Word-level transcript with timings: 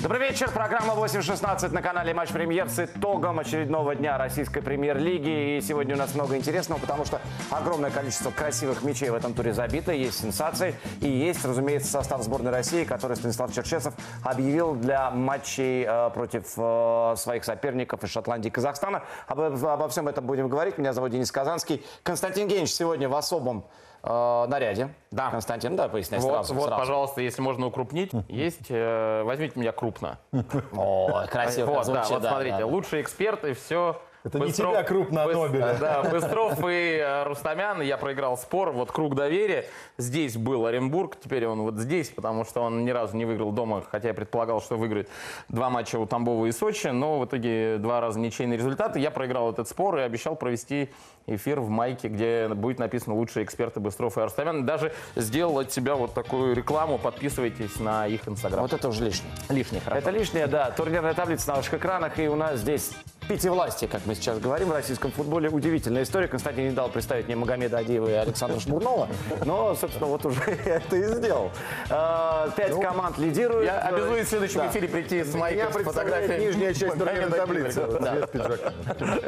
Добрый 0.00 0.28
вечер. 0.28 0.48
Программа 0.52 0.94
8.16 0.94 1.72
на 1.72 1.82
канале 1.82 2.14
Матч 2.14 2.28
Премьер 2.28 2.68
с 2.68 2.78
итогом 2.78 3.40
очередного 3.40 3.96
дня 3.96 4.16
российской 4.16 4.60
премьер-лиги. 4.60 5.56
И 5.56 5.60
сегодня 5.60 5.96
у 5.96 5.98
нас 5.98 6.14
много 6.14 6.36
интересного, 6.36 6.78
потому 6.78 7.04
что 7.04 7.20
огромное 7.50 7.90
количество 7.90 8.30
красивых 8.30 8.84
мячей 8.84 9.10
в 9.10 9.16
этом 9.16 9.34
туре 9.34 9.52
забито, 9.52 9.90
есть 9.90 10.20
сенсации. 10.20 10.76
И 11.00 11.08
есть, 11.08 11.44
разумеется, 11.44 11.90
состав 11.90 12.22
сборной 12.22 12.52
России, 12.52 12.84
который 12.84 13.16
Станислав 13.16 13.52
Черчесов 13.52 13.92
объявил 14.22 14.76
для 14.76 15.10
матчей 15.10 15.84
э, 15.84 16.10
против 16.10 16.44
э, 16.56 17.14
своих 17.16 17.44
соперников 17.44 18.04
из 18.04 18.10
Шотландии 18.10 18.46
и 18.46 18.52
Казахстана. 18.52 19.02
Об- 19.26 19.40
обо 19.40 19.88
всем 19.88 20.06
этом 20.06 20.24
будем 20.24 20.48
говорить. 20.48 20.78
Меня 20.78 20.92
зовут 20.92 21.10
Денис 21.10 21.32
Казанский. 21.32 21.84
Константин 22.04 22.46
Генич 22.46 22.70
сегодня 22.70 23.08
в 23.08 23.16
особом 23.16 23.64
э, 24.02 24.46
наряде. 24.48 24.90
Да. 25.10 25.30
Константин, 25.30 25.76
да, 25.76 25.88
поясняй 25.88 26.20
Вот, 26.20 26.30
сразу. 26.30 26.54
вот, 26.54 26.66
сразу. 26.66 26.80
пожалуйста, 26.80 27.20
если 27.20 27.40
можно 27.42 27.66
укрупнить, 27.66 28.10
есть, 28.28 28.66
э, 28.68 29.22
возьмите 29.24 29.58
меня 29.58 29.72
крупно. 29.72 30.18
О, 30.72 31.26
красиво 31.30 31.66
вот, 31.66 31.86
да, 31.86 32.04
вот 32.08 32.22
смотрите, 32.22 32.64
лучшие 32.64 33.02
эксперты, 33.02 33.54
все. 33.54 34.00
Это 34.24 34.38
не 34.40 34.52
тебя 34.52 34.82
крупно, 34.82 35.24
а 35.24 35.26
Нобеля. 35.26 35.76
Да, 35.80 36.02
Быстров 36.02 36.58
и 36.68 36.98
э, 36.98 37.24
Рустамян, 37.24 37.80
я 37.82 37.96
проиграл 37.96 38.36
спор, 38.36 38.72
вот 38.72 38.90
круг 38.90 39.14
доверия. 39.14 39.66
Здесь 39.96 40.36
был 40.36 40.66
Оренбург, 40.66 41.16
теперь 41.22 41.46
он 41.46 41.62
вот 41.62 41.76
здесь, 41.76 42.08
потому 42.08 42.44
что 42.44 42.62
он 42.62 42.84
ни 42.84 42.90
разу 42.90 43.16
не 43.16 43.24
выиграл 43.24 43.52
дома, 43.52 43.82
хотя 43.88 44.08
я 44.08 44.14
предполагал, 44.14 44.60
что 44.60 44.76
выиграет 44.76 45.08
два 45.48 45.70
матча 45.70 45.98
у 45.98 46.06
Тамбова 46.06 46.46
и 46.46 46.52
Сочи, 46.52 46.88
но 46.88 47.18
в 47.18 47.26
итоге 47.26 47.78
два 47.78 48.00
раза 48.00 48.18
ничейные 48.18 48.58
результаты. 48.58 48.98
Я 48.98 49.10
проиграл 49.10 49.52
этот 49.52 49.68
спор 49.68 49.98
и 49.98 50.00
обещал 50.02 50.34
провести 50.36 50.90
эфир 51.26 51.60
в 51.60 51.68
майке, 51.68 52.08
где 52.08 52.48
будет 52.48 52.78
написано 52.78 53.14
«Лучшие 53.14 53.44
эксперты 53.44 53.80
Быстров 53.80 54.18
и 54.18 54.20
Рустамян». 54.20 54.66
Даже 54.66 54.92
сделал 55.14 55.58
от 55.58 55.72
себя 55.72 55.94
вот 55.94 56.14
такую 56.14 56.54
рекламу, 56.54 56.98
подписывайтесь 56.98 57.78
на 57.78 58.06
их 58.06 58.26
инстаграм. 58.28 58.62
Вот 58.62 58.72
это 58.72 58.88
уже 58.88 59.04
лишнее. 59.04 59.30
лишнее, 59.48 59.80
хорошо. 59.80 59.98
Это 59.98 60.10
лишнее, 60.10 60.46
да. 60.46 60.70
Турнирная 60.70 61.14
таблица 61.14 61.48
на 61.48 61.56
ваших 61.56 61.74
экранах. 61.74 62.18
И 62.18 62.28
у 62.28 62.36
нас 62.36 62.58
здесь 62.58 62.92
пятивластие, 63.28 63.88
как 63.88 64.06
мы 64.06 64.14
сейчас 64.14 64.38
говорим 64.38 64.68
в 64.68 64.72
российском 64.72 65.12
футболе. 65.12 65.48
Удивительная 65.50 66.02
история. 66.02 66.28
Константин 66.28 66.64
не 66.68 66.70
дал 66.74 66.88
представить 66.88 67.26
мне 67.26 67.36
Магомеда 67.36 67.78
Адиева 67.78 68.08
и 68.08 68.12
Александра 68.14 68.58
Шмурнова. 68.58 69.08
Но, 69.44 69.74
собственно, 69.74 70.06
вот 70.06 70.24
уже 70.24 70.40
это 70.64 70.96
и 70.96 71.02
сделал. 71.04 71.50
А, 71.90 72.48
Пять 72.56 72.80
команд 72.80 73.18
лидируют. 73.18 73.66
Я 73.66 73.80
обязуюсь 73.80 74.26
в 74.26 74.30
следующем 74.30 74.60
Да. 74.60 74.68
эфире 74.68 74.88
прийти 74.88 75.22
с 75.22 75.34
майкой 75.34 75.82
с 75.82 75.84
фотографией. 75.84 76.46
нижняя 76.46 76.72
часть 76.74 76.98
турнирной 76.98 77.38
таблицы. 77.38 77.82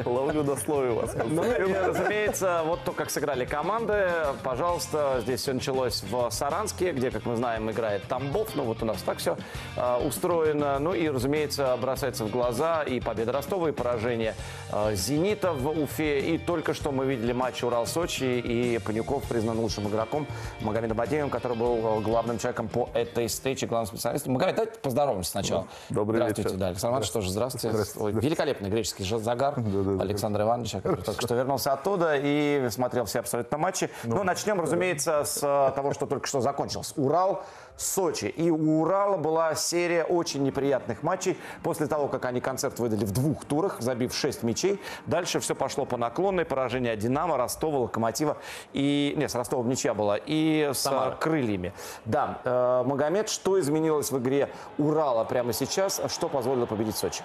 Ловлю 0.05 0.45
на 0.45 0.57
слове 0.57 0.91
вас. 0.93 1.15
Ну 1.27 1.45
и, 1.45 1.73
разумеется, 1.73 2.63
вот 2.65 2.81
то, 2.85 2.93
как 2.93 3.11
сыграли 3.11 3.45
команды. 3.45 4.09
Пожалуйста, 4.43 5.19
здесь 5.23 5.41
все 5.43 5.53
началось 5.53 6.03
в 6.11 6.31
Саранске, 6.31 6.93
где, 6.93 7.11
как 7.11 7.27
мы 7.27 7.37
знаем, 7.37 7.71
играет 7.71 8.03
Тамбов. 8.05 8.49
Ну 8.55 8.65
вот 8.65 8.83
у 8.83 8.87
нас 8.87 9.03
так 9.03 9.19
все 9.19 9.37
устроено. 10.05 10.79
Ну 10.79 10.95
и, 10.95 11.09
разумеется, 11.09 11.77
бросается 11.81 12.25
в 12.25 12.31
глаза 12.31 12.83
и 12.83 13.01
победа 13.01 13.33
Ростова, 13.33 13.69
и 13.69 13.73
поражение 13.73 13.90
э, 13.97 14.95
Зенита 14.95 15.53
в 15.53 15.69
Уфе. 15.69 16.21
И 16.21 16.39
только 16.39 16.75
что 16.75 16.93
мы 16.93 17.07
видели 17.07 17.33
матч 17.33 17.63
Урал-Сочи, 17.63 18.39
и 18.39 18.79
Панюков 18.79 19.25
признан 19.25 19.59
лучшим 19.59 19.89
игроком 19.89 20.27
Магомедом 20.61 21.01
Адеевым, 21.01 21.31
который 21.31 21.57
был 21.57 21.99
э, 21.99 22.01
главным 22.01 22.39
человеком 22.39 22.69
по 22.69 22.89
этой 22.95 23.27
встрече, 23.27 23.67
главным 23.67 23.89
специалистом. 23.89 24.33
Магомед, 24.35 24.57
давайте 24.57 24.79
поздороваемся 24.81 25.31
сначала. 25.31 25.67
Добрый 25.89 26.19
здравствуйте, 26.19 26.49
вечер. 26.51 26.59
Да, 26.59 26.69
Александр 26.69 26.93
Иванович 26.93 27.11
тоже 27.11 27.31
здравствуйте. 27.31 27.71
Здравствуйте. 27.71 28.17
Ой, 28.17 28.23
Великолепный 28.23 28.71
греческий 28.71 29.05
загар 29.05 29.55
да, 29.57 30.03
Александра 30.03 30.45
Ивановича, 30.45 30.81
который 30.81 31.03
только 31.05 31.21
что 31.23 31.35
вернулся 31.35 31.73
оттуда 31.73 32.15
и 32.17 32.69
смотрел 32.71 33.05
все 33.05 33.21
абсолютно 33.21 33.59
матчи. 33.59 33.91
Ну, 34.05 34.23
начнем, 34.23 34.61
разумеется, 34.61 35.25
с 35.25 35.39
э, 35.43 35.73
того, 35.75 35.93
что 35.93 36.07
только 36.07 36.27
что 36.27 36.41
закончилось. 36.41 36.93
Урал, 36.97 37.45
Сочи. 37.81 38.27
И 38.27 38.51
у 38.51 38.83
Урала 38.83 39.17
была 39.17 39.55
серия 39.55 40.05
очень 40.05 40.43
неприятных 40.43 41.03
матчей. 41.03 41.39
После 41.63 41.87
того, 41.87 42.09
как 42.09 42.25
они 42.27 42.41
концерт 42.41 42.79
выдали 42.79 43.05
в 43.05 43.13
двух 43.13 43.45
турах, 43.45 43.81
забив 43.81 44.15
6 44.15 44.43
мячей, 44.43 44.81
дальше 45.07 45.41
все 45.41 45.55
пошло 45.55 45.87
по 45.87 45.97
наклонной. 45.97 46.45
Поражение 46.45 46.97
Динамо, 46.97 47.37
Ростова, 47.37 47.79
Локомотива 47.79 48.37
и... 48.73 49.15
Нет, 49.17 49.31
с 49.31 49.35
Ростовом 49.35 49.69
ничья 49.69 49.95
была. 49.95 50.19
И 50.19 50.71
с 50.73 50.79
Самара. 50.81 51.17
крыльями. 51.17 51.73
Да, 52.05 52.41
э, 52.45 52.83
Магомед, 52.87 53.29
что 53.29 53.59
изменилось 53.59 54.11
в 54.11 54.19
игре 54.19 54.51
Урала 54.79 55.25
прямо 55.25 55.53
сейчас? 55.53 56.01
Что 56.09 56.29
позволило 56.29 56.67
победить 56.67 56.97
Сочи? 56.97 57.23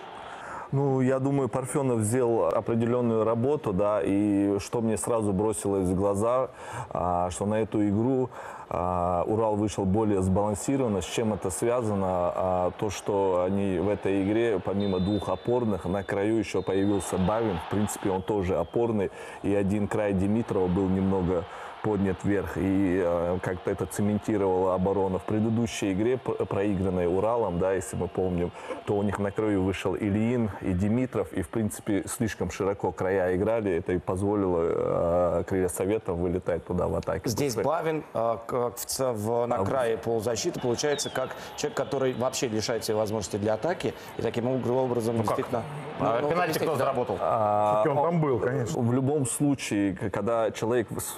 Ну, 0.72 1.02
я 1.02 1.20
думаю, 1.20 1.48
Парфенов 1.48 2.02
сделал 2.02 2.48
определенную 2.48 3.24
работу, 3.24 3.72
да, 3.72 4.02
и 4.04 4.58
что 4.60 4.82
мне 4.82 4.98
сразу 4.98 5.32
бросилось 5.32 5.88
в 5.88 5.96
глаза, 5.96 6.50
а, 6.90 7.30
что 7.30 7.46
на 7.46 7.62
эту 7.62 7.88
игру 7.88 8.30
а, 8.70 9.24
Урал 9.28 9.56
вышел 9.56 9.86
более 9.86 10.22
сбалансированно. 10.22 11.02
С 11.02 11.06
чем 11.06 11.34
это 11.34 11.52
связано? 11.52 12.08
А, 12.08 12.72
то, 12.80 12.90
что 12.90 13.44
они 13.48 13.78
в 13.78 13.90
этой 13.90 14.24
игре, 14.24 14.60
помимо 14.64 15.00
двух 15.00 15.30
опорных, 15.30 15.86
на 15.86 16.04
краю 16.04 16.38
еще 16.38 16.62
появился 16.62 17.18
Бавин. 17.18 17.60
В 17.68 17.70
принципе, 17.70 18.10
он 18.10 18.24
тоже 18.24 18.58
опорный, 18.58 19.12
и 19.44 19.54
один 19.54 19.88
край 19.88 20.14
Димитрова 20.14 20.68
был 20.68 20.90
немного 20.90 21.46
поднят 21.86 22.18
вверх 22.24 22.58
и 22.58 23.00
э, 23.06 23.38
как-то 23.44 23.70
это 23.70 23.86
цементировало 23.86 24.74
оборону. 24.74 25.20
В 25.20 25.24
предыдущей 25.24 25.94
игре, 25.94 26.18
проигранной 26.18 27.06
Уралом, 27.06 27.60
да, 27.60 27.74
если 27.74 27.96
мы 27.96 28.08
помним, 28.08 28.52
то 28.88 28.96
у 28.96 29.04
них 29.04 29.20
на 29.20 29.30
краю 29.30 29.62
вышел 29.62 29.96
Ильин 29.96 30.50
и 30.62 30.74
Димитров, 30.74 31.32
и, 31.32 31.44
в 31.44 31.50
принципе, 31.50 32.04
слишком 32.08 32.50
широко 32.50 32.92
края 32.92 33.36
играли, 33.36 33.72
это 33.72 33.94
и 33.94 34.00
позволило 34.00 35.42
э, 35.42 35.44
крылья 35.48 35.68
Советов 35.68 36.18
вылетать 36.18 36.66
туда 36.66 36.88
в 36.88 36.96
атаке. 36.96 37.30
Здесь 37.30 37.54
Бавин 37.54 38.04
э, 38.16 38.38
как 38.48 38.78
в, 38.98 39.46
на 39.46 39.64
крае 39.64 39.98
полузащиты 39.98 40.60
получается 40.60 41.12
как 41.12 41.36
человек, 41.56 41.78
который 41.78 42.14
вообще 42.14 42.48
лишает 42.48 42.84
себе 42.84 42.98
возможности 42.98 43.38
для 43.38 43.54
атаки 43.54 43.94
и 44.18 44.24
таким 44.24 44.48
об- 44.48 44.68
образом 44.68 45.22
действительно... 45.22 45.62
А 46.00 46.20
ну, 46.22 46.30
Пенальти 46.30 46.54
действительно, 46.54 46.76
кто 46.76 46.84
заработал? 46.84 47.16
Все-таки 47.16 47.90
он 47.90 48.04
там 48.04 48.22
был, 48.22 48.40
конечно. 48.40 48.82
В 48.82 48.92
любом 48.92 49.26
случае, 49.28 49.96
когда 50.12 50.50
человек 50.52 50.88
с 50.98 51.16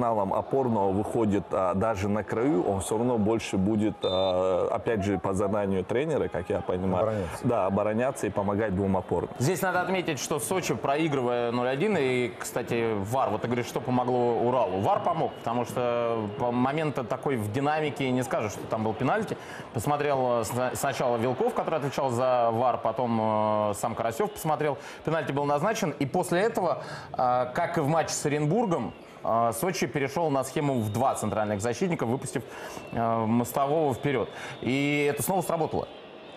функционалом 0.00 0.32
опорного 0.32 0.90
выходит 0.92 1.44
а, 1.52 1.74
даже 1.74 2.08
на 2.08 2.24
краю, 2.24 2.64
он 2.66 2.80
все 2.80 2.96
равно 2.96 3.18
больше 3.18 3.56
будет, 3.58 3.94
а, 4.02 4.68
опять 4.70 5.04
же, 5.04 5.18
по 5.18 5.34
заданию 5.34 5.84
тренера, 5.84 6.28
как 6.28 6.48
я 6.48 6.60
понимаю, 6.60 7.02
Обороняться. 7.04 7.38
да, 7.44 7.66
обороняться 7.66 8.26
и 8.26 8.30
помогать 8.30 8.74
двум 8.74 8.96
опорным. 8.96 9.30
Здесь 9.38 9.60
надо 9.60 9.82
отметить, 9.82 10.18
что 10.18 10.38
Сочи, 10.40 10.74
проигрывая 10.74 11.52
0-1, 11.52 11.96
и, 12.00 12.34
кстати, 12.38 12.94
ВАР, 13.10 13.30
вот 13.30 13.42
ты 13.42 13.46
говоришь, 13.48 13.66
что 13.66 13.80
помогло 13.80 14.38
Уралу? 14.38 14.80
ВАР 14.80 15.02
помог, 15.02 15.32
потому 15.34 15.64
что 15.66 16.28
по 16.38 16.50
момента 16.50 17.04
такой 17.04 17.36
в 17.36 17.52
динамике 17.52 18.10
не 18.10 18.22
скажешь, 18.22 18.52
что 18.52 18.66
там 18.68 18.84
был 18.84 18.94
пенальти. 18.94 19.36
Посмотрел 19.74 20.40
э, 20.40 20.44
сна- 20.44 20.70
сначала 20.74 21.16
Вилков, 21.18 21.52
который 21.54 21.76
отвечал 21.78 22.10
за 22.10 22.50
ВАР, 22.52 22.78
потом 22.82 23.20
э, 23.70 23.74
сам 23.74 23.94
Карасев 23.94 24.30
посмотрел. 24.32 24.78
Пенальти 25.04 25.32
был 25.32 25.44
назначен, 25.44 25.90
и 25.98 26.06
после 26.06 26.40
этого, 26.40 26.82
э, 27.12 27.16
как 27.54 27.76
и 27.76 27.80
в 27.80 27.88
матче 27.88 28.14
с 28.14 28.24
Оренбургом, 28.26 28.92
Сочи 29.52 29.86
перешел 29.86 30.30
на 30.30 30.44
схему 30.44 30.80
в 30.80 30.90
два 30.92 31.14
центральных 31.14 31.60
защитника, 31.60 32.06
выпустив 32.06 32.42
э, 32.92 33.24
Мостового 33.26 33.92
вперед. 33.94 34.28
И 34.62 35.08
это 35.10 35.22
снова 35.22 35.42
сработало. 35.42 35.88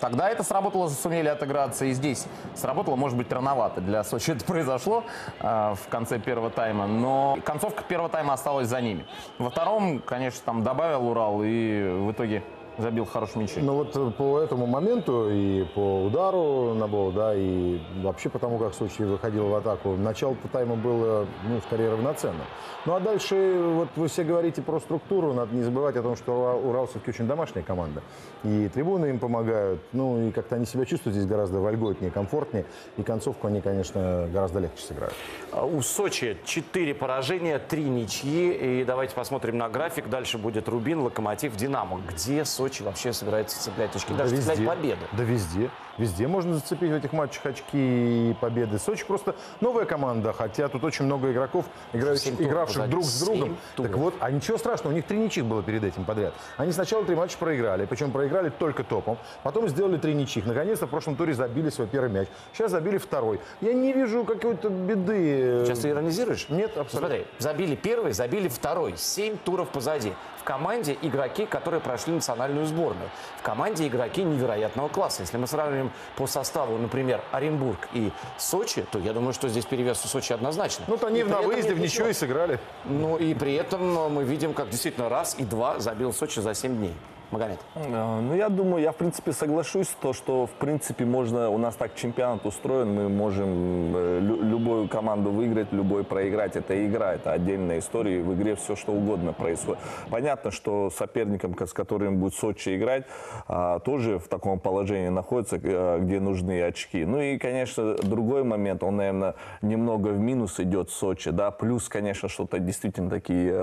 Тогда 0.03 0.29
это 0.29 0.43
сработало, 0.43 0.89
сумели 0.89 1.29
отыграться 1.29 1.85
и 1.85 1.93
здесь. 1.93 2.25
Сработало, 2.55 2.97
может 2.97 3.17
быть, 3.17 3.31
рановато. 3.31 3.79
Для 3.79 4.03
Сочи 4.03 4.31
это 4.31 4.43
произошло 4.43 5.05
э, 5.39 5.75
в 5.75 5.87
конце 5.89 6.19
первого 6.19 6.49
тайма, 6.49 6.87
но 6.87 7.37
концовка 7.45 7.83
первого 7.83 8.09
тайма 8.09 8.33
осталась 8.33 8.67
за 8.67 8.81
ними. 8.81 9.05
Во 9.37 9.49
втором, 9.49 9.99
конечно, 9.99 10.41
там 10.43 10.61
добавил 10.61 11.07
Урал 11.07 11.41
и 11.43 11.83
в 11.83 12.11
итоге 12.11 12.43
забил 12.77 13.05
хороший 13.05 13.37
мячи. 13.37 13.59
Ну 13.59 13.73
вот 13.73 13.95
э, 13.95 14.11
по 14.17 14.39
этому 14.39 14.65
моменту 14.65 15.29
и 15.29 15.63
по 15.75 16.03
удару 16.05 16.73
на 16.73 16.87
бол, 16.87 17.11
да, 17.11 17.33
и 17.35 17.79
вообще 18.01 18.29
потому, 18.29 18.57
как 18.57 18.73
Сочи 18.73 19.03
выходил 19.03 19.47
в 19.47 19.55
атаку, 19.55 19.95
начало 19.95 20.35
тайма 20.51 20.75
было, 20.75 21.25
ну, 21.47 21.61
скорее 21.61 21.91
равноценно. 21.91 22.43
Ну 22.85 22.95
а 22.95 22.99
дальше, 22.99 23.61
вот 23.75 23.89
вы 23.95 24.07
все 24.07 24.23
говорите 24.23 24.61
про 24.61 24.79
структуру, 24.79 25.33
надо 25.33 25.55
не 25.55 25.63
забывать 25.63 25.95
о 25.95 26.03
том, 26.03 26.15
что 26.15 26.33
Урал, 26.33 26.67
Урал 26.67 26.87
все-таки 26.87 27.11
очень 27.11 27.27
домашняя 27.27 27.63
команда. 27.63 28.01
И 28.43 28.69
трибуны 28.73 29.05
им 29.07 29.19
помогают, 29.19 29.79
ну 29.93 30.27
и 30.27 30.31
как-то 30.31 30.55
они 30.55 30.65
себя 30.65 30.85
чувствуют 30.85 31.15
здесь 31.15 31.27
гораздо 31.27 31.59
вольготнее, 31.59 32.11
комфортнее. 32.11 32.65
И 32.97 33.03
концовку 33.03 33.47
они, 33.47 33.61
конечно, 33.61 34.27
гораздо 34.33 34.59
легче 34.59 34.83
сыграют. 34.83 35.13
А 35.51 35.65
У 35.65 35.81
Сочи 35.81 36.37
4 36.43 36.93
поражения, 36.95 37.59
3 37.59 37.83
ничьи. 37.83 38.81
И 38.81 38.83
давайте 38.83 39.15
посмотрим 39.15 39.57
на 39.57 39.69
график. 39.69 40.09
Дальше 40.09 40.37
будет 40.37 40.67
Рубин, 40.67 41.01
Локомотив, 41.01 41.55
Динамо. 41.55 42.01
Где 42.09 42.43
Сочи 42.43 42.62
вообще 42.83 43.13
собирается 43.13 43.61
цеплять 43.61 43.95
очки? 43.95 44.13
Даже 44.13 44.35
цеплять 44.37 44.65
победу. 44.65 45.01
Да 45.11 45.23
везде. 45.23 45.69
Везде 45.97 46.27
можно 46.27 46.55
зацепить 46.55 46.89
в 46.89 46.95
этих 46.95 47.13
матчах 47.13 47.45
очки 47.45 48.31
и 48.31 48.35
победы. 48.41 48.79
Сочи 48.79 49.05
просто 49.05 49.35
новая 49.61 49.85
команда, 49.85 50.33
хотя 50.33 50.67
тут 50.67 50.83
очень 50.83 51.05
много 51.05 51.31
игроков, 51.31 51.65
играющих, 51.93 52.41
игравших 52.41 52.89
друг 52.89 53.03
с 53.03 53.21
другом. 53.23 53.57
Так 53.75 53.95
вот, 53.95 54.15
а 54.19 54.31
ничего 54.31 54.57
страшного, 54.57 54.93
у 54.93 54.95
них 54.95 55.05
три 55.05 55.17
ничьих 55.17 55.45
было 55.45 55.61
перед 55.61 55.83
этим 55.83 56.03
подряд. 56.03 56.33
Они 56.57 56.71
сначала 56.71 57.05
три 57.05 57.15
матча 57.15 57.37
проиграли, 57.37 57.85
причем 57.85 58.11
проиграли 58.11 58.49
только 58.49 58.83
топом, 58.83 59.17
потом 59.43 59.69
сделали 59.69 59.97
три 59.97 60.15
ничьих. 60.15 60.45
Наконец-то 60.45 60.87
в 60.87 60.89
прошлом 60.89 61.15
туре 61.15 61.33
забили 61.33 61.69
свой 61.69 61.87
первый 61.87 62.09
мяч. 62.09 62.27
Сейчас 62.53 62.71
забили 62.71 62.97
второй. 62.97 63.39
Я 63.61 63.73
не 63.73 63.93
вижу 63.93 64.23
какой-то 64.23 64.69
беды. 64.69 65.63
Сейчас 65.65 65.79
ты 65.79 65.89
иронизируешь? 65.89 66.49
Нет, 66.49 66.75
абсолютно. 66.77 67.07
Смотри, 67.07 67.27
забили 67.37 67.75
первый, 67.75 68.13
забили 68.13 68.47
второй. 68.47 68.97
Семь 68.97 69.37
туров 69.37 69.69
позади. 69.69 70.13
В 70.39 70.43
команде 70.43 70.97
игроки, 71.01 71.45
которые 71.45 71.79
прошли 71.79 72.13
национальную 72.13 72.65
сборную. 72.65 73.09
В 73.39 73.43
команде 73.43 73.87
игроки 73.87 74.23
невероятного 74.23 74.89
класса. 74.89 75.21
Если 75.21 75.37
мы 75.37 75.47
сравним 75.83 75.91
по 76.15 76.27
составу, 76.27 76.77
например, 76.77 77.21
Оренбург 77.31 77.87
и 77.93 78.11
Сочи, 78.37 78.85
то 78.91 78.99
я 78.99 79.13
думаю, 79.13 79.33
что 79.33 79.49
здесь 79.49 79.65
перевес 79.65 80.03
у 80.05 80.07
Сочи 80.07 80.33
однозначно. 80.33 80.85
Ну, 80.87 80.97
то 80.97 81.07
они 81.07 81.19
И 81.19 81.23
на 81.23 81.41
выезде 81.41 81.73
в 81.73 81.79
ничего 81.79 82.07
и 82.07 82.13
сыграли. 82.13 82.59
Ну 82.85 83.17
и 83.17 83.33
при 83.33 83.53
этом 83.53 84.13
мы 84.13 84.23
видим, 84.23 84.53
как 84.53 84.69
действительно 84.69 85.09
раз 85.09 85.35
и 85.37 85.43
два 85.43 85.79
забил 85.79 86.13
Сочи 86.13 86.39
за 86.39 86.53
7 86.53 86.75
дней. 86.75 86.93
Магомед. 87.33 87.59
Э, 87.75 88.19
Ну, 88.21 88.35
я 88.35 88.49
думаю, 88.49 88.83
я, 88.83 88.91
в 88.91 88.95
принципе, 88.95 89.33
соглашусь, 89.33 89.87
то, 89.99 90.13
что, 90.13 90.45
в 90.45 90.51
принципе, 90.51 91.03
можно, 91.03 91.49
у 91.49 91.57
нас 91.57 91.75
так 91.75 91.95
чемпионат 91.95 92.45
устроен, 92.45 92.93
мы 92.93 93.09
можем 93.09 93.95
э, 93.95 94.19
лю- 94.21 94.43
любую 94.43 94.87
команду 94.87 95.31
выиграть, 95.31 95.73
любой 95.73 96.03
проиграть. 96.03 96.55
Это 96.55 96.85
игра, 96.85 97.15
это 97.15 97.31
отдельная 97.31 97.79
история, 97.79 98.21
в 98.21 98.33
игре 98.35 98.55
все, 98.55 98.75
что 98.75 98.91
угодно 98.91 99.33
происходит. 99.33 99.81
Понятно, 100.11 100.51
что 100.51 100.91
соперником, 100.91 101.55
с 101.57 101.73
которым 101.73 102.19
будет 102.19 102.35
Сочи 102.35 102.75
играть, 102.77 103.05
а, 103.47 103.79
тоже 103.79 104.19
в 104.19 104.27
таком 104.27 104.59
положении 104.59 105.09
находится, 105.09 105.57
э, 105.61 105.99
где 106.01 106.19
нужны 106.19 106.61
очки. 106.61 107.03
Ну 107.03 107.19
и, 107.19 107.39
конечно, 107.39 107.95
другой 107.95 108.43
момент, 108.43 108.83
он, 108.83 108.97
наверное, 108.97 109.33
немного 109.63 110.09
в 110.09 110.19
минус 110.19 110.59
идет 110.59 110.91
Сочи, 110.91 111.31
да, 111.31 111.49
плюс, 111.49 111.89
конечно, 111.89 112.29
что-то 112.29 112.59
действительно 112.59 113.09
такие 113.09 113.53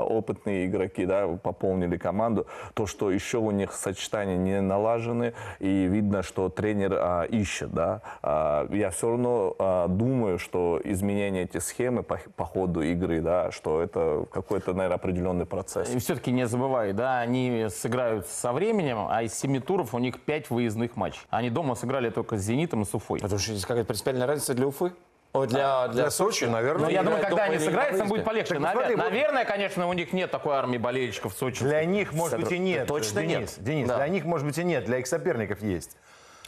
опытные 0.00 0.66
игроки, 0.66 1.04
да, 1.04 1.26
пополнили 1.42 1.98
команду, 1.98 2.46
то, 2.74 2.86
что 2.86 3.09
еще 3.10 3.38
у 3.38 3.50
них 3.50 3.72
сочетания 3.72 4.36
не 4.36 4.60
налажены, 4.60 5.34
и 5.58 5.86
видно, 5.86 6.22
что 6.22 6.48
тренер 6.48 6.94
а, 6.94 7.24
ищет, 7.24 7.72
да. 7.72 8.02
А, 8.22 8.68
я 8.72 8.90
все 8.90 9.10
равно 9.10 9.54
а, 9.58 9.88
думаю, 9.88 10.38
что 10.38 10.80
изменение 10.84 11.44
этой 11.44 11.60
схемы 11.60 12.02
по, 12.02 12.20
по 12.36 12.44
ходу 12.44 12.82
игры, 12.82 13.20
да, 13.20 13.50
что 13.50 13.80
это 13.80 14.26
какой-то, 14.32 14.72
наверное, 14.72 14.96
определенный 14.96 15.46
процесс. 15.46 15.94
И 15.94 15.98
все-таки 15.98 16.32
не 16.32 16.46
забывай, 16.46 16.92
да, 16.92 17.20
они 17.20 17.66
сыграют 17.70 18.26
со 18.26 18.52
временем, 18.52 19.06
а 19.08 19.22
из 19.22 19.34
семи 19.34 19.60
туров 19.60 19.94
у 19.94 19.98
них 19.98 20.20
пять 20.20 20.50
выездных 20.50 20.96
матчей. 20.96 21.22
Они 21.30 21.50
дома 21.50 21.74
сыграли 21.74 22.10
только 22.10 22.36
с 22.36 22.42
«Зенитом» 22.42 22.82
и 22.82 22.84
с 22.84 22.94
«Уфой». 22.94 23.20
Потому 23.20 23.38
что 23.38 23.52
здесь 23.52 23.64
какая-то 23.64 23.86
принципиальная 23.86 24.26
разница 24.26 24.54
для 24.54 24.66
Уфы? 24.66 24.92
О, 25.32 25.46
для, 25.46 25.86
для, 25.88 26.02
Для 26.02 26.10
Сочи, 26.10 26.44
наверное. 26.44 26.80
Но 26.82 26.86
Ну, 26.86 26.92
я 26.92 27.02
думаю, 27.04 27.22
когда 27.22 27.44
они 27.44 27.58
сыграют, 27.58 27.96
там 27.98 28.08
будет 28.08 28.24
полегче. 28.24 28.54
Так, 28.54 28.62
Навер- 28.62 28.72
посмотри, 28.72 28.96
вот- 28.96 29.04
Наверное, 29.04 29.44
конечно, 29.44 29.86
у 29.86 29.92
них 29.92 30.12
нет 30.12 30.30
такой 30.30 30.56
армии 30.56 30.78
болельщиков 30.78 31.34
в 31.34 31.38
Сочи. 31.38 31.62
Для 31.62 31.84
них, 31.84 32.12
может 32.12 32.40
быть, 32.40 32.50
и 32.50 32.58
нет. 32.58 32.88
Точно 32.88 33.22
Денис, 33.22 33.56
нет. 33.56 33.64
Денис, 33.64 33.88
Да. 33.88 33.96
для 33.98 34.08
них, 34.08 34.24
может 34.24 34.44
быть, 34.46 34.58
и 34.58 34.64
нет. 34.64 34.84
Для 34.86 34.98
их 34.98 35.06
соперников 35.06 35.62
есть. 35.62 35.96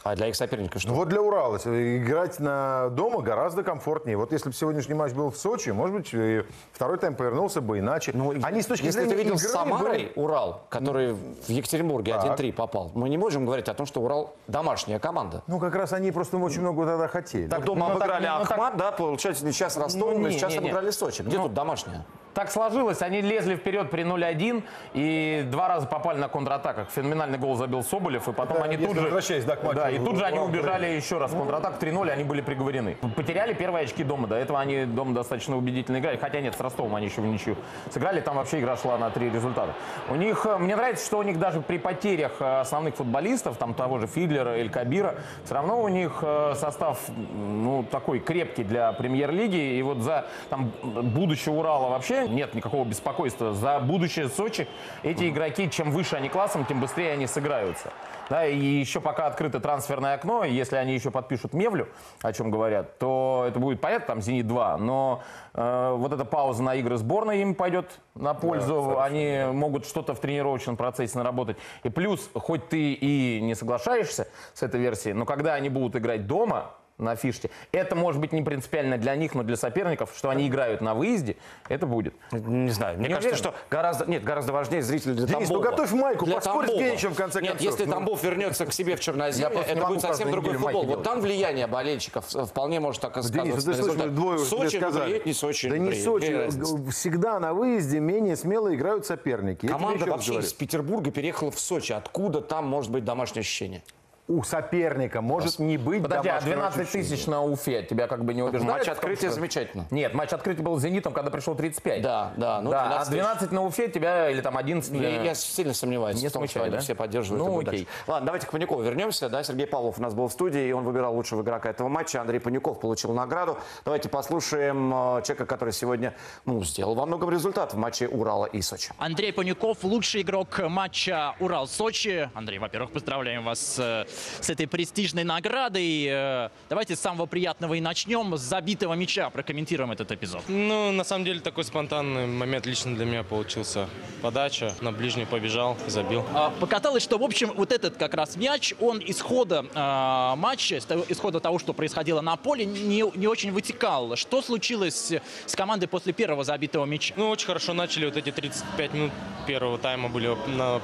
А 0.03 0.15
для 0.15 0.27
их 0.27 0.35
соперников 0.35 0.81
что? 0.81 0.91
Ну 0.91 0.95
вот 0.97 1.07
для 1.07 1.21
Урала 1.21 1.57
играть 1.57 2.39
на 2.39 2.89
дома 2.89 3.21
гораздо 3.21 3.63
комфортнее. 3.63 4.17
Вот 4.17 4.33
если 4.33 4.49
бы 4.49 4.55
сегодняшний 4.55 4.95
матч 4.95 5.13
был 5.13 5.31
в 5.31 5.37
Сочи, 5.37 5.69
может 5.69 5.95
быть, 5.95 6.09
и 6.13 6.43
второй 6.73 6.97
тайм 6.97 7.15
повернулся 7.15 7.61
бы 7.61 7.79
иначе. 7.79 8.11
Ну, 8.13 8.33
Они 8.43 8.61
с 8.61 8.65
точки 8.65 8.85
если 8.85 8.99
зрения 8.99 9.11
ты 9.15 9.17
видел 9.23 9.35
игры 9.35 9.47
с 9.47 9.51
Самарой 9.51 9.91
были- 9.91 10.11
Урал, 10.15 10.63
который 10.69 11.13
в 11.13 11.49
Екатеринбурге 11.49 12.13
Так. 12.13 12.37
1-3 12.39 12.51
попал, 12.51 12.91
мы 12.95 13.07
не 13.07 13.17
можем 13.17 13.45
говорить 13.45 13.69
о 13.69 13.73
том, 13.73 13.85
что 13.85 14.01
Урал 14.01 14.33
домашняя 14.47 14.99
команда. 14.99 15.41
Ну, 15.47 15.57
как 15.59 15.73
раз 15.75 15.93
они 15.93 16.11
просто 16.11 16.37
очень 16.37 16.61
много 16.61 16.85
тогда 16.85 17.07
хотели. 17.07 17.47
Так 17.47 17.63
дома 17.63 17.87
ну, 17.87 17.93
так, 17.93 18.03
обыграли 18.03 18.27
ну, 18.27 18.39
так- 18.43 18.51
Ахмат, 18.51 18.77
да, 18.77 18.91
получается, 18.91 19.45
сейчас 19.51 19.77
Ростов, 19.77 20.01
Ну, 20.13 20.17
не, 20.19 20.31
сейчас 20.31 20.51
не, 20.51 20.57
не. 20.59 20.65
обыграли 20.65 20.91
Сочи. 20.91 21.21
Где 21.21 21.37
Ну, 21.37 21.43
тут 21.43 21.53
домашняя? 21.53 22.05
Так 22.33 22.51
сложилось, 22.51 23.01
они 23.01 23.21
лезли 23.21 23.55
вперед 23.55 23.91
при 23.91 24.03
0-1 24.03 24.63
и 24.93 25.45
два 25.45 25.67
раза 25.67 25.85
попали 25.85 26.17
на 26.17 26.27
контратаках. 26.27 26.89
Феноменальный 26.89 27.37
гол 27.37 27.55
забил 27.55 27.83
Соболев, 27.83 28.27
и 28.27 28.33
потом 28.33 28.57
Да, 28.57 28.63
они 28.63 28.77
тут 28.77 28.95
же... 28.97 29.09
да, 29.45 29.55
к 29.55 29.63
матчу, 29.63 29.75
да, 29.75 29.89
и 29.91 29.99
тут 29.99 30.17
же 30.17 30.25
они 30.25 30.39
убежали 30.39 30.87
еще 30.87 31.17
раз 31.17 31.31
контратак. 31.31 31.79
В 31.79 31.83
3-0 31.83 32.09
они 32.09 32.23
были 32.23 32.41
приговорены. 32.41 32.97
Потеряли 33.15 33.53
первые 33.53 33.83
очки 33.83 34.03
дома. 34.03 34.27
До 34.27 34.35
этого 34.35 34.59
они 34.59 34.85
дома 34.85 35.13
достаточно 35.13 35.57
убедительно 35.57 35.99
играли. 35.99 36.17
Хотя 36.17 36.41
нет, 36.41 36.55
с 36.55 36.59
Ростовом 36.59 36.95
они 36.95 37.07
еще 37.07 37.21
в 37.21 37.25
ничью 37.25 37.55
сыграли. 37.91 38.19
Там 38.21 38.37
вообще 38.37 38.59
игра 38.59 38.77
шла 38.77 38.97
на 38.97 39.09
три 39.11 39.29
результата. 39.29 39.73
У 40.09 40.15
них, 40.15 40.45
э, 40.45 40.57
мне 40.57 40.75
нравится, 40.75 41.05
что 41.05 41.19
у 41.19 41.23
них 41.23 41.39
даже 41.39 41.61
при 41.61 41.77
потерях 41.77 42.33
э, 42.39 42.61
основных 42.61 42.95
футболистов, 42.95 43.57
там 43.57 43.73
того 43.73 43.99
же 43.99 44.07
Фидлера, 44.07 44.51
Эль 44.51 44.69
Кабира, 44.69 45.15
все 45.45 45.53
равно 45.53 45.81
у 45.81 45.87
них 45.87 46.19
э, 46.21 46.53
состав 46.55 46.99
ну, 47.07 47.85
такой 47.91 48.19
крепкий 48.19 48.63
для 48.63 48.91
премьер-лиги. 48.93 49.77
И 49.77 49.81
вот 49.81 49.99
за 49.99 50.25
там, 50.49 50.71
будущее 50.81 51.53
Урала 51.53 51.89
вообще 51.89 52.22
нет 52.27 52.53
никакого 52.53 52.85
беспокойства. 52.85 53.53
За 53.53 53.79
будущее 53.79 54.29
Сочи 54.29 54.67
эти 55.03 55.29
игроки, 55.29 55.69
чем 55.69 55.91
выше 55.91 56.15
они 56.15 56.29
классом, 56.29 56.65
тем 56.65 56.79
быстрее 56.79 57.13
они 57.13 57.27
сыграются. 57.27 57.91
Да, 58.29 58.45
и 58.45 58.57
еще 58.57 59.01
пока 59.01 59.27
открыто 59.27 59.59
трансферное 59.59 60.15
окно, 60.15 60.45
и 60.45 60.53
если 60.53 60.77
они 60.77 60.93
еще 60.93 61.11
подпишут 61.11 61.53
Мевлю, 61.53 61.89
о 62.21 62.31
чем 62.31 62.51
говорят, 62.51 62.97
то 62.97 63.45
это 63.47 63.59
будет 63.59 63.81
понятно, 63.81 64.07
там 64.07 64.21
«Зенит-2», 64.21 64.77
но 64.77 65.21
э, 65.53 65.93
вот 65.97 66.13
эта 66.13 66.23
пауза 66.23 66.63
на 66.63 66.75
игры 66.75 66.97
сборной 66.97 67.41
им 67.41 67.53
пойдет 67.53 67.99
на 68.15 68.33
пользу, 68.33 68.99
они 68.99 69.43
могут 69.51 69.85
что-то 69.85 70.15
в 70.15 70.19
тренировочном 70.19 70.77
процессе 70.77 71.17
наработать. 71.17 71.57
И 71.83 71.89
плюс, 71.89 72.29
хоть 72.33 72.69
ты 72.69 72.93
и 72.93 73.41
не 73.41 73.55
соглашаешься 73.55 74.27
с 74.53 74.63
этой 74.63 74.79
версией, 74.79 75.13
но 75.13 75.25
когда 75.25 75.55
они 75.55 75.69
будут 75.69 75.97
играть 75.97 76.25
дома, 76.25 76.71
на 76.97 77.15
фишке. 77.15 77.49
Это 77.71 77.95
может 77.95 78.21
быть 78.21 78.31
не 78.33 78.41
принципиально 78.41 78.97
для 78.97 79.15
них, 79.15 79.33
но 79.35 79.43
для 79.43 79.55
соперников, 79.55 80.11
что 80.15 80.29
они 80.29 80.47
играют 80.47 80.81
на 80.81 80.93
выезде, 80.93 81.37
это 81.67 81.87
будет. 81.87 82.13
Не 82.31 82.69
знаю. 82.69 82.97
Мне 82.99 83.07
Не 83.07 83.15
кажется, 83.15 83.29
уверен? 83.29 83.37
что 83.37 83.55
гораздо, 83.69 84.05
нет, 84.05 84.23
гораздо 84.23 84.53
важнее 84.53 84.81
зритель 84.83 85.13
для 85.13 85.25
Денис, 85.25 85.49
ну 85.49 85.55
Тамбова. 85.55 85.71
готовь 85.71 85.91
майку, 85.91 86.25
Для 86.25 86.35
поспорь 86.35 86.65
с 86.65 86.67
Тамбова. 86.69 86.87
Геничем, 86.87 87.13
в 87.13 87.17
конце 87.17 87.41
Нет, 87.41 87.51
концов. 87.53 87.71
если 87.71 87.85
Ну. 87.85 87.91
Тамбов 87.93 88.23
вернется 88.23 88.65
к 88.65 88.73
себе 88.73 88.95
в 88.95 88.99
не 88.99 89.71
это 89.71 89.85
будет 89.87 90.01
совсем 90.01 90.31
другой 90.31 90.57
футбол. 90.57 90.85
Вот 90.85 91.03
там 91.03 91.21
влияние 91.21 91.67
болельщиков 91.67 92.25
э, 92.35 92.45
вполне 92.45 92.79
может 92.79 93.01
так 93.01 93.17
и 93.17 93.21
Денис, 93.21 93.55
ты 93.55 93.73
слышишь, 93.73 93.95
двое 94.11 94.39
Сочи 94.39 94.77
выиграет, 94.77 95.25
не 95.25 95.33
Сочи 95.33 95.69
Да 95.69 95.77
не. 95.77 95.93
Сочи. 95.95 96.31
Г- 96.51 96.91
Всегда 96.91 97.39
на 97.39 97.53
выезде 97.53 97.99
менее 97.99 98.35
смело 98.35 98.73
играют 98.73 99.05
соперники. 99.05 99.65
Команда 99.67 100.05
вообще 100.05 100.39
из 100.39 100.53
Петербурга 100.53 101.11
переехала 101.11 101.49
в 101.51 101.59
Сочи. 101.59 101.91
Откуда 101.93 102.41
там 102.41 102.65
может 102.67 102.91
быть 102.91 103.03
домашнее 103.03 103.41
ощущение? 103.41 103.83
У 104.29 104.41
соперника 104.41 105.19
может 105.21 105.59
не 105.59 105.77
быть 105.77 106.01
Подожди, 106.01 106.29
а 106.29 106.39
домашнего 106.39 106.55
12 106.55 106.79
ощущения. 106.79 107.03
тысяч 107.03 107.27
на 107.27 107.43
Уфе 107.43 107.83
тебя 107.83 108.07
как 108.07 108.23
бы 108.23 108.33
не 108.33 108.41
убеждает? 108.41 108.77
Матч 108.79 108.87
открытия 108.87 109.27
что- 109.27 109.35
замечательно. 109.35 109.85
Нет, 109.91 110.13
матч 110.13 110.31
открытый 110.31 110.63
был 110.63 110.79
с 110.79 110.81
«Зенитом», 110.81 111.11
когда 111.11 111.29
пришел 111.29 111.55
35. 111.55 112.01
Да, 112.01 112.31
да. 112.37 112.61
Ну, 112.61 112.71
да, 112.71 112.85
12 112.87 113.07
а 113.09 113.11
12 113.11 113.51
на 113.51 113.65
Уфе 113.65 113.89
тебя, 113.89 114.29
или 114.29 114.39
там 114.39 114.55
11... 114.55 114.93
Я, 114.93 115.23
я 115.23 115.35
сильно 115.35 115.73
сомневаюсь 115.73 116.21
Не 116.21 116.29
в 116.29 116.31
том, 116.31 116.43
что 116.47 116.53
смущает, 116.53 116.67
они 116.67 116.75
да? 116.77 116.81
все 116.81 116.95
поддерживают. 116.95 117.45
Ну, 117.45 117.59
окей. 117.59 117.65
дальше. 117.65 117.87
Ладно, 118.07 118.25
давайте 118.27 118.47
к 118.47 118.51
Паникову 118.51 118.81
вернемся. 118.81 119.27
Да, 119.27 119.43
Сергей 119.43 119.67
Павлов 119.67 119.99
у 119.99 120.01
нас 120.01 120.13
был 120.13 120.29
в 120.29 120.31
студии, 120.31 120.69
и 120.69 120.71
он 120.71 120.85
выбирал 120.85 121.13
лучшего 121.13 121.41
игрока 121.41 121.69
этого 121.69 121.89
матча. 121.89 122.21
Андрей 122.21 122.39
Паников 122.39 122.79
получил 122.79 123.11
награду. 123.11 123.57
Давайте 123.83 124.07
послушаем 124.07 124.93
э, 125.17 125.21
человека, 125.23 125.45
который 125.45 125.73
сегодня 125.73 126.15
ну, 126.45 126.63
сделал 126.63 126.95
во 126.95 127.05
многом 127.05 127.29
результат 127.29 127.73
в 127.73 127.77
матче 127.77 128.07
Урала 128.07 128.45
и 128.45 128.61
Сочи. 128.61 128.91
Андрей 128.97 129.33
Панюков, 129.33 129.83
лучший 129.83 130.21
игрок 130.21 130.59
матча 130.69 131.35
Урал-Сочи. 131.41 132.29
Андрей, 132.33 132.59
во-первых, 132.59 132.91
поздравляем 132.91 133.43
вас 133.43 133.75
э, 133.79 134.05
с 134.41 134.49
этой 134.49 134.67
престижной 134.67 135.23
наградой. 135.23 136.05
Э, 136.09 136.49
Давайте 136.69 136.95
с 136.95 136.99
самого 136.99 137.25
приятного 137.25 137.73
и 137.75 137.81
начнем. 137.81 138.35
С 138.37 138.41
забитого 138.41 138.93
мяча 138.93 139.29
прокомментируем 139.29 139.91
этот 139.91 140.11
эпизод. 140.11 140.43
Ну, 140.47 140.91
на 140.91 141.03
самом 141.03 141.25
деле, 141.25 141.39
такой 141.39 141.63
спонтанный 141.63 142.27
момент 142.27 142.65
лично 142.65 142.95
для 142.95 143.05
меня 143.05 143.23
получился. 143.23 143.87
Подача, 144.21 144.73
на 144.81 144.91
ближний 144.91 145.25
побежал, 145.25 145.77
забил. 145.87 146.25
А, 146.33 146.49
Показалось, 146.59 147.03
что, 147.03 147.17
в 147.17 147.23
общем, 147.23 147.51
вот 147.55 147.71
этот 147.71 147.97
как 147.97 148.13
раз 148.13 148.35
мяч, 148.35 148.73
он 148.79 149.01
исхода 149.05 149.65
э, 149.73 150.35
матча, 150.37 150.79
с 150.79 150.85
того- 150.85 151.05
исхода 151.09 151.39
того, 151.39 151.59
что 151.59 151.73
происходило 151.73 152.21
на 152.21 152.35
поле, 152.37 152.65
не, 152.65 153.03
не 153.17 153.27
очень 153.27 153.51
вытекал. 153.51 154.15
Что 154.15 154.41
случилось 154.41 155.11
с 155.45 155.55
командой 155.55 155.87
после 155.87 156.13
первого 156.13 156.43
забитого 156.43 156.85
мяча? 156.85 157.13
Ну, 157.17 157.29
очень 157.29 157.47
хорошо 157.47 157.73
начали. 157.73 158.05
Вот 158.05 158.17
эти 158.17 158.31
35 158.31 158.93
минут 158.93 159.11
первого 159.47 159.77
тайма 159.77 160.09
были 160.09 160.35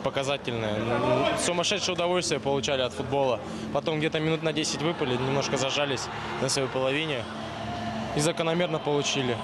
показательные. 0.03 0.75
Сумасшедшее 1.45 1.93
удовольствие 1.95 2.39
получали 2.39 2.81
от 2.81 2.93
футбола. 2.93 3.18
Потом 3.73 3.99
где-то 3.99 4.19
минут 4.19 4.43
на 4.43 4.53
10 4.53 4.81
выпали, 4.81 5.15
немножко 5.15 5.57
зажались 5.57 6.07
на 6.41 6.49
своей 6.49 6.67
половине. 6.67 7.23
И 8.15 8.19
закономерно 8.21 8.79
получили. 8.79 9.37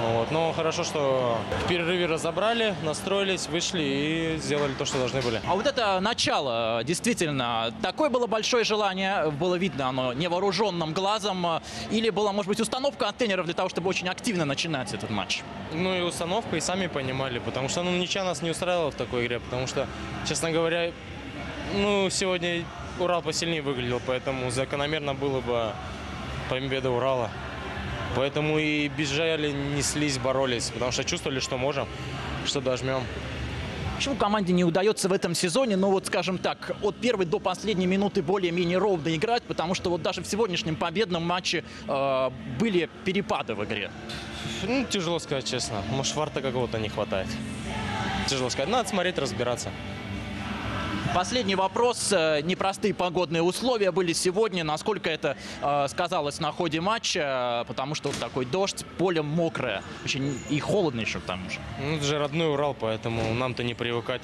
Вот. 0.00 0.30
Но 0.30 0.52
хорошо, 0.52 0.84
что 0.84 1.38
в 1.64 1.68
перерыве 1.68 2.06
разобрали, 2.06 2.74
настроились, 2.82 3.46
вышли 3.48 3.82
и 3.82 4.38
сделали 4.38 4.72
то, 4.72 4.84
что 4.84 4.98
должны 4.98 5.20
были. 5.20 5.40
А 5.46 5.54
вот 5.54 5.66
это 5.66 6.00
начало, 6.00 6.82
действительно, 6.84 7.72
такое 7.82 8.10
было 8.10 8.26
большое 8.26 8.64
желание, 8.64 9.30
было 9.30 9.54
видно 9.54 9.88
оно 9.88 10.12
невооруженным 10.12 10.92
глазом, 10.92 11.46
или 11.90 12.10
была, 12.10 12.32
может 12.32 12.48
быть, 12.48 12.60
установка 12.60 13.08
от 13.08 13.16
тренеров 13.16 13.44
для 13.44 13.54
того, 13.54 13.68
чтобы 13.68 13.88
очень 13.88 14.08
активно 14.08 14.44
начинать 14.44 14.92
этот 14.92 15.10
матч? 15.10 15.42
Ну 15.72 15.94
и 15.94 16.00
установка, 16.00 16.56
и 16.56 16.60
сами 16.60 16.86
понимали, 16.86 17.38
потому 17.38 17.68
что 17.68 17.82
ну, 17.82 17.90
ничья 17.90 18.24
нас 18.24 18.42
не 18.42 18.50
устраивала 18.50 18.90
в 18.90 18.94
такой 18.94 19.26
игре, 19.26 19.40
потому 19.40 19.66
что, 19.66 19.86
честно 20.26 20.50
говоря, 20.50 20.90
ну, 21.74 22.10
сегодня 22.10 22.64
Урал 22.98 23.22
посильнее 23.22 23.62
выглядел, 23.62 24.00
поэтому 24.06 24.50
закономерно 24.50 25.14
было 25.14 25.40
бы 25.40 25.72
победа 26.48 26.90
Урала. 26.90 27.30
Поэтому 28.14 28.58
и 28.58 28.88
бежали, 28.88 29.52
неслись, 29.52 30.18
боролись, 30.18 30.70
потому 30.70 30.92
что 30.92 31.04
чувствовали, 31.04 31.40
что 31.40 31.56
можем, 31.56 31.88
что 32.44 32.60
дожмем. 32.60 33.02
Почему 33.96 34.16
команде 34.16 34.52
не 34.52 34.64
удается 34.64 35.08
в 35.08 35.12
этом 35.12 35.34
сезоне, 35.34 35.76
ну 35.76 35.90
вот 35.90 36.06
скажем 36.06 36.36
так, 36.36 36.72
от 36.82 36.96
первой 36.96 37.24
до 37.24 37.38
последней 37.38 37.86
минуты 37.86 38.20
более-менее 38.20 38.78
ровно 38.78 39.14
играть, 39.14 39.44
потому 39.44 39.74
что 39.74 39.90
вот 39.90 40.02
даже 40.02 40.22
в 40.22 40.26
сегодняшнем 40.26 40.74
победном 40.76 41.24
матче 41.24 41.62
э, 41.86 42.30
были 42.58 42.90
перепады 43.04 43.54
в 43.54 43.64
игре. 43.64 43.90
Ну, 44.64 44.84
тяжело 44.84 45.18
сказать 45.20 45.48
честно. 45.48 45.82
Может, 45.90 46.14
фарта 46.14 46.40
какого-то 46.40 46.78
не 46.78 46.88
хватает. 46.88 47.28
Тяжело 48.26 48.50
сказать. 48.50 48.68
Надо 48.68 48.88
смотреть, 48.88 49.18
разбираться. 49.18 49.70
Последний 51.14 51.56
вопрос. 51.56 52.10
Э, 52.10 52.40
непростые 52.42 52.94
погодные 52.94 53.42
условия 53.42 53.90
были 53.90 54.14
сегодня. 54.14 54.64
Насколько 54.64 55.10
это 55.10 55.36
э, 55.60 55.86
сказалось 55.88 56.40
на 56.40 56.52
ходе 56.52 56.80
матча? 56.80 57.66
Потому 57.68 57.94
что 57.94 58.08
вот 58.08 58.18
такой 58.18 58.46
дождь, 58.46 58.86
поле 58.96 59.20
мокрое. 59.20 59.82
Очень 60.06 60.38
и 60.48 60.58
холодно 60.58 61.00
еще 61.00 61.20
к 61.20 61.24
тому 61.24 61.50
же. 61.50 61.58
Ну, 61.80 61.96
это 61.96 62.04
же 62.04 62.18
родной 62.18 62.50
Урал, 62.54 62.72
поэтому 62.72 63.34
нам-то 63.34 63.62
не 63.62 63.74
привыкать. 63.74 64.22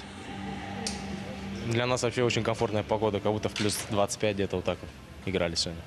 Для 1.66 1.85
нас 1.85 2.02
вообще 2.02 2.23
очень 2.23 2.42
комфортная 2.42 2.83
погода, 2.85 3.21
как 3.21 3.33
будто 3.33 3.50
в 3.50 3.52
плюс 3.52 3.78
25 3.90 4.35
где-то 4.35 4.57
вот 4.57 4.64
так 4.64 4.78
вот 4.80 4.88
играли 5.26 5.57
сегодня. 5.57 5.83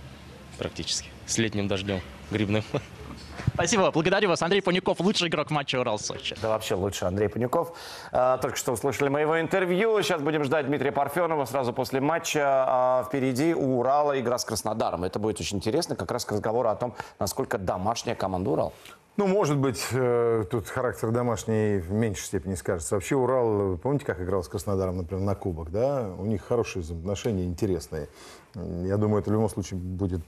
Практически. 0.59 1.09
С 1.25 1.39
летним 1.39 1.67
дождем 1.67 1.99
грибным. 2.29 2.63
Спасибо, 3.53 3.91
благодарю 3.91 4.29
вас. 4.29 4.41
Андрей 4.41 4.61
Панюков, 4.61 4.99
лучший 4.99 5.27
игрок 5.27 5.51
матча 5.51 5.77
Урал-Сочи. 5.77 6.35
Да 6.41 6.49
вообще 6.49 6.75
лучше 6.75 7.05
Андрей 7.05 7.29
Панюков. 7.29 7.73
А, 8.11 8.37
только 8.37 8.57
что 8.57 8.71
услышали 8.71 9.09
моего 9.09 9.39
интервью. 9.39 10.01
Сейчас 10.01 10.21
будем 10.21 10.43
ждать 10.43 10.67
Дмитрия 10.67 10.91
Парфенова 10.91 11.45
сразу 11.45 11.73
после 11.73 11.99
матча. 12.01 12.65
А, 12.67 13.03
впереди 13.03 13.53
у 13.53 13.79
Урала 13.79 14.19
игра 14.19 14.37
с 14.37 14.45
Краснодаром. 14.45 15.03
Это 15.03 15.19
будет 15.19 15.39
очень 15.39 15.57
интересно, 15.57 15.95
как 15.95 16.11
раз 16.11 16.25
к 16.25 16.31
разговору 16.31 16.69
о 16.69 16.75
том, 16.75 16.95
насколько 17.19 17.57
домашняя 17.57 18.15
команда 18.15 18.49
Урал. 18.49 18.73
Ну, 19.17 19.27
может 19.27 19.57
быть, 19.57 19.85
э, 19.91 20.45
тут 20.49 20.67
характер 20.69 21.11
домашний 21.11 21.79
в 21.79 21.91
меньшей 21.91 22.23
степени 22.23 22.55
скажется. 22.55 22.95
Вообще 22.95 23.17
Урал, 23.17 23.77
помните, 23.77 24.05
как 24.05 24.21
играл 24.21 24.41
с 24.41 24.47
Краснодаром, 24.47 24.97
например, 24.97 25.23
на 25.23 25.35
кубок, 25.35 25.69
да? 25.69 26.09
У 26.17 26.25
них 26.25 26.41
хорошие 26.43 26.81
взаимоотношения, 26.81 27.43
интересные. 27.43 28.07
Я 28.55 28.97
думаю, 28.97 29.21
это 29.21 29.29
в 29.29 29.33
любом 29.33 29.49
случае 29.49 29.79
будет 29.79 30.21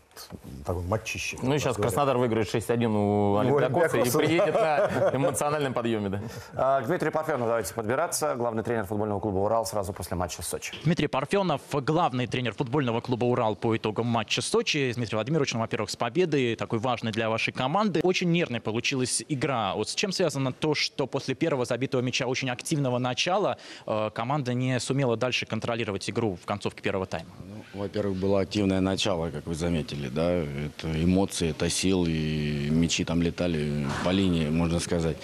такой 0.66 0.84
матчище. 0.84 1.38
Ну, 1.42 1.58
сейчас 1.58 1.76
Краснодар 1.76 2.18
выиграет 2.18 2.54
6-1 2.54 2.88
у 2.88 3.38
Олимпиакоса 3.38 3.98
и 3.98 4.10
приедет 4.10 4.56
на 4.56 5.12
эмоциональном 5.14 5.74
подъеме, 5.74 6.10
да. 6.10 6.22
А, 6.54 6.82
к 6.82 6.88
Дмитрию 6.88 7.12
Парфенову 7.12 7.46
давайте 7.46 7.74
подбираться. 7.74 8.36
Главный 8.36 8.64
тренер 8.64 8.86
футбольного 8.86 9.20
клуба 9.20 9.40
«Урал» 9.40 9.66
сразу 9.66 9.94
после 9.94 10.16
матча 10.16 10.42
с 10.42 10.48
Сочи. 10.48 10.74
Дмитрий 10.84 11.08
Парфенов, 11.08 11.62
главный 11.72 12.28
тренер 12.28 12.54
футбольного 12.54 13.02
клуба 13.02 13.26
«Урал» 13.26 13.56
по 13.56 13.76
итогам 13.76 14.08
матча 14.08 14.42
Сочи. 14.42 14.94
Дмитрий 14.94 15.16
Владимирович, 15.16 15.54
ну, 15.54 15.60
во-первых, 15.60 15.90
с 15.90 15.96
победой, 15.96 16.56
такой 16.56 16.80
важной 16.80 17.12
для 17.12 17.30
вашей 17.30 17.54
команды. 17.54 18.02
Очень 18.04 18.32
нервной 18.32 18.62
получилась 18.62 19.24
игра. 19.28 19.76
Вот 19.76 19.90
с 19.90 19.96
чем 19.96 20.12
связано 20.12 20.52
то, 20.52 20.76
что 20.76 21.08
после 21.08 21.36
первого 21.36 21.66
забитого 21.66 22.02
мяча 22.02 22.26
очень 22.26 22.50
активного 22.50 23.00
начала 23.00 23.58
э, 23.86 24.10
команда 24.14 24.54
не 24.54 24.80
сумела 24.80 25.18
дальше 25.18 25.46
контролировать 25.46 26.10
игру 26.10 26.38
в 26.42 26.46
концовке 26.46 26.82
первого 26.82 27.06
тайма? 27.06 27.30
Ну, 27.40 27.82
во-первых, 27.82 28.18
было 28.18 28.42
активное 28.42 28.82
начало, 28.82 29.30
как 29.30 29.48
вы 29.48 29.56
заметили, 29.56 30.03
да, 30.10 30.32
это 30.32 31.04
эмоции, 31.04 31.50
это 31.50 31.70
сил, 31.70 32.06
и 32.08 32.70
мячи 32.70 33.04
там 33.04 33.22
летали 33.22 33.86
по 34.04 34.10
линии, 34.10 34.50
можно 34.50 34.80
сказать. 34.80 35.18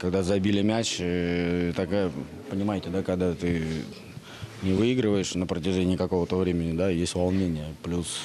Когда 0.00 0.22
забили 0.22 0.62
мяч, 0.62 0.96
э, 1.00 1.72
такая, 1.74 2.10
понимаете, 2.50 2.90
да, 2.90 3.02
когда 3.02 3.34
ты 3.34 3.62
не 4.62 4.72
выигрываешь 4.72 5.34
на 5.34 5.46
протяжении 5.46 5.96
какого-то 5.96 6.36
времени, 6.36 6.76
да, 6.76 6.90
есть 6.90 7.14
волнение, 7.14 7.66
плюс 7.82 8.20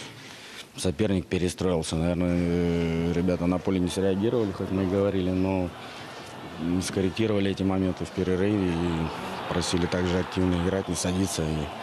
соперник 0.75 1.27
перестроился. 1.27 1.95
Наверное, 1.95 2.38
э, 2.38 3.13
ребята 3.15 3.45
на 3.45 3.59
поле 3.59 3.79
не 3.79 3.89
среагировали, 3.89 4.51
как 4.51 4.71
мы 4.71 4.85
говорили, 4.85 5.29
но 5.29 5.69
скорректировали 6.81 7.51
эти 7.51 7.63
моменты 7.63 8.05
в 8.05 8.09
перерыве 8.09 8.69
и 8.69 9.50
просили 9.50 9.85
также 9.85 10.19
активно 10.19 10.65
играть, 10.65 10.88
не 10.88 10.95
садиться. 10.95 11.43
И 11.43 11.82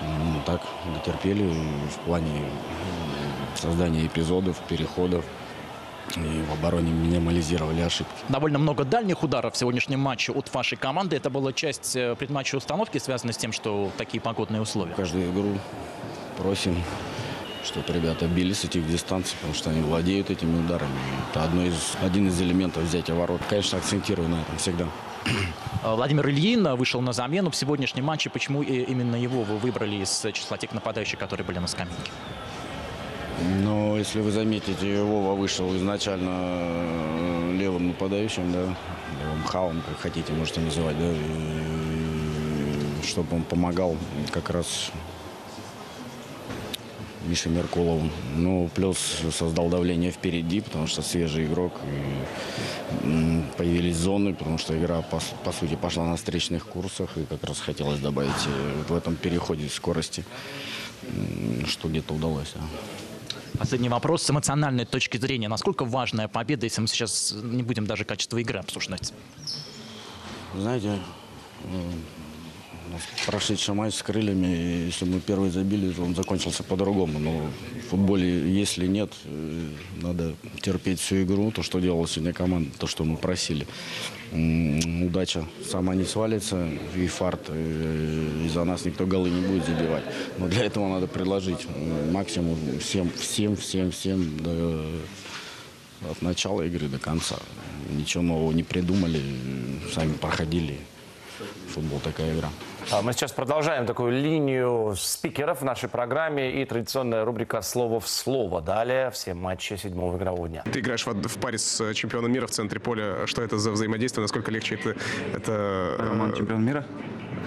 ну, 0.00 0.40
так 0.46 0.62
дотерпели 0.94 1.44
в 1.44 1.98
плане 2.06 2.44
создания 3.54 4.06
эпизодов, 4.06 4.56
переходов. 4.68 5.24
И 6.16 6.42
в 6.42 6.52
обороне 6.54 6.90
минимализировали 6.90 7.82
ошибки. 7.82 8.12
Довольно 8.28 8.58
много 8.58 8.84
дальних 8.84 9.22
ударов 9.22 9.54
в 9.54 9.56
сегодняшнем 9.56 10.00
матче 10.00 10.32
от 10.32 10.52
вашей 10.52 10.76
команды. 10.76 11.14
Это 11.14 11.30
была 11.30 11.52
часть 11.52 11.94
э, 11.94 12.16
предматчевой 12.16 12.58
установки, 12.58 12.98
связанная 12.98 13.32
с 13.32 13.36
тем, 13.36 13.52
что 13.52 13.92
такие 13.96 14.20
погодные 14.20 14.60
условия? 14.60 14.92
Каждую 14.94 15.30
игру 15.30 15.56
просим, 16.36 16.82
чтобы 17.64 17.92
ребята 17.92 18.26
били 18.26 18.52
с 18.52 18.64
этих 18.64 18.88
дистанций, 18.88 19.36
потому 19.36 19.54
что 19.54 19.70
они 19.70 19.82
владеют 19.82 20.30
этими 20.30 20.58
ударами. 20.58 20.98
Это 21.30 21.44
одно 21.44 21.62
из, 21.62 21.96
один 22.02 22.26
из 22.26 22.40
элементов 22.40 22.82
взятия 22.82 23.14
ворот. 23.14 23.40
Конечно, 23.48 23.78
акцентирую 23.78 24.28
на 24.28 24.40
этом 24.40 24.56
всегда. 24.58 24.86
Э, 25.82 25.94
Владимир 25.94 26.28
Ильин 26.28 26.74
вышел 26.76 27.00
на 27.00 27.12
замену 27.12 27.50
в 27.50 27.56
сегодняшнем 27.56 28.04
матче. 28.04 28.30
Почему 28.30 28.62
именно 28.62 29.16
его 29.16 29.42
вы 29.42 29.58
выбрали 29.58 29.96
из 29.96 30.26
числа 30.32 30.58
тех 30.58 30.72
нападающих, 30.72 31.18
которые 31.18 31.46
были 31.46 31.58
на 31.58 31.66
скамейке? 31.66 32.10
Ну, 33.62 33.96
если 33.96 34.20
вы 34.20 34.30
заметите, 34.30 35.02
Вова 35.02 35.34
вышел 35.34 35.74
изначально 35.76 36.30
э, 36.30 37.56
левым 37.56 37.88
нападающим, 37.88 38.52
да, 38.52 38.76
левым 39.22 39.44
хавом, 39.46 39.82
как 39.88 39.98
хотите, 39.98 40.32
можете 40.34 40.60
называть, 40.60 40.98
да, 40.98 41.10
и, 41.10 43.02
чтобы 43.06 43.36
он 43.36 43.44
помогал 43.44 43.96
как 44.30 44.50
раз 44.50 44.90
Мише 47.26 47.48
Меркулову. 47.48 48.08
Ну, 48.36 48.70
плюс 48.74 48.98
создал 49.36 49.68
давление 49.68 50.10
впереди, 50.10 50.60
потому 50.60 50.86
что 50.86 51.02
свежий 51.02 51.46
игрок. 51.46 51.72
И 53.04 53.42
появились 53.56 53.96
зоны, 53.96 54.34
потому 54.34 54.58
что 54.58 54.78
игра, 54.78 55.02
по, 55.02 55.20
по 55.44 55.52
сути, 55.52 55.76
пошла 55.76 56.06
на 56.06 56.16
встречных 56.16 56.66
курсах. 56.66 57.16
И 57.16 57.24
как 57.24 57.44
раз 57.44 57.60
хотелось 57.60 58.00
добавить 58.00 58.46
э, 58.46 58.82
в 58.88 58.94
этом 58.94 59.16
переходе 59.16 59.68
скорости, 59.68 60.24
что 61.66 61.88
где-то 61.88 62.14
удалось. 62.14 62.54
Последний 63.58 63.88
вопрос 63.90 64.22
с 64.22 64.30
эмоциональной 64.30 64.86
точки 64.86 65.18
зрения. 65.18 65.48
Насколько 65.48 65.84
важная 65.84 66.28
победа, 66.28 66.64
если 66.66 66.80
мы 66.80 66.88
сейчас 66.88 67.34
не 67.42 67.62
будем 67.62 67.86
даже 67.86 68.04
качество 68.04 68.38
игры 68.38 68.58
обсуждать? 68.58 69.12
Знаете, 70.54 70.98
прошедший 73.26 73.74
матч 73.74 73.94
с 73.94 74.02
крыльями, 74.02 74.86
если 74.86 75.04
мы 75.04 75.20
первый 75.20 75.50
забили, 75.50 75.90
то 75.92 76.02
он 76.02 76.14
закончился 76.14 76.62
по-другому. 76.62 77.18
Но 77.18 77.50
в 77.86 77.90
футболе, 77.90 78.52
если 78.52 78.86
нет, 78.86 79.12
э, 79.24 79.68
надо 80.02 80.34
терпеть 80.60 81.00
всю 81.00 81.22
игру, 81.22 81.50
то, 81.50 81.62
что 81.62 81.80
делала 81.80 82.06
сегодня 82.06 82.32
команда, 82.32 82.70
то, 82.78 82.86
что 82.86 83.04
мы 83.04 83.16
просили. 83.16 83.66
Удача 84.32 85.44
сама 85.68 85.94
не 85.94 86.04
свалится, 86.04 86.68
и 86.96 87.06
фарт, 87.06 87.46
э, 87.48 88.44
из-за 88.46 88.64
нас 88.64 88.84
никто 88.84 89.06
голы 89.06 89.30
не 89.30 89.46
будет 89.46 89.66
забивать. 89.66 90.04
Но 90.38 90.48
для 90.48 90.64
этого 90.64 90.88
надо 90.88 91.06
предложить 91.06 91.66
максимум 92.10 92.58
всем, 92.78 93.10
всем, 93.18 93.56
всем, 93.56 93.90
всем 93.90 94.36
до, 94.38 94.86
от 96.10 96.22
начала 96.22 96.62
игры 96.62 96.88
до 96.88 96.98
конца. 96.98 97.36
Ничего 97.90 98.22
нового 98.22 98.52
не 98.52 98.62
придумали, 98.62 99.20
сами 99.92 100.12
проходили. 100.12 100.78
Футбол 101.74 102.00
такая 102.00 102.34
игра. 102.34 102.50
А 102.92 103.02
мы 103.02 103.12
сейчас 103.12 103.32
продолжаем 103.32 103.86
такую 103.86 104.12
линию 104.12 104.94
спикеров 104.96 105.60
в 105.60 105.64
нашей 105.64 105.88
программе 105.88 106.60
и 106.60 106.64
традиционная 106.64 107.24
рубрика 107.24 107.62
«Слово 107.62 108.00
в 108.00 108.08
слово». 108.08 108.60
Далее 108.60 109.10
все 109.10 109.34
матчи 109.34 109.74
седьмого 109.74 110.16
игрового 110.16 110.48
дня. 110.48 110.64
Ты 110.72 110.80
играешь 110.80 111.06
в, 111.06 111.12
в 111.12 111.38
паре 111.38 111.58
с 111.58 111.94
чемпионом 111.94 112.32
мира 112.32 112.46
в 112.46 112.50
центре 112.50 112.80
поля. 112.80 113.26
Что 113.26 113.42
это 113.42 113.58
за 113.58 113.70
взаимодействие? 113.70 114.22
Насколько 114.22 114.50
легче 114.50 114.74
это... 114.74 114.96
это 115.34 115.96
Роман 115.98 116.34
чемпион 116.34 116.64
мира? 116.64 116.84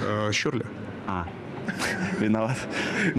Э, 0.01 0.31
Щурли. 0.31 0.65
А, 1.07 1.27
виноват. 2.19 2.57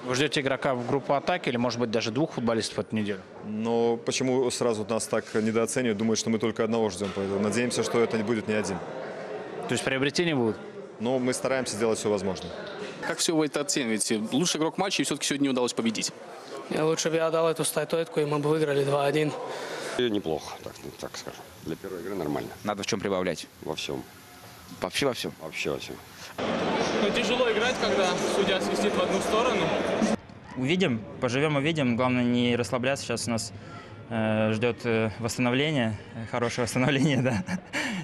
Вы 0.04 0.14
ждете 0.14 0.40
игрока 0.40 0.75
в 0.75 0.87
группу 0.87 1.12
атаки 1.12 1.50
или, 1.50 1.59
может 1.59 1.78
быть, 1.78 1.90
даже 1.90 2.11
двух 2.11 2.33
футболистов 2.33 2.78
в 2.78 2.80
эту 2.80 2.97
неделю? 2.97 3.21
Но 3.44 3.99
почему 3.99 4.50
сразу 4.50 4.87
нас 4.88 5.06
так 5.06 5.25
недооценивают? 5.35 5.99
Думают, 5.99 6.18
что 6.18 6.30
мы 6.30 6.38
только 6.38 6.64
одного 6.64 6.88
ждем. 6.88 7.09
Поэтому 7.14 7.40
надеемся, 7.40 7.83
что 7.83 8.00
это 8.00 8.16
не 8.16 8.23
будет 8.23 8.49
не 8.49 8.54
один. 8.54 8.78
То 9.68 9.73
есть 9.73 9.85
приобретения 9.85 10.35
будут? 10.35 10.56
Но 11.01 11.19
мы 11.19 11.33
стараемся 11.33 11.77
делать 11.77 11.99
все 11.99 12.09
возможное. 12.09 12.51
Как 13.07 13.19
все 13.19 13.35
вы 13.35 13.47
это 13.47 13.61
оцениваете? 13.61 14.23
Лучший 14.33 14.59
игрок 14.59 14.79
матча 14.79 15.03
и 15.03 15.05
все-таки 15.05 15.27
сегодня 15.27 15.45
не 15.45 15.51
удалось 15.51 15.73
победить. 15.73 16.13
Я 16.71 16.87
лучше 16.87 17.11
бы 17.11 17.17
я 17.17 17.27
отдал 17.27 17.49
эту 17.49 17.65
статуэтку, 17.65 18.21
и 18.21 18.25
мы 18.25 18.39
бы 18.39 18.49
выиграли 18.49 18.87
2-1. 18.87 19.33
Неплохо, 19.99 20.57
так, 20.63 20.73
так 20.99 21.17
скажем. 21.17 21.41
Для 21.65 21.77
первой 21.77 22.01
игры 22.01 22.15
нормально. 22.15 22.51
Надо 22.65 22.83
в 22.83 22.87
чем 22.87 23.01
прибавлять? 23.01 23.47
Во 23.63 23.75
всем. 23.75 24.03
Вообще 24.81 25.07
во 25.07 25.13
всем? 25.13 25.33
Вообще 25.41 25.71
во 25.71 25.79
всем. 25.79 25.97
Ну, 26.39 27.11
тяжело 27.15 27.51
играть, 27.53 27.75
когда 27.81 28.09
судья 28.35 28.61
свистит 28.61 28.95
в 28.95 29.01
одну 29.01 29.21
сторону. 29.21 29.63
Увидим, 30.57 31.03
поживем, 31.21 31.57
увидим. 31.57 31.97
Главное 31.97 32.25
не 32.25 32.57
расслабляться. 32.57 33.05
Сейчас 33.05 33.27
у 33.29 33.31
нас 33.31 33.53
э, 33.53 33.74
ждет 34.08 34.84
э, 34.84 35.11
восстановление, 35.18 35.96
хорошее 36.30 36.64
восстановление, 36.64 37.16
да. 37.23 37.44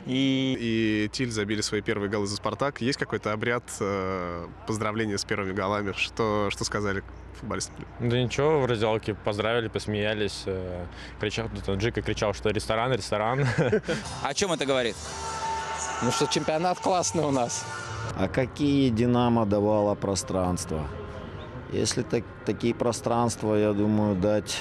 И... 0.06 0.56
и 0.58 1.08
Тиль 1.12 1.30
забили 1.30 1.60
свои 1.60 1.82
первые 1.82 2.10
голы 2.10 2.26
за 2.26 2.36
«Спартак». 2.36 2.80
Есть 2.80 2.98
какой-то 2.98 3.32
обряд 3.32 3.64
э, 3.80 4.46
поздравления 4.66 5.18
с 5.18 5.24
первыми 5.24 5.52
голами? 5.52 5.92
Что, 5.96 6.48
что 6.50 6.64
сказали 6.64 7.02
футболисты? 7.38 7.72
Да 8.00 8.20
ничего, 8.20 8.60
в 8.60 8.66
раздевалке 8.66 9.14
поздравили, 9.14 9.68
посмеялись. 9.68 10.44
Э, 10.46 10.86
кричал, 11.20 11.48
Джика 11.76 12.02
кричал, 12.02 12.32
что 12.32 12.50
ресторан, 12.50 12.92
ресторан. 12.92 13.46
О 14.22 14.34
чем 14.34 14.52
это 14.52 14.64
говорит? 14.66 14.96
Ну 16.02 16.10
что 16.10 16.26
чемпионат 16.26 16.80
классный 16.80 17.24
у 17.24 17.30
нас. 17.30 17.64
А 18.16 18.26
какие 18.26 18.88
«Динамо» 18.90 19.46
давало 19.46 19.94
пространство? 19.94 20.88
Если 21.72 22.02
так, 22.02 22.24
такие 22.44 22.74
пространства, 22.74 23.54
я 23.54 23.72
думаю, 23.72 24.16
дать 24.16 24.58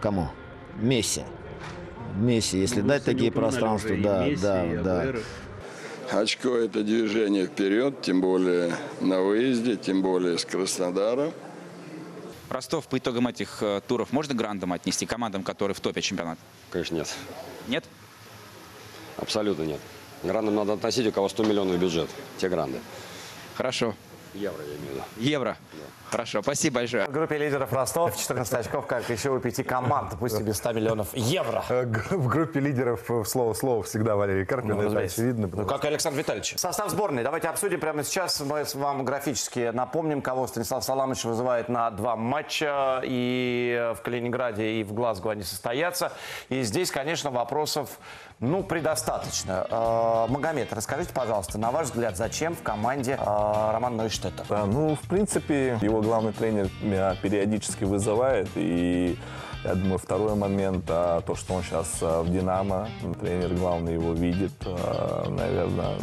кому? 0.00 0.28
Месси. 0.76 1.22
Месси, 2.16 2.58
если 2.58 2.80
ну, 2.80 2.88
дать 2.88 3.04
такие 3.04 3.30
пространства, 3.30 3.96
да, 3.96 4.26
да, 4.40 4.64
да. 4.82 5.14
Очко– 6.10 6.56
это 6.56 6.82
движение 6.82 7.46
вперед, 7.46 8.02
тем 8.02 8.20
более 8.20 8.74
на 9.00 9.20
выезде, 9.20 9.76
тем 9.76 10.02
более 10.02 10.38
с 10.38 10.44
Краснодара. 10.44 11.32
Ростов 12.48 12.88
по 12.88 12.98
итогам 12.98 13.28
этих 13.28 13.62
э, 13.62 13.80
туров 13.86 14.12
можно 14.12 14.34
грандом 14.34 14.72
отнести 14.72 15.06
командам, 15.06 15.44
которые 15.44 15.76
в 15.76 15.80
топе 15.80 16.02
чемпионата? 16.02 16.40
Конечно, 16.70 16.96
нет. 16.96 17.14
Нет? 17.68 17.84
Абсолютно 19.18 19.62
нет. 19.62 19.78
Грандам 20.24 20.56
надо 20.56 20.72
относить, 20.72 21.06
у 21.06 21.12
кого 21.12 21.28
100 21.28 21.44
миллионов 21.44 21.78
бюджет. 21.78 22.10
Те 22.38 22.48
гранды. 22.48 22.80
Хорошо. 23.54 23.94
Евро, 24.34 24.62
я 24.62 24.76
имею 24.76 24.80
в 24.86 24.94
виду. 24.94 25.02
Евро. 25.16 25.56
Хорошо, 26.10 26.42
спасибо 26.42 26.76
большое. 26.76 27.06
В 27.06 27.12
группе 27.12 27.38
лидеров 27.38 27.72
Ростов 27.72 28.16
14 28.16 28.52
очков, 28.54 28.86
как 28.86 29.08
еще 29.10 29.30
у 29.30 29.38
пяти 29.38 29.62
команд, 29.62 30.14
пусть 30.18 30.40
и 30.40 30.42
без 30.42 30.56
100 30.56 30.72
миллионов 30.72 31.08
евро. 31.14 31.64
Э, 31.68 31.84
В 32.10 32.26
группе 32.26 32.58
лидеров 32.58 33.08
э, 33.10 33.24
слово 33.24 33.54
слово 33.54 33.82
всегда 33.84 34.16
Валерий 34.16 34.44
Карпин, 34.44 34.70
Ну, 34.70 34.74
это 34.76 34.84
разумеется. 34.86 35.20
очевидно. 35.22 35.48
Ну, 35.52 35.66
как 35.66 35.84
Александр 35.84 36.18
Витальевич. 36.18 36.54
Состав 36.56 36.90
сборной. 36.90 37.22
Давайте 37.22 37.48
обсудим 37.48 37.78
прямо 37.80 38.02
сейчас. 38.02 38.40
Мы 38.40 38.64
с- 38.64 38.74
вам 38.74 39.04
графически 39.04 39.70
напомним, 39.72 40.20
кого 40.20 40.46
Станислав 40.48 40.82
Саламович 40.82 41.24
вызывает 41.24 41.68
на 41.68 41.90
два 41.90 42.16
матча. 42.16 43.00
И 43.04 43.92
в 43.96 44.02
Калининграде, 44.02 44.80
и 44.80 44.84
в 44.84 44.92
Глазго 44.92 45.30
они 45.30 45.42
состоятся. 45.44 46.12
И 46.48 46.62
здесь, 46.62 46.90
конечно, 46.90 47.30
вопросов, 47.30 47.88
ну, 48.40 48.62
предостаточно. 48.62 49.66
Э, 49.70 50.26
Магомед, 50.28 50.72
расскажите, 50.72 51.12
пожалуйста, 51.12 51.58
на 51.58 51.70
ваш 51.70 51.88
взгляд, 51.88 52.16
зачем 52.16 52.56
в 52.56 52.62
команде 52.62 53.18
э, 53.20 53.70
Роман 53.72 53.96
Нойштеттер? 53.96 54.44
Да, 54.48 54.64
ну, 54.66 54.96
в 54.96 55.08
принципе, 55.08 55.78
его 55.82 56.00
главный 56.00 56.32
тренер 56.32 56.68
меня 56.80 57.14
периодически 57.22 57.84
вызывает. 57.84 58.48
И 58.54 59.18
я 59.64 59.74
думаю, 59.74 59.98
второй 59.98 60.34
момент, 60.34 60.84
а, 60.88 61.20
то, 61.20 61.34
что 61.34 61.54
он 61.54 61.62
сейчас 61.62 61.98
а, 62.00 62.22
в 62.22 62.30
«Динамо», 62.30 62.88
тренер 63.20 63.54
главный 63.54 63.94
его 63.94 64.12
видит, 64.12 64.52
а, 64.64 65.28
наверное, 65.28 65.96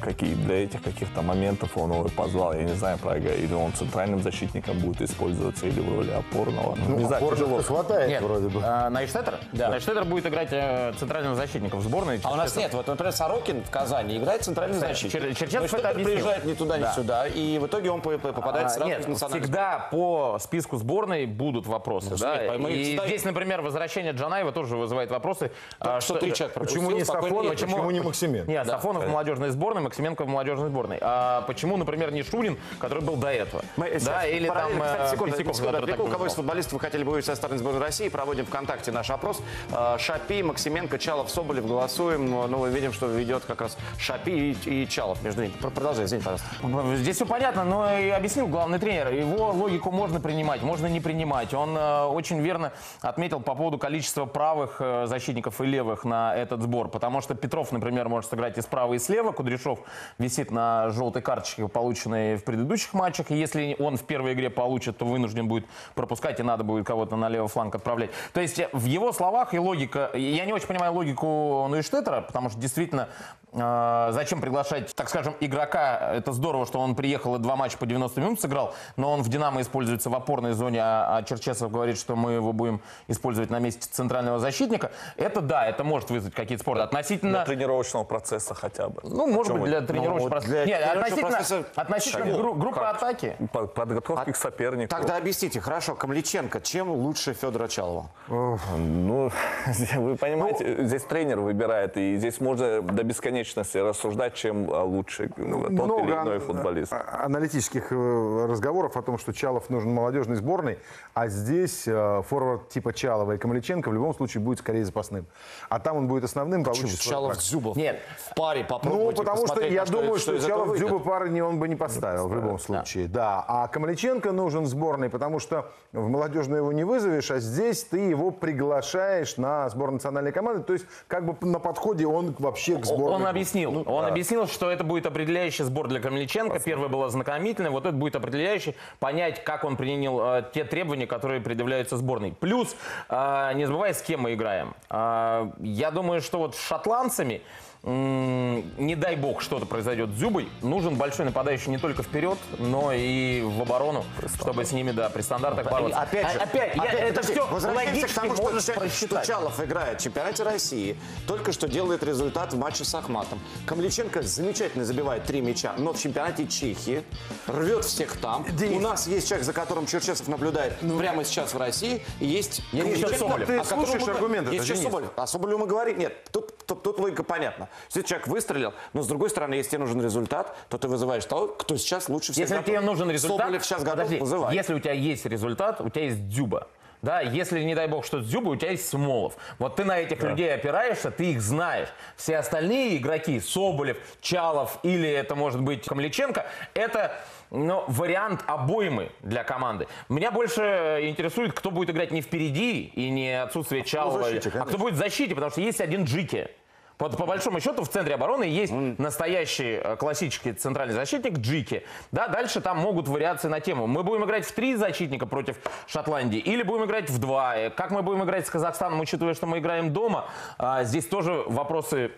какие, 0.00 0.34
для 0.34 0.64
этих 0.64 0.82
каких-то 0.82 1.22
моментов 1.22 1.76
он 1.76 1.92
его 1.92 2.08
позвал. 2.08 2.52
Я 2.54 2.62
не 2.64 2.74
знаю, 2.74 2.98
правда, 2.98 3.32
или 3.34 3.54
он 3.54 3.72
центральным 3.72 4.22
защитником 4.22 4.78
будет 4.80 5.00
использоваться, 5.02 5.66
или 5.66 5.80
в 5.80 5.94
роли 5.96 6.10
опорного. 6.10 6.76
Ну, 6.88 6.96
не 6.98 7.04
знаю, 7.04 7.22
опорного 7.24 7.60
тяжело. 7.60 7.62
хватает 7.62 8.08
Нет, 8.08 8.22
вроде 8.22 8.48
бы. 8.48 8.60
э, 8.60 8.88
Найштеттер? 8.88 9.38
Да. 9.52 9.68
Найштеттер 9.70 10.04
будет 10.04 10.26
играть 10.26 10.48
э, 10.52 10.92
центральным 10.98 11.34
защитником 11.36 11.80
в 11.80 11.82
сборной. 11.84 12.20
А 12.24 12.32
у 12.32 12.36
нас 12.36 12.56
нет. 12.56 12.74
Вот, 12.74 12.86
например, 12.86 13.12
Сорокин 13.12 13.62
в 13.62 13.70
Казани 13.70 14.16
играет 14.16 14.42
центральный 14.42 14.74
Кстати, 14.74 14.92
защитник. 14.92 15.22
Чер- 15.22 15.34
Черчесов 15.34 15.60
Нойштеттер 15.60 15.78
это 15.86 15.88
объяснил. 15.90 16.14
приезжает 16.16 16.44
ни 16.44 16.54
туда, 16.54 16.78
ни 16.78 16.82
Да. 16.82 16.92
сюда. 16.92 17.26
И 17.28 17.58
в 17.58 17.66
итоге 17.66 17.90
он 17.90 18.00
по- 18.00 18.10
по- 18.18 18.32
попадает 18.32 18.66
А, 18.66 18.70
сразу 18.70 18.88
Нет, 18.90 19.04
в 19.04 19.08
национальную 19.08 19.42
всегда 19.44 19.88
по 19.90 20.38
списку 20.40 20.76
сборной 20.78 21.26
будут 21.26 21.66
вопросы. 21.66 22.10
Ну, 22.10 22.16
да? 22.16 22.55
Мы 22.58 22.72
И 22.72 22.90
задаем. 22.92 23.08
здесь, 23.08 23.24
например, 23.24 23.60
возвращение 23.62 24.12
Джанаева 24.12 24.52
тоже 24.52 24.76
вызывает 24.76 25.10
вопросы. 25.10 25.50
Только 25.78 25.96
А, 25.96 26.00
что 26.00 26.14
три 26.16 26.32
человека 26.34 26.60
Почему 26.60 26.90
не 26.90 27.04
Сафонов, 27.04 27.44
едем. 27.52 27.68
почему 27.68 27.90
не 27.90 28.00
Максимен? 28.00 28.46
Нет, 28.46 28.66
Да. 28.66 28.74
Сафонов 28.74 29.04
в 29.04 29.08
молодежной 29.08 29.50
сборной, 29.50 29.82
Максименко 29.82 30.24
в 30.24 30.28
молодежной 30.28 30.68
сборной. 30.70 30.98
А 31.00 31.42
почему, 31.42 31.76
например, 31.76 32.12
не 32.12 32.22
Шурин, 32.22 32.58
который 32.78 33.02
был 33.02 33.16
до 33.16 33.28
этого? 33.28 33.62
Мы 33.76 33.86
сейчас 33.90 34.04
да, 34.04 34.26
или 34.26 34.46
там 34.46 34.56
параллельно, 34.56 34.84
кстати, 34.84 35.02
э, 35.02 35.10
секунду, 35.14 35.32
Песиков, 35.36 35.56
секунду, 35.56 35.78
отвлеку. 35.78 36.02
так 36.04 36.12
Кого 36.12 36.26
из 36.26 36.34
футболистов 36.34 36.72
вы 36.74 36.80
хотели 36.80 37.04
бы 37.04 37.12
увидеть 37.12 37.24
в 37.24 37.30
составе 37.30 37.58
сборной 37.58 37.80
России? 37.80 38.08
Проводим 38.08 38.46
ВКонтакте 38.46 38.92
наш 38.92 39.10
опрос. 39.10 39.40
Э, 39.72 39.96
Шапи, 39.98 40.42
Максименко, 40.42 40.98
Чалов, 40.98 41.30
Соболев. 41.30 41.66
Голосуем. 41.66 42.30
Ну, 42.30 42.46
мы 42.58 42.68
видим, 42.70 42.92
что 42.92 43.06
ведет 43.06 43.44
как 43.44 43.60
раз 43.60 43.76
Шапи 43.98 44.52
и, 44.66 44.82
и 44.82 44.88
Чалов 44.88 45.22
между 45.22 45.42
ними. 45.42 45.52
Пр- 45.60 45.70
Продолжай, 45.70 46.04
извините, 46.06 46.28
пожалуйста. 46.28 46.96
Здесь 46.96 47.16
все 47.16 47.26
понятно, 47.26 47.64
но 47.64 47.98
и 47.98 48.08
объяснил 48.10 48.46
главный 48.46 48.78
тренер. 48.78 49.12
Его 49.12 49.50
логику 49.52 49.90
можно 49.90 50.20
принимать, 50.20 50.62
можно 50.62 50.86
не 50.86 51.00
принимать. 51.00 51.52
Он 51.54 51.76
э, 51.76 52.04
очень 52.04 52.40
верно 52.46 52.72
отметил 53.00 53.40
по 53.40 53.54
поводу 53.54 53.78
количества 53.78 54.24
правых 54.24 54.76
э, 54.80 55.06
защитников 55.06 55.60
и 55.60 55.66
левых 55.66 56.04
на 56.04 56.34
этот 56.34 56.62
сбор. 56.62 56.88
Потому 56.88 57.20
что 57.20 57.34
Петров, 57.34 57.72
например, 57.72 58.08
может 58.08 58.30
сыграть 58.30 58.56
и 58.58 58.62
справа, 58.62 58.94
и 58.94 58.98
слева. 58.98 59.32
Кудряшов 59.32 59.80
висит 60.18 60.50
на 60.50 60.90
желтой 60.90 61.22
карточке, 61.22 61.66
полученной 61.68 62.36
в 62.36 62.44
предыдущих 62.44 62.94
матчах. 62.94 63.30
И 63.30 63.36
если 63.36 63.76
он 63.78 63.96
в 63.96 64.04
первой 64.04 64.34
игре 64.34 64.48
получит, 64.48 64.96
то 64.98 65.04
вынужден 65.04 65.48
будет 65.48 65.66
пропускать, 65.94 66.40
и 66.40 66.42
надо 66.42 66.62
будет 66.62 66.86
кого-то 66.86 67.16
на 67.16 67.28
левый 67.28 67.48
фланг 67.48 67.74
отправлять. 67.74 68.10
То 68.32 68.40
есть 68.40 68.58
э, 68.58 68.68
в 68.72 68.84
его 68.84 69.12
словах 69.12 69.52
и 69.54 69.58
логика... 69.58 70.10
Я 70.14 70.46
не 70.46 70.52
очень 70.52 70.68
понимаю 70.68 70.92
логику 70.92 71.66
Нуиштеттера, 71.68 72.20
потому 72.20 72.50
что 72.50 72.60
действительно 72.60 73.08
зачем 73.56 74.40
приглашать, 74.40 74.94
так 74.94 75.08
скажем, 75.08 75.34
игрока? 75.40 76.12
Это 76.14 76.32
здорово, 76.32 76.66
что 76.66 76.78
он 76.80 76.94
приехал 76.94 77.36
и 77.36 77.38
два 77.38 77.56
матча 77.56 77.78
по 77.78 77.86
90 77.86 78.20
минут 78.20 78.40
сыграл, 78.40 78.74
но 78.96 79.12
он 79.12 79.22
в 79.22 79.28
«Динамо» 79.28 79.60
используется 79.62 80.10
в 80.10 80.14
опорной 80.14 80.52
зоне, 80.52 80.80
а, 80.82 81.16
а 81.16 81.22
Черчесов 81.22 81.70
говорит, 81.70 81.98
что 81.98 82.16
мы 82.16 82.32
его 82.32 82.52
будем 82.52 82.80
использовать 83.08 83.50
на 83.50 83.58
месте 83.58 83.88
центрального 83.90 84.38
защитника. 84.38 84.90
Это 85.16 85.40
да, 85.40 85.66
это 85.66 85.84
может 85.84 86.10
вызвать 86.10 86.34
какие-то 86.34 86.62
споры. 86.62 86.80
Относительно... 86.80 87.44
Для 87.44 87.44
тренировочного 87.44 88.04
процесса 88.04 88.54
хотя 88.54 88.88
бы. 88.88 89.00
Ну, 89.04 89.26
может 89.26 89.54
быть, 89.54 89.64
для 89.64 89.80
тренировочного 89.80 90.20
вот 90.20 90.30
процесса. 90.30 90.52
для 90.52 90.66
Нет, 90.66 90.78
тренировочного 90.78 91.00
относительно, 91.06 91.30
процесса 91.30 91.64
относительно 91.74 92.38
гру- 92.38 92.54
группы 92.54 92.80
Как? 92.80 92.96
атаки. 92.96 93.36
По- 93.52 93.66
Подготовки 93.66 94.32
к 94.32 94.36
сопернику. 94.36 94.90
Тогда 94.90 95.16
объясните, 95.16 95.60
хорошо, 95.60 95.94
Камличенко, 95.94 96.60
чем 96.60 96.90
лучше 96.90 97.32
Федора 97.32 97.68
Чалова? 97.68 98.10
Ну, 98.28 99.30
вы 99.96 100.16
понимаете, 100.16 100.84
здесь 100.84 101.04
тренер 101.04 101.40
выбирает, 101.40 101.96
и 101.96 102.16
здесь 102.16 102.40
можно 102.40 102.82
до 102.82 103.02
бесконечности 103.02 103.45
рассуждать, 103.54 104.34
чем 104.34 104.70
а, 104.72 104.82
лучше 104.82 105.30
ну, 105.36 105.62
тот 105.62 105.70
Много 105.70 106.02
или 106.02 106.12
иной 106.12 106.38
футболист. 106.38 106.92
а- 106.92 107.24
аналитических 107.24 107.92
э, 107.92 108.46
разговоров 108.48 108.96
о 108.96 109.02
том, 109.02 109.18
что 109.18 109.32
Чалов 109.32 109.70
нужен 109.70 109.92
молодежной 109.92 110.36
сборной, 110.36 110.78
а 111.14 111.28
здесь 111.28 111.84
э, 111.86 112.22
форвард 112.28 112.68
типа 112.68 112.92
Чалова 112.92 113.32
и 113.32 113.38
Камличенко 113.38 113.88
в 113.90 113.94
любом 113.94 114.14
случае 114.14 114.42
будет 114.42 114.58
скорее 114.58 114.84
запасным. 114.84 115.26
А 115.68 115.78
там 115.78 115.96
он 115.96 116.08
будет 116.08 116.24
основным, 116.24 116.64
получится 116.64 116.96
свой 116.96 117.12
Чалов. 117.12 117.42
Зубов. 117.42 117.76
Нет. 117.76 118.00
В 118.30 118.34
паре 118.34 118.62
Ну, 118.62 118.66
попробуйте 118.68 119.16
потому 119.22 119.46
что 119.46 119.60
я 119.60 119.84
думаю, 119.84 120.18
что, 120.18 120.32
этого 120.32 120.48
Чалов. 120.48 120.76
Дзюба 120.76 120.98
пары 120.98 121.28
не 121.28 121.42
он 121.42 121.58
бы 121.58 121.68
не 121.68 121.76
поставил 121.76 122.28
в 122.28 122.34
любом 122.34 122.58
случае. 122.58 123.08
Да. 123.08 123.44
А 123.46 123.68
Камличенко 123.68 124.32
нужен 124.32 124.64
в 124.64 124.66
сборной, 124.68 125.10
потому 125.10 125.38
что 125.38 125.70
в 125.92 126.08
молодежную 126.08 126.62
его 126.62 126.72
не 126.72 126.84
вызовешь, 126.84 127.30
а 127.30 127.38
здесь 127.38 127.84
ты 127.84 127.98
его 127.98 128.30
приглашаешь 128.30 129.36
на 129.36 129.68
сбор 129.68 129.90
национальной 129.90 130.32
команды. 130.32 130.62
То 130.62 130.72
есть 130.72 130.86
как 131.08 131.24
бы 131.24 131.36
на 131.46 131.58
подходе 131.58 132.06
он 132.06 132.34
вообще 132.38 132.78
к 132.78 132.84
сборной. 132.86 133.16
Он 133.16 133.25
объяснил. 133.26 133.72
Ну, 133.72 133.82
он 133.82 134.02
да. 134.04 134.08
объяснил, 134.08 134.46
что 134.46 134.70
это 134.70 134.84
будет 134.84 135.06
определяющий 135.06 135.64
сбор 135.64 135.88
для 135.88 136.00
Камельченко. 136.00 136.60
Первый 136.60 136.88
был 136.88 137.02
ознакомительный, 137.02 137.70
вот 137.70 137.86
это 137.86 137.96
будет 137.96 138.16
определяющий. 138.16 138.74
Понять, 138.98 139.44
как 139.44 139.64
он 139.64 139.76
принял 139.76 140.20
э, 140.20 140.44
те 140.52 140.64
требования, 140.64 141.06
которые 141.06 141.40
предъявляются 141.40 141.96
сборной. 141.96 142.32
Плюс, 142.32 142.76
э, 143.08 143.52
не 143.54 143.66
забывай, 143.66 143.94
с 143.94 144.02
кем 144.02 144.22
мы 144.22 144.34
играем. 144.34 144.74
Э, 144.90 145.50
я 145.60 145.90
думаю, 145.90 146.20
что 146.20 146.38
вот 146.38 146.56
с 146.56 146.66
шотландцами 146.66 147.42
не 147.86 148.96
дай 148.96 149.14
бог 149.14 149.40
что-то 149.42 149.64
произойдет 149.64 150.10
с 150.10 150.14
Зюбой, 150.18 150.48
нужен 150.60 150.96
большой 150.96 151.24
нападающий 151.24 151.70
не 151.70 151.78
только 151.78 152.02
вперед, 152.02 152.36
но 152.58 152.92
и 152.92 153.42
в 153.42 153.62
оборону, 153.62 154.04
чтобы 154.40 154.64
с 154.64 154.72
ними, 154.72 154.90
да, 154.90 155.08
при 155.08 155.22
стандартах 155.22 155.66
И 155.66 155.70
бороться. 155.70 156.00
Опять 156.00 156.32
же, 156.32 156.38
А- 156.38 156.42
опять, 156.42 156.74
я- 156.74 156.82
опять, 156.82 157.00
это 157.00 157.22
все 157.22 157.46
возвращаемся 157.46 157.90
логически 157.92 158.12
к 158.12 158.20
тому, 158.20 158.34
что, 158.34 158.42
можешь 158.42 158.64
Ча- 158.64 158.72
что 158.72 158.80
просчитать. 158.80 159.26
Чалов 159.26 159.60
играет 159.62 160.00
в 160.00 160.04
чемпионате 160.04 160.42
России, 160.42 160.96
только 161.28 161.52
что 161.52 161.68
делает 161.68 162.02
результат 162.02 162.52
в 162.52 162.58
матче 162.58 162.84
с 162.84 162.92
Ахматом. 162.94 163.38
Камличенко 163.66 164.22
замечательно 164.22 164.84
забивает 164.84 165.24
три 165.24 165.40
мяча, 165.40 165.74
но 165.78 165.92
в 165.92 165.98
чемпионате 165.98 166.48
Чехии 166.48 167.04
рвет 167.46 167.84
всех 167.84 168.16
там. 168.16 168.44
У 168.74 168.80
нас 168.80 169.06
есть 169.06 169.28
человек, 169.28 169.46
за 169.46 169.52
которым 169.52 169.86
Черчесов 169.86 170.26
наблюдает 170.26 170.74
прямо 170.98 171.22
сейчас 171.24 171.54
в 171.54 171.58
России, 171.58 172.02
и 172.18 172.26
есть 172.26 172.62
еще 172.72 172.82
Камличенко, 172.82 173.16
Соболев. 173.18 173.46
Ты 173.46 173.58
о 173.58 173.64
слушаешь 173.64 174.02
мы 174.06 174.12
аргументы, 174.12 174.50
Есть 174.52 174.64
еще 174.64 174.74
Денис. 174.74 174.86
Соболев. 174.86 175.10
О 175.14 175.26
Соболеве 175.28 175.58
мы 175.58 175.66
говорим. 175.66 175.98
Нет, 175.98 176.12
тут, 176.32 176.56
тут, 176.66 176.82
тут 176.82 176.98
логика 176.98 177.22
понятна. 177.22 177.68
Если 177.88 178.02
человек 178.02 178.28
выстрелил, 178.28 178.74
но 178.92 179.02
с 179.02 179.06
другой 179.06 179.30
стороны, 179.30 179.54
если 179.54 179.70
тебе 179.70 179.80
нужен 179.80 180.02
результат, 180.02 180.56
то 180.68 180.78
ты 180.78 180.88
вызываешь 180.88 181.24
того, 181.24 181.48
кто 181.48 181.76
сейчас 181.76 182.08
лучше 182.08 182.32
всех 182.32 182.44
Если 182.44 182.54
готов. 182.54 182.66
тебе 182.66 182.80
нужен 182.80 183.10
результат, 183.10 183.38
Соболев 183.38 183.64
сейчас 183.64 183.82
готов, 183.82 184.04
подожди, 184.04 184.18
вызывай. 184.20 184.54
если 184.54 184.74
у 184.74 184.78
тебя 184.78 184.92
есть 184.92 185.26
результат, 185.26 185.80
у 185.80 185.88
тебя 185.88 186.04
есть 186.04 186.28
Дзюба. 186.28 186.68
Да, 187.02 187.20
если, 187.20 187.62
не 187.62 187.74
дай 187.74 187.88
бог, 187.88 188.04
что 188.04 188.20
с 188.20 188.26
Дзюбой, 188.26 188.56
у 188.56 188.58
тебя 188.58 188.70
есть 188.72 188.88
Смолов. 188.88 189.36
Вот 189.58 189.76
ты 189.76 189.84
на 189.84 189.98
этих 189.98 190.22
людей 190.22 190.52
опираешься, 190.52 191.10
ты 191.10 191.32
их 191.32 191.40
знаешь. 191.40 191.88
Все 192.16 192.36
остальные 192.38 192.96
игроки, 192.96 193.38
Соболев, 193.38 193.98
Чалов 194.20 194.78
или 194.82 195.08
это 195.08 195.34
может 195.34 195.60
быть 195.60 195.84
Камличенко, 195.86 196.46
это 196.74 197.12
ну, 197.50 197.84
вариант 197.86 198.42
обоймы 198.46 199.10
для 199.20 199.44
команды. 199.44 199.86
Меня 200.08 200.30
больше 200.30 201.00
интересует, 201.02 201.52
кто 201.52 201.70
будет 201.70 201.90
играть 201.90 202.10
не 202.10 202.22
впереди 202.22 202.82
и 202.82 203.10
не 203.10 203.40
отсутствие 203.40 203.84
Чалова, 203.84 204.24
защите, 204.24 204.50
а 204.54 204.64
кто 204.64 204.78
будет 204.78 204.94
в 204.94 204.98
защите, 204.98 205.34
потому 205.34 205.52
что 205.52 205.60
есть 205.60 205.80
один 205.80 206.04
Джики. 206.04 206.50
Вот 206.98 207.14
по 207.18 207.26
большому 207.26 207.60
счету 207.60 207.84
в 207.84 207.88
центре 207.88 208.14
обороны 208.14 208.44
есть 208.44 208.72
настоящий 208.98 209.80
э, 209.82 209.96
классический 209.96 210.52
центральный 210.54 210.94
защитник 210.94 211.38
Джики. 211.38 211.84
Да, 212.10 212.26
дальше 212.28 212.62
там 212.62 212.78
могут 212.78 213.06
вариации 213.06 213.48
на 213.48 213.60
тему. 213.60 213.86
Мы 213.86 214.02
будем 214.02 214.24
играть 214.24 214.46
в 214.46 214.52
три 214.52 214.76
защитника 214.76 215.26
против 215.26 215.56
Шотландии 215.86 216.38
или 216.38 216.62
будем 216.62 216.86
играть 216.86 217.10
в 217.10 217.18
два. 217.18 217.54
Э, 217.56 217.70
Как 217.70 217.90
мы 217.90 218.02
будем 218.02 218.24
играть 218.24 218.46
с 218.46 218.50
Казахстаном, 218.50 219.00
учитывая, 219.00 219.34
что 219.34 219.46
мы 219.46 219.58
играем 219.58 219.92
дома, 219.92 220.24
а, 220.56 220.84
здесь 220.84 221.06
тоже 221.06 221.42
вопросы, 221.46 222.12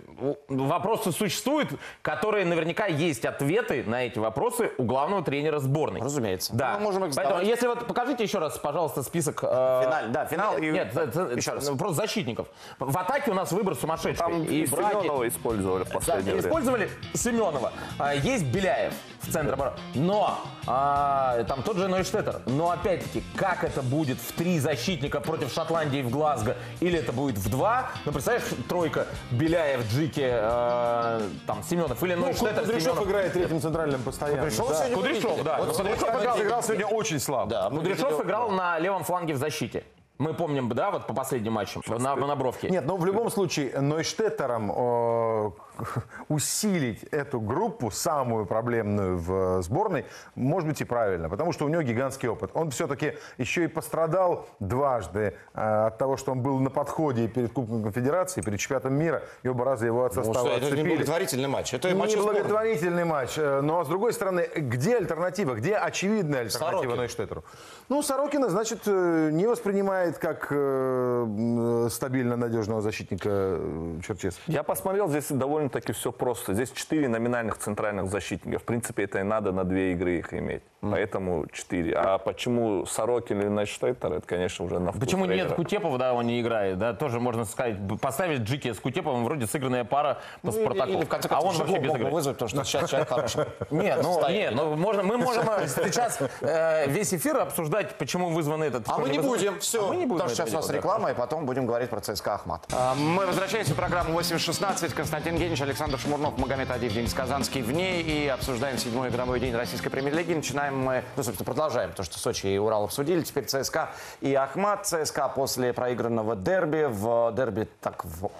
вопросы 0.48 1.10
существуют, 1.10 1.70
которые 2.02 2.44
наверняка 2.44 2.86
есть 2.86 3.24
ответы 3.24 3.82
на 3.84 4.04
эти 4.06 4.20
вопросы 4.20 4.70
у 4.78 4.84
главного 4.84 5.24
тренера 5.24 5.58
сборной. 5.58 6.00
Разумеется. 6.00 6.54
Да. 6.54 6.74
Мы 6.74 6.80
можем 6.84 7.04
их 7.06 7.14
Поэтому, 7.16 7.40
если 7.42 7.66
вот 7.66 7.84
покажите 7.88 8.22
еще 8.22 8.38
раз, 8.38 8.56
пожалуйста, 8.58 9.02
список. 9.02 9.40
э, 9.42 9.46
Финаль, 9.84 10.08
да, 10.10 10.24
финал 10.26 10.56
и- 10.56 10.70
Нет, 10.70 10.96
э, 10.96 11.10
э, 11.12 11.34
еще 11.36 11.52
раз. 11.54 11.68
просто 11.70 11.96
защитников. 11.96 12.46
В 12.78 12.96
атаке 12.96 13.32
у 13.32 13.34
нас 13.34 13.50
выбор 13.50 13.74
сумасшедший. 13.74 14.16
Там 14.18 14.44
И 14.44 14.67
браке. 14.70 15.00
Семенова 15.00 15.28
использовали 15.28 15.84
в 15.84 15.88
Да, 15.88 15.94
последнее 15.94 16.34
время. 16.34 16.40
использовали 16.48 16.90
Семенова. 17.14 17.72
А, 17.98 18.14
Есть 18.14 18.44
Беляев 18.46 18.94
в 19.22 19.32
центре 19.32 19.52
обороны. 19.54 19.76
Но 19.94 20.38
а, 20.66 21.42
там 21.44 21.62
тот 21.62 21.76
же 21.76 21.88
Нойштеттер. 21.88 22.40
Но 22.46 22.70
опять-таки, 22.70 23.22
как 23.36 23.64
это 23.64 23.82
будет 23.82 24.18
в 24.18 24.32
три 24.32 24.58
защитника 24.58 25.20
против 25.20 25.52
Шотландии 25.52 26.02
в 26.02 26.10
Глазго? 26.10 26.56
Или 26.80 26.98
это 26.98 27.12
будет 27.12 27.36
в 27.38 27.48
два? 27.50 27.90
Ну, 28.04 28.12
представляешь, 28.12 28.46
тройка 28.68 29.06
Беляев, 29.30 29.86
Джики, 29.92 30.24
э, 30.24 31.20
там, 31.46 31.62
Семенов 31.62 32.02
или 32.02 32.14
Ну, 32.14 32.26
Нойштеттер, 32.26 32.60
Кудряшов 32.62 32.82
Семенов. 32.82 33.06
играет 33.06 33.32
третьим 33.32 33.60
центральным 33.60 34.02
постоянно. 34.02 34.42
Кудряшов 34.42 34.68
да. 34.70 34.94
Кудряшов, 34.94 35.42
да. 35.42 35.58
Вот 35.58 35.68
Ну, 35.68 35.74
Кудряшов 35.74 36.20
играл- 36.20 36.40
играл 36.42 36.62
сегодня 36.62 36.86
очень 36.86 37.20
слабо. 37.20 37.50
Да, 37.50 37.70
Кудряшов 37.70 38.24
играл 38.24 38.50
на 38.50 38.78
левом 38.78 39.04
фланге 39.04 39.34
в 39.34 39.36
защите. 39.38 39.84
Мы 40.18 40.34
помним, 40.34 40.68
да, 40.68 40.90
вот 40.90 41.06
по 41.06 41.14
последним 41.14 41.52
матчам 41.52 41.82
на, 41.86 42.16
на 42.16 42.34
Бровке. 42.34 42.68
Нет, 42.68 42.84
но 42.84 42.96
в 42.96 43.06
любом 43.06 43.30
случае 43.30 43.80
Нойштеттером 43.80 44.72
э, 44.74 45.50
усилить 46.28 47.02
эту 47.04 47.40
группу, 47.40 47.90
самую 47.90 48.46
проблемную 48.46 49.18
в 49.18 49.62
сборной, 49.62 50.04
может 50.34 50.68
быть 50.68 50.80
и 50.80 50.84
правильно, 50.84 51.28
потому 51.28 51.52
что 51.52 51.64
у 51.64 51.68
него 51.68 51.82
гигантский 51.82 52.28
опыт. 52.28 52.50
Он 52.54 52.70
все-таки 52.70 53.14
еще 53.38 53.64
и 53.64 53.66
пострадал 53.66 54.46
дважды 54.60 55.34
э, 55.54 55.86
от 55.86 55.98
того, 55.98 56.16
что 56.16 56.32
он 56.32 56.40
был 56.40 56.58
на 56.58 56.70
подходе 56.70 57.28
перед 57.28 57.52
Кубком 57.52 57.82
Конфедерации, 57.82 58.40
перед 58.40 58.58
чемпионатом 58.58 58.94
мира, 58.94 59.22
и 59.42 59.48
оба 59.48 59.64
раза 59.64 59.86
его 59.86 60.04
от 60.04 60.14
Ну, 60.16 60.24
состава 60.24 60.56
что, 60.56 60.66
это 60.66 60.76
не 60.76 60.88
благотворительный 60.88 61.48
матч, 61.48 61.74
это 61.74 61.88
не 61.88 61.94
матч 61.94 62.16
благотворительный 62.16 63.04
матч. 63.04 63.34
э, 63.36 63.60
Но, 63.60 63.84
с 63.84 63.88
другой 63.88 64.12
стороны, 64.12 64.48
где 64.56 64.96
альтернатива? 64.96 65.54
Где 65.54 65.76
очевидная 65.76 66.40
альтернатива 66.40 66.80
Сорокин. 66.80 66.96
Нойштеттеру? 66.96 67.44
Ну, 67.88 68.02
Сорокина, 68.02 68.48
значит, 68.48 68.80
э, 68.86 69.30
не 69.32 69.46
воспринимает 69.46 70.18
как 70.18 70.48
э, 70.50 71.88
стабильно 71.90 72.36
надежного 72.36 72.80
защитника 72.80 73.28
э, 73.30 74.00
Черчесов. 74.06 74.40
Я 74.46 74.62
посмотрел, 74.62 75.08
здесь 75.08 75.30
довольно-таки 75.68 75.92
все 75.92 76.12
просто. 76.12 76.54
Здесь 76.54 76.70
четыре 76.72 77.08
номинальных 77.08 77.58
центральных 77.58 78.10
защитника. 78.10 78.58
В 78.58 78.62
принципе, 78.64 79.04
это 79.04 79.20
и 79.20 79.22
надо 79.22 79.52
на 79.52 79.64
две 79.64 79.92
игры 79.92 80.18
их 80.18 80.32
иметь. 80.34 80.62
Поэтому 80.80 81.46
четыре. 81.52 81.94
А 81.96 82.18
почему 82.18 82.86
Сорокин 82.86 83.40
или 83.40 83.48
Найштеттер, 83.48 84.12
это, 84.12 84.26
конечно, 84.26 84.64
уже 84.64 84.78
на 84.78 84.92
вкус 84.92 85.00
Почему 85.00 85.24
нет 85.24 85.34
тренера. 85.34 85.54
Кутепова, 85.54 85.98
да, 85.98 86.14
он 86.14 86.26
не 86.26 86.40
играет, 86.40 86.78
да, 86.78 86.92
тоже 86.94 87.18
можно 87.18 87.44
сказать, 87.44 87.76
поставить 88.00 88.40
Джики 88.42 88.72
с 88.72 88.78
Кутеповым, 88.78 89.24
вроде 89.24 89.46
сыгранная 89.46 89.84
пара 89.84 90.18
по 90.42 90.48
Ну, 90.48 90.52
или- 90.52 90.64
Спартаку. 90.64 90.90
или, 90.90 91.04
в 91.04 91.08
конце 91.08 91.28
а 91.28 91.30
концов, 91.30 91.50
он 91.50 91.58
вообще 91.58 91.78
без 91.78 91.88
мог 91.88 91.96
бы 91.96 92.02
игры. 92.02 92.12
вызвать, 92.12 92.36
потому 92.36 92.48
что 92.48 92.64
сейчас 92.64 92.90
человек 92.90 93.08
в 93.08 93.12
хорошем 93.12 93.44
Нет, 93.70 94.00
ну, 94.02 94.28
нет, 94.28 94.54
ну 94.54 94.76
можно, 94.76 95.02
мы 95.02 95.18
можем 95.18 95.50
э, 95.50 95.66
сейчас 95.66 96.20
э, 96.40 96.88
весь 96.88 97.12
эфир 97.12 97.38
обсуждать, 97.38 97.96
почему 97.96 98.28
вызван 98.28 98.62
этот. 98.62 98.88
А 98.88 98.98
мы 98.98 99.08
не 99.08 99.18
будем, 99.18 99.58
все. 99.58 99.84
А 99.84 99.88
мы 99.88 99.96
не 99.96 100.06
будем 100.06 100.18
Потому 100.18 100.30
что 100.30 100.44
сейчас 100.44 100.54
у 100.54 100.56
нас 100.58 100.70
реклама, 100.70 101.10
и 101.10 101.14
потом 101.14 101.44
будем 101.44 101.66
говорить 101.66 101.90
про 101.90 102.00
ЦСКА 102.00 102.34
Ахмат. 102.34 102.66
А, 102.72 102.94
Мы 102.94 103.26
возвращаемся 103.26 103.72
в 103.72 103.76
программу 103.76 104.18
8.16. 104.18 104.94
Константин 104.94 105.36
Генич, 105.36 105.57
Александр 105.64 105.98
Шмурнов, 105.98 106.38
Магомед 106.38 106.70
Адив, 106.70 106.92
Денис 106.92 107.12
Казанский 107.14 107.62
в 107.62 107.72
ней. 107.72 108.02
И 108.02 108.28
обсуждаем 108.28 108.78
седьмой 108.78 109.08
игровой 109.08 109.40
день 109.40 109.54
российской 109.54 109.88
премьер-лиги. 109.88 110.34
Начинаем 110.34 110.78
мы, 110.78 111.04
ну, 111.16 111.22
собственно, 111.22 111.44
продолжаем 111.44 111.92
то, 111.92 112.02
что 112.02 112.18
Сочи 112.18 112.46
и 112.46 112.58
Урал 112.58 112.84
обсудили. 112.84 113.22
Теперь 113.22 113.44
ЦСКА 113.44 113.90
и 114.20 114.34
Ахмат. 114.34 114.86
ЦСКА 114.86 115.28
после 115.28 115.72
проигранного 115.72 116.36
дерби. 116.36 116.86
В 116.88 117.32
дерби 117.32 117.68
так 117.80 118.04
в 118.04 118.30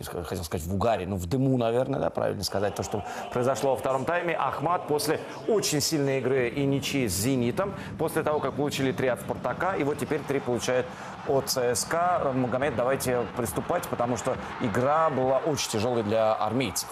хотел 0.00 0.44
сказать 0.44 0.66
в 0.66 0.74
угаре, 0.74 1.06
ну 1.06 1.16
в 1.16 1.26
дыму, 1.26 1.56
наверное, 1.58 2.00
да, 2.00 2.10
правильно 2.10 2.42
сказать, 2.42 2.74
то, 2.74 2.82
что 2.82 3.04
произошло 3.32 3.70
во 3.70 3.76
втором 3.76 4.04
тайме. 4.04 4.34
Ахмат 4.34 4.86
после 4.88 5.20
очень 5.48 5.80
сильной 5.80 6.18
игры 6.18 6.48
и 6.48 6.64
ничьи 6.64 7.08
с 7.08 7.12
«Зенитом», 7.12 7.74
после 7.98 8.22
того, 8.22 8.40
как 8.40 8.54
получили 8.54 8.92
три 8.92 9.08
от 9.08 9.20
«Спартака», 9.20 9.76
и 9.76 9.84
вот 9.84 9.98
теперь 9.98 10.20
три 10.20 10.40
получает 10.40 10.86
от 11.28 11.48
ЦСКА. 11.48 12.32
Магомед, 12.34 12.74
давайте 12.74 13.22
приступать, 13.36 13.86
потому 13.88 14.16
что 14.16 14.36
игра 14.60 15.10
была 15.10 15.38
очень 15.38 15.70
тяжелой 15.70 16.02
для 16.02 16.34
армейцев. 16.34 16.88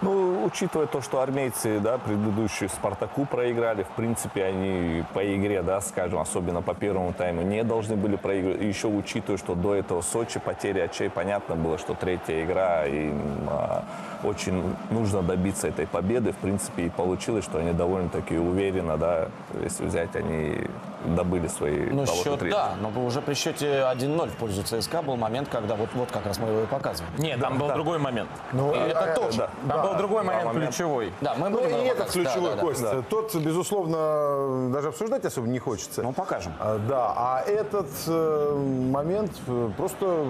Ну, 0.00 0.44
учитывая 0.44 0.86
то, 0.86 1.00
что 1.00 1.20
армейцы, 1.20 1.80
да, 1.80 1.98
предыдущие 1.98 2.68
Спартаку 2.68 3.26
проиграли, 3.26 3.82
в 3.82 3.88
принципе, 3.88 4.44
они 4.44 5.04
по 5.12 5.36
игре, 5.36 5.62
да, 5.62 5.80
скажем, 5.80 6.20
особенно 6.20 6.62
по 6.62 6.74
первому 6.74 7.12
тайму, 7.12 7.42
не 7.42 7.64
должны 7.64 7.96
были 7.96 8.14
проигрывать. 8.14 8.62
Еще 8.62 8.86
учитывая, 8.86 9.38
что 9.38 9.56
до 9.56 9.74
этого 9.74 10.00
Сочи 10.02 10.38
потери 10.38 10.78
очей, 10.78 11.10
понятно 11.10 11.56
было, 11.56 11.78
что 11.78 11.94
третья 11.94 12.44
игра, 12.44 12.86
и 12.86 13.10
а, 13.48 13.82
очень 14.22 14.62
нужно 14.90 15.22
добиться 15.22 15.66
этой 15.66 15.86
победы. 15.88 16.32
В 16.32 16.36
принципе, 16.36 16.86
и 16.86 16.88
получилось, 16.90 17.44
что 17.44 17.58
они 17.58 17.72
довольно-таки 17.72 18.36
уверенно, 18.36 18.96
да, 18.96 19.28
если 19.60 19.84
взять, 19.84 20.14
они 20.14 20.68
добыли 21.04 21.46
свои 21.48 21.90
Ну, 21.90 22.06
счет, 22.06 22.40
да, 22.50 22.70
но 22.80 23.04
уже 23.04 23.20
при 23.20 23.34
счете 23.34 23.84
1-0 23.92 24.30
в 24.30 24.36
пользу 24.36 24.62
ЦСКА 24.62 25.02
был 25.02 25.16
момент, 25.16 25.48
когда 25.48 25.74
вот, 25.74 25.88
вот 25.94 26.10
как 26.10 26.26
раз 26.26 26.38
мы 26.38 26.48
его 26.48 26.62
и 26.62 26.66
показываем. 26.66 27.12
Нет, 27.18 27.40
там 27.40 27.58
был 27.58 27.68
другой 27.68 27.98
момент. 27.98 28.28
Ну, 28.52 28.74
И 28.74 28.78
это 28.78 29.00
э, 29.00 29.14
тоже. 29.14 29.38
да. 29.38 29.74
Там 29.74 29.82
был 29.82 29.87
другой 29.96 30.22
момент 30.22 30.44
момент. 30.44 30.66
ключевой. 30.66 31.12
Да, 31.20 31.34
мы 31.36 31.48
Ну 31.48 31.58
будем 31.58 31.76
и 31.76 31.78
его 31.80 31.92
этот 31.92 32.10
ключевой 32.10 32.50
Да, 32.50 32.56
да, 32.56 32.60
кость. 32.62 32.82
да. 32.82 33.02
Тот, 33.08 33.34
безусловно, 33.36 34.70
даже 34.72 34.88
обсуждать 34.88 35.24
особо 35.24 35.46
не 35.48 35.58
хочется. 35.58 36.02
Ну, 36.02 36.12
покажем. 36.12 36.52
А, 36.60 36.78
Да, 36.88 37.12
а 37.16 37.42
этот 37.46 37.88
э, 38.06 38.54
момент 38.92 39.32
э, 39.46 39.70
просто 39.76 40.24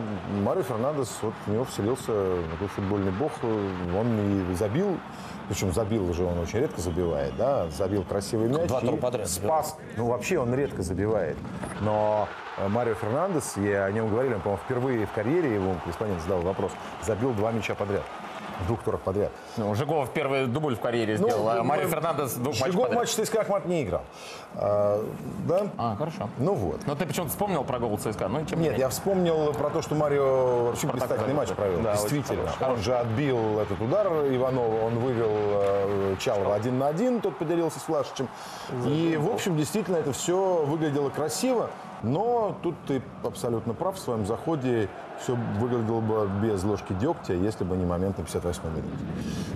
Марио 0.45 0.63
Фернандес, 0.63 1.11
вот 1.23 1.35
в 1.47 1.51
него 1.51 1.65
вселился 1.65 2.37
такой 2.53 2.69
футбольный 2.69 3.13
бог, 3.13 3.33
он 3.43 4.51
и 4.51 4.55
забил, 4.55 4.97
причем 5.49 5.73
забил 5.73 6.09
уже 6.11 6.25
он 6.25 6.39
очень 6.39 6.61
редко 6.61 6.81
забивает, 6.81 7.35
да, 7.37 7.69
забил 7.71 8.05
красивый 8.05 8.49
мяч. 8.49 8.69
Два 8.69 8.81
тура 8.81 8.95
и 8.97 9.01
подряд 9.01 9.29
Спас. 9.29 9.77
Ну, 9.97 10.07
вообще 10.07 10.39
он 10.39 10.55
редко 10.55 10.83
забивает. 10.83 11.37
Но 11.81 12.29
э, 12.59 12.69
Марио 12.69 12.95
Фернандес, 12.95 13.57
я 13.57 13.85
о 13.85 13.93
нем 13.93 14.09
говорили, 14.11 14.35
он, 14.35 14.41
по-моему, 14.41 14.63
впервые 14.65 15.07
в 15.07 15.13
карьере, 15.13 15.55
ему 15.55 15.75
корреспондент 15.85 16.23
задал 16.23 16.41
вопрос, 16.41 16.73
забил 17.03 17.33
два 17.33 17.51
мяча 17.53 17.75
подряд. 17.75 18.03
В 18.61 18.67
двух 18.67 18.83
турах 18.83 19.01
подряд. 19.01 19.31
Ну, 19.57 19.75
Жигов 19.75 20.11
первый 20.11 20.47
дубль 20.47 20.75
в 20.75 20.81
карьере 20.81 21.17
сделал, 21.17 21.49
а 21.49 21.63
Марио 21.63 21.89
Фернандес 21.89 22.35
двух 22.35 22.59
матчей 22.61 22.73
Жигов 22.73 22.93
матч 22.93 23.11
ЦСКА 23.11 23.43
Ахмат 23.43 23.67
не 23.67 23.85
играл. 23.85 24.03
А, 24.57 25.05
да? 25.47 25.67
А, 25.77 25.97
хорошо. 25.97 26.29
Ну 26.39 26.55
вот. 26.55 26.81
Но 26.87 26.95
ты 26.95 27.07
почему-то 27.07 27.31
вспомнил 27.31 27.63
про 27.65 27.79
гол 27.79 27.97
ЦСКА? 27.99 28.29
Ну, 28.29 28.45
тем 28.45 28.59
не 28.59 28.65
Нет, 28.65 28.73
менее. 28.73 28.79
я 28.79 28.89
вспомнил 28.89 29.53
про 29.53 29.71
то, 29.71 29.83
что 29.83 29.95
Марио 29.95 30.65
вообще 30.67 30.89
Спартак 30.89 31.09
блистательный 31.09 31.35
матч 31.35 31.49
провел. 31.51 31.81
Да, 31.81 31.93
Действительно. 31.93 32.51
Он 32.61 32.79
же 32.79 32.97
отбил 32.97 33.59
этот 33.61 33.81
удар 33.81 34.07
Иванова, 34.07 34.87
он 34.87 34.99
вывел 34.99 35.31
э, 35.31 36.17
Чалова 36.19 36.55
один 36.55 36.79
на 36.79 36.89
один, 36.89 37.21
тот 37.21 37.37
поделился 37.37 37.79
с 37.79 37.83
Флашичем. 37.83 38.29
И, 38.87 39.17
в 39.21 39.31
общем, 39.33 39.57
действительно, 39.57 39.97
это 39.97 40.13
все 40.13 40.65
выглядело 40.65 41.11
красиво. 41.11 41.71
Но 42.03 42.57
тут 42.63 42.75
ты 42.87 43.03
абсолютно 43.25 43.75
прав 43.75 43.97
в 43.97 43.99
своем 43.99 44.27
заходе. 44.27 44.89
Все 45.21 45.37
выглядело 45.59 46.01
бы 46.01 46.31
без 46.43 46.63
ложки 46.65 46.93
дегтя, 46.93 47.35
если 47.35 47.65
бы 47.65 47.77
не 47.77 47.85
момент 47.85 48.19
на 48.19 48.25
58 48.25 48.63
минуте. 48.65 48.89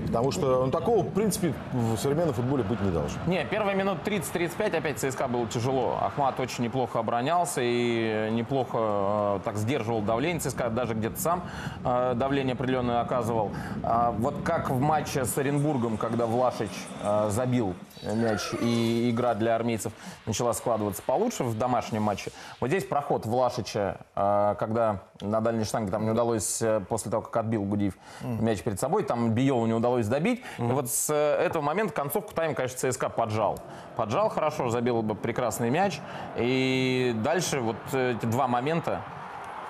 Потому 0.07 0.31
что 0.31 0.67
ну, 0.67 0.71
такого, 0.71 1.03
в 1.03 1.11
принципе, 1.13 1.55
в 1.73 1.97
современном 1.97 2.35
футболе 2.35 2.63
быть 2.63 2.81
не 2.81 2.91
должно. 2.91 3.19
Не, 3.27 3.45
первые 3.45 3.77
минут 3.77 3.99
30-35 4.05 4.77
опять 4.77 4.99
ЦСКА 4.99 5.29
было 5.29 5.47
тяжело. 5.47 5.99
Ахмат 6.03 6.39
очень 6.41 6.65
неплохо 6.65 6.99
оборонялся 6.99 7.61
и 7.63 8.29
неплохо 8.31 8.79
э, 8.79 9.41
так 9.45 9.57
сдерживал 9.57 10.03
давление. 10.03 10.41
ЦСКА 10.41 10.71
даже 10.71 10.95
где-то 10.95 11.21
сам 11.21 11.45
э, 11.85 12.15
давление 12.15 12.55
определенное 12.55 13.01
оказывал. 13.01 13.53
А 13.83 14.11
вот 14.11 14.35
как 14.45 14.71
в 14.71 14.81
матче 14.81 15.25
с 15.25 15.39
Оренбургом, 15.39 15.97
когда 15.97 16.27
Влашич 16.27 16.71
э, 17.03 17.29
забил 17.31 17.75
мяч 18.03 18.41
и 18.61 19.11
игра 19.11 19.35
для 19.35 19.55
армейцев 19.55 19.93
начала 20.27 20.53
складываться 20.53 21.03
получше 21.03 21.45
в 21.45 21.57
домашнем 21.57 22.03
матче. 22.03 22.33
Вот 22.61 22.69
здесь 22.69 22.85
проход 22.85 23.27
Влашича, 23.27 23.99
э, 24.15 24.55
когда 24.59 25.03
на 25.23 25.41
дальней 25.41 25.65
штанге 25.65 25.91
там 25.91 26.05
не 26.05 26.11
удалось, 26.11 26.61
э, 26.61 26.81
после 26.89 27.11
того, 27.11 27.23
как 27.23 27.37
отбил 27.37 27.65
Гудиев 27.65 27.95
мяч 28.23 28.63
перед 28.63 28.79
собой, 28.79 29.05
там 29.05 29.31
Биелу 29.31 29.67
не 29.67 29.75
удалось 29.75 30.07
добить. 30.07 30.43
И 30.59 30.63
вот 30.63 30.91
с 30.91 31.11
э, 31.11 31.37
этого 31.45 31.63
момента 31.63 31.95
концовку 31.95 32.35
тайм, 32.35 32.55
конечно, 32.55 32.91
ЦСКА 32.91 33.09
поджал. 33.09 33.59
Поджал 33.97 34.29
хорошо, 34.29 34.71
забил 34.71 35.03
бы 35.03 35.15
прекрасный 35.15 35.71
мяч. 35.71 36.01
И 36.37 37.15
дальше 37.23 37.61
вот 37.61 37.77
эти 37.93 38.27
два 38.27 38.49
момента, 38.49 39.03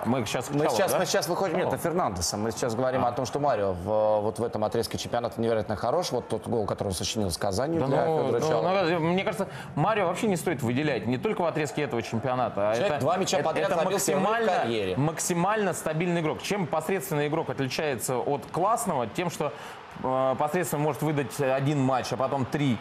мы 0.05 0.25
сейчас 0.25 0.49
Мы 0.49 0.65
Чалу, 0.65 0.75
сейчас, 0.75 0.91
да? 0.91 0.99
мы 0.99 1.05
сейчас 1.05 1.27
выходим, 1.27 1.57
нет, 1.57 1.67
О. 1.67 1.71
на 1.71 1.77
Фернандеса. 1.77 2.37
Мы 2.37 2.51
сейчас 2.51 2.75
говорим 2.75 3.05
о 3.05 3.11
том, 3.11 3.25
что 3.25 3.39
Марио 3.39 3.73
в, 3.73 4.21
вот 4.21 4.39
в 4.39 4.43
этом 4.43 4.63
отрезке 4.63 4.97
чемпионата 4.97 5.39
невероятно 5.39 5.75
хорош. 5.75 6.11
Вот 6.11 6.27
тот 6.27 6.47
гол, 6.47 6.65
который 6.65 6.89
он 6.89 6.93
сочинил 6.93 7.31
с 7.31 7.37
Казанью 7.37 7.81
Да 7.81 7.87
для 7.87 8.05
ну, 8.05 8.23
Федора 8.23 8.39
ну, 8.39 8.47
Чалова. 8.49 8.83
ну, 8.83 8.99
мне 8.99 9.23
кажется, 9.23 9.47
Марио 9.75 10.07
вообще 10.07 10.27
не 10.27 10.35
стоит 10.35 10.61
выделять 10.61 11.07
не 11.07 11.17
только 11.17 11.41
в 11.41 11.45
отрезке 11.45 11.83
этого 11.83 12.01
чемпионата, 12.01 12.71
а 12.71 12.73
Человек 12.73 12.93
это, 12.93 13.01
два 13.01 13.17
мяча 13.17 13.37
это, 13.37 13.45
подряд 13.49 13.71
это 13.71 13.83
максимально, 13.83 14.97
максимально 14.97 15.73
стабильный 15.73 16.21
игрок. 16.21 16.41
Чем 16.41 16.67
посредственный 16.67 17.27
игрок 17.27 17.49
отличается 17.49 18.17
от 18.17 18.45
классного? 18.51 19.07
Тем, 19.07 19.29
что 19.29 19.53
э, 20.03 20.35
посредственно 20.37 20.81
может 20.83 21.01
выдать 21.01 21.39
один 21.39 21.79
матч, 21.79 22.11
а 22.11 22.17
потом 22.17 22.45
три 22.45 22.77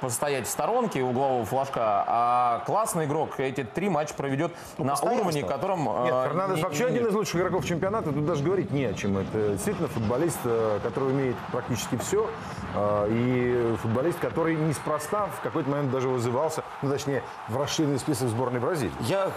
постоять 0.00 0.46
в 0.46 0.50
сторонке 0.50 1.02
углового 1.02 1.44
флажка, 1.44 2.04
а 2.06 2.62
классный 2.66 3.04
игрок 3.06 3.38
эти 3.40 3.64
три 3.64 3.88
матча 3.88 4.14
проведет 4.14 4.52
на 4.78 4.94
уровне, 4.94 5.42
котором... 5.42 5.88
э, 5.88 6.04
Нет, 6.04 6.14
Фернандес 6.28 6.56
не- 6.58 6.62
вообще 6.62 6.84
не- 6.84 6.90
один 6.90 7.06
из 7.08 7.14
лучших 7.14 7.36
игроков 7.40 7.64
чемпионата. 7.64 8.12
Тут 8.12 8.26
даже 8.26 8.42
говорить 8.44 8.70
не 8.70 8.84
о 8.84 8.94
чем. 8.94 9.18
Это 9.18 9.50
действительно 9.50 9.88
футболист, 9.88 10.38
э, 10.44 10.80
который 10.82 11.10
умеет 11.10 11.36
практически 11.52 11.96
все. 11.98 12.28
э, 12.74 13.06
и 13.10 13.76
футболист, 13.76 14.18
который 14.18 14.54
неспроста 14.56 15.26
в 15.26 15.40
какой-то 15.40 15.70
момент 15.70 15.90
даже 15.90 16.08
вызывался, 16.08 16.62
ну, 16.82 16.90
точнее, 16.90 17.22
в 17.48 17.56
расширенный 17.58 17.98
список 17.98 18.28
сборной 18.28 18.60
Бразилии. 18.60 18.92
Я 19.00 19.30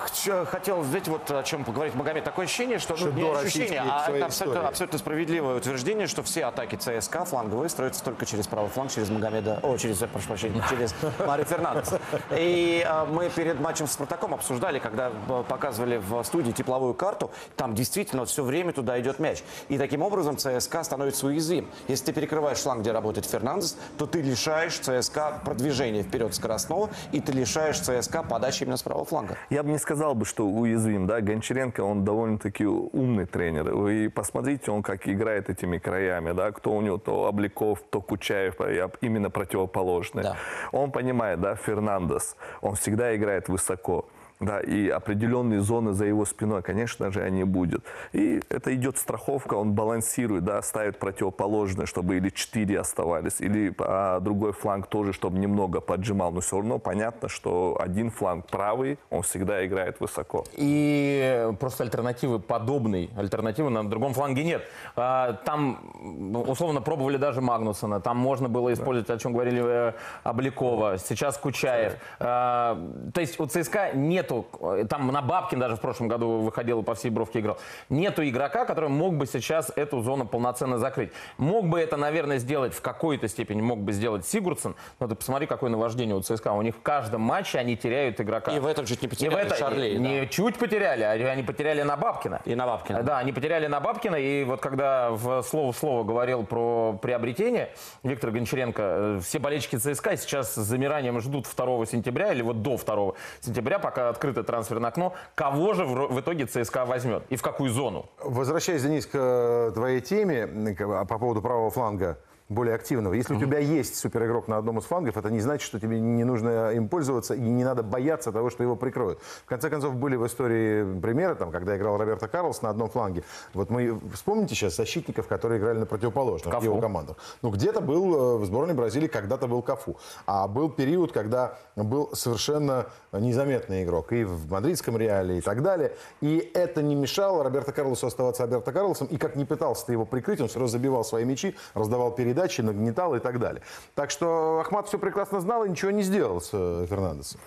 хотел, 0.46 0.84
знаете, 0.84 1.12
вот 1.12 1.30
о 1.32 1.44
чем 1.44 1.64
поговорить, 1.64 1.96
Магомед. 1.96 2.24
Такое 2.24 2.46
ощущение, 2.46 2.80
что, 2.80 2.94
ну, 2.94 2.98
Что 2.98 3.12
не 3.12 3.22
до 3.22 3.40
ощущение, 3.40 3.82
а 3.82 4.10
это 4.12 4.26
абсолютно, 4.26 4.68
абсолютно 4.68 5.00
справедливое 5.00 5.56
утверждение, 5.56 6.08
что 6.08 6.22
все 6.24 6.46
атаки 6.46 6.76
ЦСКА 6.76 7.26
фланговые 7.26 7.70
строятся 7.70 8.04
только 8.04 8.26
через 8.26 8.48
правый 8.48 8.70
фланг, 8.70 8.92
через 8.92 9.10
Магомеда, 9.10 9.60
о, 9.70 9.78
через, 9.78 9.98
прошу 9.98 10.28
прощения, 10.28 10.64
через 10.70 10.96
Мари 11.26 11.44
Фернандес. 11.44 11.94
И 12.32 12.84
а, 12.88 13.06
мы 13.06 13.30
перед 13.30 13.60
матчем 13.60 13.88
с 13.88 13.92
Спартаком 13.92 14.34
обсуждали, 14.34 14.80
когда 14.80 15.10
э, 15.10 15.44
показывали 15.48 15.98
в 15.98 16.24
студии 16.24 16.52
тепловую 16.52 16.94
карту, 16.94 17.32
там 17.56 17.76
действительно 17.76 18.26
все 18.26 18.44
время 18.44 18.74
туда 18.74 19.00
идет 19.00 19.20
мяч. 19.20 19.44
И 19.68 19.78
таким 19.78 20.02
образом 20.02 20.38
ЦСКА 20.38 20.84
становится 20.84 21.28
уязвим. 21.28 21.68
Если 21.88 22.06
ты 22.06 22.14
перекрываешь 22.14 22.60
фланг, 22.60 22.82
где 22.82 22.92
работает 22.92 23.26
Фернандес, 23.26 23.78
то 23.98 24.06
ты 24.06 24.22
лишаешь 24.22 24.80
ЦСКА 24.80 25.42
продвижения 25.46 26.04
вперед 26.04 26.34
скоростного, 26.34 26.90
и 27.12 27.20
ты 27.20 27.32
лишаешь 27.32 27.80
ЦСКА 27.80 28.24
подачи 28.24 28.64
именно 28.64 28.78
с 28.78 28.84
правого 28.84 29.06
фланга. 29.06 29.38
Я 29.50 29.64
бы 29.64 29.70
не 29.70 29.78
сказал 29.78 30.16
бы, 30.16 30.26
что 30.26 30.48
уязвим, 30.48 31.08
да, 31.08 31.22
Гончаренко, 31.22 31.82
он 31.82 32.04
довольно-таки 32.06 32.66
умный 32.66 33.26
тренер. 33.26 33.74
Вы 33.76 34.10
посмотрите, 34.10 34.72
он 34.72 34.82
как 34.82 35.08
играет 35.08 35.50
этими 35.50 35.78
краями, 35.78 36.32
да, 36.32 36.52
кто 36.52 36.72
у 36.72 36.82
него, 36.82 36.98
то 36.98 37.28
Обликов, 37.28 37.82
то 37.90 38.02
Кучаев, 38.02 38.56
я 38.60 38.90
именно 39.02 39.30
противоположный. 39.68 40.24
Он 40.72 40.92
понимает, 40.92 41.40
да, 41.42 41.56
Фернандес, 41.56 42.36
он 42.62 42.76
всегда 42.76 43.16
играет 43.16 43.50
высоко. 43.50 44.06
Да, 44.40 44.62
и 44.62 44.88
определенные 44.88 45.60
зоны 45.60 45.92
за 45.92 46.06
его 46.06 46.24
спиной, 46.24 46.62
конечно 46.62 47.12
же, 47.12 47.22
они 47.22 47.44
будут. 47.44 47.84
И 48.14 48.42
это 48.48 48.74
идет 48.74 48.98
страховка, 48.98 49.56
он 49.56 49.74
балансирует, 49.74 50.46
да, 50.46 50.62
ставит 50.62 50.98
противоположное, 50.98 51.86
чтобы 51.86 52.16
или 52.16 52.30
четыре 52.30 52.80
оставались, 52.80 53.42
или 53.42 53.76
а, 53.80 54.22
другой 54.22 54.54
фланг 54.54 54.88
тоже, 54.88 55.12
чтобы 55.12 55.40
немного 55.40 55.82
поджимал. 55.82 56.32
Но 56.32 56.40
все 56.40 56.56
равно 56.56 56.80
понятно, 56.80 57.28
что 57.28 57.78
один 57.82 58.12
фланг 58.12 58.48
правый, 58.48 58.98
он 59.10 59.24
всегда 59.24 59.66
играет 59.66 60.00
высоко. 60.00 60.46
И 60.54 61.50
просто 61.60 61.84
альтернативы 61.84 62.40
подобной 62.40 63.10
альтернативы 63.18 63.70
на 63.70 63.90
другом 63.90 64.14
фланге 64.14 64.46
нет. 64.46 64.64
А, 64.96 65.34
Там 65.34 65.80
ну, 66.02 66.42
условно 66.44 66.80
пробовали 66.82 67.18
даже 67.18 67.42
Магнусона, 67.42 68.00
там 68.00 68.16
можно 68.16 68.48
было 68.48 68.72
использовать, 68.72 69.10
о 69.10 69.18
чем 69.18 69.34
говорили 69.34 69.62
э, 69.64 69.94
Обликова, 70.24 70.98
сейчас 70.98 71.38
Кучаев. 71.38 71.98
А, 72.20 72.80
То 73.14 73.20
есть 73.20 73.38
у 73.38 73.46
ЦСКА 73.46 73.92
нету, 74.30 74.48
э, 74.62 74.86
там 74.90 75.08
на 75.08 75.22
Бабкин 75.22 75.60
даже 75.60 75.76
в 75.76 75.80
прошлом 75.82 76.08
году 76.08 76.40
выходил 76.40 76.82
и 76.82 76.84
по 76.84 76.96
всей 76.96 77.10
бровке 77.10 77.40
играл, 77.40 77.58
нету 77.90 78.28
игрока, 78.28 78.66
который 78.66 78.90
мог 78.90 79.16
бы 79.16 79.26
сейчас 79.26 79.72
эту 79.76 80.02
зону 80.02 80.26
полноценно 80.26 80.78
закрыть. 80.78 81.12
Мог 81.38 81.68
бы 81.68 81.80
это, 81.80 81.98
наверное, 81.98 82.38
сделать 82.38 82.74
в 82.74 82.82
какой-то 82.82 83.28
степени, 83.28 83.62
мог 83.62 83.80
бы 83.80 83.92
сделать 83.92 84.26
Сигурдсен, 84.26 84.76
но 85.00 85.08
ты 85.08 85.16
посмотри, 85.16 85.48
какое 85.48 85.70
наваждение 85.70 86.16
у 86.16 86.22
ЦСКА. 86.22 86.54
У 86.54 86.62
них 86.62 86.76
в 86.76 86.82
каждом 86.82 87.22
матче 87.22 87.60
они 87.60 87.76
теряют 87.76 88.20
игрока. 88.22 88.52
И 88.52 88.60
в 88.60 88.66
этом 88.68 88.86
чуть 88.86 89.02
не 89.02 89.08
И 89.08 89.10
в 89.10 89.12
потеряли 89.12 89.46
это- 89.46 89.56
Шарлей, 89.56 89.98
да. 89.98 90.02
не 90.02 90.28
чуть 90.28 90.58
потеряли, 90.58 91.04
а 91.04 91.12
они 91.12 91.44
потеряли 91.44 91.82
на 91.82 91.98
Бабкина. 91.98 92.42
И 92.46 92.56
на 92.56 92.66
Бабкина. 92.66 93.04
Да, 93.04 93.18
они 93.18 93.34
потеряли 93.34 93.68
на 93.68 93.80
Бабкина. 93.80 94.16
И 94.16 94.44
вот 94.44 94.62
когда 94.62 95.12
в 95.12 95.42
слово 95.44 95.72
в 95.72 95.78
слово 95.78 96.04
говорил 96.04 96.46
про 96.46 96.94
приобретение 97.02 97.70
Виктор 98.04 98.32
Гончаренко, 98.32 98.82
э, 98.82 99.20
все 99.24 99.40
болельщики 99.40 99.76
ЦСКА 99.76 100.18
сейчас 100.18 100.54
с 100.54 100.62
замиранием 100.62 101.20
ждут 101.20 101.46
2 101.46 101.86
сентября 101.86 102.32
или 102.34 102.42
вот 102.42 102.62
до 102.62 102.78
2 102.78 103.16
сентября, 103.42 103.80
пока 103.80 104.14
открыто 104.20 104.44
трансферное 104.44 104.90
окно, 104.90 105.14
кого 105.36 105.74
же 105.74 105.86
в, 105.86 106.20
итоге 106.20 106.46
ЦСКА 106.46 106.86
возьмет? 106.86 107.24
И 107.30 107.38
в 107.38 107.42
какую 107.42 107.72
зону. 107.72 108.10
Возвращаясь, 108.22 108.84
Денис, 108.84 109.06
к 109.06 109.12
э, 109.14 109.72
твоей 109.74 110.02
теме 110.02 110.46
к- 110.76 111.06
по 111.06 111.18
поводу 111.18 111.42
правого 111.42 111.70
фланга 111.72 112.18
более 112.50 112.74
активного. 112.74 113.14
Если 113.14 113.36
у 113.36 113.40
тебя 113.40 113.60
есть 113.60 113.96
суперигрок 113.96 114.48
на 114.48 114.58
одном 114.58 114.80
из 114.80 114.84
флангов, 114.84 115.18
это 115.18 115.30
не 115.30 115.40
значит, 115.40 115.66
что 115.66 115.80
тебе 115.80 116.00
не 116.00 116.24
нужно 116.24 116.72
им 116.72 116.90
пользоваться 116.90 117.36
и 117.36 117.40
не 117.40 117.64
надо 117.64 117.84
бояться 117.84 118.32
того, 118.32 118.50
что 118.50 118.64
его 118.64 118.76
прикроют. 118.76 119.20
В 119.22 119.46
конце 119.46 119.70
концов, 119.70 119.96
были 119.96 120.16
в 120.16 120.26
истории 120.26 121.00
примеры, 121.00 121.36
там, 121.36 121.52
когда 121.52 121.78
играл 121.78 121.98
Роберто 121.98 122.28
Карлос 122.28 122.64
на 122.64 122.70
одном 122.70 122.90
фланге. 122.90 123.24
Вот 123.54 123.70
мы 123.70 124.00
вспомните 124.14 124.56
сейчас 124.56 124.76
защитников, 124.76 125.28
которые 125.28 125.60
играли 125.60 125.80
на 125.80 125.86
противоположных 125.86 126.52
Кафу. 126.52 126.66
его 126.66 126.82
командах. 126.82 127.18
Ну, 127.44 127.52
где-то 127.52 127.82
был 127.82 128.16
э, 128.16 128.38
в 128.40 128.46
сборной 128.46 128.74
Бразилии, 128.74 129.08
когда-то 129.08 129.48
был 129.48 129.62
Кафу. 129.62 129.98
А 130.26 130.48
был 130.48 130.70
период, 130.70 131.12
когда 131.12 131.58
был 131.76 132.10
совершенно 132.14 132.88
незаметный 133.12 133.84
игрок 133.84 134.12
и 134.12 134.24
в 134.24 134.50
мадридском 134.50 134.98
Реале 134.98 135.38
и 135.38 135.42
так 135.42 135.62
далее. 135.62 135.94
И 136.22 136.52
это 136.56 136.82
не 136.82 136.96
мешало 136.96 137.44
Роберто 137.44 137.72
Карлосу 137.72 138.08
оставаться 138.08 138.44
Роберто 138.44 138.72
Карлосом. 138.72 139.08
И 139.08 139.18
как 139.18 139.36
не 139.36 139.46
пытался 139.46 139.86
ты 139.86 139.92
его 139.92 140.06
прикрыть, 140.06 140.42
он 140.42 140.48
все 140.48 140.60
равно 140.60 140.68
забивал 140.68 141.04
свои 141.04 141.26
мячи, 141.26 141.56
раздавал 141.76 142.12
передачи, 142.12 142.39
нагнетал 142.62 143.16
и 143.16 143.20
так 143.20 143.40
далее. 143.40 143.62
Так 143.96 144.12
что 144.12 144.60
Ахмат 144.60 144.88
все 144.88 144.98
прекрасно 144.98 145.40
знал 145.40 145.66
и 145.66 145.70
ничего 145.70 145.92
не 145.92 146.04
сделал 146.04 146.42
с 146.42 146.50
Фернандесом. 146.50 147.40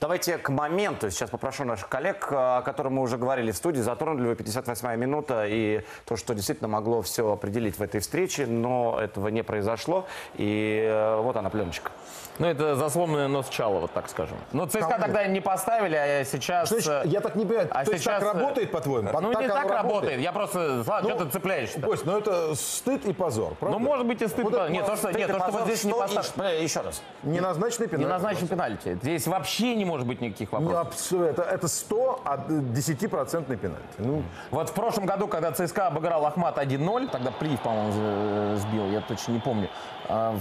Давайте 0.00 0.38
к 0.38 0.48
моменту. 0.48 1.10
Сейчас 1.10 1.30
попрошу 1.30 1.64
наших 1.64 1.88
коллег, 1.88 2.28
э, 2.30 2.34
о 2.34 2.62
котором 2.62 2.94
мы 2.94 3.02
уже 3.02 3.18
говорили 3.18 3.50
в 3.52 3.56
студии, 3.56 3.80
затронули 3.80 4.28
вы 4.28 4.34
58-я 4.34 4.96
минута 4.96 5.44
и 5.46 5.82
то, 6.04 6.16
что 6.16 6.34
действительно 6.34 6.68
могло 6.68 7.02
все 7.02 7.30
определить 7.32 7.78
в 7.78 7.82
этой 7.82 8.00
встрече, 8.00 8.46
но 8.46 8.98
этого 9.00 9.28
не 9.28 9.42
произошло. 9.42 10.06
И 10.34 10.82
э, 10.90 11.20
вот 11.20 11.36
она, 11.36 11.50
пленочка. 11.50 11.92
Ну, 12.38 12.46
это 12.46 12.74
засломленный 12.74 13.28
нос 13.28 13.48
Чалова, 13.50 13.86
так 13.88 14.08
скажем. 14.08 14.38
Но 14.52 14.66
ЦСКА 14.66 14.80
Кому? 14.80 15.02
тогда 15.02 15.26
не 15.26 15.40
поставили, 15.40 15.94
а 15.94 16.24
сейчас... 16.24 16.70
Значит, 16.70 16.88
э, 16.88 17.02
я 17.04 17.20
так 17.20 17.34
не 17.34 17.44
понимаю, 17.44 17.68
а 17.70 17.84
то 17.84 17.90
так 17.90 18.00
сейчас, 18.00 18.22
э, 18.22 18.26
работает, 18.26 18.70
по-твоему? 18.72 19.10
Ну, 19.12 19.32
Так 19.32 19.42
не 19.42 19.48
так 19.48 19.56
работает? 19.64 19.82
работает. 19.82 20.20
Я 20.20 20.32
просто... 20.32 20.82
Ладно, 20.86 21.10
Ну, 21.10 21.16
что 21.16 21.24
ты 21.26 21.30
цепляешься? 21.32 21.80
Кость, 21.82 22.06
ну 22.06 22.16
это 22.16 22.54
стыд 22.54 23.04
и 23.04 23.12
позор, 23.12 23.54
правда? 23.60 23.78
Ну, 23.78 23.84
может 23.84 24.06
быть, 24.06 24.22
и 24.22 24.26
стыд. 24.30 24.44
Вот 24.44 24.70
нет, 24.70 24.86
то, 24.86 24.96
что, 24.96 25.10
нет, 25.12 25.30
то, 25.30 25.38
что 25.38 25.50
вот 25.50 25.64
здесь 25.64 25.84
не 25.84 25.92
поставлено. 25.92 26.54
Еще 26.62 26.80
раз. 26.80 27.02
Не 27.22 27.38
пенальти. 27.38 28.06
назначен 28.08 28.48
пенальти. 28.48 28.98
Здесь 29.02 29.26
вообще 29.26 29.74
не 29.74 29.84
может 29.84 30.06
быть 30.06 30.20
никаких 30.20 30.50
Ну, 30.52 30.60
вопросов. 30.60 30.88
абсо- 31.12 31.24
это, 31.24 31.42
это 31.42 31.68
100 31.68 32.20
от 32.24 32.48
10% 32.48 33.56
пенальти. 33.58 33.84
Ну, 33.98 34.22
Вот 34.50 34.70
в 34.70 34.72
прошлом 34.72 35.06
году, 35.06 35.26
когда 35.28 35.52
ЦСКА 35.52 35.88
обыграл 35.88 36.24
Ахмат 36.26 36.56
1-0, 36.58 37.08
тогда 37.08 37.30
Приев, 37.30 37.60
по-моему, 37.60 38.56
сбил, 38.56 38.86
я 38.90 39.00
точно 39.00 39.32
не 39.32 39.40
помню. 39.40 39.68
а, 40.08 40.36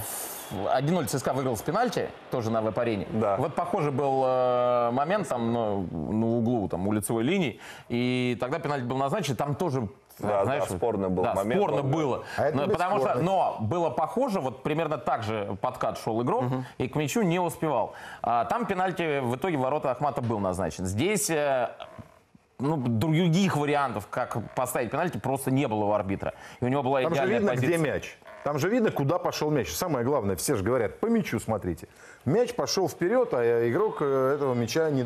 в 0.51 0.67
1-0 0.75 1.05
ЦСКА 1.05 1.33
выиграл 1.33 1.55
с 1.55 1.61
пенальти, 1.61 2.09
тоже 2.31 2.49
на 2.49 2.61
веб-арене. 2.61 3.07
Да. 3.11 3.37
Вот 3.37 3.53
похожий 3.53 3.91
был 3.91 4.23
э, 4.25 4.89
момент 4.91 5.27
там 5.27 5.53
на, 5.53 5.75
на 5.81 6.25
углу, 6.37 6.67
там, 6.67 6.87
у 6.87 6.91
лицевой 6.91 7.21
линии. 7.23 7.59
И 7.87 8.35
тогда 8.39 8.57
пенальти 8.57 8.85
был 8.85 8.97
назначен, 8.97 9.35
там 9.35 9.53
тоже 9.53 9.87
Да, 10.19 10.45
да, 10.45 10.61
спорный 10.65 11.09
был 11.09 11.23
да, 11.23 11.33
момент, 11.33 11.61
спорно 11.61 11.81
он, 11.81 11.89
да. 11.89 11.97
было. 11.97 12.23
А 12.37 12.45
это 12.45 12.57
Но, 12.57 12.67
потому 12.67 12.99
что, 12.99 13.15
но 13.19 13.57
было 13.59 13.89
похоже, 13.89 14.39
вот 14.39 14.63
примерно 14.63 14.97
так 14.97 15.23
же 15.23 15.57
подкат 15.61 15.97
шел 15.99 16.21
игрок, 16.21 16.45
и 16.77 16.87
к 16.87 16.95
мячу 16.95 17.21
не 17.21 17.39
успевал. 17.39 17.93
А, 18.21 18.45
там 18.45 18.65
пенальти 18.65 19.19
в 19.19 19.35
итоге 19.35 19.57
ворота 19.57 19.91
Ахмата 19.91 20.21
был 20.21 20.39
назначен. 20.39 20.85
Здесь 20.85 21.29
э, 21.29 21.69
ну, 22.59 22.77
других 22.77 23.55
вариантов, 23.55 24.07
как 24.09 24.37
поставить 24.53 24.91
пенальти, 24.91 25.17
просто 25.17 25.51
не 25.51 25.67
было 25.67 25.85
у 25.85 25.91
арбитра. 25.93 26.33
И 26.59 26.65
у 26.65 26.67
него 26.67 26.83
была 26.83 27.01
там 27.01 27.15
же 27.15 27.25
видно, 27.25 27.51
позиция. 27.51 27.77
где 27.77 27.89
мяч. 27.89 28.17
Там 28.43 28.59
же 28.59 28.69
видно, 28.69 28.91
куда 28.91 29.17
пошел 29.19 29.49
мяч. 29.49 29.71
Самое 29.71 30.05
главное, 30.05 30.35
все 30.35 30.55
же 30.55 30.63
говорят, 30.63 30.99
по 30.99 31.07
мячу 31.07 31.39
смотрите. 31.39 31.87
Мяч 32.25 32.53
пошел 32.53 32.89
вперед, 32.89 33.29
а 33.33 33.69
игрок 33.69 33.97
э, 34.01 34.33
этого 34.35 34.53
мяча 34.53 34.89
не, 34.89 35.03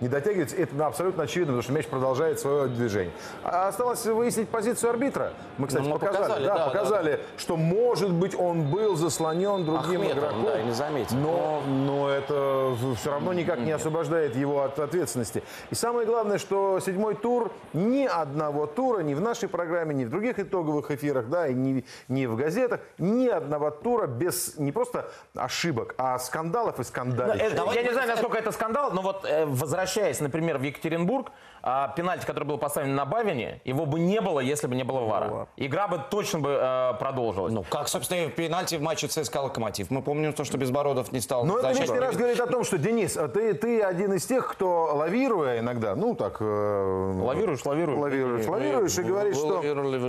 не 0.00 0.08
дотягивается. 0.08 0.56
Это 0.56 0.86
абсолютно 0.86 1.24
очевидно, 1.24 1.52
потому 1.52 1.62
что 1.62 1.72
мяч 1.72 1.86
продолжает 1.86 2.40
свое 2.40 2.66
движение. 2.68 3.12
А 3.44 3.68
осталось 3.68 4.04
выяснить 4.06 4.48
позицию 4.48 4.90
арбитра. 4.90 5.32
Мы, 5.58 5.66
кстати, 5.66 5.84
Ну, 5.84 5.90
мы 5.90 5.98
показали, 5.98 6.22
показали, 6.22 6.46
да, 6.46 6.54
да, 6.58 6.66
показали 6.66 7.20
что, 7.36 7.56
может 7.56 8.10
быть, 8.10 8.34
он 8.34 8.70
был 8.70 8.96
заслонен 8.96 9.64
другим 9.64 10.00
Ахметовым, 10.00 10.18
игроком. 10.18 10.44
да, 10.44 10.62
не 10.62 10.72
заметил. 10.72 11.16
Но, 11.16 11.62
но 11.66 12.08
это 12.08 12.74
все 12.96 13.10
равно 13.10 13.32
никак 13.34 13.58
не 13.60 13.72
освобождает 13.72 14.34
его 14.34 14.62
от 14.62 14.78
ответственности. 14.78 15.42
И 15.70 15.74
самое 15.74 16.06
главное, 16.06 16.38
что 16.38 16.80
седьмой 16.80 17.16
тур 17.16 17.52
ни 17.74 18.06
одного 18.06 18.66
тура, 18.66 19.00
ни 19.00 19.12
в 19.14 19.20
нашей 19.20 19.48
программе, 19.48 19.94
ни 19.94 20.04
в 20.06 20.10
других 20.10 20.38
итоговых 20.38 20.90
эфирах, 20.90 21.28
да, 21.28 21.48
и 21.48 21.54
ни, 21.54 21.84
ни 22.08 22.24
в 22.24 22.34
газетах, 22.36 22.80
ни 22.96 23.28
одного 23.28 23.70
тура 23.70 24.06
без 24.06 24.56
не 24.56 24.72
просто 24.72 25.10
ошибок, 25.34 25.94
а 25.98 26.18
скандалов 26.18 26.45
и 26.76 26.78
Ну, 26.78 26.84
скандалов. 26.84 27.36
это- 27.36 27.72
я 27.74 27.82
не 27.82 27.92
знаю, 27.92 28.08
насколько 28.08 28.38
это 28.38 28.52
скандал, 28.52 28.90
но 28.92 29.02
вот 29.02 29.24
э, 29.24 29.44
возвращаясь, 29.46 30.20
например, 30.20 30.58
в 30.58 30.62
Екатеринбург, 30.62 31.32
а, 31.62 31.88
пенальти, 31.88 32.24
который 32.24 32.44
был 32.44 32.58
поставлен 32.58 32.94
на 32.94 33.04
Бавине, 33.04 33.60
его 33.64 33.86
бы 33.86 33.98
не 33.98 34.20
было, 34.20 34.38
если 34.38 34.68
бы 34.68 34.76
не 34.76 34.84
было 34.84 35.00
ВАРа. 35.00 35.48
Игра 35.56 35.88
бы 35.88 36.00
точно 36.10 36.38
бы 36.38 36.50
э, 36.60 36.94
продолжилась. 36.98 37.52
Ну, 37.52 37.64
как, 37.68 37.88
собственно, 37.88 38.26
и 38.26 38.28
в 38.28 38.34
пенальти 38.34 38.76
в 38.76 38.82
матче 38.82 39.08
ЦСКА 39.08 39.38
«Локомотив». 39.38 39.90
Мы 39.90 40.02
помним 40.02 40.32
то, 40.32 40.44
что 40.44 40.58
Безбородов 40.58 41.10
не 41.12 41.20
стал 41.20 41.44
Но 41.44 41.58
это 41.58 41.70
лишний 41.72 41.98
раз 41.98 42.16
говорит 42.16 42.38
о 42.38 42.46
том, 42.46 42.62
что, 42.62 42.78
Денис, 42.78 43.16
а 43.16 43.26
ты, 43.28 43.54
ты 43.54 43.80
один 43.82 44.12
из 44.12 44.24
тех, 44.26 44.46
кто 44.52 44.94
лавируя 44.94 45.58
иногда, 45.58 45.96
ну 45.96 46.14
так... 46.14 46.36
э, 46.40 47.20
Лавируешь, 47.22 47.64
лавируешь. 47.64 47.98
Лавируешь, 48.00 48.46
лавируешь 48.46 48.98
и 48.98 49.02
говоришь, 49.02 49.36
что... 49.36 49.62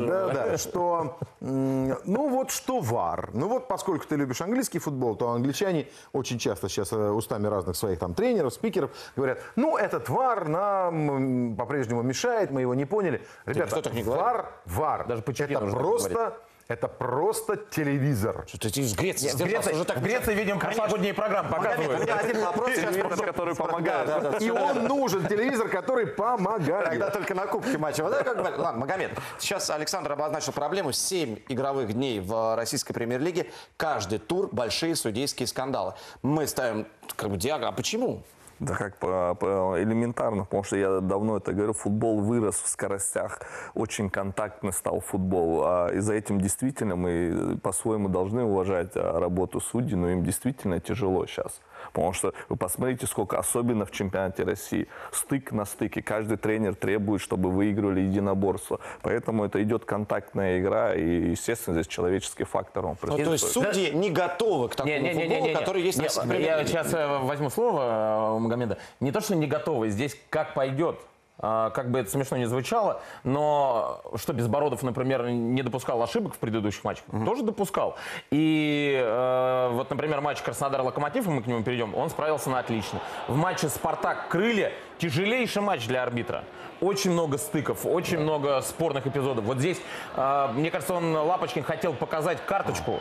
Да, 0.07 0.27
да, 0.27 0.57
что... 0.57 1.17
Ну 1.39 2.29
вот 2.29 2.51
что 2.51 2.79
вар. 2.79 3.29
Ну 3.33 3.47
вот 3.47 3.67
поскольку 3.67 4.05
ты 4.05 4.15
любишь 4.15 4.41
английский 4.41 4.79
футбол, 4.79 5.15
то 5.15 5.29
англичане 5.31 5.87
очень 6.13 6.26
часто 6.35 6.69
сейчас 6.69 6.91
э, 6.91 7.09
устами 7.09 7.47
разных 7.47 7.75
своих 7.75 7.99
там 7.99 8.13
тренеров, 8.13 8.53
спикеров 8.53 8.91
говорят, 9.15 9.39
ну 9.55 9.77
этот 9.77 10.09
вар 10.09 10.47
нам 10.47 11.55
по-прежнему 11.55 12.01
мешает, 12.01 12.51
мы 12.51 12.61
его 12.61 12.75
не 12.75 12.85
поняли. 12.85 13.21
Ребята, 13.45 13.81
так 13.81 13.93
не 13.93 14.03
вар, 14.03 14.51
вар. 14.65 15.07
Даже 15.07 15.21
это 15.21 15.59
просто... 15.71 16.09
говорит. 16.09 16.33
Это 16.67 16.89
просто 16.89 17.55
телевизор. 17.55 18.43
Что 18.45 18.69
ты 18.69 18.81
из 18.81 18.93
Греции 18.93 19.29
в 19.29 19.37
Греции, 19.37 19.73
в 19.73 20.03
Греции, 20.03 20.33
видимо, 20.35 20.59
прошлогодние 20.59 21.13
программы 21.13 21.49
показывают. 21.49 22.01
у 22.01 22.03
меня 22.03 22.15
один 22.15 22.41
вопрос 22.41 22.71
сейчас 22.75 22.93
Телевизор, 22.93 23.25
который 23.25 23.55
помогает. 23.55 24.07
Да, 24.07 24.19
да, 24.19 24.37
И 24.37 24.49
он 24.49 24.83
нужен, 24.83 25.25
телевизор, 25.27 25.69
который 25.69 26.07
помогает. 26.07 26.89
Тогда 26.89 27.09
только 27.09 27.33
на 27.35 27.47
кубке 27.47 27.77
матча. 27.77 28.03
Вот 28.03 28.15
как 28.15 28.37
Ладно, 28.57 28.81
Магомед. 28.81 29.11
Сейчас 29.39 29.69
Александр 29.69 30.11
обозначил 30.11 30.51
проблему. 30.51 30.91
Семь 30.91 31.37
игровых 31.47 31.93
дней 31.93 32.19
в 32.19 32.55
российской 32.57 32.93
премьер-лиге. 32.93 33.49
Каждый 33.77 34.19
тур 34.19 34.49
большие 34.51 34.95
судейские 34.95 35.47
скандалы. 35.47 35.93
Мы 36.21 36.47
ставим 36.47 36.87
как 37.15 37.29
бы 37.29 37.37
диагноз. 37.37 37.69
А 37.69 37.71
почему? 37.71 38.23
Да 38.59 38.73
как 38.75 38.95
элементарно, 39.03 40.43
потому 40.43 40.63
что 40.63 40.77
я 40.77 40.99
давно 40.99 41.37
это 41.37 41.53
говорю, 41.53 41.73
футбол 41.73 42.21
вырос 42.21 42.55
в 42.55 42.67
скоростях, 42.67 43.41
очень 43.75 44.09
контактный 44.09 44.73
стал 44.73 44.99
футбол. 44.99 45.61
А, 45.63 45.89
и 45.89 45.99
за 45.99 46.15
этим 46.15 46.41
действительно 46.41 46.95
мы 46.95 47.59
по-своему 47.61 48.09
должны 48.09 48.43
уважать 48.43 48.91
а, 48.95 49.19
работу 49.19 49.59
судей, 49.59 49.95
но 49.95 50.09
им 50.09 50.23
действительно 50.23 50.79
тяжело 50.79 51.27
сейчас. 51.27 51.61
Потому 51.93 52.13
что 52.13 52.33
вы 52.49 52.55
посмотрите, 52.55 53.07
сколько, 53.07 53.37
особенно 53.37 53.85
в 53.85 53.91
чемпионате 53.91 54.43
России, 54.43 54.87
стык 55.11 55.51
на 55.51 55.65
стыке. 55.65 56.01
Каждый 56.01 56.37
тренер 56.37 56.75
требует, 56.75 57.21
чтобы 57.21 57.51
выигрывали 57.51 58.01
единоборство. 58.01 58.79
Поэтому 59.01 59.45
это 59.45 59.61
идет 59.63 59.85
контактная 59.85 60.59
игра, 60.59 60.93
и, 60.93 61.31
естественно, 61.31 61.75
здесь 61.75 61.87
человеческий 61.87 62.43
фактор. 62.43 62.85
Он 62.85 62.97
Ну, 63.01 63.15
то 63.15 63.17
есть 63.17 63.45
присутствует. 63.45 63.75
судьи 63.75 63.91
не 63.91 64.09
готовы 64.09 64.69
к 64.69 64.75
такому 64.75 65.07
футболу, 65.13 65.53
который 65.53 65.81
есть 65.81 65.97
в 65.97 66.01
Не, 66.01 66.07
российской 66.07 66.41
Я 66.41 66.65
сейчас 66.65 66.93
э, 66.93 67.19
возьму 67.19 67.49
слово 67.49 68.31
э, 68.31 68.35
у 68.35 68.39
Магомеда. 68.39 68.77
Не 68.99 69.11
то, 69.11 69.21
что 69.21 69.35
не 69.35 69.47
готовы, 69.47 69.89
здесь 69.89 70.17
как 70.29 70.53
пойдет. 70.53 70.99
А, 71.39 71.69
Как 71.69 71.91
бы 71.91 71.99
это 71.99 72.09
смешно 72.09 72.37
не 72.37 72.45
звучало, 72.45 73.01
но 73.23 74.01
что 74.15 74.33
Безбородов, 74.33 74.81
например, 74.83 75.29
не 75.29 75.61
допускал 75.61 76.01
ошибок 76.01 76.33
в 76.33 76.37
предыдущих 76.37 76.83
матчах, 76.83 77.03
тоже 77.25 77.43
допускал. 77.43 77.95
И 78.31 78.99
э, 79.03 79.69
вот, 79.73 79.89
например, 79.89 80.21
матч 80.21 80.41
Краснодар-Локомотив, 80.41 81.27
мы 81.27 81.43
к 81.43 81.47
нему 81.47 81.63
перейдем, 81.63 81.93
он 81.95 82.09
справился 82.09 82.49
на 82.49 82.59
отлично. 82.59 82.99
В 83.27 83.35
матче 83.35 83.69
Спартак-Крылья 83.69 84.71
тяжелейший 84.97 85.61
матч 85.61 85.85
для 85.87 86.01
арбитра. 86.03 86.43
Очень 86.81 87.11
много 87.11 87.37
стыков, 87.37 87.85
очень 87.85 88.19
много 88.19 88.61
спорных 88.61 89.05
эпизодов. 89.07 89.45
Вот 89.45 89.57
здесь, 89.59 89.79
э, 90.15 90.47
мне 90.53 90.71
кажется, 90.71 90.93
он 90.95 91.15
Лапочкин 91.15 91.63
хотел 91.63 91.93
показать 91.93 92.43
карточку. 92.45 92.99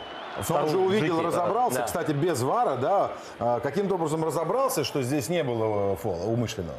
Он 0.49 0.69
же 0.69 0.77
увидел, 0.77 1.15
Джеки. 1.17 1.25
разобрался, 1.25 1.79
Да. 1.79 1.85
кстати, 1.85 2.11
без 2.11 2.41
ВАРа, 2.43 2.75
да, 2.75 3.11
а, 3.39 3.59
каким-то 3.59 3.95
образом 3.95 4.23
разобрался, 4.23 4.83
что 4.83 5.01
здесь 5.01 5.29
не 5.29 5.43
было 5.43 5.95
фола 5.95 6.25
умышленного. 6.25 6.77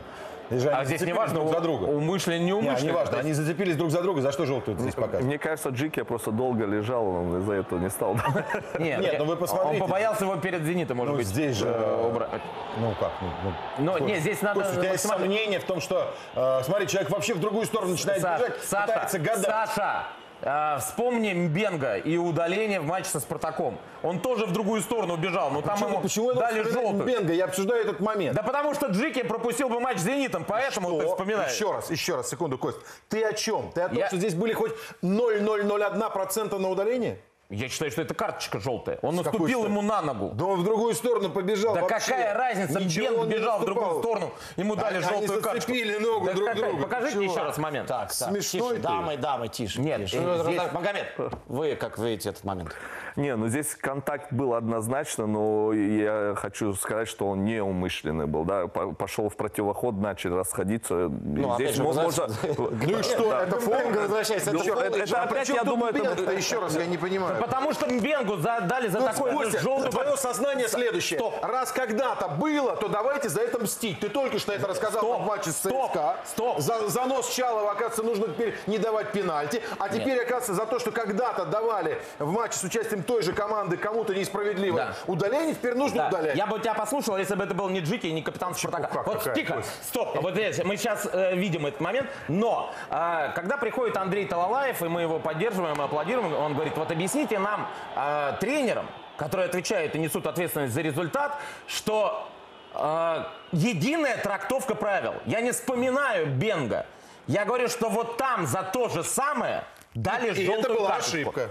А 0.50 0.84
здесь 0.84 1.00
не 1.02 1.12
важно, 1.12 1.40
друг 1.40 1.52
за 1.52 1.60
друга. 1.60 1.84
умышленно, 1.84 2.38
не 2.38 2.52
умышленно. 2.52 2.78
Не, 2.80 2.86
не 2.86 2.92
важно, 2.92 3.18
они 3.18 3.32
зацепились 3.32 3.76
друг 3.76 3.90
за 3.90 4.02
друга, 4.02 4.20
за 4.22 4.32
что 4.32 4.46
желтую 4.46 4.78
здесь 4.78 4.94
показывают? 4.94 5.26
Мне 5.26 5.38
кажется, 5.38 5.68
Джики 5.70 6.02
просто 6.02 6.30
долго 6.30 6.64
лежал, 6.64 7.06
он 7.06 7.38
из-за 7.40 7.52
этого 7.54 7.78
не 7.78 7.90
стал. 7.90 8.14
Нет, 8.78 9.00
Нет, 9.00 9.16
ну 9.18 9.24
вы 9.26 9.36
посмотрите. 9.36 9.74
Он 9.82 9.88
побоялся 9.88 10.24
его 10.24 10.36
перед 10.36 10.62
«Зенитом», 10.62 10.96
может 10.96 11.12
Ну, 11.12 11.18
быть. 11.18 11.26
здесь 11.26 11.56
же, 11.56 11.66
э, 11.68 12.06
убрать. 12.08 12.30
Ну 12.78 12.94
как? 12.98 13.12
Ну, 13.20 13.28
ну, 13.44 13.52
Ну, 13.84 13.92
Кость, 13.92 14.04
не, 14.06 14.16
здесь 14.20 14.40
надо... 14.42 14.60
Кость, 14.60 14.76
у 14.76 14.80
тебя 14.80 14.92
есть 14.92 15.06
сомнения 15.06 15.58
в 15.60 15.64
том, 15.64 15.80
что, 15.80 16.12
э, 16.34 16.60
смотри, 16.64 16.86
человек 16.86 17.10
вообще 17.10 17.34
в 17.34 17.40
другую 17.40 17.66
сторону 17.66 17.92
начинает 17.92 18.22
Саш- 18.22 18.38
бежать, 18.38 18.64
Саша, 18.64 18.86
пытается 18.86 19.18
гадать. 19.18 19.44
Саша, 19.44 20.04
э, 20.42 20.78
вспомни 20.80 21.32
Мбенга 21.32 21.96
и 21.96 22.16
удаление 22.16 22.80
в 22.80 22.86
матче 22.86 23.08
со 23.10 23.20
«Спартаком». 23.20 23.78
Он 24.02 24.20
тоже 24.20 24.46
в 24.46 24.52
другую 24.52 24.80
сторону 24.82 25.14
убежал, 25.14 25.50
но 25.50 25.60
там 25.60 25.74
Почему, 25.74 25.90
ему 25.90 26.00
почему 26.02 26.32
дали 26.34 26.62
желтую. 26.62 27.04
Бенга? 27.04 27.32
Я 27.32 27.46
обсуждаю 27.46 27.82
этот 27.82 28.00
момент. 28.00 28.36
Да 28.36 28.42
потому 28.42 28.74
что 28.74 28.86
Джики 28.86 29.22
пропустил 29.22 29.68
бы 29.68 29.80
матч 29.80 29.98
с 29.98 30.02
«Зенитом», 30.02 30.44
поэтому 30.44 30.92
ты 30.98 31.00
Что? 31.06 31.10
вспоминаешь. 31.16 31.52
Еще 31.52 31.72
раз, 31.72 31.90
еще 31.90 32.16
раз, 32.16 32.28
секунду, 32.30 32.58
Кость. 32.58 32.78
Ты 33.08 33.24
о 33.24 33.32
чем? 33.32 33.70
Ты 33.74 33.80
о 33.82 33.88
том, 33.88 33.98
Я- 33.98 34.06
что 34.06 34.16
здесь 34.16 34.34
были 34.34 34.52
хоть 34.52 34.72
0,001% 35.02 36.58
на 36.58 36.68
удаление? 36.70 37.18
Я 37.50 37.70
считаю, 37.70 37.90
что 37.90 38.02
это 38.02 38.12
карточка 38.12 38.60
желтая. 38.60 38.98
Он 39.00 39.14
С 39.14 39.24
наступил 39.24 39.64
ему 39.64 39.80
на 39.80 40.02
ногу. 40.02 40.32
Да 40.34 40.44
он 40.44 40.60
в 40.60 40.64
другую 40.64 40.94
сторону 40.94 41.30
побежал 41.30 41.74
Да 41.74 41.80
вообще. 41.80 42.10
какая 42.10 42.34
разница? 42.34 42.78
Ничего 42.78 43.24
не 43.24 43.32
бежал 43.32 43.60
в 43.60 43.64
другую 43.64 44.00
сторону, 44.00 44.32
ему 44.56 44.76
дали 44.76 44.96
Они 44.98 45.04
желтую 45.06 45.40
карточку. 45.40 45.72
ногу 45.72 46.26
Да 46.26 46.34
друг 46.34 46.48
какая? 46.48 46.68
друга. 46.68 46.82
Покажите 46.82 47.12
Чего? 47.14 47.22
еще 47.22 47.42
раз 47.42 47.56
момент. 47.56 47.88
Так, 47.88 48.12
так, 48.14 48.28
Смешной 48.30 48.62
тише, 48.62 48.74
ты. 48.74 48.80
дамы, 48.82 49.16
дамы, 49.16 49.48
тише. 49.48 49.80
Нет, 49.80 50.02
тише. 50.04 50.18
э, 50.20 50.42
здесь- 50.44 50.72
Магомед, 50.72 51.06
вы 51.46 51.74
как 51.76 51.98
видите 51.98 52.28
этот 52.28 52.44
момент? 52.44 52.76
Не, 53.18 53.34
ну 53.34 53.48
здесь 53.48 53.74
контакт 53.74 54.32
был 54.32 54.54
однозначно, 54.54 55.26
но 55.26 55.72
я 55.72 56.34
хочу 56.36 56.72
сказать, 56.74 57.08
что 57.08 57.26
он 57.26 57.44
неумышленный 57.44 58.26
был, 58.26 58.44
да, 58.44 58.68
По- 58.68 58.92
пошел 58.92 59.28
в 59.28 59.34
противоход, 59.36 59.96
начали 59.96 60.34
расходиться. 60.34 61.08
Ну, 61.10 61.52
опять 61.52 61.74
же, 61.74 61.82
мо- 61.82 61.88
возвращается- 61.92 62.38
Ну 62.58 62.98
и 62.98 63.02
что, 63.02 63.30
Да. 63.30 63.42
это 63.42 63.58
фол? 63.58 63.74
возвращается, 63.92 64.50
это 64.50 64.58
Ну, 64.58 64.72
это- 64.72 64.84
и 64.84 65.00
это 65.00 65.06
что? 65.08 65.22
опять, 65.22 65.38
Причем 65.48 65.54
я 65.56 65.64
думаю, 65.64 65.92
это... 65.96 66.30
Еще 66.38 66.60
раз, 66.60 66.76
я 66.76 66.86
не 66.86 66.96
понимаю. 66.96 67.40
Потому 67.42 67.72
что 67.72 67.86
Мбенгу 67.92 68.36
за- 68.36 68.60
дали 68.60 68.86
за 68.86 69.00
Ну, 69.00 69.06
такое 69.06 69.50
желтую 69.50 69.90
твое 69.90 70.16
сознание 70.16 70.68
следующее. 70.68 71.18
Стоп. 71.18 71.44
Раз 71.44 71.72
когда-то 71.72 72.28
было, 72.28 72.76
то 72.76 72.86
давайте 72.86 73.28
за 73.30 73.40
это 73.40 73.58
мстить. 73.58 73.98
Ты 73.98 74.10
только 74.10 74.38
что 74.38 74.52
это 74.52 74.68
рассказал 74.68 75.02
Стоп. 75.02 75.22
в 75.22 75.26
матче 75.26 75.50
с 75.50 75.56
Стоп. 75.56 75.90
ЦСКА. 75.90 76.16
Стоп. 76.24 76.60
За 76.60 76.88
занос 76.88 77.28
Чалова, 77.30 77.72
оказывается, 77.72 78.04
нужно 78.04 78.28
теперь 78.28 78.54
не 78.68 78.78
давать 78.78 79.10
пенальти. 79.10 79.60
А 79.80 79.88
теперь, 79.88 80.18
оказывается, 80.18 80.54
за 80.54 80.66
то, 80.66 80.78
что 80.78 80.92
когда-то 80.92 81.46
давали 81.46 81.98
в 82.20 82.30
матче 82.30 82.58
с 82.58 82.62
участием 82.62 83.02
той 83.08 83.22
же 83.22 83.32
команды 83.32 83.76
кому-то 83.78 84.14
несправедливо 84.14 84.76
Да. 84.76 84.94
удаление, 85.06 85.54
теперь 85.54 85.74
нужно 85.74 86.02
Да. 86.02 86.08
удалять. 86.08 86.36
Я 86.36 86.46
бы 86.46 86.58
тебя 86.60 86.74
послушал, 86.74 87.16
если 87.16 87.34
бы 87.34 87.42
это 87.44 87.54
был 87.54 87.70
не 87.70 87.80
Джики 87.80 88.06
и 88.06 88.12
не 88.12 88.22
капитан 88.22 88.54
Спартака. 88.54 88.88
как, 88.88 89.06
вот 89.06 89.34
тихо, 89.34 89.54
кость? 89.54 89.84
стоп. 89.88 90.20
Вот 90.22 90.34
здесь 90.34 90.62
мы 90.62 90.76
сейчас 90.76 91.08
э, 91.10 91.34
видим 91.34 91.64
этот 91.66 91.80
момент. 91.80 92.08
Но 92.28 92.70
э, 92.90 93.32
когда 93.34 93.56
приходит 93.56 93.96
Андрей 93.96 94.26
Талалаев, 94.26 94.82
и 94.82 94.88
мы 94.88 95.00
его 95.02 95.18
поддерживаем, 95.18 95.80
аплодируем, 95.80 96.34
он 96.34 96.52
говорит, 96.54 96.76
вот 96.76 96.90
объясните 96.92 97.38
нам, 97.38 97.66
э, 97.96 98.34
тренерам, 98.40 98.86
которые 99.16 99.48
отвечают 99.48 99.94
и 99.94 99.98
несут 99.98 100.26
ответственность 100.26 100.74
за 100.74 100.82
результат, 100.82 101.32
что 101.66 102.28
э, 102.74 103.24
единая 103.52 104.18
трактовка 104.18 104.74
правил. 104.74 105.14
Я 105.24 105.40
не 105.40 105.52
вспоминаю 105.52 106.26
Бенга. 106.26 106.84
Я 107.26 107.44
говорю, 107.46 107.68
что 107.68 107.88
вот 107.88 108.18
там 108.18 108.46
за 108.46 108.62
то 108.62 108.88
же 108.90 109.02
самое 109.02 109.64
дали 109.94 110.30
И 110.30 110.46
желтую 110.46 110.60
это 110.60 110.74
была 110.74 110.88
карточку. 110.90 111.16
ошибка. 111.16 111.48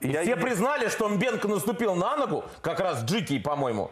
И 0.00 0.08
Я- 0.08 0.22
все 0.22 0.36
признали, 0.36 0.88
что 0.88 1.08
Мбенко 1.08 1.48
наступил 1.48 1.94
на 1.94 2.16
ногу, 2.16 2.44
как 2.60 2.80
раз 2.80 3.04
Джики, 3.04 3.38
по-моему, 3.38 3.90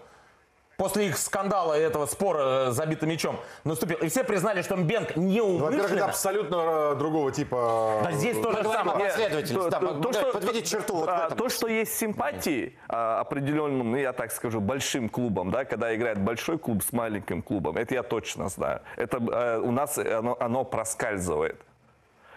после 0.76 1.08
их 1.08 1.18
скандала 1.18 1.78
и 1.78 1.82
этого 1.82 2.06
спора 2.06 2.68
э, 2.68 2.70
с 2.72 2.74
забитым 2.74 3.10
мячом 3.10 3.38
наступил. 3.64 3.98
И 3.98 4.08
все 4.08 4.24
признали, 4.24 4.62
что 4.62 4.76
Мбенк 4.76 5.14
Ну, 5.14 5.22
Во-первых, 5.58 5.68
это 5.68 5.76
неумышленно... 5.76 6.04
абсолютно 6.06 6.56
э, 6.56 6.94
другого 6.96 7.30
типа... 7.32 8.00
Да 8.02 8.12
здесь 8.12 8.36
то 8.40 8.50
же 8.50 8.56
Мы 8.58 8.62
говорим 8.64 8.70
о 8.88 8.90
самое. 8.92 9.06
последовательности. 9.10 9.54
То- 9.54 9.70
Да, 9.70 9.78
то- 9.78 9.84
Магомед, 9.86 10.02
то, 10.02 10.12
что- 10.12 10.32
подведите 10.32 10.66
черту 10.70 11.04
а. 11.06 11.30
То, 11.30 11.48
что 11.50 11.66
есть 11.68 11.96
симпатии 11.98 12.78
а, 12.88 13.20
определенным, 13.20 13.90
ну, 13.92 13.96
я 13.98 14.12
так 14.14 14.32
скажу, 14.32 14.60
большим 14.60 15.08
клубом, 15.10 15.50
да, 15.50 15.64
когда 15.66 15.94
играет 15.94 16.18
большой 16.18 16.58
клуб 16.58 16.82
с 16.82 16.92
маленьким 16.92 17.42
клубом, 17.42 17.76
это 17.76 17.94
я 17.94 18.02
точно 18.02 18.48
знаю. 18.48 18.80
Это 18.96 19.18
э, 19.18 19.58
у 19.58 19.70
нас 19.70 19.98
оно, 19.98 20.36
оно 20.40 20.64
проскальзывает. 20.64 21.60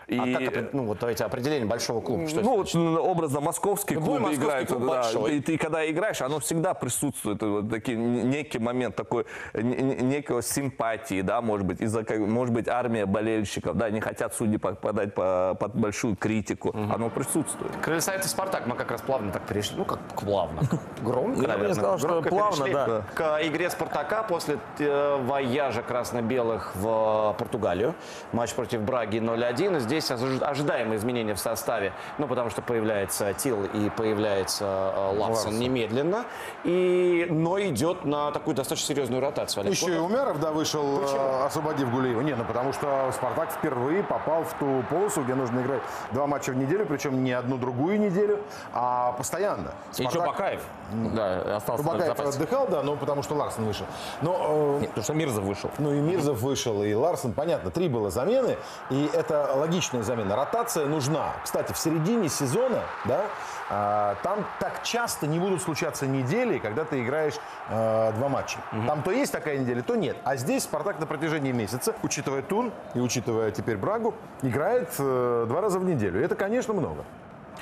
И, 0.07 0.17
А 0.17 0.39
как 0.39 0.41
это, 0.41 0.69
ну 0.75 0.83
вот 0.85 0.99
давайте 0.99 1.23
определение 1.23 1.67
большого 1.67 2.01
клуба. 2.01 2.27
Что 2.27 2.41
ну, 2.41 2.57
вот, 2.57 2.75
образно 2.75 3.39
московский 3.39 3.95
Любой 3.95 4.19
клуб 4.19 4.29
московский 4.29 4.45
играет. 4.45 4.67
клуб 4.67 4.81
да, 4.81 4.87
большой. 4.87 5.35
и 5.37 5.41
ты 5.41 5.57
когда 5.57 5.89
играешь, 5.89 6.21
оно 6.21 6.39
всегда 6.39 6.73
присутствует. 6.73 7.41
Вот 7.41 7.69
такие, 7.69 7.97
некий 7.97 8.59
момент 8.59 8.95
такой, 8.95 9.25
некого 9.53 10.41
симпатии, 10.41 11.21
да, 11.21 11.41
может 11.41 11.65
быть, 11.65 11.81
из-за, 11.81 12.03
как- 12.03 12.19
может 12.19 12.53
быть, 12.53 12.67
армия 12.67 13.05
болельщиков, 13.05 13.75
да, 13.77 13.89
не 13.89 14.01
хотят 14.01 14.33
судьи 14.33 14.57
попадать 14.57 15.13
по- 15.13 15.55
под 15.59 15.75
большую 15.75 16.15
критику. 16.15 16.73
Оно 16.93 17.09
присутствует. 17.09 17.71
Крылья 17.81 18.01
это 18.13 18.27
Спартак, 18.27 18.67
мы 18.67 18.75
как 18.75 18.91
раз 18.91 19.01
плавно 19.01 19.31
так 19.31 19.43
перешли. 19.43 19.77
Ну, 19.77 19.85
как 19.85 19.99
плавно. 20.19 20.61
Громко, 21.01 21.41
Я 21.41 21.47
наверное. 21.47 21.73
сказал, 21.73 21.97
что 21.99 22.21
плавно, 22.21 22.67
да. 22.67 23.01
К 23.13 23.39
игре 23.43 23.69
Спартака 23.69 24.23
после 24.23 24.59
э, 24.79 25.17
вояжа 25.23 25.81
красно-белых 25.81 26.75
в 26.75 27.35
Португалию. 27.37 27.93
Матч 28.31 28.53
против 28.53 28.81
Браги 28.81 29.17
0-1. 29.17 29.79
И 29.93 29.99
Здесь 29.99 30.10
ожи- 30.10 30.43
ожидаемые 30.43 30.97
изменения 30.97 31.36
в 31.36 31.39
составе. 31.39 31.93
Ну, 32.17 32.27
потому 32.27 32.49
что 32.49 32.63
появляется 32.63 33.34
Тил 33.34 33.63
и 33.63 33.89
появляется 33.91 34.65
э, 34.95 35.17
Лавсон 35.19 35.60
немедленно. 35.60 36.25
И, 36.63 37.27
но 37.29 37.60
идет 37.62 38.03
на 38.03 38.32
такую 38.32 38.56
достаточно 38.56 38.88
серьезную 38.88 39.21
ротацию. 39.21 39.62
Олег 39.62 39.73
Еще 39.73 39.86
и 39.86 39.89
Конов. 39.95 40.10
Умяров, 40.10 40.39
да, 40.39 40.51
вышел, 40.51 41.01
э, 41.03 41.45
освободив 41.45 41.91
Гулеева. 41.91 42.21
Не, 42.21 42.36
ну 42.36 42.43
потому 42.43 42.73
что 42.73 43.12
Спартак 43.13 43.51
впервые 43.51 44.01
попал 44.03 44.43
в 44.43 44.53
ту 44.53 44.84
полосу, 44.89 45.21
где 45.21 45.36
нужно 45.36 45.60
играть 45.60 45.82
два 46.12 46.26
матча 46.26 46.49
в 46.51 46.55
неделю, 46.55 46.88
причем 46.88 47.24
не 47.24 47.32
одну 47.34 47.57
другую 47.57 47.99
неделю, 47.99 48.39
а 48.74 49.11
постоянно. 49.11 49.74
И 49.97 50.03
еще 50.03 50.20
Бакаев. 50.20 50.61
Да, 50.91 51.57
остался 51.57 51.84
Ну, 51.84 51.91
Бакаев 51.91 52.20
отдыхал, 52.20 52.67
да, 52.67 52.82
но 52.82 52.95
потому 52.95 53.22
что 53.22 53.36
Ларсон 53.36 53.65
вышел. 53.65 53.86
Но, 54.24 54.78
э, 54.78 54.80
Нет, 54.82 54.89
потому 54.89 55.03
что 55.03 55.13
Мирзов 55.13 55.43
вышел. 55.43 55.70
ну 55.78 55.93
и 55.93 55.99
Мирзов 55.99 56.39
вышел, 56.41 56.82
и 56.82 56.93
Ларсон, 56.95 57.34
понятно, 57.34 57.70
три 57.70 57.89
было 57.89 58.09
замены, 58.09 58.57
и 58.89 59.09
это 59.13 59.53
логичная 59.84 60.03
замена. 60.03 60.36
Ротация 60.36 60.86
нужна. 60.86 61.34
Кстати, 61.43 61.73
в 61.73 61.77
середине 61.77 62.29
сезона, 62.29 62.84
да, 63.05 63.25
а, 63.69 64.15
там 64.23 64.45
так 64.59 64.84
часто 64.84 65.27
не 65.27 65.39
будут 65.39 65.61
случаться 65.61 66.07
недели, 66.07 66.57
когда 66.59 66.86
ты 66.86 67.03
играешь 67.03 67.36
э, 67.69 68.11
два 68.15 68.29
матча. 68.29 68.59
Там 68.88 69.01
то 69.03 69.11
есть 69.11 69.31
такая 69.31 69.57
неделя, 69.57 69.81
то 69.81 69.95
нет. 69.95 70.17
А 70.23 70.36
здесь 70.36 70.63
Спартак 70.63 70.99
на 70.99 71.05
протяжении 71.05 71.51
месяца, 71.51 71.95
учитывая 72.03 72.41
Тур 72.41 72.71
и 72.93 72.99
учитывая 72.99 73.51
теперь 73.51 73.77
Брагу, 73.77 74.13
играет 74.41 74.89
э, 74.99 75.45
два 75.47 75.61
раза 75.61 75.79
в 75.79 75.86
неделю. 75.86 76.23
Это, 76.23 76.36
конечно, 76.36 76.73
много. 76.73 77.03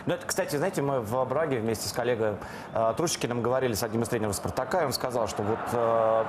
Ну, 0.06 0.14
это, 0.14 0.26
кстати, 0.26 0.56
знаете, 0.56 0.82
мы 0.82 0.99
в 1.02 1.26
Браге 1.26 1.60
вместе 1.60 1.88
с 1.88 1.91
коллегой 1.91 2.36
э, 2.74 2.93
Трушикиным 2.97 3.41
говорили 3.41 3.74
с 3.74 3.84
одним 3.84 4.04
из 4.04 4.10
тренеров 4.10 4.36
«Спартака», 4.36 4.82
и 4.82 4.86
он 4.86 4.93
сказал, 4.93 5.28
что 5.28 5.43
вот 5.43 5.60
э, 5.74 6.26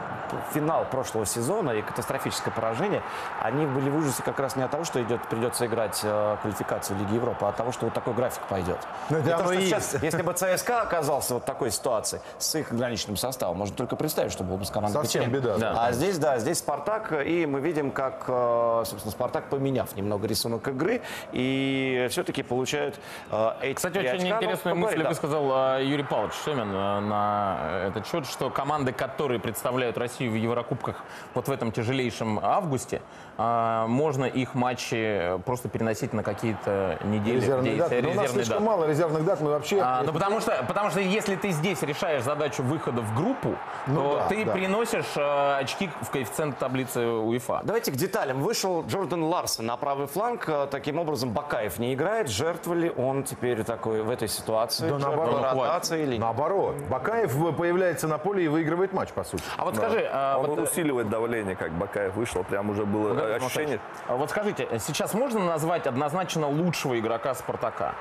финал 0.53 0.85
прошлого 0.85 1.27
сезона 1.27 1.71
и 1.71 1.83
катастрофическое 1.83 2.53
поражение, 2.53 3.03
они 3.41 3.67
были 3.67 3.89
в 3.89 3.97
ужасе 3.97 4.23
как 4.23 4.39
раз 4.41 4.57
не 4.57 4.63
от 4.63 4.71
того, 4.71 4.85
что 4.85 5.03
идет, 5.03 5.27
придется 5.29 5.67
играть 5.67 6.01
э, 6.03 6.37
квалификацию 6.43 6.99
Лиги 6.99 7.15
Европы, 7.15 7.45
а 7.47 7.49
от 7.49 7.57
того, 7.57 7.73
что 7.73 7.87
вот 7.87 7.95
такой 7.95 8.15
график 8.15 8.43
пойдет. 8.49 8.79
Ну, 9.11 9.19
И 9.19 9.23
то, 9.23 9.39
что 9.39 9.53
и 9.53 9.67
сейчас, 9.67 9.93
есть. 9.95 10.05
если 10.05 10.23
бы 10.23 10.33
ЦСКА 10.33 10.83
оказался 10.83 11.35
вот 11.35 11.45
такой 11.45 11.71
ситуации 11.71 12.21
с 12.39 12.55
их 12.55 12.73
ограниченным 12.73 13.17
составом, 13.17 13.57
можно 13.57 13.75
только 13.75 13.97
представить, 13.97 14.33
что 14.33 14.45
было 14.45 14.57
бы 14.57 14.65
с 14.65 14.71
командой 14.71 14.95
Совсем 14.97 15.31
беда, 15.31 15.57
да. 15.59 15.87
А 15.87 15.93
здесь, 15.93 16.19
да, 16.19 16.39
здесь 16.39 16.59
Спартак, 16.59 17.13
и 17.25 17.47
мы 17.47 17.61
видим, 17.61 17.91
как, 17.91 18.25
э, 18.29 18.83
собственно, 18.87 19.13
Спартак, 19.13 19.49
поменяв 19.49 19.95
немного 19.97 20.27
рисунок 20.27 20.67
игры, 20.69 21.03
и 21.33 22.07
все-таки 22.11 22.43
получают 22.43 22.99
э, 23.31 23.53
эти 23.63 23.77
Кстати, 23.77 23.99
очень. 23.99 24.29
Ну, 24.29 24.37
интересную 24.37 24.57
поговорим, 24.57 24.81
мысль 24.81 25.03
да. 25.03 25.09
высказал 25.09 25.77
э, 25.79 25.85
Юрий 25.85 26.03
Павлович 26.03 26.35
Семин 26.45 26.73
э, 26.73 27.01
на 27.01 27.83
этот 27.87 28.07
счет, 28.07 28.27
что 28.27 28.51
команды, 28.51 28.93
которые 28.93 29.41
представляют 29.41 29.97
Россию 29.99 30.33
в 30.33 30.35
Еврокубках 30.35 30.97
вот 31.35 31.49
в 31.49 31.51
этом 31.53 31.73
тяжелейшем 31.73 32.41
августе, 32.43 33.03
э, 33.39 33.85
можно 33.89 34.25
их 34.25 34.55
матчи 34.55 35.39
просто 35.45 35.69
переносить 35.69 36.13
на 36.13 36.23
какие-то 36.23 36.99
недели. 37.05 37.37
Резервные 37.37 37.77
даты. 37.77 38.03
Но 38.03 38.11
у 38.11 38.15
нас 38.15 38.25
резервные 38.25 38.45
слишком 38.45 38.65
даты. 38.65 38.77
мало 38.77 38.89
резервных 38.89 39.25
дат, 39.25 39.41
мы 39.41 39.51
вообще... 39.51 39.81
А, 39.83 40.03
ну, 40.05 40.13
потому 40.13 40.41
что, 40.41 40.65
потому 40.69 40.91
что 40.91 41.01
если 41.01 41.37
ты 41.37 41.51
здесь 41.51 41.83
решаешь 41.83 42.23
задачу 42.23 42.63
выхода 42.63 43.01
в 43.01 43.15
группу, 43.17 43.55
Ну 43.87 44.03
то 44.03 44.17
да, 44.17 44.29
ты 44.29 44.45
да. 44.45 44.53
приносишь 44.53 45.17
э, 45.17 45.57
очки 45.59 45.91
в 46.01 46.11
коэффициент 46.11 46.59
таблицы 46.59 47.01
УЕФА. 47.07 47.61
Давайте 47.65 47.93
к 47.93 47.95
деталям. 47.97 48.41
Вышел 48.43 48.85
Джордан 48.87 49.23
Ларсон 49.25 49.67
на 49.67 49.77
правый 49.77 50.07
фланг. 50.07 50.49
Э, 50.49 50.67
Таким 50.71 50.99
образом, 50.99 51.31
Бакаев 51.33 51.79
не 51.79 51.95
играет. 51.95 52.29
Жертва 52.29 52.75
ли 52.75 52.91
он 52.97 53.25
теперь 53.25 53.63
такой 53.65 54.03
в 54.03 54.11
этой 54.11 54.29
ситуации? 54.29 54.89
Да 54.89 54.99
наоборот. 54.99 55.43
ротации 55.43 56.03
или 56.03 56.13
нет? 56.13 56.21
Наоборот. 56.21 56.77
Бакаев 56.89 57.33
появляется 57.57 58.09
на 58.09 58.19
поле 58.19 58.45
и 58.45 58.49
выигрывает 58.49 58.93
матч, 58.93 59.11
по 59.11 59.25
сути. 59.25 59.43
А 59.57 59.65
вот 59.65 59.77
скажи, 59.77 60.09
а, 60.11 60.39
Он 60.39 60.47
вот, 60.47 60.59
э, 60.59 60.63
усиливает 60.63 61.09
давление, 61.09 61.57
как 61.57 61.73
Бакаев 61.73 62.15
вышел, 62.15 62.45
прям 62.45 62.71
уже 62.71 62.85
было 62.85 63.15
Э, 63.23 63.33
Матвей, 63.33 63.47
ощущение. 63.47 63.81
Вот 64.09 64.31
скажите, 64.31 64.69
сейчас 64.79 65.15
можно 65.15 65.41
назвать 65.45 65.87
однозначно 65.87 66.49
лучшего 66.49 66.99
игрока 66.99 67.35
Спартака? 67.35 67.95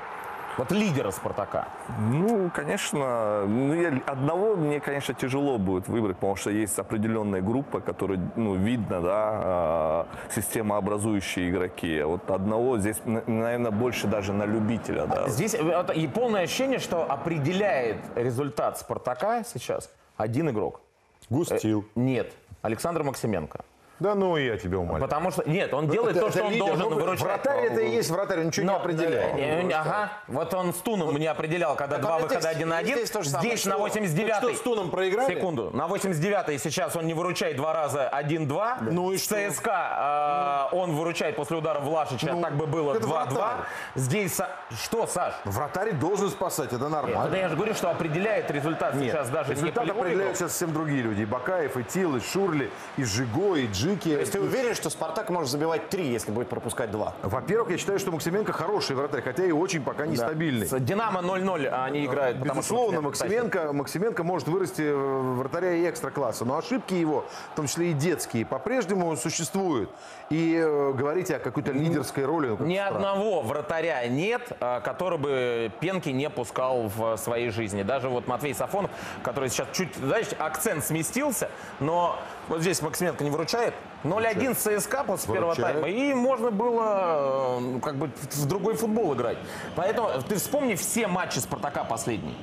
Вот 0.58 0.70
лидера 0.70 1.10
Спартака. 1.10 1.68
Ну, 1.98 2.50
конечно, 2.54 3.46
ну, 3.46 3.72
я- 3.72 4.02
одного 4.04 4.54
мне, 4.54 4.80
конечно, 4.80 5.14
тяжело 5.14 5.56
будет 5.56 5.88
выбрать, 5.88 6.16
потому 6.16 6.36
что 6.36 6.50
есть 6.50 6.78
определенная 6.78 7.40
группа, 7.40 7.80
которая, 7.80 8.20
ну, 8.36 8.54
видно, 8.56 9.00
да, 9.00 10.06
э, 10.30 10.34
системообразующие 10.34 11.48
игроки. 11.48 11.98
А 12.00 12.06
вот 12.06 12.30
одного 12.30 12.76
здесь, 12.78 13.00
наверное, 13.06 13.70
больше 13.70 14.06
даже 14.08 14.34
на 14.34 14.44
любителя, 14.44 15.06
да. 15.06 15.26
Здесь 15.28 15.54
э, 15.54 15.62
вот 15.62 15.90
и 15.90 16.06
полное 16.06 16.42
ощущение, 16.42 16.78
что 16.80 17.10
определяет 17.10 17.96
результат 18.14 18.78
Спартака 18.78 19.44
сейчас 19.44 19.90
один 20.18 20.50
игрок. 20.50 20.82
Густил. 21.30 21.80
Э, 21.80 21.98
нет, 21.98 22.30
Александр 22.60 23.04
Максименко. 23.04 23.64
Да 24.02 24.14
ну 24.16 24.36
я 24.36 24.56
тебя 24.56 24.78
умоляю. 24.78 25.00
Потому 25.00 25.30
что, 25.30 25.48
нет, 25.48 25.72
он 25.72 25.86
делает 25.88 26.16
Это- 26.16 26.26
то, 26.26 26.28
это 26.28 26.36
что 26.38 26.46
он 26.46 26.52
лидер. 26.52 26.66
должен 26.66 26.90
Ну, 26.90 26.96
выручать. 26.96 27.22
Вратарь 27.24 27.64
это 27.66 27.80
и 27.80 27.90
есть 27.90 28.10
вратарь, 28.10 28.40
он 28.40 28.46
ничего 28.46 28.64
не 28.66 28.72
Но, 28.72 28.76
определяет. 28.78 29.34
э, 29.36 29.68
э, 29.68 29.72
Ага, 29.72 30.10
вот 30.26 30.52
он 30.54 30.74
с 30.74 30.78
Туном 30.78 31.16
не 31.16 31.26
определял, 31.26 31.76
когда 31.76 31.96
Так 31.96 32.02
два 32.04 32.14
вот 32.14 32.22
выхода 32.24 32.40
здесь- 32.40 32.56
один 32.56 32.68
на 32.70 32.78
один. 32.78 32.96
здесь 32.96 33.10
самое, 33.10 33.30
Здесь 33.30 33.64
на 33.64 33.72
что- 33.74 33.80
89-й. 33.82 34.42
Ну 34.42 34.48
что, 34.54 34.58
с 34.58 34.62
Туном 34.62 34.90
проиграли? 34.90 35.34
Секунду. 35.34 35.70
На 35.72 35.86
89-й 35.86 36.58
сейчас 36.58 36.96
он 36.96 37.06
не 37.06 37.14
выручает 37.14 37.56
два 37.56 37.72
раза 37.72 38.08
1-2. 38.08 38.78
Ну 38.80 39.12
и 39.12 39.18
С 39.18 39.24
что? 39.24 39.36
ЦСКА 39.50 40.68
э, 40.72 40.76
он 40.76 40.92
выручает 40.96 41.36
после 41.36 41.56
удара 41.56 41.78
Влашича, 41.80 42.32
Ну, 42.32 42.42
так 42.42 42.56
бы 42.56 42.66
было 42.66 42.94
это 42.94 43.06
2-2. 43.06 43.34
вратарь. 43.34 43.66
Здесь... 43.94 44.38
Что, 44.82 45.06
Саш? 45.06 45.34
Вратарь 45.44 45.92
должен 45.92 46.30
спасать, 46.30 46.72
это 46.72 46.82
Нет, 46.84 46.90
нормально. 46.90 47.28
это 47.28 47.36
я 47.36 47.48
же 47.48 47.56
говорю, 47.56 47.74
что 47.74 47.90
определяет 47.90 48.50
результат 48.50 48.94
Нет, 48.94 49.12
сейчас 49.12 49.28
даже 49.30 49.52
результат 49.52 49.84
не 49.84 49.90
полевой 49.90 50.06
определяют 50.08 50.36
сейчас 50.36 50.50
совсем 50.52 50.72
другие 50.72 51.02
люди. 51.02 51.22
И 51.22 51.24
Бакаев, 51.24 51.76
и 51.76 51.84
Тил, 51.84 52.16
и 52.16 52.20
Шурли, 52.20 52.70
и 52.96 53.04
Жиго, 53.04 53.54
и 53.56 53.66
Джики. 53.92 54.14
То 54.14 54.20
есть 54.20 54.32
ты 54.32 54.40
уверен, 54.40 54.74
что 54.74 54.90
Спартак 54.90 55.30
может 55.30 55.50
забивать 55.50 55.88
три, 55.88 56.06
если 56.06 56.30
будет 56.30 56.48
пропускать 56.48 56.90
два? 56.90 57.14
Во-первых, 57.22 57.70
я 57.70 57.78
считаю, 57.78 57.98
что 57.98 58.10
Максименко 58.10 58.52
хороший 58.52 58.96
вратарь, 58.96 59.22
хотя 59.22 59.44
и 59.44 59.52
очень 59.52 59.82
пока 59.82 60.06
нестабильный. 60.06 60.66
С 60.66 60.78
Динамо 60.80 61.20
0-0 61.20 61.66
они 61.68 62.06
играют. 62.06 62.38
потому 62.38 62.62
что 62.62 62.74
Безусловно, 62.74 63.00
Максименко 63.00 63.72
Максименко, 63.72 64.24
может 64.24 64.48
вырасти 64.48 64.90
вратаря 64.92 65.74
и 65.74 65.88
экстра-класса, 65.88 66.44
но 66.44 66.56
ошибки 66.56 66.94
его, 66.94 67.24
в 67.52 67.56
том 67.56 67.66
числе 67.66 67.90
и 67.90 67.92
детские, 67.92 68.46
по-прежнему 68.46 69.16
существуют. 69.16 69.90
И 70.32 70.56
э, 70.56 70.92
говорить 70.94 71.30
о 71.30 71.38
какой-то 71.38 71.72
лидерской 71.72 72.24
роли... 72.24 72.56
ну, 72.58 72.64
Ни 72.64 72.76
странно. 72.76 72.96
одного 72.96 73.42
вратаря 73.42 74.06
нет, 74.08 74.50
а, 74.60 74.80
который 74.80 75.18
бы 75.18 75.70
пенки 75.78 76.08
не 76.08 76.30
пускал 76.30 76.88
в 76.88 77.18
своей 77.18 77.50
жизни. 77.50 77.82
Даже 77.82 78.08
вот 78.08 78.26
Матвей 78.26 78.54
Сафонов, 78.54 78.90
который 79.22 79.50
сейчас 79.50 79.68
чуть, 79.74 79.94
знаешь, 79.96 80.28
акцент 80.38 80.84
сместился, 80.84 81.50
но 81.80 82.18
вот 82.48 82.62
здесь 82.62 82.80
Максименко 82.80 83.22
не 83.24 83.30
выручает. 83.30 83.74
0-1 84.04 84.54
с 84.54 84.80
ЦСКА 84.80 85.04
после 85.04 85.34
первого 85.34 85.54
тайма. 85.54 85.86
И 85.86 86.14
можно 86.14 86.50
было 86.50 87.58
э, 87.60 87.80
как 87.80 87.96
бы 87.96 88.10
в 88.30 88.46
другой 88.46 88.74
футбол 88.74 89.12
играть. 89.12 89.36
Поэтому 89.76 90.08
ты 90.26 90.36
вспомни 90.36 90.76
все 90.76 91.08
матчи 91.08 91.40
Спартака 91.40 91.84
последние. 91.84 92.34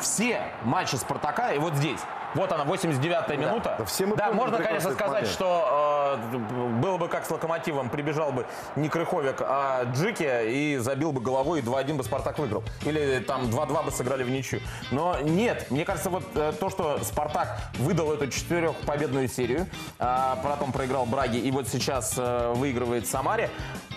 Все 0.00 0.42
матчи 0.62 0.96
Спартака, 0.96 1.52
и 1.52 1.58
вот 1.58 1.74
здесь. 1.74 2.00
Вот 2.34 2.52
она, 2.52 2.64
89-я 2.64 3.36
минута. 3.36 3.74
Да 3.78 3.84
все 3.84 4.06
мы 4.06 4.16
да, 4.16 4.26
помним 4.26 4.42
можно, 4.42 4.58
конечно, 4.58 4.92
сказать, 4.92 5.22
момент. 5.22 5.28
что 5.28 6.18
э, 6.32 6.36
было 6.80 6.96
бы 6.96 7.08
как 7.08 7.26
с 7.26 7.30
Локомотивом, 7.30 7.90
прибежал 7.90 8.30
бы 8.30 8.46
не 8.76 8.88
Крыховик, 8.88 9.40
а 9.40 9.84
Джики 9.92 10.48
и 10.48 10.76
забил 10.76 11.12
бы 11.12 11.20
головой, 11.20 11.58
и 11.58 11.62
2-1 11.62 11.94
бы 11.94 12.04
Спартак 12.04 12.38
выиграл. 12.38 12.62
Или 12.84 13.18
там 13.18 13.42
2-2 13.46 13.84
бы 13.84 13.90
сыграли 13.90 14.22
в 14.22 14.30
ничью. 14.30 14.60
Но 14.92 15.18
нет, 15.20 15.70
мне 15.70 15.84
кажется, 15.84 16.10
вот 16.10 16.24
э, 16.34 16.52
то, 16.58 16.70
что 16.70 17.02
Спартак 17.02 17.58
выдал 17.78 18.12
эту 18.12 18.28
четырехпобедную 18.28 19.28
серию, 19.28 19.66
а 19.98 20.38
потом 20.42 20.70
проиграл 20.70 21.06
Браге, 21.06 21.40
и 21.40 21.50
вот 21.50 21.66
сейчас 21.66 22.14
э, 22.16 22.52
выигрывает 22.54 23.08
Самаре, 23.08 23.50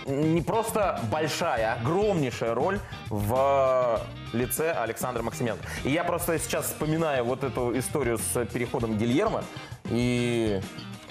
не 0.06 0.42
просто 0.42 1.00
большая, 1.12 1.74
огромнейшая 1.74 2.54
роль 2.54 2.80
в 3.10 4.02
лице 4.34 4.72
Александра 4.72 5.24
Максименко. 5.24 5.64
И 5.84 5.92
я 5.92 6.04
просто 6.04 6.38
сейчас 6.40 6.66
вспоминаю 6.66 7.24
вот 7.26 7.44
эту 7.44 7.78
историю 7.78 8.18
с 8.18 8.46
переходом 8.46 8.98
Гильермо 8.98 9.44
и 9.86 10.62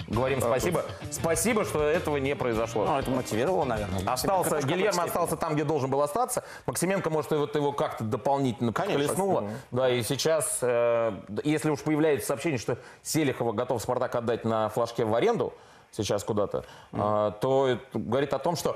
говорим 0.07 0.41
спасибо. 0.41 0.85
Спасибо, 1.11 1.65
что 1.65 1.83
этого 1.83 2.17
не 2.17 2.35
произошло. 2.35 2.85
Ну, 2.85 2.99
это 2.99 3.09
мотивировало, 3.11 3.63
наверное. 3.63 4.01
Остался, 4.05 4.61
Гильермо 4.61 5.03
остался 5.03 5.37
там, 5.37 5.55
где 5.55 5.63
должен 5.63 5.89
был 5.89 6.01
остаться. 6.01 6.43
Максименко, 6.65 7.09
может, 7.09 7.31
вот 7.31 7.55
его 7.55 7.71
как-то 7.71 8.03
дополнительно 8.03 8.73
подхлестнуло. 8.73 9.49
Да, 9.71 9.89
и 9.89 10.03
сейчас, 10.03 10.59
э, 10.61 11.13
если 11.43 11.69
уж 11.69 11.79
появляется 11.81 12.27
сообщение, 12.27 12.59
что 12.59 12.77
Селихова 13.01 13.53
готов 13.53 13.81
Спартак 13.81 14.15
отдать 14.15 14.45
на 14.45 14.69
флажке 14.69 15.05
в 15.05 15.13
аренду, 15.15 15.53
сейчас 16.01 16.23
куда-то, 16.23 16.65
э, 16.91 17.31
то 17.39 17.79
говорит 17.93 18.33
о 18.33 18.39
том, 18.39 18.55
что 18.55 18.75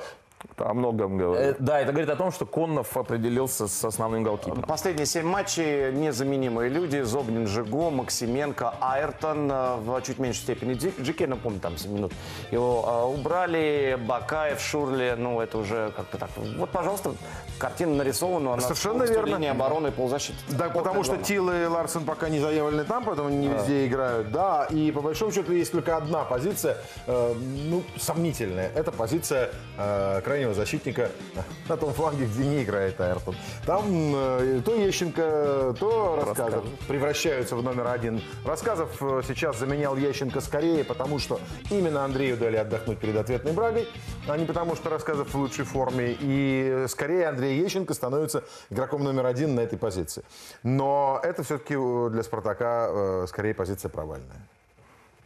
О 0.57 0.73
многом 0.73 1.17
говорит. 1.17 1.55
Э, 1.55 1.55
Да, 1.59 1.79
это 1.79 1.91
говорит 1.91 2.09
о 2.09 2.15
том, 2.15 2.31
что 2.31 2.45
Коннов 2.45 2.95
определился 2.97 3.67
с 3.67 3.83
основным 3.85 4.23
голкипером. 4.23 4.63
Последние 4.63 5.05
семь 5.05 5.25
матчей 5.25 5.91
незаменимые 5.91 6.69
люди. 6.69 7.01
Зобнин, 7.01 7.47
Жиго, 7.47 7.89
Максименко, 7.89 8.73
Айртон. 8.79 9.49
э, 9.51 9.75
В 9.77 10.01
чуть 10.01 10.19
меньшей 10.19 10.39
степени 10.41 10.73
Джике, 10.73 11.27
напомню, 11.27 11.59
там 11.59 11.77
7 11.77 11.91
минут. 11.91 12.11
Его 12.51 12.83
э, 12.87 13.19
убрали. 13.19 13.97
Бакаев, 14.07 14.59
Шурли. 14.61 15.15
Ну, 15.17 15.41
это 15.41 15.57
уже 15.59 15.91
как-то 15.95 16.17
так. 16.17 16.29
Вот, 16.57 16.69
пожалуйста, 16.69 17.13
картина 17.59 17.95
нарисована. 17.95 18.53
Она 18.53 18.61
Совершенно 18.61 19.03
верно. 19.03 19.35
Линия 19.35 19.51
обороны 19.51 19.87
и 19.89 19.91
полузащиты. 19.91 20.37
Да, 20.49 20.69
потому 20.69 21.03
что 21.03 21.17
Тил 21.17 21.49
и 21.51 21.65
Ларсен 21.65 22.03
пока 22.05 22.29
не 22.29 22.39
заявлены 22.39 22.83
там, 22.83 23.03
поэтому 23.05 23.29
не 23.29 23.47
везде 23.47 23.85
играют. 23.87 24.31
Да, 24.31 24.65
и 24.69 24.91
по 24.91 25.01
большому 25.01 25.31
счету 25.31 25.51
есть 25.51 25.71
только 25.71 25.97
одна 25.97 26.23
позиция, 26.23 26.77
э, 27.07 27.33
ну, 27.69 27.83
сомнительная. 27.97 28.71
Это 28.75 28.91
позиция 28.91 29.49
э, 29.77 30.21
крайнего 30.27 30.53
защитника 30.53 31.09
на 31.69 31.77
том 31.77 31.93
фланге, 31.93 32.25
где 32.25 32.45
не 32.45 32.63
играет 32.63 32.99
Айртон. 32.99 33.35
Там 33.65 33.85
э, 34.13 34.61
то 34.65 34.75
Ещенко, 34.75 35.73
то 35.79 36.23
Рассказов 36.25 36.65
превращаются 36.87 37.55
в 37.55 37.63
номер 37.63 37.87
один. 37.87 38.21
Рассказов 38.45 39.01
э, 39.01 39.21
сейчас 39.25 39.57
заменял 39.57 39.95
Ещенко 39.95 40.41
скорее, 40.41 40.83
потому 40.83 41.17
что 41.17 41.39
именно 41.69 42.03
Андрею 42.03 42.35
дали 42.35 42.57
отдохнуть 42.57 42.99
перед 42.99 43.15
ответной 43.15 43.53
брагой, 43.53 43.87
а 44.27 44.35
не 44.35 44.45
потому 44.45 44.75
что 44.75 44.89
Рассказов 44.89 45.33
в 45.33 45.37
лучшей 45.37 45.63
форме. 45.63 46.17
И 46.19 46.85
скорее 46.89 47.27
Андрей 47.27 47.63
Ещенко 47.63 47.93
становится 47.93 48.43
игроком 48.69 49.05
номер 49.05 49.25
один 49.27 49.55
на 49.55 49.61
этой 49.61 49.79
позиции. 49.79 50.23
Но 50.61 51.21
это 51.23 51.43
все-таки 51.43 51.75
для 52.09 52.23
Спартака 52.23 52.89
э, 52.89 53.25
скорее 53.29 53.53
позиция 53.53 53.87
провальная. 53.87 54.45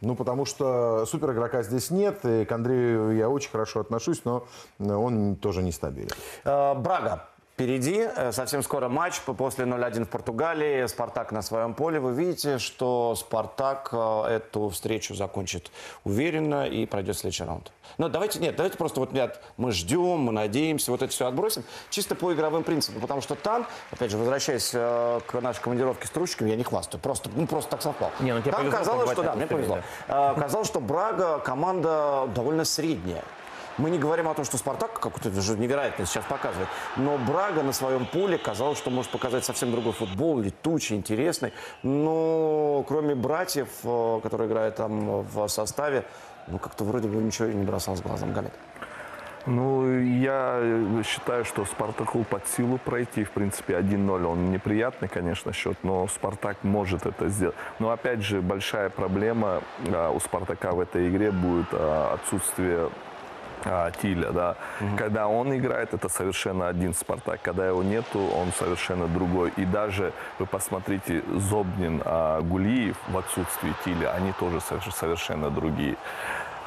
Ну, 0.02 0.16
потому 0.16 0.44
что 0.44 1.06
супер 1.06 1.32
игрока 1.32 1.62
здесь 1.62 1.90
нет, 1.90 2.24
и 2.24 2.44
к 2.44 2.50
Андрею 2.52 3.16
я 3.16 3.28
очень 3.28 3.50
хорошо 3.50 3.80
отношусь, 3.80 4.24
но 4.24 4.44
он 4.80 5.36
тоже 5.36 5.62
нестабилен. 5.62 6.10
Э, 6.44 6.74
Брага. 6.74 7.28
Впереди 7.54 8.08
э, 8.16 8.32
совсем 8.32 8.62
скоро 8.62 8.88
матч 8.88 9.20
по- 9.20 9.34
после 9.34 9.66
0-1 9.66 10.06
в 10.06 10.08
Португалии. 10.08 10.86
Спартак 10.86 11.32
на 11.32 11.42
своем 11.42 11.74
поле. 11.74 12.00
Вы 12.00 12.14
видите, 12.14 12.58
что 12.58 13.14
Спартак 13.14 13.90
э, 13.92 14.22
эту 14.36 14.70
встречу 14.70 15.14
закончит 15.14 15.70
уверенно 16.04 16.66
и 16.66 16.86
пройдет 16.86 17.18
следующий 17.18 17.44
раунд. 17.44 17.70
Но 17.98 18.08
давайте, 18.08 18.38
нет, 18.38 18.56
давайте 18.56 18.78
просто 18.78 19.00
вот 19.00 19.12
нет, 19.12 19.38
мы 19.58 19.70
ждем, 19.72 20.20
мы 20.20 20.32
надеемся, 20.32 20.90
вот 20.90 21.02
это 21.02 21.12
все 21.12 21.26
отбросим. 21.26 21.62
Чисто 21.90 22.14
по 22.14 22.32
игровым 22.32 22.64
принципам. 22.64 23.02
Потому 23.02 23.20
что 23.20 23.34
там, 23.34 23.66
опять 23.90 24.10
же, 24.10 24.16
возвращаясь 24.16 24.70
э, 24.72 25.20
к 25.26 25.38
нашей 25.42 25.60
командировке 25.60 26.06
с 26.06 26.10
Трущиком, 26.10 26.46
я 26.46 26.56
не 26.56 26.64
хвастаю. 26.64 27.02
Просто, 27.02 27.28
ну, 27.36 27.46
просто 27.46 27.72
так 27.72 27.82
совпало. 27.82 28.12
Не, 28.20 28.32
ну 28.32 28.40
тебе 28.40 28.52
там 28.52 28.62
повезло 28.62 28.78
казалось, 28.78 29.10
что 29.12 29.22
да, 29.22 29.34
мне 29.34 29.46
повезло. 29.46 29.78
Казалось, 30.08 30.68
что 30.68 30.80
Брага 30.80 31.38
команда 31.38 32.28
довольно 32.34 32.64
средняя. 32.64 33.22
Мы 33.78 33.90
не 33.90 33.98
говорим 33.98 34.28
о 34.28 34.34
том, 34.34 34.44
что 34.44 34.58
Спартак 34.58 35.00
какой-то 35.00 35.30
же 35.40 35.56
невероятно 35.56 36.06
сейчас 36.06 36.24
показывает. 36.24 36.68
Но 36.96 37.18
Брага 37.18 37.62
на 37.62 37.72
своем 37.72 38.06
поле 38.06 38.38
казалось, 38.38 38.78
что 38.78 38.90
может 38.90 39.10
показать 39.10 39.44
совсем 39.44 39.70
другой 39.70 39.92
футбол, 39.92 40.40
летучий, 40.40 40.96
интересный. 40.96 41.52
Но 41.82 42.84
кроме 42.86 43.14
братьев, 43.14 43.68
э, 43.84 44.20
которые 44.22 44.48
играют 44.48 44.76
там 44.76 45.22
в 45.22 45.48
составе, 45.48 46.04
ну 46.48 46.58
как-то 46.58 46.84
вроде 46.84 47.08
бы 47.08 47.16
ничего 47.16 47.48
не 47.48 47.64
бросалось 47.64 48.00
глазом. 48.00 48.32
Гамет. 48.32 48.52
Ну, 49.46 49.98
я 49.98 51.02
считаю, 51.04 51.44
что 51.44 51.64
Спартаку 51.64 52.24
под 52.24 52.46
силу 52.46 52.78
пройти. 52.78 53.24
В 53.24 53.30
принципе, 53.32 53.74
1-0 53.74 54.24
он 54.24 54.52
неприятный, 54.52 55.08
конечно, 55.08 55.52
счет, 55.52 55.76
но 55.82 56.06
Спартак 56.06 56.58
может 56.62 57.06
это 57.06 57.28
сделать. 57.28 57.56
Но, 57.80 57.90
опять 57.90 58.22
же, 58.22 58.40
большая 58.40 58.88
проблема 58.88 59.62
а, 59.88 60.10
у 60.10 60.20
Спартака 60.20 60.72
в 60.72 60.80
этой 60.80 61.08
игре 61.08 61.32
будет 61.32 61.66
а, 61.72 62.14
отсутствие 62.14 62.88
а, 63.64 63.90
Тиля, 63.90 64.30
да. 64.32 64.56
Когда 64.98 65.28
он 65.28 65.54
играет, 65.56 65.94
это 65.94 66.08
совершенно 66.08 66.68
один 66.68 66.94
Спартак. 66.94 67.40
Когда 67.42 67.66
его 67.66 67.82
нету, 67.82 68.18
он 68.20 68.52
совершенно 68.58 69.06
другой. 69.08 69.52
И 69.56 69.64
даже 69.64 70.12
вы 70.38 70.46
посмотрите, 70.46 71.22
Зобнин, 71.36 72.02
а, 72.04 72.40
Гулиев 72.40 72.96
в 73.08 73.18
отсутствии 73.18 73.72
Тиля, 73.84 74.12
они 74.14 74.32
тоже 74.32 74.58
совер- 74.58 74.92
совершенно 74.92 75.50
другие. 75.50 75.96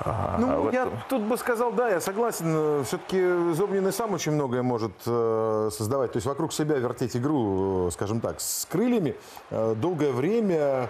А, 0.02 0.36
Ну, 0.40 0.62
в 0.64 0.74
я 0.74 0.84
этом- 0.84 1.00
тут 1.08 1.22
бы 1.22 1.38
сказал, 1.38 1.72
да, 1.72 1.90
я 1.90 2.02
согласен. 2.02 2.84
Все-таки 2.84 3.54
Зобнин 3.54 3.88
и 3.88 3.92
сам 3.92 4.12
очень 4.14 4.34
многое 4.34 4.62
может 4.62 4.92
э, 5.08 5.70
создавать. 5.72 6.12
То 6.12 6.18
есть 6.18 6.28
вокруг 6.28 6.52
себя 6.52 6.76
вертеть 6.76 7.16
игру, 7.16 7.88
э, 7.88 7.92
скажем 7.92 8.20
так, 8.20 8.42
с 8.42 8.66
крыльями. 8.70 9.16
Э, 9.52 9.74
долгое 9.76 10.12
время 10.12 10.90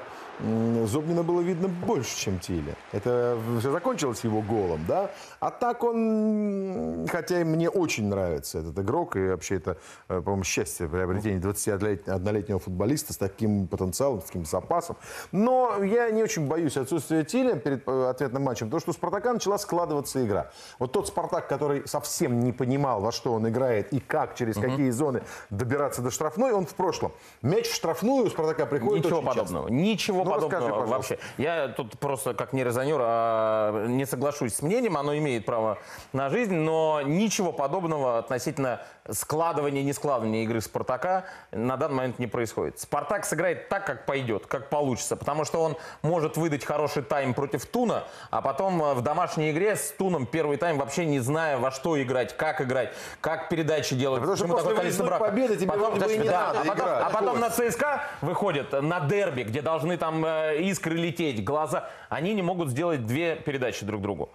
Зобнина 0.86 1.24
было 1.24 1.40
видно 1.40 1.70
больше, 1.70 2.18
чем 2.18 2.40
Тиля. 2.40 2.76
Это 2.92 3.38
все 3.60 3.72
закончилось 3.72 4.22
его 4.26 4.42
голом, 4.42 4.84
да? 4.88 5.10
А 5.46 5.52
так 5.52 5.84
он, 5.84 7.06
хотя 7.08 7.42
и 7.42 7.44
мне 7.44 7.70
очень 7.70 8.08
нравится 8.08 8.58
этот 8.58 8.80
игрок, 8.80 9.16
и 9.16 9.28
вообще 9.28 9.58
это, 9.58 9.78
э, 10.10 10.20
по-моему, 10.20 10.44
счастье 10.44 10.90
приобретение 10.90 11.40
21-летнего 11.40 12.58
футболиста 12.58 13.14
с 13.14 13.18
таким 13.18 13.68
потенциалом, 13.68 14.22
с 14.22 14.24
таким 14.24 14.44
запасом. 14.44 14.98
Но 15.32 15.84
я 15.84 16.10
не 16.10 16.24
очень 16.24 16.48
боюсь 16.48 16.78
отсутствия 16.78 17.24
Тиля 17.24 17.58
перед 17.58 17.88
э, 17.88 18.10
ответным 18.10 18.42
матчем, 18.42 18.68
потому 18.68 18.80
что 18.82 18.90
у 18.90 18.94
Спартака 18.94 19.34
начала 19.34 19.60
складываться 19.60 20.26
игра. 20.26 20.50
Вот 20.80 20.94
тот 20.94 21.10
Спартак, 21.10 21.48
который 21.48 21.88
совсем 21.88 22.40
не 22.40 22.52
понимал, 22.52 23.02
во 23.02 23.12
что 23.12 23.32
он 23.32 23.48
играет 23.48 23.94
и 23.94 24.00
как, 24.00 24.34
через 24.34 24.56
какие 24.56 24.90
зоны 24.90 25.22
добираться 25.52 26.02
до 26.02 26.10
штрафной, 26.10 26.54
он 26.54 26.66
в 26.66 26.74
прошлом. 26.74 27.12
Мяч 27.44 27.68
в 27.68 27.76
штрафную 27.76 28.26
у 28.26 28.30
Спартака 28.32 28.66
приходит 28.66 29.06
Ничего 29.06 29.20
очень 29.20 29.28
часто. 29.28 29.42
подобного. 29.42 29.68
Ничего 29.68 30.24
Ну, 30.24 30.32
подобного 30.32 30.52
расскажи, 30.52 30.82
пожалуйста. 30.82 31.14
вообще. 31.14 31.20
Я 31.38 31.68
тут 31.68 32.00
просто 32.00 32.34
как 32.34 32.52
не 32.54 32.64
резонер, 32.64 32.98
а 33.00 33.86
не 33.86 34.08
соглашусь 34.08 34.56
с 34.56 34.64
мнением, 34.64 34.98
оно 34.98 35.16
имеет 35.16 35.35
право 35.44 35.78
на 36.14 36.30
жизнь, 36.30 36.54
но 36.54 37.02
ничего 37.04 37.52
подобного 37.52 38.18
относительно 38.20 38.82
складывания 39.12 39.82
и 39.82 39.84
не 39.84 39.94
складывания 39.94 40.44
игры 40.44 40.62
Спартака 40.62 41.26
на 41.52 41.76
данный 41.78 41.96
момент 41.96 42.20
не 42.20 42.28
происходит. 42.28 42.80
Спартак 42.80 43.26
сыграет 43.26 43.70
так, 43.70 43.86
как 43.86 44.06
пойдет, 44.06 44.46
как 44.46 44.70
получится, 44.70 45.16
потому 45.16 45.46
что 45.46 45.62
он 45.62 45.76
может 46.02 46.38
выдать 46.38 46.64
хороший 46.64 47.04
тайм 47.04 47.34
против 47.34 47.66
Туна, 47.66 48.04
а 48.32 48.42
потом 48.42 48.82
э, 48.84 48.94
в 48.94 49.02
домашней 49.02 49.52
игре 49.52 49.76
с 49.76 49.92
Туном 49.92 50.26
первый 50.26 50.58
тайм 50.58 50.78
вообще 50.78 51.06
не 51.06 51.20
зная, 51.20 51.58
во 51.58 51.72
что 51.72 52.02
играть, 52.02 52.36
как 52.38 52.62
играть, 52.62 52.94
как 53.22 53.50
передачи 53.50 53.96
делать. 53.96 54.22
Потому 54.22 54.38
что 54.38 54.48
такое 54.48 54.76
количество 54.76 55.06
браков. 55.06 55.28
победы 55.28 55.56
тебе 55.56 55.68
Потом- 55.72 55.96
и 55.96 56.18
не 56.18 56.28
да, 56.30 56.48
надо 56.54 56.60
а 56.60 56.64
потом- 56.66 56.76
играть. 56.88 57.04
а 57.04 57.10
потом 57.10 57.40
на. 57.40 57.50
ЦСКА 57.56 58.04
выходят 58.22 58.72
на 58.82 59.00
дерби, 59.02 59.44
где 59.44 59.62
должны 59.62 59.98
там 59.98 60.26
э, 60.26 60.58
искры 60.62 60.96
лететь, 60.96 61.44
глаза. 61.44 61.90
Они 62.10 62.34
не 62.34 62.42
могут 62.42 62.70
сделать 62.70 63.06
две 63.06 63.36
передачи 63.36 63.86
друг 63.86 64.02
другу. 64.02 64.30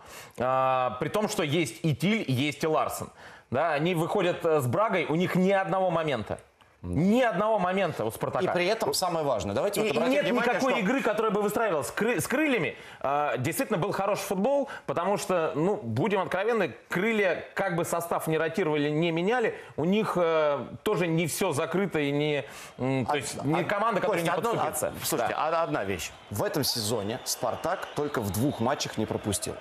А, 0.81 0.91
при 0.91 1.09
том, 1.09 1.28
что 1.28 1.43
есть 1.43 1.81
и 1.83 1.95
Тиль, 1.95 2.24
есть 2.28 2.64
и 2.64 2.66
Ларсен. 2.66 3.09
Да, 3.51 3.72
они 3.72 3.95
выходят 3.95 4.45
э, 4.45 4.61
с 4.61 4.66
Брагой, 4.66 5.05
у 5.07 5.14
них 5.16 5.35
ни 5.35 5.51
одного 5.51 5.91
момента. 5.91 6.39
Ни 6.83 7.20
одного 7.20 7.59
момента 7.59 8.07
у 8.07 8.11
Спартака. 8.11 8.43
И 8.47 8.49
при 8.55 8.64
этом 8.64 8.95
самое 8.95 9.22
важное. 9.26 9.55
Давайте 9.55 9.81
И, 9.83 9.83
вот 9.83 9.93
и 9.93 9.99
нет 10.09 10.24
внимание, 10.24 10.33
никакой 10.33 10.72
что- 10.72 10.81
игры, 10.81 11.03
которая 11.03 11.31
бы 11.31 11.43
выстраивалась 11.43 11.89
с, 11.89 11.93
кры- 11.95 12.20
с 12.20 12.26
крыльями. 12.26 12.74
А, 13.01 13.37
действительно 13.37 13.78
был 13.78 13.93
хороший 13.93 14.22
футбол, 14.22 14.70
потому 14.87 15.18
что, 15.18 15.53
ну, 15.55 15.76
будем 15.76 16.20
откровенны, 16.22 16.74
крылья, 16.89 17.45
как 17.55 17.76
бы 17.76 17.85
состав 17.85 18.28
не 18.28 18.39
ротировали, 18.39 18.89
не 18.89 19.11
меняли, 19.11 19.55
у 19.76 19.85
них 19.85 20.14
э, 20.16 20.64
тоже 20.83 21.07
не 21.07 21.26
все 21.26 21.53
закрыто 21.53 21.99
и 21.99 22.11
не, 22.12 22.45
м, 22.78 23.05
то 23.05 23.16
есть, 23.16 23.45
не 23.45 23.62
команда, 23.64 24.01
которая 24.01 24.22
не 24.22 24.31
одно- 24.31 24.51
подступится. 24.53 24.87
од- 24.87 25.05
Слушайте, 25.07 25.35
а- 25.37 25.62
одна 25.62 25.85
вещь. 25.85 26.12
В 26.31 26.43
этом 26.43 26.64
сезоне 26.64 27.20
Спартак 27.24 27.89
только 27.95 28.22
в 28.22 28.31
двух 28.31 28.61
матчах 28.61 28.97
не 28.97 29.05
пропустил. 29.05 29.55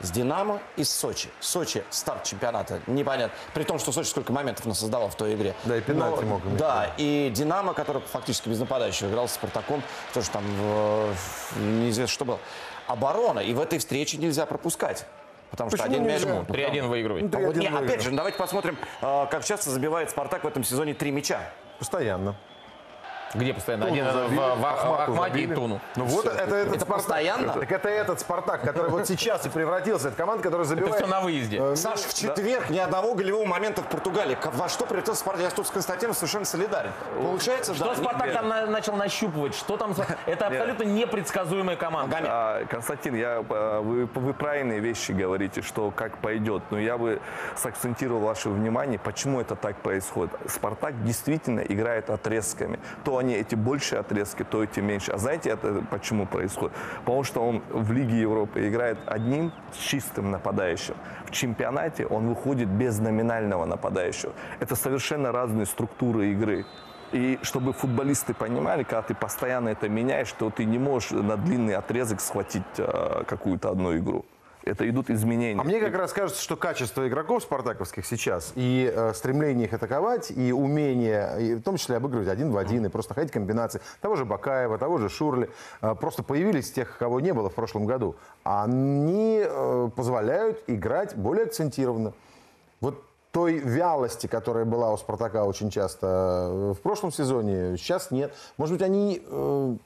С 0.00 0.10
Динамо 0.10 0.60
и 0.76 0.84
с 0.84 0.90
Сочи. 0.90 1.28
Сочи 1.40 1.84
старт 1.90 2.24
чемпионата 2.24 2.80
непонятно. 2.86 3.36
При 3.52 3.64
том, 3.64 3.78
что 3.78 3.92
Сочи 3.92 4.08
сколько 4.08 4.32
моментов 4.32 4.64
нас 4.66 4.78
создавал 4.80 5.10
в 5.10 5.14
той 5.14 5.34
игре. 5.34 5.54
Да, 5.64 5.76
и 5.76 5.80
пенальти 5.80 6.22
Но- 6.22 6.26
мог 6.26 6.44
иметь. 6.44 6.56
Да, 6.56 6.90
и 6.96 7.30
Динамо, 7.34 7.74
который 7.74 8.00
фактически 8.02 8.48
без 8.48 8.58
нападающего 8.58 9.08
играл 9.08 9.28
с 9.28 9.32
Спартаком, 9.32 9.82
тоже 10.14 10.30
там 10.30 10.42
э, 10.46 11.14
неизвестно 11.58 12.12
что 12.14 12.24
было. 12.24 12.38
Оборона. 12.86 13.40
И 13.40 13.52
в 13.52 13.60
этой 13.60 13.78
встрече 13.78 14.16
нельзя 14.16 14.46
пропускать. 14.46 15.06
Потому 15.50 15.68
что 15.70 15.78
Почему 15.78 15.94
один 15.94 16.06
мяч... 16.06 16.22
нельзя? 16.22 16.40
3-1 16.42 16.88
выигрывает. 16.88 17.34
А 17.34 17.38
вот 17.38 17.56
3-1 17.56 17.58
не, 17.58 17.66
опять 17.66 18.02
же, 18.02 18.10
давайте 18.12 18.38
посмотрим, 18.38 18.78
э, 19.02 19.26
как 19.30 19.44
часто 19.44 19.70
забивает 19.70 20.10
Спартак 20.10 20.44
в 20.44 20.46
этом 20.46 20.64
сезоне 20.64 20.94
три 20.94 21.10
мяча. 21.10 21.40
Постоянно. 21.78 22.36
Где 23.34 23.54
постоянно? 23.54 23.86
Туну 23.86 23.94
Один 24.00 24.08
в, 24.08 24.12
забили, 24.12 24.38
в- 24.40 24.60
в 24.60 24.66
Ахмату 24.66 25.12
Ахмате 25.12 25.40
и. 25.40 25.46
Туну. 25.46 25.80
Ну 25.96 26.04
вот 26.04 26.26
это, 26.26 26.34
этот 26.54 26.74
Это 26.74 26.80
Спартак. 26.80 26.88
постоянно? 26.96 27.52
Так 27.52 27.70
это 27.72 27.88
этот 27.88 28.20
Спартак, 28.20 28.62
который 28.62 28.90
вот 28.90 29.06
сейчас 29.06 29.46
и 29.46 29.48
превратился. 29.48 30.08
Это 30.08 30.16
команда, 30.16 30.42
которая 30.42 30.66
забивает. 30.66 30.96
все 30.96 31.06
на 31.06 31.20
выезде. 31.20 31.58
Э, 31.60 31.76
Саш, 31.76 32.00
в 32.00 32.14
четверг 32.14 32.70
ни 32.70 32.78
одного 32.78 33.14
голевого 33.14 33.44
момента 33.46 33.82
в 33.82 33.86
Португалии. 33.86 34.36
Во 34.54 34.68
что 34.68 34.84
превратился 34.86 35.20
Спартак? 35.20 35.42
Я 35.44 35.50
тут 35.50 35.66
с 35.66 35.70
Константином 35.70 36.14
совершенно 36.14 36.44
солидарен. 36.44 36.90
Получается, 37.16 37.74
Что 37.74 37.84
да. 37.86 37.94
Спартак 37.94 38.32
там 38.32 38.48
на- 38.48 38.66
начал 38.66 38.96
нащупывать? 38.96 39.54
Что 39.54 39.76
там? 39.76 39.94
Это 40.26 40.46
абсолютно 40.48 40.82
непредсказуемая 40.84 41.76
команда. 41.76 42.18
А, 42.22 42.64
Константин, 42.66 43.14
я, 43.14 43.44
а, 43.48 43.80
вы, 43.80 44.06
вы 44.06 44.34
правильные 44.34 44.80
вещи 44.80 45.12
говорите, 45.12 45.62
что 45.62 45.90
как 45.92 46.18
пойдет. 46.18 46.62
Но 46.70 46.78
я 46.80 46.98
бы 46.98 47.20
сакцентировал 47.56 48.20
ваше 48.20 48.48
внимание, 48.48 48.98
почему 48.98 49.40
это 49.40 49.54
так 49.54 49.76
происходит. 49.76 50.32
Спартак 50.48 51.04
действительно 51.04 51.60
играет 51.60 52.10
отрезками. 52.10 52.78
То 53.04 53.19
они 53.20 53.34
эти 53.34 53.54
большие 53.54 54.00
отрезки, 54.00 54.44
то 54.44 54.62
эти 54.62 54.80
меньше. 54.80 55.12
А 55.12 55.18
знаете, 55.18 55.50
это 55.50 55.84
почему 55.90 56.26
происходит? 56.26 56.76
Потому 57.04 57.24
что 57.24 57.40
он 57.40 57.62
в 57.70 57.92
Лиге 57.92 58.20
Европы 58.20 58.68
играет 58.68 58.98
одним 59.06 59.52
чистым 59.78 60.30
нападающим. 60.30 60.94
В 61.26 61.30
чемпионате 61.30 62.06
он 62.06 62.28
выходит 62.28 62.68
без 62.68 62.98
номинального 62.98 63.66
нападающего. 63.66 64.32
Это 64.60 64.76
совершенно 64.76 65.32
разные 65.32 65.66
структуры 65.66 66.32
игры. 66.32 66.64
И 67.12 67.38
чтобы 67.42 67.72
футболисты 67.72 68.34
понимали, 68.34 68.84
когда 68.84 69.02
ты 69.02 69.14
постоянно 69.14 69.70
это 69.70 69.88
меняешь, 69.88 70.28
что 70.28 70.50
ты 70.50 70.64
не 70.64 70.78
можешь 70.78 71.10
на 71.10 71.36
длинный 71.36 71.74
отрезок 71.74 72.20
схватить 72.20 72.62
э, 72.78 73.24
какую-то 73.26 73.70
одну 73.70 73.96
игру. 73.96 74.24
Это 74.64 74.88
идут 74.88 75.10
изменения. 75.10 75.60
А 75.60 75.64
мне 75.64 75.80
как 75.80 75.94
раз 75.94 76.12
кажется, 76.12 76.42
что 76.42 76.56
качество 76.56 77.06
игроков 77.08 77.42
спартаковских 77.42 78.04
сейчас 78.04 78.52
и 78.56 78.92
э, 78.94 79.12
стремление 79.14 79.66
их 79.66 79.72
атаковать, 79.72 80.30
и 80.30 80.52
умение, 80.52 81.36
и 81.40 81.54
в 81.54 81.62
том 81.62 81.76
числе 81.76 81.96
обыгрывать 81.96 82.28
один 82.28 82.50
в 82.50 82.56
один, 82.56 82.84
и 82.84 82.88
просто 82.88 83.14
ходить 83.14 83.32
комбинации 83.32 83.80
того 84.00 84.16
же 84.16 84.24
Бакаева, 84.24 84.78
того 84.78 84.98
же 84.98 85.08
Шурли, 85.08 85.50
э, 85.80 85.94
просто 85.94 86.22
появились 86.22 86.70
тех, 86.70 86.98
кого 86.98 87.20
не 87.20 87.32
было 87.32 87.48
в 87.48 87.54
прошлом 87.54 87.86
году. 87.86 88.16
Они 88.44 89.42
э, 89.42 89.90
позволяют 89.96 90.62
играть 90.66 91.16
более 91.16 91.46
акцентированно. 91.46 92.12
Вот 92.80 93.09
той 93.32 93.58
вялости, 93.58 94.26
которая 94.26 94.64
была 94.64 94.92
у 94.92 94.96
Спартака 94.96 95.44
очень 95.44 95.70
часто 95.70 96.06
э, 96.50 96.74
в 96.76 96.80
прошлом 96.80 97.12
сезоне, 97.12 97.76
сейчас 97.76 98.10
нет. 98.10 98.34
Может 98.56 98.76
быть, 98.76 98.82
они 98.82 99.22
э, 99.24 99.76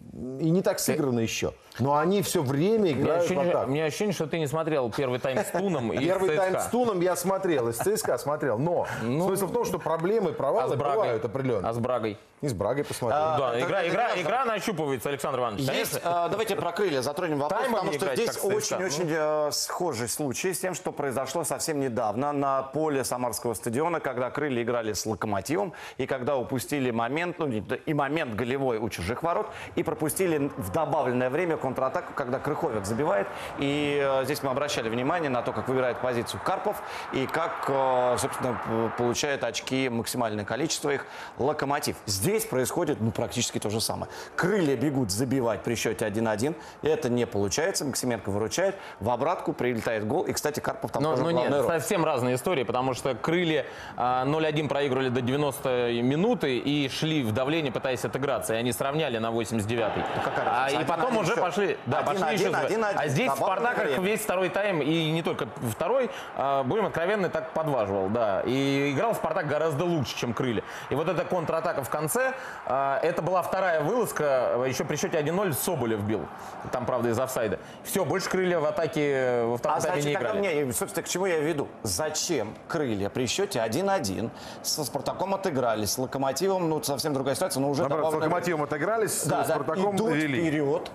и 0.40 0.50
не 0.50 0.62
так 0.62 0.78
сыграны 0.80 1.20
еще, 1.20 1.52
но 1.78 1.96
они 1.96 2.22
все 2.22 2.42
время 2.42 2.92
играют 2.92 3.22
в 3.22 3.26
ощущение, 3.26 3.50
атаку. 3.50 3.70
у 3.70 3.72
меня 3.72 3.84
ощущение, 3.84 4.14
что 4.14 4.26
ты 4.26 4.38
не 4.38 4.46
смотрел 4.46 4.90
первый 4.90 5.18
тайм 5.18 5.38
с 5.38 5.50
Туном 5.50 5.92
и 5.92 5.98
Первый 5.98 6.36
тайм 6.36 6.58
с 6.58 6.66
Туном 6.66 7.00
я 7.00 7.16
смотрел, 7.16 7.68
из 7.68 7.76
ЦСКА 7.76 8.16
смотрел. 8.18 8.58
Но 8.58 8.86
смысл 9.02 9.46
в 9.46 9.52
том, 9.52 9.64
что 9.64 9.78
проблемы, 9.78 10.32
провалы 10.32 10.76
бывают 10.76 11.24
определенно. 11.24 11.68
А 11.68 11.72
с 11.72 11.78
Брагой? 11.78 12.18
И 12.44 12.48
с 12.48 12.52
Брагой 12.52 12.84
посмотрели. 12.84 13.22
А, 13.22 13.38
Да, 13.38 13.54
это- 13.56 13.66
игра, 13.66 13.80
это 13.82 13.90
игра, 13.90 14.08
игра 14.20 14.44
нащупывается, 14.44 15.08
Александр 15.08 15.38
Иванович. 15.38 15.62
Есть, 15.62 15.96
э, 15.96 16.28
давайте 16.30 16.56
про 16.56 16.72
крылья 16.72 17.00
затронем 17.00 17.38
вопрос, 17.38 17.58
Таймом 17.62 17.80
потому 17.80 17.92
что 17.94 18.04
играть, 18.04 18.18
здесь 18.18 18.44
очень-очень 18.44 19.06
э, 19.08 19.50
схожий 19.52 20.08
случай 20.08 20.52
с 20.52 20.58
тем, 20.58 20.74
что 20.74 20.92
произошло 20.92 21.44
совсем 21.44 21.80
недавно 21.80 22.32
на 22.32 22.62
поле 22.62 23.02
Самарского 23.02 23.54
стадиона, 23.54 24.00
когда 24.00 24.30
крылья 24.30 24.62
играли 24.62 24.92
с 24.92 25.06
Локомотивом, 25.06 25.72
и 25.96 26.04
когда 26.06 26.36
упустили 26.36 26.90
момент, 26.90 27.38
ну, 27.38 27.46
и 27.46 27.94
момент 27.94 28.34
голевой 28.34 28.76
у 28.76 28.90
чужих 28.90 29.22
ворот, 29.22 29.46
и 29.74 29.82
пропустили 29.82 30.50
в 30.58 30.70
добавленное 30.70 31.30
время 31.30 31.56
контратаку, 31.56 32.12
когда 32.14 32.38
Крыховик 32.38 32.84
забивает. 32.84 33.26
И 33.58 34.02
э, 34.06 34.24
здесь 34.26 34.42
мы 34.42 34.50
обращали 34.50 34.90
внимание 34.90 35.30
на 35.30 35.40
то, 35.40 35.52
как 35.52 35.66
выбирает 35.68 35.98
позицию 36.00 36.42
Карпов, 36.44 36.82
и 37.14 37.26
как, 37.26 37.64
э, 37.68 38.16
собственно, 38.18 38.60
получает 38.98 39.44
очки, 39.44 39.88
максимальное 39.88 40.44
количество 40.44 40.90
их, 40.90 41.06
Локомотив. 41.38 41.96
Здесь 42.06 42.33
происходит 42.42 43.00
ну, 43.00 43.12
практически 43.12 43.58
то 43.60 43.70
же 43.70 43.80
самое. 43.80 44.10
Крылья 44.34 44.76
бегут 44.76 45.10
забивать 45.12 45.62
при 45.62 45.76
счете 45.76 46.04
1-1. 46.06 46.56
Это 46.82 47.08
не 47.08 47.26
получается. 47.26 47.84
Максименко 47.84 48.30
выручает. 48.30 48.74
В 48.98 49.10
обратку 49.10 49.52
прилетает 49.52 50.06
гол. 50.06 50.22
И, 50.24 50.32
кстати, 50.32 50.58
Карпов 50.60 50.90
там 50.90 51.02
Но, 51.02 51.10
тоже 51.12 51.22
но 51.22 51.30
главная 51.30 51.50
нет, 51.50 51.60
роль. 51.68 51.80
совсем 51.80 52.04
разные 52.04 52.34
истории, 52.34 52.64
потому 52.64 52.94
что 52.94 53.14
крылья 53.14 53.66
а, 53.96 54.24
0-1 54.24 54.68
проигрывали 54.68 55.10
до 55.10 55.20
90 55.20 55.92
минуты 56.02 56.58
и 56.58 56.88
шли 56.88 57.22
в 57.22 57.32
давление, 57.32 57.70
пытаясь 57.70 58.04
отыграться. 58.04 58.54
И 58.54 58.56
они 58.56 58.72
сравняли 58.72 59.18
на 59.18 59.28
89-й. 59.30 60.02
а, 60.46 60.70
и 60.70 60.84
потом 60.84 61.14
1-1 61.18 61.20
уже 61.20 61.32
счет. 61.34 61.40
пошли. 61.40 61.78
Да, 61.86 62.00
1-1, 62.00 62.04
пошли 62.04 62.34
еще. 62.34 62.48
1-1. 62.48 62.84
А 62.96 63.08
здесь 63.08 63.28
Добавленное 63.28 63.36
Спартак 63.36 63.84
время. 63.84 64.02
весь 64.02 64.20
второй 64.20 64.48
тайм, 64.48 64.80
и 64.80 65.10
не 65.10 65.22
только 65.22 65.46
второй, 65.70 66.10
а, 66.36 66.62
будем 66.62 66.86
откровенны, 66.86 67.28
так 67.28 67.52
подваживал. 67.52 68.08
Да. 68.08 68.42
И 68.46 68.92
играл 68.94 69.14
Спартак 69.14 69.46
гораздо 69.46 69.84
лучше, 69.84 70.16
чем 70.16 70.32
крылья. 70.32 70.62
И 70.88 70.94
вот 70.94 71.08
эта 71.08 71.24
контратака 71.24 71.82
в 71.82 71.90
конце, 71.90 72.23
а, 72.66 72.98
это 73.02 73.22
была 73.22 73.42
вторая 73.42 73.80
вылазка, 73.82 74.62
еще 74.66 74.84
при 74.84 74.96
счете 74.96 75.18
1-0 75.18 75.52
Соболев 75.52 76.00
бил. 76.02 76.26
Там, 76.72 76.86
правда, 76.86 77.10
из 77.10 77.18
офсайда. 77.18 77.58
Все, 77.82 78.04
больше 78.04 78.30
крылья 78.30 78.58
в 78.58 78.64
атаке 78.64 79.42
во 79.44 79.58
втором 79.58 79.78
А 79.78 79.80
тайме 79.80 80.02
значит, 80.02 80.06
не 80.06 80.14
играли. 80.14 80.38
мне, 80.38 80.72
собственно, 80.72 81.02
к 81.04 81.08
чему 81.08 81.26
я 81.26 81.40
веду? 81.40 81.68
Зачем 81.82 82.54
крылья 82.68 83.08
при 83.10 83.26
счете 83.26 83.58
1-1 83.58 84.30
со 84.62 84.84
Спартаком 84.84 85.34
отыгрались, 85.34 85.92
с 85.92 85.98
Локомотивом, 85.98 86.68
ну, 86.68 86.82
совсем 86.82 87.12
другая 87.12 87.34
ситуация, 87.34 87.60
но 87.60 87.70
уже 87.70 87.82
Наоборот, 87.82 88.12
с 88.12 88.14
Локомотивом 88.14 88.62
отыгрались, 88.62 89.12
с 89.22 89.26
да, 89.26 89.44
да, 89.44 89.54
Спартаком 89.54 89.96
идут 89.96 90.12
вели. 90.12 90.40
вперед. 90.40 90.90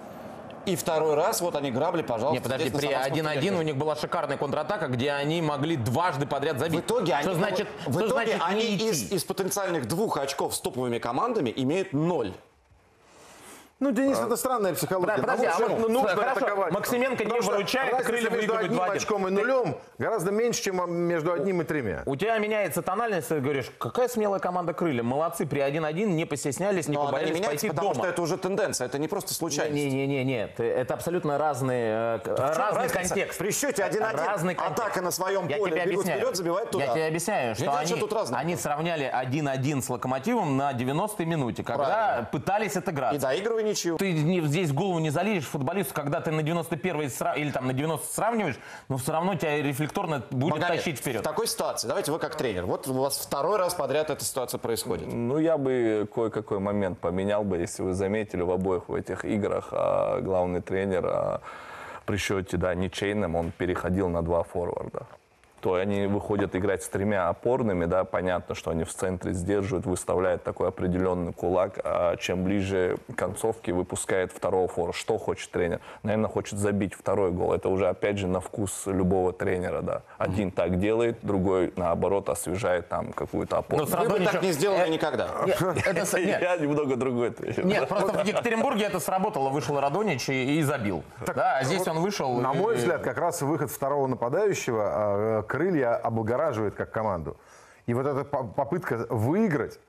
И 0.66 0.76
второй 0.76 1.16
раз, 1.16 1.42
вот 1.42 1.56
они 1.56 1.72
грабли, 1.72 2.02
пожалуйста. 2.02 2.34
Не, 2.34 2.40
подожди, 2.42 2.70
при 2.70 2.88
Самарском 2.88 3.18
1-1 3.18 3.32
стадионе. 3.32 3.58
у 3.58 3.62
них 3.62 3.78
была 3.78 3.96
шикарная 3.96 4.38
контратака, 4.38 4.88
где 4.88 5.12
они 5.12 5.42
могли 5.42 5.76
дважды 5.76 6.26
подряд 6.26 6.60
забить. 6.60 6.82
В 6.82 6.86
итоге 6.86 7.14
они, 7.14 7.24
что 7.24 7.34
значит, 7.34 7.68
в 7.86 7.94
что 7.94 8.08
итоге 8.08 8.12
значит 8.12 8.42
они 8.42 8.76
не 8.76 8.90
из, 8.90 9.12
из 9.12 9.24
потенциальных 9.24 9.88
двух 9.88 10.18
очков 10.18 10.56
с 10.56 10.60
топовыми 10.60 11.00
командами 11.00 11.54
имеют 11.56 11.94
ноль. 11.94 12.34
Ну, 13.80 13.92
Денис, 13.92 14.20
это 14.20 14.36
странная 14.36 14.74
психология. 14.74 15.16
Да, 15.16 15.22
подожди, 15.22 15.46
Ну, 15.46 15.66
а 15.66 15.70
вот, 15.70 15.90
нужно 15.90 16.10
хорошо, 16.10 16.32
атаковать. 16.32 16.72
Максименко 16.74 17.24
не 17.24 17.32
выручает, 17.40 18.04
крылья 18.06 18.30
между 18.30 18.58
одним 18.58 18.78
2-1. 18.78 18.92
очком 18.98 19.28
и 19.28 19.32
нулем 19.32 19.78
гораздо 19.98 20.32
меньше, 20.32 20.62
чем 20.64 20.92
между 20.92 21.32
одним 21.32 21.62
и 21.62 21.64
тремя. 21.64 22.04
У 22.06 22.18
тебя 22.18 22.38
меняется 22.40 22.82
тональность, 22.82 23.30
ты 23.30 23.40
говоришь, 23.40 23.72
какая 23.78 24.10
смелая 24.10 24.42
команда 24.42 24.74
крылья. 24.74 25.02
Молодцы, 25.02 25.46
при 25.46 25.62
1-1 25.62 26.08
не 26.08 26.26
постеснялись, 26.26 26.90
не 26.90 26.96
Но 26.96 27.02
не 27.04 27.06
побоялись 27.08 27.30
меняется, 27.36 27.50
пойти 27.52 27.70
потому 27.70 27.94
дома. 27.94 28.04
что 28.04 28.08
это 28.10 28.22
уже 28.22 28.38
тенденция, 28.38 28.86
это 28.88 29.00
не 29.00 29.08
просто 29.08 29.34
случайность. 29.34 29.74
Не-не-не, 29.86 30.26
нет, 30.26 30.60
это 30.60 30.94
абсолютно 30.94 31.38
разные, 31.38 32.18
э, 32.18 32.18
В 32.18 32.24
чем 32.26 32.36
разный 32.38 32.82
разница? 32.82 32.96
контекст. 33.00 33.40
При 33.40 33.52
счете 33.52 33.84
1-1 33.84 34.26
Разный 34.26 34.56
контекст. 34.56 34.80
атака 34.84 35.02
на 35.02 35.12
своем 35.12 35.48
Я 35.48 35.56
поле, 35.58 35.72
тебе 35.72 35.86
бегут 35.86 35.94
объясняю. 36.02 36.20
вперед, 36.20 36.36
забивают 36.36 36.72
туда. 36.72 36.84
Я 36.84 36.94
тебе 36.94 37.06
объясняю, 37.08 37.56
что 37.56 37.78
они, 37.78 37.94
тут 37.96 38.14
они 38.34 38.56
сравняли 38.58 39.06
1-1 39.10 39.82
с 39.82 39.90
Локомотивом 39.90 40.58
на 40.58 40.74
90-й 40.74 41.24
минуте, 41.26 41.64
когда 41.64 41.86
Правильно. 41.86 42.30
пытались 42.30 42.76
отыграться. 42.76 43.16
И 43.16 43.20
доигрывай 43.20 43.69
ничью. 43.70 43.98
Ты 43.98 44.12
не- 44.14 44.42
здесь 44.42 44.72
голову 44.72 45.00
не 45.00 45.10
залезешь 45.10 45.46
футболисту, 45.48 45.94
когда 45.94 46.22
ты 46.22 46.32
на 46.32 46.42
91-й 46.42 47.08
сра- 47.08 47.38
или 47.38 47.52
там 47.52 47.68
на 47.68 47.74
90 47.74 48.08
сравниваешь, 48.14 48.60
но 48.88 48.98
все 48.98 49.12
равно 49.12 49.36
тебя 49.36 49.62
рефлекторно 49.62 50.24
будет 50.32 50.56
Магомед, 50.56 50.78
тащить 50.78 51.00
вперед. 51.00 51.22
В 51.22 51.24
такой 51.24 51.48
ситуации, 51.48 51.88
давайте 51.88 52.12
вы 52.12 52.20
как 52.20 52.36
тренер. 52.36 52.66
Вот 52.66 52.88
у 52.88 52.94
вас 52.94 53.18
второй 53.18 53.58
раз 53.58 53.74
подряд 53.74 54.10
эта 54.10 54.24
ситуация 54.24 54.58
происходит. 54.60 55.08
Ну, 55.12 55.38
я 55.38 55.58
бы 55.58 56.08
кое-какой 56.14 56.60
момент 56.60 57.00
поменял 57.00 57.44
бы, 57.44 57.58
если 57.58 57.84
вы 57.84 57.94
заметили, 57.94 58.42
в 58.42 58.52
обоих 58.52 58.90
в 58.90 58.94
этих 58.94 59.26
играх 59.26 59.70
а, 59.72 60.20
главный 60.22 60.62
тренер 60.62 61.06
а, 61.08 61.42
при 62.06 62.18
счете, 62.18 62.58
да, 62.58 62.74
ничейном, 62.76 63.36
он 63.36 63.52
переходил 63.52 64.10
на 64.10 64.22
два 64.22 64.44
форварда. 64.44 65.06
То 65.62 65.74
они 65.76 66.08
выходят 66.08 66.56
играть 66.56 66.84
с 66.84 66.88
тремя 66.88 67.28
опорными, 67.30 67.86
да, 67.86 68.04
понятно, 68.06 68.56
что 68.56 68.72
они 68.72 68.84
в 68.86 68.94
центре 68.94 69.34
сдерживают, 69.34 69.86
выставляют 69.86 70.44
такой 70.44 70.70
определенный 70.70 71.34
кулак, 71.34 71.80
а 71.84 72.16
чем 72.18 72.44
ближе 72.44 72.98
к 73.14 73.18
концовке 73.18 73.74
выпускает 73.74 74.32
второго 74.32 74.68
фора. 74.68 74.94
Что 74.94 75.18
хочет 75.18 75.52
тренер? 75.52 75.82
Наверное, 76.04 76.30
хочет 76.30 76.60
забить 76.60 76.94
второй 76.94 77.32
гол. 77.32 77.54
Это 77.54 77.68
уже, 77.70 77.88
опять 77.90 78.18
же, 78.18 78.28
на 78.28 78.40
вкус 78.40 78.84
любого 78.86 79.34
тренера, 79.34 79.82
да. 79.82 80.02
Один 80.18 80.52
так 80.52 80.80
делает, 80.80 81.18
другой, 81.24 81.74
наоборот, 81.76 82.30
освежает 82.30 82.88
там 82.88 83.12
какую-то 83.12 83.58
опору. 83.58 83.86
Но 83.86 83.96
равно 83.96 84.10
Вы 84.14 84.20
бы 84.20 84.26
так 84.26 84.34
ничего- 84.36 84.46
не 84.48 84.52
сделали 84.54 84.80
Э, 84.86 84.90
никогда. 84.90 85.28
С- 86.06 86.14
нет. 86.18 86.42
Я 86.42 86.58
немного 86.58 86.96
другой 86.96 87.32
тренер. 87.32 87.66
Нет, 87.66 87.88
просто 87.90 88.14
в 88.24 88.26
Екатеринбурге 88.26 88.86
это 88.86 89.00
сработало. 89.00 89.50
Вышел 89.50 89.80
Радонич 89.80 90.30
и, 90.30 90.62
забил. 90.64 91.04
да, 91.36 91.58
а 91.58 91.64
здесь 91.64 91.80
Вот, 91.80 91.90
он 91.90 92.00
вышел... 92.00 92.40
На 92.40 92.54
мой 92.54 92.76
взгляд, 92.76 93.02
как 93.02 93.18
раз 93.18 93.42
выход 93.42 93.72
второго 93.72 94.08
нападающего 94.08 94.84
а, 94.86 95.40
э, 95.40 95.44
крылья 95.50 95.96
облагораживает 95.96 96.76
как 96.76 96.92
команду. 96.92 97.36
И 97.88 97.94
вот 97.94 98.06
эта 98.06 98.24
по- 98.24 98.44
попытка 98.44 99.06
выиграть 99.10 99.80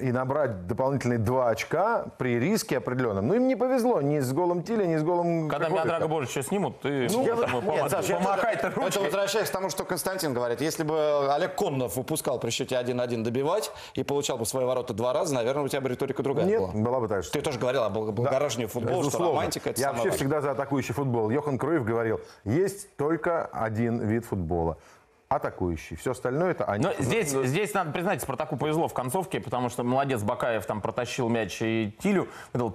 и 0.00 0.10
набрать 0.10 0.66
дополнительные 0.66 1.18
два 1.18 1.50
очка 1.50 2.06
при 2.16 2.38
риске 2.40 2.78
определенном. 2.78 3.28
Ну, 3.28 3.34
им 3.34 3.46
не 3.46 3.56
повезло 3.56 4.00
ни 4.00 4.20
с 4.20 4.32
голом 4.32 4.62
Тиля, 4.62 4.86
ни 4.86 4.96
с 4.96 5.02
голом 5.02 5.50
Когда 5.50 5.68
меня. 5.68 5.84
Драго 5.84 6.08
Божич 6.08 6.30
еще 6.30 6.42
снимут, 6.42 6.80
ты 6.80 7.08
Ну, 7.12 7.26
я 7.26 7.34
Нет, 7.36 7.90
Саш, 7.90 8.06
помахай 8.06 8.54
Это 8.54 8.70
ручкой. 8.70 9.02
возвращаясь 9.04 9.50
к 9.50 9.52
тому, 9.52 9.68
что 9.68 9.84
Константин 9.84 10.32
говорит. 10.32 10.62
Если 10.62 10.82
бы 10.82 11.30
Олег 11.34 11.56
Коннов 11.56 11.94
выпускал 11.96 12.40
при 12.40 12.48
счете 12.48 12.76
1-1 12.76 13.22
добивать 13.22 13.70
и 13.92 14.02
получал 14.02 14.38
бы 14.38 14.46
свои 14.46 14.64
ворота 14.64 14.94
два 14.94 15.12
раза, 15.12 15.34
наверное, 15.34 15.64
у 15.64 15.68
тебя 15.68 15.82
бы 15.82 15.90
риторика 15.90 16.22
другая 16.22 16.46
Нет, 16.46 16.60
была. 16.60 16.72
была 16.72 17.00
бы 17.00 17.08
так 17.08 17.22
же. 17.22 17.30
Ты 17.30 17.42
тоже 17.42 17.58
говорил 17.58 17.82
о 17.84 17.90
бл- 17.90 18.12
благораживании 18.12 18.68
футбола, 18.68 19.04
что 19.10 19.18
романтика 19.18 19.68
это 19.68 19.78
Я 19.82 19.88
вообще 19.88 20.04
важное. 20.04 20.16
всегда 20.16 20.40
за 20.40 20.52
атакующий 20.52 20.94
футбол. 20.94 21.28
Йохан 21.28 21.58
Круев 21.58 21.84
говорил, 21.84 22.18
есть 22.44 22.96
только 22.96 23.44
один 23.44 24.00
вид 24.00 24.24
футбола. 24.24 24.78
Атакующий. 25.32 25.96
Все 25.96 26.10
остальное 26.10 26.50
это 26.50 26.64
они. 26.64 26.84
Но 26.84 26.92
здесь, 26.98 27.30
здесь 27.30 27.72
надо 27.74 27.90
признать, 27.92 28.20
Спартаку 28.22 28.56
повезло 28.56 28.86
в 28.88 28.94
концовке, 28.94 29.40
потому 29.40 29.68
что 29.70 29.82
молодец 29.82 30.22
Бакаев 30.22 30.66
там 30.66 30.80
протащил 30.80 31.28
мяч 31.28 31.60
и 31.62 31.96
Тилю. 32.02 32.28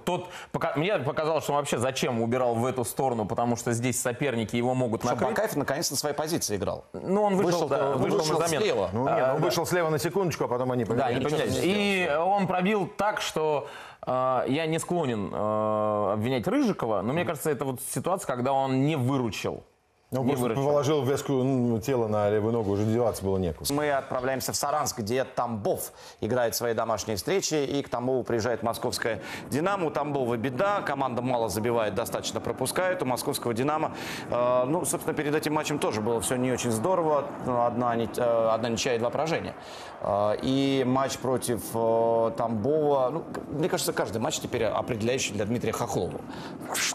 Тот, 0.04 0.28
пока, 0.50 0.72
мне 0.76 0.98
показалось, 0.98 1.44
что 1.44 1.52
он 1.52 1.58
вообще 1.58 1.78
зачем 1.78 2.20
убирал 2.20 2.54
в 2.54 2.66
эту 2.66 2.84
сторону, 2.84 3.26
потому 3.26 3.56
что 3.56 3.72
здесь 3.72 4.00
соперники 4.00 4.56
его 4.56 4.74
могут 4.74 5.02
Что 5.02 5.10
накрыть. 5.10 5.28
Бакаев 5.30 5.56
наконец 5.56 5.90
на 5.90 5.96
своей 5.96 6.14
позиции 6.16 6.56
играл. 6.56 6.84
Ну, 6.92 7.22
он 7.22 7.36
вышел, 7.36 7.68
да, 7.68 7.90
он 7.92 7.98
вышел, 7.98 8.18
вышел 8.18 8.38
на 8.40 8.46
замену. 8.46 8.62
слева. 8.64 8.90
Ну, 8.92 9.04
нет, 9.04 9.24
А, 9.24 9.34
он 9.34 9.40
да. 9.40 9.44
вышел 9.46 9.64
слева 9.66 9.88
на 9.90 9.98
секундочку, 9.98 10.44
а 10.44 10.48
потом 10.48 10.72
они 10.72 10.84
Да, 10.84 10.88
поменялись. 10.90 11.16
не 11.18 11.24
ничего 11.24 11.38
поменялись. 11.38 11.64
не 11.64 12.04
И 12.06 12.10
он 12.16 12.46
пробил 12.48 12.86
так, 12.96 13.20
что 13.20 13.68
э, 14.06 14.44
я 14.48 14.66
не 14.66 14.78
склонен 14.78 15.30
э, 15.32 16.12
обвинять 16.14 16.46
Рыжикова, 16.48 17.02
но 17.02 17.12
мне 17.12 17.24
кажется, 17.24 17.50
это 17.50 17.64
вот 17.64 17.80
ситуация, 17.82 18.26
когда 18.26 18.52
он 18.52 18.84
не 18.84 18.96
выручил. 18.96 19.62
Он 20.10 20.24
не 20.24 20.28
просто 20.28 20.42
выручил. 20.42 20.64
положил 20.64 21.04
вескую 21.04 21.44
ну, 21.44 21.80
тело 21.80 22.08
на 22.08 22.30
левую 22.30 22.54
ногу, 22.54 22.70
уже 22.70 22.84
деваться 22.84 23.22
было 23.22 23.36
некуда. 23.36 23.70
Мы 23.74 23.90
отправляемся 23.90 24.52
в 24.52 24.56
Саранск, 24.56 25.00
где 25.00 25.24
Тамбов 25.24 25.92
играет 26.22 26.54
свои 26.54 26.72
домашние 26.72 27.18
встречи, 27.18 27.54
и 27.54 27.82
к 27.82 27.90
Тамбову 27.90 28.22
приезжает 28.22 28.62
московская 28.62 29.20
«Динамо». 29.50 29.88
У 29.88 29.90
Тамбова 29.90 30.38
беда, 30.38 30.80
команда 30.80 31.20
мало 31.20 31.50
забивает, 31.50 31.94
достаточно 31.94 32.40
пропускает. 32.40 33.02
У 33.02 33.04
московского 33.04 33.52
«Динамо», 33.52 33.92
э, 34.30 34.64
ну, 34.66 34.86
собственно, 34.86 35.14
перед 35.14 35.34
этим 35.34 35.52
матчем 35.52 35.78
тоже 35.78 36.00
было 36.00 36.22
все 36.22 36.36
не 36.36 36.52
очень 36.52 36.70
здорово. 36.70 37.26
Ну, 37.44 37.66
Одна, 37.66 37.94
э, 37.94 38.48
одна 38.50 38.70
ничья 38.70 38.94
и 38.94 38.98
два 38.98 39.10
поражения. 39.10 39.54
Э, 40.00 40.36
и 40.40 40.84
матч 40.86 41.18
против 41.18 41.60
э, 41.74 42.30
Тамбова, 42.34 43.10
ну, 43.10 43.24
мне 43.48 43.68
кажется, 43.68 43.92
каждый 43.92 44.22
матч 44.22 44.40
теперь 44.40 44.64
определяющий 44.64 45.34
для 45.34 45.44
Дмитрия 45.44 45.72
Хохлова. 45.72 46.18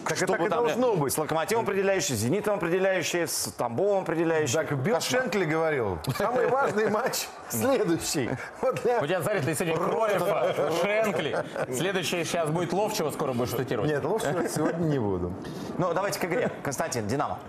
Так 0.03 0.17
Что 0.17 0.25
и 0.25 0.27
так 0.27 0.39
бы 0.39 0.47
и 0.47 0.49
должно 0.49 0.95
быть. 0.95 1.13
С 1.13 1.17
«Локомотивом» 1.19 1.63
определяющий, 1.63 2.15
с 2.15 2.19
«Зенитом» 2.19 2.55
определяющий, 2.55 3.02
с 3.11 3.51
Тамбовом 3.57 4.03
определяющий. 4.03 4.53
Так 4.53 4.71
Билл 4.77 4.95
Кошмар. 4.95 5.21
Шенкли 5.23 5.45
говорил, 5.45 5.99
самый 6.17 6.47
важный 6.47 6.89
матч 6.89 7.27
следующий. 7.49 8.29
Вот 8.61 8.81
для- 8.81 8.99
У 8.99 9.05
тебя, 9.05 9.21
смотри, 9.21 9.41
ты 9.41 9.53
сегодня 9.55 9.75
Кроева, 9.77 10.53
Шенкли. 10.81 11.37
Следующий 11.71 12.23
сейчас 12.23 12.49
будет 12.49 12.73
Ловчего, 12.73 13.11
скоро 13.11 13.33
будешь 13.33 13.51
цитировать. 13.51 13.89
Нет, 13.89 14.03
лучше 14.03 14.49
сегодня 14.53 14.85
не 14.85 14.99
буду. 14.99 15.33
Ну, 15.77 15.93
давайте 15.93 16.19
к 16.19 16.25
игре. 16.25 16.51
Константин, 16.63 17.07
«Динамо». 17.07 17.39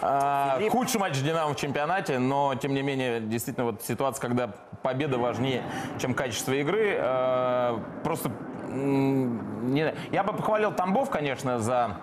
А, 0.00 0.58
худший 0.70 1.00
матч 1.00 1.20
Динамо 1.20 1.52
в 1.52 1.56
чемпионате, 1.56 2.18
но 2.18 2.54
тем 2.56 2.74
не 2.74 2.82
менее, 2.82 3.20
действительно, 3.20 3.66
вот 3.66 3.82
ситуация, 3.82 4.20
когда 4.20 4.50
победа 4.82 5.18
важнее, 5.18 5.62
чем 6.00 6.14
качество 6.14 6.52
игры. 6.52 6.96
э, 6.98 7.78
просто 8.02 8.30
не 8.68 9.82
знаю. 9.82 9.96
я 10.10 10.22
бы 10.24 10.32
похвалил 10.32 10.72
Тамбов, 10.72 11.10
конечно, 11.10 11.58
за 11.60 11.96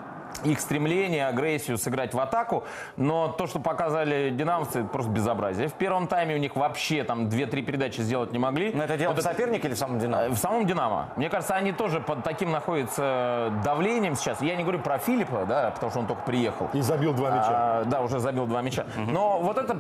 их 0.44 0.60
стремление, 0.60 1.28
агрессию 1.28 1.78
сыграть 1.78 2.14
в 2.14 2.20
атаку, 2.20 2.64
но 2.98 3.28
то, 3.30 3.48
что 3.48 3.60
показали 3.60 4.30
динамовцы, 4.30 4.80
это 4.80 4.88
просто 4.88 5.12
безобразие. 5.12 5.68
В 5.68 5.74
первом 5.74 6.08
тайме 6.08 6.36
у 6.36 6.38
них 6.38 6.56
вообще 6.56 7.04
там 7.04 7.28
2-3 7.28 7.62
передачи 7.64 8.02
сделать 8.02 8.32
не 8.32 8.40
могли. 8.40 8.72
Но 8.74 8.84
это 8.84 8.98
дело 8.98 9.12
Вот 9.14 9.20
в 9.20 9.24
сопернике 9.24 9.68
или 9.68 9.76
в 9.76 9.78
самом 9.78 10.00
«Динамо»? 10.00 10.34
в 10.34 10.38
самом 10.38 10.66
«Динамо». 10.66 11.10
Мне 11.16 11.30
кажется, 11.30 11.56
они 11.56 11.72
тоже 11.72 12.00
под 12.00 12.24
таким 12.24 12.52
находятся 12.52 13.52
давлением 13.64 14.16
сейчас. 14.16 14.42
Я 14.42 14.56
не 14.56 14.64
говорю 14.64 14.80
про 14.80 14.98
Филиппа, 14.98 15.46
да, 15.48 15.72
потому 15.72 15.92
что 15.92 16.00
он 16.00 16.08
только 16.08 16.24
приехал. 16.24 16.70
И 16.74 16.82
забил 16.82 17.14
два 17.14 17.32
мяча. 17.32 17.50
А, 17.50 17.84
да, 17.86 18.02
уже 18.02 18.20
забил 18.20 18.46
два 18.46 18.62
мяча. 18.62 18.86
Но 18.96 19.40
вот 19.40 19.58
это 19.58 19.78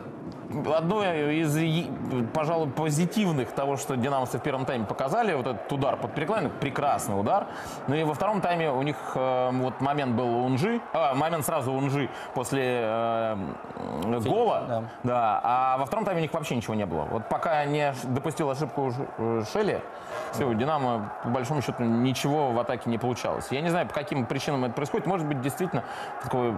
одно 0.75 1.03
из, 1.03 1.57
пожалуй, 2.33 2.69
позитивных 2.69 3.51
того, 3.51 3.77
что 3.77 3.95
динамовцы 3.95 4.39
в 4.39 4.41
первом 4.41 4.65
тайме 4.65 4.85
показали. 4.85 5.33
Вот 5.33 5.47
этот 5.47 5.71
удар 5.71 5.97
под 5.97 6.13
перекладину, 6.13 6.49
прекрасный 6.59 7.19
удар. 7.19 7.47
Ну 7.87 7.95
и 7.95 8.03
во 8.03 8.13
втором 8.13 8.41
тайме 8.41 8.71
у 8.71 8.81
них 8.81 8.95
э, 9.15 9.49
вот 9.51 9.79
момент 9.81 10.15
был 10.15 10.27
у 10.27 10.45
Унжи, 10.45 10.81
а, 10.93 11.13
момент 11.13 11.45
сразу 11.45 11.71
у 11.71 11.75
Унжи 11.75 12.09
после 12.33 12.81
э, 12.81 13.37
гола. 14.25 14.85
Да. 15.03 15.39
А 15.43 15.77
во 15.77 15.85
втором 15.85 16.05
тайме 16.05 16.19
у 16.19 16.21
них 16.23 16.33
вообще 16.33 16.55
ничего 16.55 16.75
не 16.75 16.85
было. 16.85 17.03
Вот 17.05 17.29
пока 17.29 17.65
не 17.65 17.93
допустил 18.03 18.49
ошибку 18.49 18.91
э, 19.17 19.43
Шелли, 19.51 19.81
все, 20.31 20.45
у 20.45 20.53
Динамо, 20.53 21.11
по 21.23 21.29
большому 21.29 21.61
счету, 21.61 21.83
ничего 21.83 22.51
в 22.51 22.59
атаке 22.59 22.89
не 22.89 22.97
получалось. 22.97 23.47
Я 23.51 23.61
не 23.61 23.69
знаю, 23.69 23.87
по 23.87 23.93
каким 23.93 24.25
причинам 24.25 24.65
это 24.65 24.73
происходит. 24.73 25.05
Может 25.05 25.27
быть, 25.27 25.41
действительно, 25.41 25.83
такое... 26.23 26.55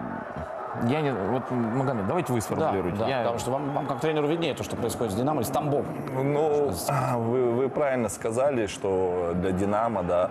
Я 0.88 1.02
не... 1.02 1.12
Вот, 1.14 1.50
Магомед, 1.52 2.08
давайте 2.08 2.32
вы 2.34 2.40
Да, 2.40 2.46
сформулируете. 2.46 2.98
да, 2.98 3.08
Я- 3.08 3.18
потому 3.20 3.40
что 3.40 3.52
вам, 3.52 3.72
вам 3.74 3.86
как 3.88 4.00
тренеру 4.00 4.28
виднее 4.28 4.54
то, 4.54 4.64
что 4.64 4.76
происходит 4.76 5.14
с 5.14 5.16
«Динамо» 5.16 5.42
и 5.42 5.44
с 5.44 5.50
Тамбовом. 5.50 5.86
Ну, 6.14 6.72
вы, 7.18 7.52
вы 7.52 7.70
правильно 7.70 8.10
сказали, 8.10 8.68
что 8.68 9.32
для 9.36 9.52
«Динамо», 9.52 10.04
да, 10.04 10.30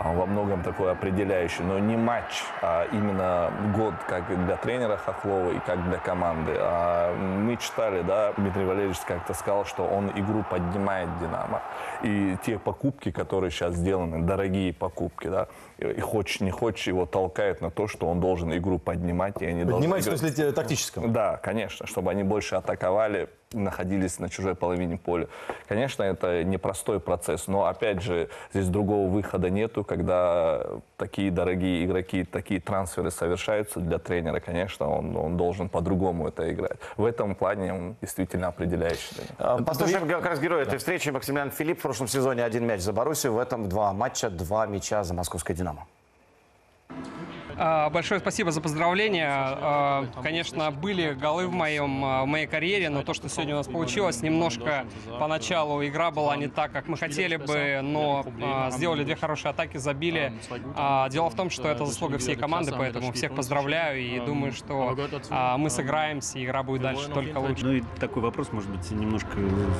а, 0.00 0.12
во 0.12 0.26
многом 0.26 0.62
такой 0.62 0.92
определяющий, 0.92 1.62
но 1.62 1.78
не 1.78 1.96
матч, 1.96 2.44
а 2.62 2.86
именно 2.92 3.50
год 3.74 3.94
как 4.06 4.30
и 4.30 4.36
для 4.36 4.56
тренера 4.56 4.96
Хохлова 4.96 5.50
и 5.50 5.58
как 5.58 5.82
для 5.88 5.98
команды. 5.98 6.52
А 6.56 7.14
мы 7.16 7.56
читали, 7.56 8.02
да, 8.02 8.32
Дмитрий 8.36 8.64
Валерьевич 8.64 8.98
как-то 9.00 9.34
сказал, 9.34 9.64
что 9.64 9.84
он 9.84 10.10
игру 10.10 10.44
поднимает 10.48 11.08
«Динамо». 11.18 11.62
И 12.02 12.36
те 12.44 12.58
покупки, 12.58 13.10
которые 13.10 13.50
сейчас 13.50 13.74
сделаны, 13.74 14.22
дорогие 14.24 14.72
покупки, 14.72 15.26
да, 15.26 15.48
и 15.78 16.00
хочешь 16.00 16.40
не 16.40 16.50
хочешь, 16.50 16.86
его 16.86 17.04
толкает 17.04 17.60
на 17.60 17.70
то, 17.70 17.88
что 17.88 18.06
он 18.06 18.20
должен 18.20 18.56
игру 18.56 18.78
поднимать, 18.78 19.42
и 19.42 19.46
они 19.46 19.64
должны 19.64 19.88
Поднимать 19.88 20.06
в 20.06 20.16
смысле 20.16 20.52
тактическом? 20.52 21.12
да, 21.12 21.38
конечно, 21.38 21.86
чтобы 21.86 22.10
они 22.10 22.22
больше 22.22 22.54
атаковали, 22.54 23.28
находились 23.52 24.18
на 24.18 24.28
чужой 24.28 24.54
половине 24.54 24.96
поля. 24.96 25.28
Конечно, 25.66 26.02
это 26.02 26.44
непростой 26.44 27.00
процесс, 27.00 27.46
но, 27.46 27.66
опять 27.66 28.02
же, 28.02 28.28
здесь 28.52 28.68
другого 28.68 29.08
выхода 29.08 29.50
нету, 29.50 29.84
когда 29.84 30.62
такие 30.96 31.30
дорогие 31.30 31.84
игроки, 31.84 32.24
такие 32.24 32.60
трансферы 32.60 33.10
совершаются 33.10 33.80
для 33.80 33.98
тренера, 33.98 34.40
конечно, 34.40 34.88
он, 34.88 35.16
он 35.16 35.36
должен 35.36 35.68
по-другому 35.68 36.28
это 36.28 36.52
играть. 36.52 36.78
В 36.96 37.04
этом 37.04 37.34
плане 37.34 37.72
он 37.72 37.96
действительно 38.00 38.48
определяющий. 38.48 39.16
А, 39.38 39.62
Послушаем 39.62 40.08
как 40.08 40.24
раз 40.26 40.40
героя 40.40 40.62
этой 40.62 40.78
встречи. 40.78 41.10
Максимилиан 41.10 41.50
Филипп 41.50 41.78
в 41.78 41.82
прошлом 41.82 42.08
сезоне 42.08 42.44
один 42.44 42.66
мяч 42.66 42.80
за 42.80 42.92
Боруссию, 42.92 43.32
в 43.32 43.38
этом 43.38 43.68
два 43.68 43.92
матча, 43.92 44.30
два 44.30 44.66
мяча 44.66 45.04
за 45.04 45.14
московское 45.14 45.56
«Динамо». 45.56 45.86
А, 47.60 47.90
Большое 47.90 48.20
спасибо 48.20 48.52
за 48.52 48.60
поздравления. 48.60 49.28
А, 49.30 50.06
Конечно, 50.22 50.70
были 50.70 51.12
голы 51.12 51.48
в, 51.48 51.52
моем, 51.52 52.04
а, 52.04 52.22
в 52.22 52.26
моей 52.26 52.46
карьере, 52.46 52.88
но 52.88 53.02
то, 53.02 53.14
что 53.14 53.28
сегодня 53.28 53.54
у 53.54 53.58
нас 53.58 53.66
получилось, 53.66 54.22
немножко 54.22 54.86
поначалу 55.18 55.84
игра 55.84 56.10
была 56.10 56.36
не 56.36 56.46
так, 56.46 56.70
как 56.72 56.86
мы 56.86 56.96
хотели 56.96 57.36
бы, 57.36 57.80
но 57.82 58.24
сделали 58.70 59.02
две 59.04 59.16
хорошие 59.16 59.50
атаки, 59.50 59.76
забили. 59.78 60.32
Дело 61.10 61.30
в 61.30 61.34
том, 61.34 61.50
что 61.50 61.68
это 61.68 61.84
заслуга 61.84 62.18
всей 62.18 62.36
команды, 62.36 62.72
поэтому 62.76 63.12
всех 63.12 63.34
поздравляю 63.34 64.00
и 64.00 64.20
думаю, 64.20 64.52
что 64.52 64.96
мы 65.58 65.70
сыграемся, 65.70 66.38
и 66.38 66.44
игра 66.44 66.62
будет 66.62 66.82
дальше 66.82 67.08
только 67.10 67.38
лучше. 67.38 67.64
Ну 67.64 67.72
и 67.72 67.82
такой 67.98 68.22
вопрос, 68.22 68.52
может 68.52 68.70
быть, 68.70 68.90
немножко 68.90 69.30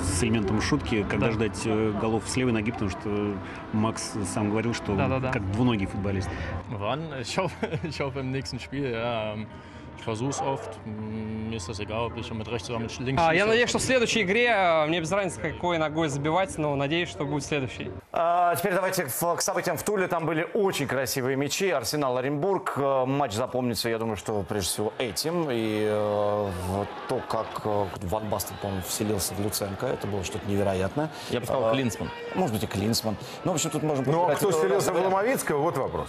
с 0.03 0.23
элементом 0.23 0.61
шутки. 0.61 1.05
Когда 1.09 1.27
Да. 1.29 1.33
ждать 1.33 1.61
э, 1.65 1.93
голов 2.01 2.25
с 2.27 2.37
левой 2.37 2.53
ноги, 2.53 2.71
потому 2.71 2.91
что 2.91 3.37
Макс 3.73 4.15
сам 4.33 4.51
говорил, 4.51 4.75
что 4.75 4.95
Да-да-да. 4.97 5.31
как 5.31 5.51
двуногий 5.53 5.87
футболист. 5.87 6.29
Ich 6.71 7.37
hoffe, 7.37 7.53
ich 7.89 8.01
hoffe 8.01 8.21
im 8.21 8.31
nächsten 8.33 8.59
Spiel. 8.59 8.91
Ja, 8.93 9.33
ähm, 9.35 9.47
ich 9.97 10.05
versuche 10.05 10.31
es 10.31 10.41
oft. 10.41 10.79
Mir 10.87 11.57
ist 11.57 11.69
das 11.69 11.81
egal, 11.81 12.07
ob 12.07 12.17
ich 12.17 12.33
mit 12.33 12.49
rechts 12.49 12.71
oder 12.71 12.79
mit 12.79 12.97
links 13.01 13.21
А, 13.21 13.35
Я 13.35 13.47
надеюсь, 13.47 13.69
что 13.69 13.79
в 13.79 13.83
следующей 13.83 14.23
игре, 14.23 14.49
а, 14.55 14.87
мне 14.87 15.01
без 15.01 15.11
разницы, 15.11 15.41
какой 15.41 15.77
ногой 15.79 16.09
забивать, 16.09 16.57
но 16.57 16.77
надеюсь, 16.77 17.09
что 17.09 17.25
будет 17.25 17.45
следующий. 17.45 17.91
А, 18.13 18.55
Теперь 18.55 18.75
давайте 18.75 19.05
к 19.07 19.41
событиям 19.41 19.77
в 19.77 19.83
Туле. 19.83 20.07
Там 20.07 20.25
были 20.25 20.47
очень 20.55 20.87
красивые 20.87 21.37
мячи. 21.37 21.69
Арсенал 21.71 22.17
Оренбург. 22.17 22.75
Э, 22.77 23.05
Матч 23.07 23.33
запомнится, 23.33 23.89
я 23.89 23.99
думаю, 23.99 24.17
что 24.17 24.45
прежде 24.49 24.69
всего 24.69 24.93
этим. 24.99 25.49
И 25.51 25.87
э, 25.91 26.51
то, 27.09 27.21
как 27.29 27.47
э, 27.65 27.85
Ван 28.03 28.29
Бастен, 28.29 28.55
по-моему, 28.63 28.83
вселился 28.83 29.35
в 29.35 29.41
Люценко, 29.41 29.87
это 29.87 30.07
было 30.07 30.23
что-то 30.23 30.47
невероятное. 30.49 31.11
Я 31.31 31.41
бы 31.41 31.47
сказал, 31.47 31.71
А, 31.71 31.73
Клинсман. 31.73 32.09
Может 32.37 32.55
быть, 32.55 32.63
и 32.63 32.67
Клинсман. 32.69 33.17
Ну, 33.45 33.51
в 33.53 33.55
общем, 33.57 33.71
тут 33.71 33.83
можем... 33.83 34.05
Ну, 34.07 34.29
а 34.29 34.37
кто 34.37 34.51
вселился 34.53 34.93
в. 34.93 34.97
Ломовицкого, 35.03 35.59
вот 35.59 35.77
вопрос. 35.77 36.09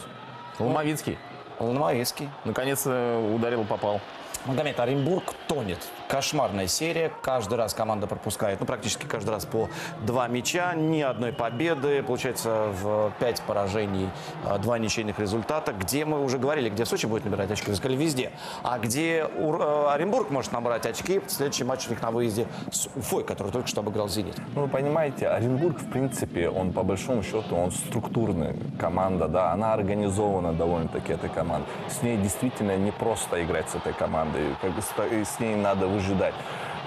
Ломовицкий. 0.59 1.17
Ломовицкий. 1.59 2.29
Наконец 2.45 2.85
ударил, 2.85 3.65
попал. 3.65 4.01
Магомед, 4.45 4.79
Оренбург 4.79 5.33
тонет. 5.47 5.79
Кошмарная 6.09 6.65
серия. 6.65 7.11
Каждый 7.21 7.53
раз 7.53 7.75
команда 7.75 8.07
пропускает, 8.07 8.59
ну, 8.59 8.65
практически 8.65 9.05
каждый 9.05 9.29
раз 9.29 9.45
по 9.45 9.69
два 10.07 10.27
мяча. 10.27 10.73
Ни 10.73 11.01
одной 11.01 11.31
победы. 11.31 12.01
Получается, 12.01 12.73
в 12.81 13.11
пять 13.19 13.43
поражений, 13.43 14.09
а, 14.43 14.57
два 14.57 14.79
ничейных 14.79 15.19
результата. 15.19 15.71
Где 15.71 16.05
мы 16.05 16.23
уже 16.23 16.39
говорили, 16.39 16.69
где 16.69 16.83
Сочи 16.85 17.05
будет 17.05 17.25
набирать 17.25 17.51
очки, 17.51 17.69
вы 17.69 17.75
сказали, 17.75 17.95
везде. 17.95 18.31
А 18.63 18.79
где 18.79 19.23
Ур- 19.37 19.61
э, 19.61 19.89
Оренбург 19.91 20.31
может 20.31 20.51
набрать 20.51 20.87
очки, 20.87 21.21
следующий 21.27 21.63
матч 21.63 21.85
у 21.85 21.91
них 21.91 22.01
на 22.01 22.09
выезде 22.09 22.47
с 22.71 22.89
Уфой, 22.95 23.23
который 23.23 23.51
только 23.51 23.67
что 23.67 23.81
обыграл 23.81 24.09
«Зенит». 24.09 24.35
Ну, 24.55 24.63
вы 24.63 24.67
понимаете, 24.67 25.27
Оренбург, 25.27 25.79
в 25.79 25.91
принципе, 25.91 26.49
он 26.49 26.73
по 26.73 26.81
большому 26.81 27.21
счету, 27.21 27.55
он 27.55 27.69
структурная 27.69 28.55
команда, 28.79 29.27
да, 29.27 29.51
она 29.51 29.73
организована 29.73 30.53
довольно-таки, 30.53 31.13
эта 31.13 31.29
команда. 31.29 31.67
С 31.87 32.01
ней 32.01 32.17
действительно 32.17 32.75
не 32.77 32.89
просто 32.91 33.43
играть 33.43 33.69
с 33.69 33.75
этой 33.75 33.93
командой, 33.93 34.55
как 34.59 34.71
бы 34.71 34.81
с, 34.81 34.87
и 35.11 35.23
с 35.23 35.39
ней 35.39 35.55
выжидать. 35.99 36.33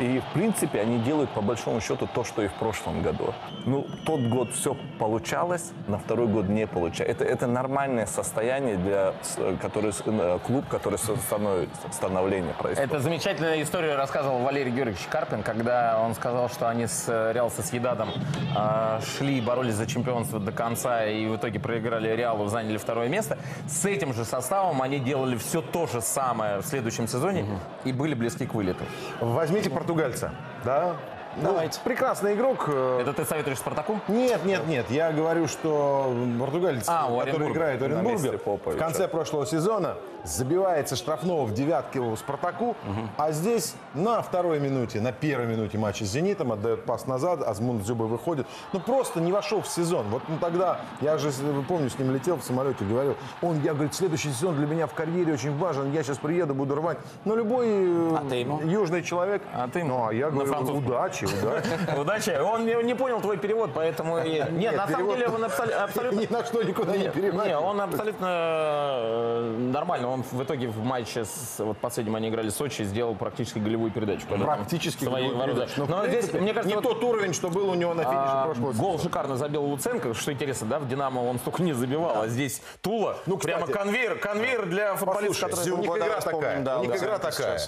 И, 0.01 0.21
в 0.21 0.33
принципе, 0.35 0.81
они 0.81 0.99
делают 0.99 1.31
по 1.31 1.41
большому 1.41 1.81
счету 1.81 2.09
то, 2.13 2.25
что 2.25 2.43
и 2.43 2.49
в 2.49 2.55
прошлом 2.55 3.03
году. 3.03 3.35
Ну, 3.65 3.87
тот 4.05 4.21
год 4.23 4.51
все 4.53 4.77
получалось, 4.99 5.73
на 5.87 5.99
второй 5.99 6.27
год 6.27 6.49
не 6.49 6.67
получалось. 6.67 7.13
Это, 7.13 7.25
это 7.25 7.47
нормальное 7.47 8.07
состояние 8.07 8.77
для 8.77 9.15
который, 9.61 9.93
э, 10.07 10.39
клуб, 10.47 10.65
который 10.69 10.99
со- 10.99 11.17
становится, 11.17 11.81
становление 11.93 12.55
происходит. 12.55 12.91
Это 12.91 13.01
замечательная 13.01 13.63
история 13.63 13.95
рассказывал 13.97 14.39
Валерий 14.41 14.73
Георгиевич 14.73 15.07
Карпин, 15.09 15.43
когда 15.43 16.01
он 16.01 16.15
сказал, 16.15 16.49
что 16.49 16.69
они 16.69 16.87
с 16.87 17.05
э, 17.09 17.33
Реал 17.33 17.51
Соседадом 17.51 18.11
э, 18.57 19.01
шли, 19.17 19.41
боролись 19.41 19.75
за 19.75 19.87
чемпионство 19.87 20.41
до 20.41 20.53
конца 20.53 21.05
и 21.05 21.27
в 21.27 21.37
итоге 21.37 21.61
проиграли 21.61 22.09
Реалу, 22.17 22.47
заняли 22.49 22.77
второе 22.77 23.09
место. 23.09 23.39
С 23.69 23.85
этим 23.85 24.15
же 24.15 24.25
составом 24.25 24.83
они 24.83 24.99
делали 24.99 25.37
все 25.37 25.61
то 25.63 25.87
же 25.87 26.01
самое 26.01 26.59
в 26.61 26.67
следующем 26.67 27.07
сезоне 27.07 27.45
и 27.85 27.93
были 27.93 28.15
близки 28.15 28.47
к 28.47 28.55
вылету. 28.55 28.85
Возьмите 29.21 29.71
португальца, 29.83 30.31
да? 30.65 30.97
Давайте. 31.37 31.81
прекрасный 31.85 32.35
игрок. 32.35 32.65
э, 32.69 33.01
Это 33.03 33.13
ты 33.13 33.25
советуешь 33.25 33.59
Спартаку? 33.59 34.01
Нет, 34.09 34.45
нет, 34.45 34.67
нет. 34.67 34.91
Я 34.91 35.13
говорю, 35.13 35.49
что 35.49 36.13
португалец, 36.41 36.85
А, 36.89 37.09
который 37.25 37.51
играет 37.51 37.81
в 37.81 37.85
Оренбурге, 37.85 38.39
в 38.39 38.77
конце 38.77 39.09
прошлого 39.09 39.47
сезона 39.47 39.97
забивается 40.25 40.97
штрафного 40.97 41.45
в 41.45 41.53
девятке 41.53 41.99
у 42.01 42.15
Спартаку, 42.17 42.77
а 43.17 43.33
здесь 43.33 43.75
на 43.95 44.23
второй 44.23 44.61
минуте, 44.61 45.01
на 45.01 45.13
первой 45.13 45.47
минуте 45.47 45.79
матча 45.79 46.05
с 46.05 46.09
Зенитом 46.09 46.53
отдает 46.53 46.85
пас 46.85 47.07
назад, 47.07 47.43
Азмунд 47.43 47.85
Зюба 47.85 48.05
выходит. 48.05 48.47
Ну 48.73 48.81
просто 48.81 49.21
не 49.21 49.33
вошел 49.33 49.63
в 49.63 49.69
сезон. 49.69 50.07
Вот 50.11 50.23
ну, 50.29 50.37
тогда, 50.41 50.81
я 51.01 51.19
же, 51.19 51.31
вы 51.31 51.63
помню, 51.63 51.91
с 51.91 51.99
ним 51.99 52.13
летел 52.13 52.37
в 52.37 52.45
самолете, 52.45 52.85
говорил, 52.85 53.17
он, 53.41 53.61
я, 53.63 53.73
говорит, 53.75 53.95
следующий 53.95 54.31
сезон 54.31 54.57
для 54.57 54.67
меня 54.67 54.87
в 54.87 54.95
карьере 54.95 55.33
очень 55.33 55.57
важен, 55.59 55.93
я 55.93 56.03
сейчас 56.03 56.19
приеду, 56.19 56.55
буду 56.55 56.75
рвать. 56.75 56.99
Но 57.25 57.35
любой 57.35 57.67
э, 57.69 58.45
южный 58.65 59.03
человек, 59.03 59.43
А 59.55 59.69
ты 59.69 59.83
ну, 59.85 60.07
а 60.07 60.15
я 60.15 60.31
говорю, 60.31 60.53
французском. 60.53 60.85
Удачи, 61.27 61.67
удачи. 61.97 62.01
Удачи. 62.01 62.41
Он 62.41 62.67
не, 62.67 62.75
не 62.83 62.95
понял 62.95 63.21
твой 63.21 63.37
перевод, 63.37 63.71
поэтому... 63.75 64.19
и- 64.19 64.31
Нет, 64.31 64.53
Нет, 64.53 64.77
на 64.77 64.87
самом 64.87 64.97
перевод 64.97 65.17
деле 65.19 65.29
он 65.29 65.45
абсол- 65.45 65.73
абсолютно... 65.85 66.21
Ни 66.21 66.27
на 66.27 66.45
что 66.45 66.63
никуда 66.63 66.97
не 66.97 67.09
переводит. 67.11 67.47
не, 67.47 67.57
он 67.59 67.81
абсолютно 67.81 68.27
э, 68.29 69.57
нормально. 69.73 70.09
Он 70.09 70.23
в 70.23 70.43
итоге 70.43 70.69
в 70.69 70.85
матче 70.85 71.25
с 71.25 71.57
вот 71.59 71.79
последним 71.79 72.17
они 72.17 72.29
играли 72.29 72.51
с 72.51 72.57
Сочи, 72.57 72.83
сделал 72.83 73.15
практически 73.15 73.59
голевую 73.59 73.91
передачу. 73.91 74.23
когда 74.29 74.47
там 74.47 74.57
Практически 74.57 75.05
свои 75.05 75.29
ворота. 75.29 75.47
передачу. 75.61 75.73
Но, 75.77 75.87
Но 75.87 75.97
в 76.03 76.07
здесь, 76.07 76.13
принципе, 76.15 76.41
мне 76.41 76.53
кажется, 76.55 76.69
не 76.69 76.75
вот, 76.83 76.85
тот 76.85 77.05
уровень, 77.05 77.35
что 77.35 77.51
был 77.51 77.71
у 77.71 77.75
него 77.75 77.95
на 77.95 78.03
финише 78.03 78.19
а, 78.19 78.45
прошлого 78.47 78.73
гол 78.73 78.93
сезона. 78.93 79.03
шикарно 79.03 79.37
забил 79.37 79.65
Луценко, 79.65 80.15
что 80.15 80.33
интересно, 80.33 80.67
да, 80.69 80.79
в 80.79 80.89
Динамо 80.89 81.21
он 81.21 81.39
столько 81.39 81.63
не 81.63 81.73
забивал, 81.73 82.23
а 82.23 82.29
здесь 82.29 82.63
Тула, 82.81 83.17
ну, 83.27 83.37
прямо 83.39 83.67
кстати, 83.67 83.79
конвейер, 83.79 84.19
конвейер 84.19 84.67
для 84.67 84.95
футболиста, 84.97 85.49
Послушай, 85.49 85.73
у 85.73 85.79
них 85.79 85.91
игра 85.91 86.21
такая. 86.21 86.79
у 86.79 86.85
них 86.85 86.97
игра 86.97 87.19
такая. 87.19 87.61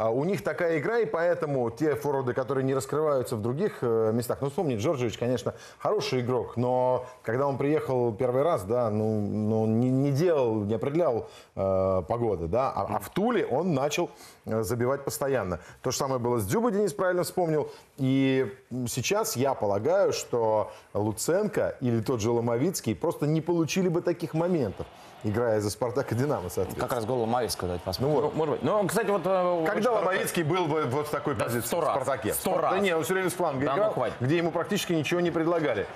А 0.00 0.08
у 0.08 0.24
них 0.24 0.42
такая 0.42 0.78
игра, 0.78 1.00
и 1.00 1.04
поэтому 1.04 1.70
те 1.70 1.94
форварды, 1.94 2.32
которые 2.32 2.64
не 2.64 2.74
раскрываются 2.74 3.36
в 3.36 3.42
других 3.42 3.80
э, 3.82 4.12
местах. 4.14 4.38
Ну, 4.40 4.48
вспомни, 4.48 4.76
Джорджевич, 4.76 5.18
конечно, 5.18 5.52
хороший 5.78 6.22
игрок, 6.22 6.56
но 6.56 7.04
когда 7.22 7.46
он 7.46 7.58
приехал 7.58 8.10
первый 8.14 8.42
раз, 8.42 8.62
да, 8.62 8.88
ну, 8.88 9.20
ну 9.20 9.66
не, 9.66 9.90
не 9.90 10.10
делал, 10.10 10.62
не 10.62 10.72
определял 10.72 11.28
э, 11.54 12.02
погода, 12.08 12.48
да, 12.48 12.70
а, 12.70 12.96
а 12.96 12.98
в 12.98 13.10
Туле 13.10 13.44
он 13.44 13.74
начал 13.74 14.08
э, 14.46 14.62
забивать 14.62 15.04
постоянно. 15.04 15.60
То 15.82 15.90
же 15.90 15.98
самое 15.98 16.18
было 16.18 16.38
с 16.38 16.46
Дзюбой, 16.46 16.72
Денис 16.72 16.94
правильно 16.94 17.22
вспомнил. 17.22 17.70
И 17.98 18.50
сейчас 18.88 19.36
я 19.36 19.52
полагаю, 19.52 20.14
что 20.14 20.72
Луценко 20.94 21.76
или 21.82 22.00
тот 22.00 22.22
же 22.22 22.30
Ломовицкий 22.30 22.94
просто 22.94 23.26
не 23.26 23.42
получили 23.42 23.88
бы 23.88 24.00
таких 24.00 24.32
моментов 24.32 24.86
играя 25.24 25.60
за 25.60 25.70
«Спартак» 25.70 26.12
и 26.12 26.14
«Динамо», 26.14 26.48
соответственно. 26.48 26.80
Как 26.88 26.92
раз 26.96 27.04
гол 27.04 27.20
Ломовицкого 27.20 27.68
давайте 27.68 27.84
посмотрим. 27.84 28.14
Ну, 28.16 28.20
вот. 28.22 28.34
Может 28.34 28.54
быть. 28.54 28.62
Ну, 28.62 28.86
кстати, 28.86 29.06
вот... 29.08 29.22
э, 29.24 29.64
Когда 29.66 29.92
Ломовицкий 29.92 30.42
был 30.42 30.66
бы 30.66 30.82
вот 30.84 31.08
в 31.08 31.10
такой 31.10 31.34
Да, 31.34 31.44
позиции 31.44 31.66
сто 31.66 31.78
в 31.80 31.84
раз. 31.84 31.90
«Спартаке»? 31.94 32.32
Сто 32.34 32.54
Да 32.56 32.60
раз. 32.70 32.80
нет, 32.82 32.96
он 32.96 33.04
все 33.04 33.14
время 33.14 33.30
с 33.30 33.34
фланга 33.34 33.66
Да, 33.66 33.72
ну, 33.72 33.78
играл, 33.78 33.92
хватит. 33.92 34.16
где 34.20 34.36
ему 34.38 34.50
практически 34.50 34.92
ничего 34.92 35.20
не 35.20 35.30
предлагали. 35.30 35.86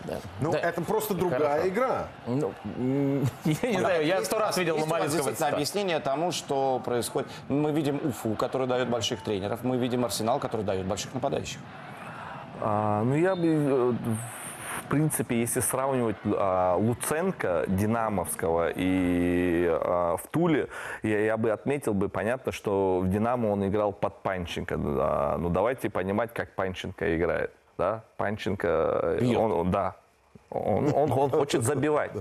Ну, 0.41 0.53
Да. 0.53 0.59
это 0.59 0.83
просто 0.83 1.14
другая 1.14 1.41
Хорошо. 1.41 1.68
игра. 1.68 2.07
Ну, 2.27 2.53
я 3.45 3.70
не 3.72 3.79
знаю, 3.79 4.07
я 4.07 4.16
Есть 4.16 4.27
сто 4.27 4.39
раз 4.39 4.57
видел 4.59 4.77
есть 4.77 4.87
Ломовицкого. 4.87 5.22
действительно 5.25 5.49
объяснение 5.57 6.01
тому, 6.01 6.33
что 6.33 6.81
происходит. 6.85 7.29
Мы 7.49 7.72
видим 7.72 8.01
Уфу, 8.05 8.35
который 8.35 8.66
дает 8.66 8.89
больших 8.91 9.22
тренеров, 9.22 9.61
мы 9.62 9.77
видим 9.77 10.05
Арсенал, 10.05 10.39
который 10.39 10.62
дает 10.64 10.87
больших 10.87 11.14
нападающих. 11.14 11.59
А, 12.61 13.03
ну, 13.03 13.14
я 13.16 13.35
бы, 13.35 13.47
э, 13.47 13.93
в 14.85 14.89
принципе, 14.89 15.41
если 15.41 15.61
сравнивать 15.61 16.16
а, 16.26 16.76
Луценко, 16.76 17.64
Динамовского 17.66 18.70
и 18.74 19.66
а, 19.70 20.16
в 20.16 20.26
Туле, 20.28 20.68
я, 21.03 21.20
я 21.20 21.37
бы 21.37 21.51
отметил 21.51 21.95
бы, 21.95 22.09
понятно, 22.09 22.53
что 22.53 23.01
в 23.01 23.09
Динамо 23.09 23.49
он 23.49 23.66
играл 23.66 23.93
под 23.93 24.22
Панченко. 24.22 24.76
А, 24.78 25.39
ну, 25.39 25.49
давайте 25.49 25.91
понимать, 25.91 26.32
как 26.32 26.51
Панченко 26.55 27.16
играет. 27.16 27.51
Да? 27.78 28.05
Панченко, 28.16 29.18
Бьет. 29.20 29.39
он, 29.39 29.53
он- 29.53 29.70
да, 29.70 29.97
он, 30.51 30.93
он, 30.95 31.11
он 31.12 31.30
хочет 31.30 31.62
забивать. 31.62 32.12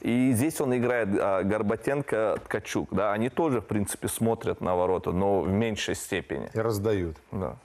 И 0.00 0.32
здесь 0.32 0.60
он 0.60 0.76
играет 0.76 1.08
а, 1.18 1.42
Горбатенко, 1.42 2.38
Ткачук. 2.44 2.88
Да? 2.92 3.12
Они 3.12 3.28
тоже, 3.28 3.60
в 3.60 3.66
принципе, 3.66 4.08
смотрят 4.08 4.60
на 4.60 4.76
ворота, 4.76 5.10
но 5.10 5.40
в 5.40 5.48
меньшей 5.48 5.94
степени. 5.96 6.48
И 6.54 6.58
раздают. 6.60 7.16
Да. 7.32 7.56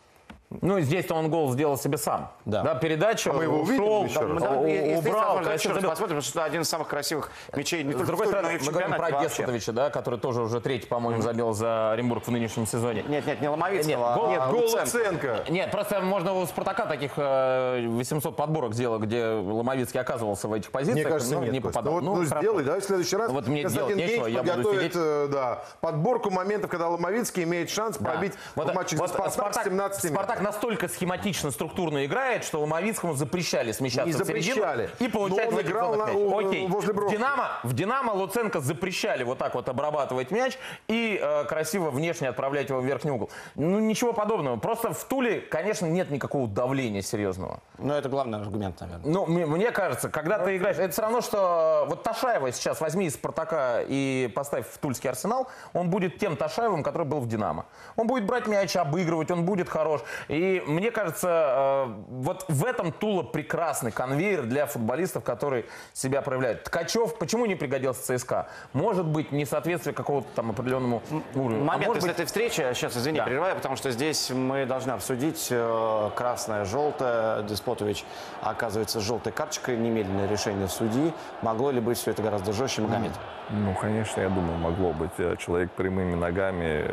Ну, 0.59 0.79
здесь-то 0.81 1.15
он 1.15 1.29
гол 1.29 1.49
сделал 1.53 1.77
себе 1.77 1.97
сам. 1.97 2.29
Да. 2.45 2.75
передача, 2.75 3.29
А 3.29 3.33
мы 3.33 3.43
его 3.43 3.61
увидим 3.61 3.83
ушел, 3.83 4.03
еще 4.05 4.19
раз? 4.19 4.29
Мы 4.29 4.39
давай, 4.41 4.57
у- 4.57 4.67
если 4.67 5.09
убрал, 5.09 5.35
дальше 5.41 5.67
еще 5.69 5.69
раз 5.69 5.83
посмотрим, 5.85 5.99
потому 6.17 6.21
что 6.21 6.39
это 6.39 6.43
один 6.45 6.61
из 6.61 6.69
самых 6.69 6.87
красивых 6.89 7.31
мячей 7.55 7.83
не 7.83 7.93
С 7.93 8.05
другой 8.05 8.27
стороны, 8.27 8.59
мы 8.61 8.71
говорим 8.71 8.91
про. 8.91 9.11
Деспотовича, 9.21 9.71
да, 9.71 9.89
который 9.89 10.19
тоже 10.19 10.41
уже 10.41 10.59
третий, 10.59 10.87
по-моему, 10.87 11.21
забил 11.21 11.53
за 11.53 11.91
Оренбург 11.93 12.25
в 12.27 12.31
нынешнем 12.31 12.65
сезоне. 12.67 13.03
Нет, 13.07 13.25
нет, 13.25 13.39
не 13.39 13.47
Ломовицкого, 13.47 14.13
гол- 14.15 14.25
а 14.25 14.29
Нет, 14.29 14.41
гол 14.49 14.61
Луценко. 14.61 14.81
Луценко. 14.83 15.43
Нет, 15.51 15.71
просто 15.71 16.01
можно 16.01 16.33
у 16.33 16.45
Спартака 16.45 16.85
таких 16.85 17.11
э, 17.15 17.85
800 17.87 18.35
подборок 18.35 18.73
сделать, 18.73 19.01
где 19.03 19.25
Ломовицкий 19.27 19.99
оказывался 20.01 20.47
в 20.49 20.53
этих 20.53 20.71
позициях, 20.71 21.05
Мне 21.05 21.13
кажется, 21.13 21.35
но 21.35 21.43
нет. 21.43 21.53
не 21.53 21.59
попадал. 21.61 22.01
Ну, 22.01 22.11
вот, 22.15 22.19
ну, 22.19 22.25
сделай, 22.25 22.63
давай 22.63 22.81
в 22.81 22.83
следующий 22.83 23.15
раз. 23.15 23.29
Ну, 23.29 23.35
вот 23.35 23.47
мне 23.47 23.63
делать 23.63 23.95
нечего, 23.95 24.25
я 24.27 24.43
буду 24.43 24.73
сидеть. 24.73 24.93
э, 24.95 25.27
да, 25.31 25.63
подборку 25.79 26.29
моментов, 26.29 26.69
когда 26.69 26.89
Ломовицкий 26.89 27.43
имеет 27.43 27.69
шанс 27.69 27.97
Да. 27.97 28.11
пробить 28.11 28.33
в 28.55 28.73
матче 28.73 28.97
вот 28.97 29.07
за 29.09 29.13
Спартак, 29.29 29.61
с 29.61 29.63
17 29.65 30.03
метров. 30.11 30.23
Спартак 30.25 30.40
настолько 30.41 30.87
схематично, 30.87 31.51
структурно 31.51 32.05
играет, 32.05 32.43
что 32.43 32.59
Ломовицкому 32.61 33.13
запрещали 33.13 33.71
смещаться 33.71 34.07
Не 34.07 34.23
в 34.23 34.27
середину 34.27 34.55
запрещали. 34.55 34.89
и 34.99 35.07
получать 35.07 35.51
Но 35.51 35.57
он 35.57 35.61
играл 35.63 35.95
на- 35.95 36.05
мяч. 36.07 36.15
у- 36.15 36.37
Окей. 36.47 36.67
возле 36.67 36.93
В. 36.93 37.09
Динамо, 37.09 37.49
в 37.63 37.73
Динамо 37.73 38.11
Луценко 38.11 38.59
запрещали 38.59 39.23
вот 39.23 39.37
так 39.37 39.55
вот 39.55 39.69
обрабатывать 39.69 40.31
мяч 40.31 40.57
и 40.87 41.19
э, 41.21 41.45
красиво 41.45 41.89
внешне 41.91 42.29
отправлять 42.29 42.69
его 42.69 42.79
в 42.81 42.85
верхний 42.85 43.11
угол. 43.11 43.29
Ну, 43.55 43.79
ничего 43.79 44.13
подобного. 44.13 44.57
Просто 44.57 44.93
в 44.93 45.03
Туле, 45.05 45.41
конечно, 45.41 45.85
нет 45.85 46.09
никакого 46.11 46.47
давления 46.47 47.01
серьезного. 47.01 47.59
Ну, 47.77 47.93
это 47.93 48.09
главный 48.09 48.39
аргумент, 48.39 48.79
наверное. 48.81 49.11
Ну, 49.11 49.25
мне, 49.25 49.45
мне 49.45 49.71
кажется, 49.71 50.09
когда 50.09 50.39
ты 50.39 50.57
играешь, 50.57 50.77
это 50.77 50.91
все 50.91 51.01
равно, 51.01 51.21
что 51.21 51.85
вот 51.89 52.03
Ташаева 52.03 52.51
сейчас 52.51 52.81
возьми 52.81 53.05
из 53.07 53.13
Спартака 53.15 53.81
и 53.87 54.31
поставь 54.35 54.65
в 54.69 54.77
Тульский 54.77 55.09
Арсенал, 55.09 55.47
он 55.73 55.89
будет 55.89 56.17
тем 56.17 56.35
Ташаевым, 56.37 56.83
который 56.83 57.07
был 57.07 57.19
в 57.19 57.27
Динамо. 57.27 57.65
Он 57.95 58.07
будет 58.07 58.25
брать 58.25 58.47
мяч, 58.47 58.75
обыгрывать, 58.75 59.31
он 59.31 59.45
будет 59.45 59.69
хорош. 59.69 60.01
И 60.32 60.63
мне 60.65 60.91
кажется, 60.91 61.27
э, 61.27 61.93
вот 62.07 62.45
в 62.47 62.63
этом 62.63 62.93
Тула 62.93 63.21
прекрасный 63.21 63.91
конвейер 63.91 64.43
для 64.43 64.65
футболистов, 64.65 65.25
которые 65.25 65.65
себя 65.91 66.21
проявляют. 66.21 66.63
Ткачев 66.63 67.17
почему 67.17 67.45
не 67.45 67.55
пригодился 67.55 68.17
ЦСКА? 68.17 68.47
Может 68.71 69.05
быть, 69.05 69.34
несоответствие 69.34 69.93
какого-то 69.93 70.29
там 70.34 70.51
определенному 70.51 71.01
уровню. 71.36 71.63
А 71.63 71.65
Момент 71.65 71.88
может 71.88 72.03
из 72.03 72.07
быть, 72.07 72.13
этой 72.13 72.25
встречи, 72.27 72.61
сейчас, 72.73 72.95
извини, 72.95 73.17
Да. 73.17 73.25
прерываю, 73.25 73.57
потому 73.57 73.75
что 73.75 73.91
здесь 73.91 74.29
мы 74.29 74.65
должны 74.65 74.91
обсудить 74.91 75.49
э, 75.51 76.09
красное, 76.15 76.63
желтое. 76.63 77.43
Деспотович 77.43 78.05
оказывается 78.41 79.01
с 79.01 79.03
желтой 79.03 79.34
карточкой, 79.34 79.75
немедленное 79.75 80.29
решение 80.29 80.69
судьи. 80.69 81.13
Могло 81.41 81.71
ли 81.71 81.82
быть 81.82 81.97
все 81.97 82.11
это 82.11 82.23
гораздо 82.23 82.53
жестче, 82.53 82.84
Магомед? 82.84 83.11
Ну, 83.49 83.75
конечно, 83.75 84.21
я 84.21 84.29
думаю, 84.29 84.57
могло 84.59 84.93
быть. 84.93 85.11
Э, 85.17 85.36
Человек 85.38 85.71
прямыми 85.71 86.15
ногами 86.15 86.88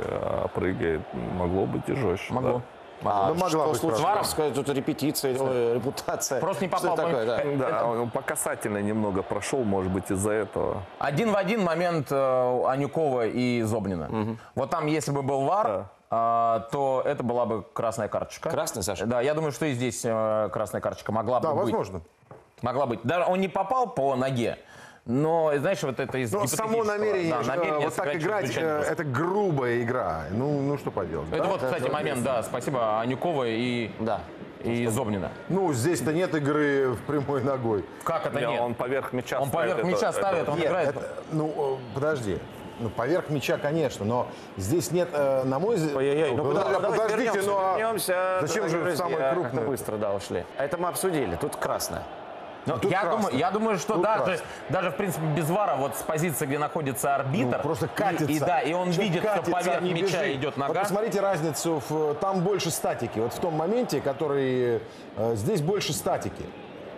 прыгает, 0.54 1.02
могло 1.12 1.66
быть 1.66 1.88
и 1.88 1.94
жестче. 1.94 2.32
Могло. 2.32 2.62
А 3.04 3.28
Ну, 3.28 3.34
могла 3.34 3.74
что 3.74 3.88
быть. 3.88 4.26
Сказать, 4.26 4.54
Тут 4.54 4.68
репетиция, 4.70 5.38
ой, 5.38 5.74
репутация. 5.74 6.40
Просто 6.40 6.64
не 6.64 6.68
попал 6.68 6.94
это 6.94 7.02
такое, 7.04 7.26
да? 7.26 7.70
Да, 7.70 7.86
он 7.86 8.10
по 8.10 8.22
касательной 8.22 8.82
немного 8.82 9.22
прошел, 9.22 9.62
может 9.64 9.92
быть, 9.92 10.10
из-за 10.10 10.32
этого. 10.32 10.82
Один 10.98 11.32
в 11.32 11.36
один 11.36 11.62
момент 11.62 12.08
э, 12.10 12.64
Анюкова 12.66 13.26
и 13.26 13.62
Зобнина. 13.62 14.36
Вот 14.54 14.70
там, 14.70 14.86
если 14.86 15.10
бы 15.12 15.22
был 15.22 15.42
ВАР, 15.44 15.88
а, 16.10 16.60
то 16.72 17.02
это 17.04 17.22
была 17.22 17.44
бы 17.44 17.62
красная 17.74 18.08
карточка. 18.08 18.48
Красная, 18.48 18.82
Саша? 18.82 19.04
Да, 19.06 19.20
я 19.20 19.34
думаю, 19.34 19.52
что 19.52 19.66
и 19.66 19.74
здесь 19.74 20.02
э, 20.04 20.48
красная 20.52 20.80
карточка 20.80 21.12
могла 21.12 21.38
Да, 21.40 21.50
бы 21.50 21.56
быть. 21.56 21.64
возможно. 21.64 22.00
Могла 22.62 22.86
быть. 22.86 23.00
Да, 23.04 23.26
он 23.26 23.40
не 23.40 23.48
попал 23.48 23.88
по 23.88 24.16
ноге, 24.16 24.58
но, 25.08 25.52
знаешь, 25.56 25.82
вот 25.82 25.98
это 25.98 26.18
из 26.18 26.30
Но 26.30 26.46
само 26.46 26.84
гипотетического. 26.84 26.98
намерение, 26.98 27.32
Да, 27.32 27.40
э, 27.40 27.46
намерение 27.56 27.86
вот 27.88 27.94
так 27.94 28.14
играть, 28.14 28.52
э, 28.56 28.84
это 28.90 29.04
грубая 29.04 29.80
игра. 29.82 30.24
Ну, 30.30 30.60
ну 30.60 30.76
что 30.76 30.90
поделать. 30.90 31.28
Это 31.32 31.44
да? 31.44 31.48
вот, 31.48 31.62
кстати, 31.62 31.90
момент, 31.90 32.22
да, 32.22 32.42
спасибо 32.42 33.00
Анюкова 33.00 33.44
и, 33.48 33.90
Да. 34.00 34.20
и 34.62 34.86
Зобнина. 34.86 35.30
Ну, 35.48 35.72
здесь-то 35.72 36.12
нет 36.12 36.34
игры 36.34 36.90
в 36.90 37.00
прямой 37.06 37.42
ногой. 37.42 37.86
Как 38.04 38.26
это 38.26 38.38
Не, 38.38 38.46
нет? 38.48 38.60
Он 38.60 38.74
поверх 38.74 39.14
мяча 39.14 39.40
Он 39.40 39.48
ставит, 39.48 39.70
поверх 39.72 39.78
это- 39.78 39.88
мяча 39.88 40.08
это- 40.10 40.12
ставит, 40.18 40.48
он 40.50 40.56
Нет, 40.58 40.66
играет. 40.66 40.88
это- 40.90 41.08
ну, 41.32 41.78
э, 41.80 41.94
подожди. 41.94 42.38
Ну, 42.80 42.90
поверх 42.90 43.30
мяча, 43.30 43.56
конечно, 43.56 44.04
но 44.04 44.28
здесь 44.58 44.90
нет, 44.92 45.08
э, 45.12 45.42
на 45.44 45.58
мой 45.58 45.76
взгляд... 45.76 45.96
Ой-ой-ой, 45.96 46.32
ну 46.36 46.44
Подожди, 46.44 46.74
подождите, 46.74 47.16
вернемся, 47.24 47.50
ну 47.50 47.56
а 47.58 47.78
вернемся, 47.78 48.38
зачем 48.42 48.68
же 48.68 48.96
самое 48.96 49.32
крупное? 49.32 49.64
быстро, 49.64 49.96
да, 49.96 50.14
ушли. 50.14 50.44
Это 50.58 50.76
мы 50.76 50.88
обсудили, 50.88 51.34
тут 51.40 51.56
красное. 51.56 52.02
Ну, 52.68 52.78
тут 52.78 52.90
я, 52.90 53.00
красный. 53.00 53.16
думаю, 53.22 53.36
я 53.36 53.50
думаю, 53.50 53.78
что 53.78 53.94
Тут 53.94 54.02
даже, 54.02 54.24
красный. 54.24 54.46
даже, 54.68 54.90
в 54.90 54.96
принципе, 54.96 55.24
без 55.36 55.48
вара, 55.50 55.76
вот 55.76 55.96
с 55.96 56.02
позиции, 56.02 56.46
где 56.46 56.58
находится 56.58 57.14
арбитр, 57.14 57.56
Ну, 57.56 57.62
просто 57.62 57.86
и- 57.86 57.88
катится. 57.88 58.26
И, 58.26 58.38
да, 58.38 58.60
и 58.60 58.72
он 58.72 58.92
Человек 58.92 59.00
видит, 59.12 59.22
что 59.22 59.30
катится, 59.32 59.50
поверх 59.52 59.80
не 59.82 59.92
мяча 59.94 60.22
бежит. 60.22 60.36
идет 60.36 60.56
Вот 60.56 60.68
нога. 60.68 60.80
посмотрите 60.80 61.20
разницу, 61.20 61.82
в, 61.88 62.14
там 62.16 62.40
больше 62.42 62.70
статики. 62.70 63.18
Вот 63.18 63.32
в 63.32 63.38
том 63.38 63.54
моменте, 63.54 64.00
который 64.00 64.80
э, 65.16 65.34
здесь 65.34 65.60
больше 65.62 65.92
статики. 65.92 66.44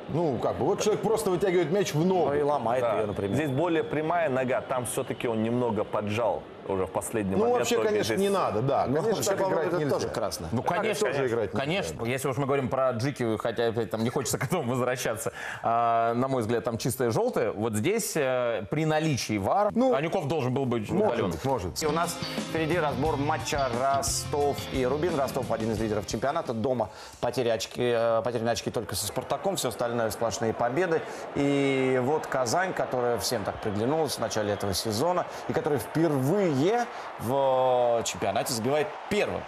Ну, 0.09 0.39
как 0.39 0.57
бы, 0.57 0.65
вот 0.65 0.81
человек 0.83 1.03
просто 1.03 1.31
вытягивает 1.31 1.71
мяч 1.71 1.95
в 1.95 2.05
ногу. 2.05 2.31
Ну 2.31 2.35
и 2.35 2.43
ломает 2.43 2.83
Да. 2.83 2.99
ее, 2.99 3.07
например. 3.07 3.37
Здесь 3.37 3.51
более 3.51 3.85
прямая 3.85 4.29
нога, 4.29 4.61
там 4.61 4.85
все-таки 4.87 5.29
он 5.29 5.43
немного 5.45 5.85
поджал 5.85 6.43
уже 6.71 6.87
в 6.87 6.91
последний 6.91 7.33
Ну, 7.37 7.39
момент. 7.43 7.59
вообще, 7.59 7.77
конечно, 7.83 8.15
здесь- 8.17 8.19
не 8.19 8.29
надо, 8.29 8.63
да. 8.63 8.87
Ну, 8.87 8.97
Конечно, 9.03 9.15
вообще, 9.17 9.31
так 9.31 9.41
играть 9.49 9.67
это 9.69 9.77
нельзя. 9.79 9.95
тоже 9.95 10.09
красное. 10.09 10.49
Ну, 10.53 10.63
Так 10.63 10.77
конечно, 10.77 11.09
тоже 11.11 11.27
играть 11.27 11.53
нельзя. 11.55 11.59
конечно. 11.61 12.05
Если 12.05 12.29
уж 12.29 12.37
мы 12.37 12.47
говорим 12.47 12.69
про 12.69 12.91
Джики, 12.93 13.37
хотя 13.39 13.67
опять 13.69 13.91
там 13.91 14.03
не 14.05 14.11
хочется 14.11 14.39
к 14.39 14.45
этому 14.45 14.63
возвращаться, 14.71 15.33
а, 15.63 16.15
на 16.15 16.29
мой 16.29 16.43
взгляд, 16.43 16.65
там 16.65 16.79
чистое 16.79 17.11
желтое. 17.11 17.51
Вот 17.53 17.75
здесь 17.75 18.13
э, 18.17 18.65
при 18.71 18.85
наличии 18.85 19.39
ВАР 19.39 19.71
Ну, 19.75 19.95
Анюков 19.95 20.29
должен 20.29 20.53
был 20.55 20.67
быть 20.67 20.91
удален. 20.91 21.07
Может 21.07 21.31
быть, 21.31 21.45
может. 21.45 21.83
И 21.83 21.87
у 21.87 21.93
нас 21.93 22.17
впереди 22.51 22.79
разбор 22.79 23.17
матча 23.17 23.69
Ростов 23.81 24.57
и 24.73 24.85
Рубин. 24.87 25.17
Ростов 25.19 25.51
один 25.51 25.73
из 25.73 25.81
лидеров 25.81 26.07
чемпионата. 26.07 26.53
Дома 26.53 26.91
потери 27.21 27.49
очки, 27.49 27.81
э, 27.83 28.23
потерянные 28.23 28.53
очки 28.53 28.71
только 28.71 28.95
со 28.95 29.07
Спартаком. 29.07 29.57
Все 29.57 29.69
остальное 29.69 30.11
сплошные 30.11 30.53
победы. 30.53 31.03
И 31.35 32.01
вот 32.05 32.27
Казань, 32.27 32.73
которая 32.73 33.19
всем 33.19 33.45
так 33.45 33.61
приглянулась 33.61 34.15
в 34.15 34.19
начале 34.19 34.53
этого 34.53 34.75
сезона. 34.75 35.27
И 35.49 35.53
которая 35.53 35.79
впервые 35.79 36.53
в 37.19 38.03
чемпионате 38.05 38.53
забивает 38.53 38.89
первым. 39.09 39.43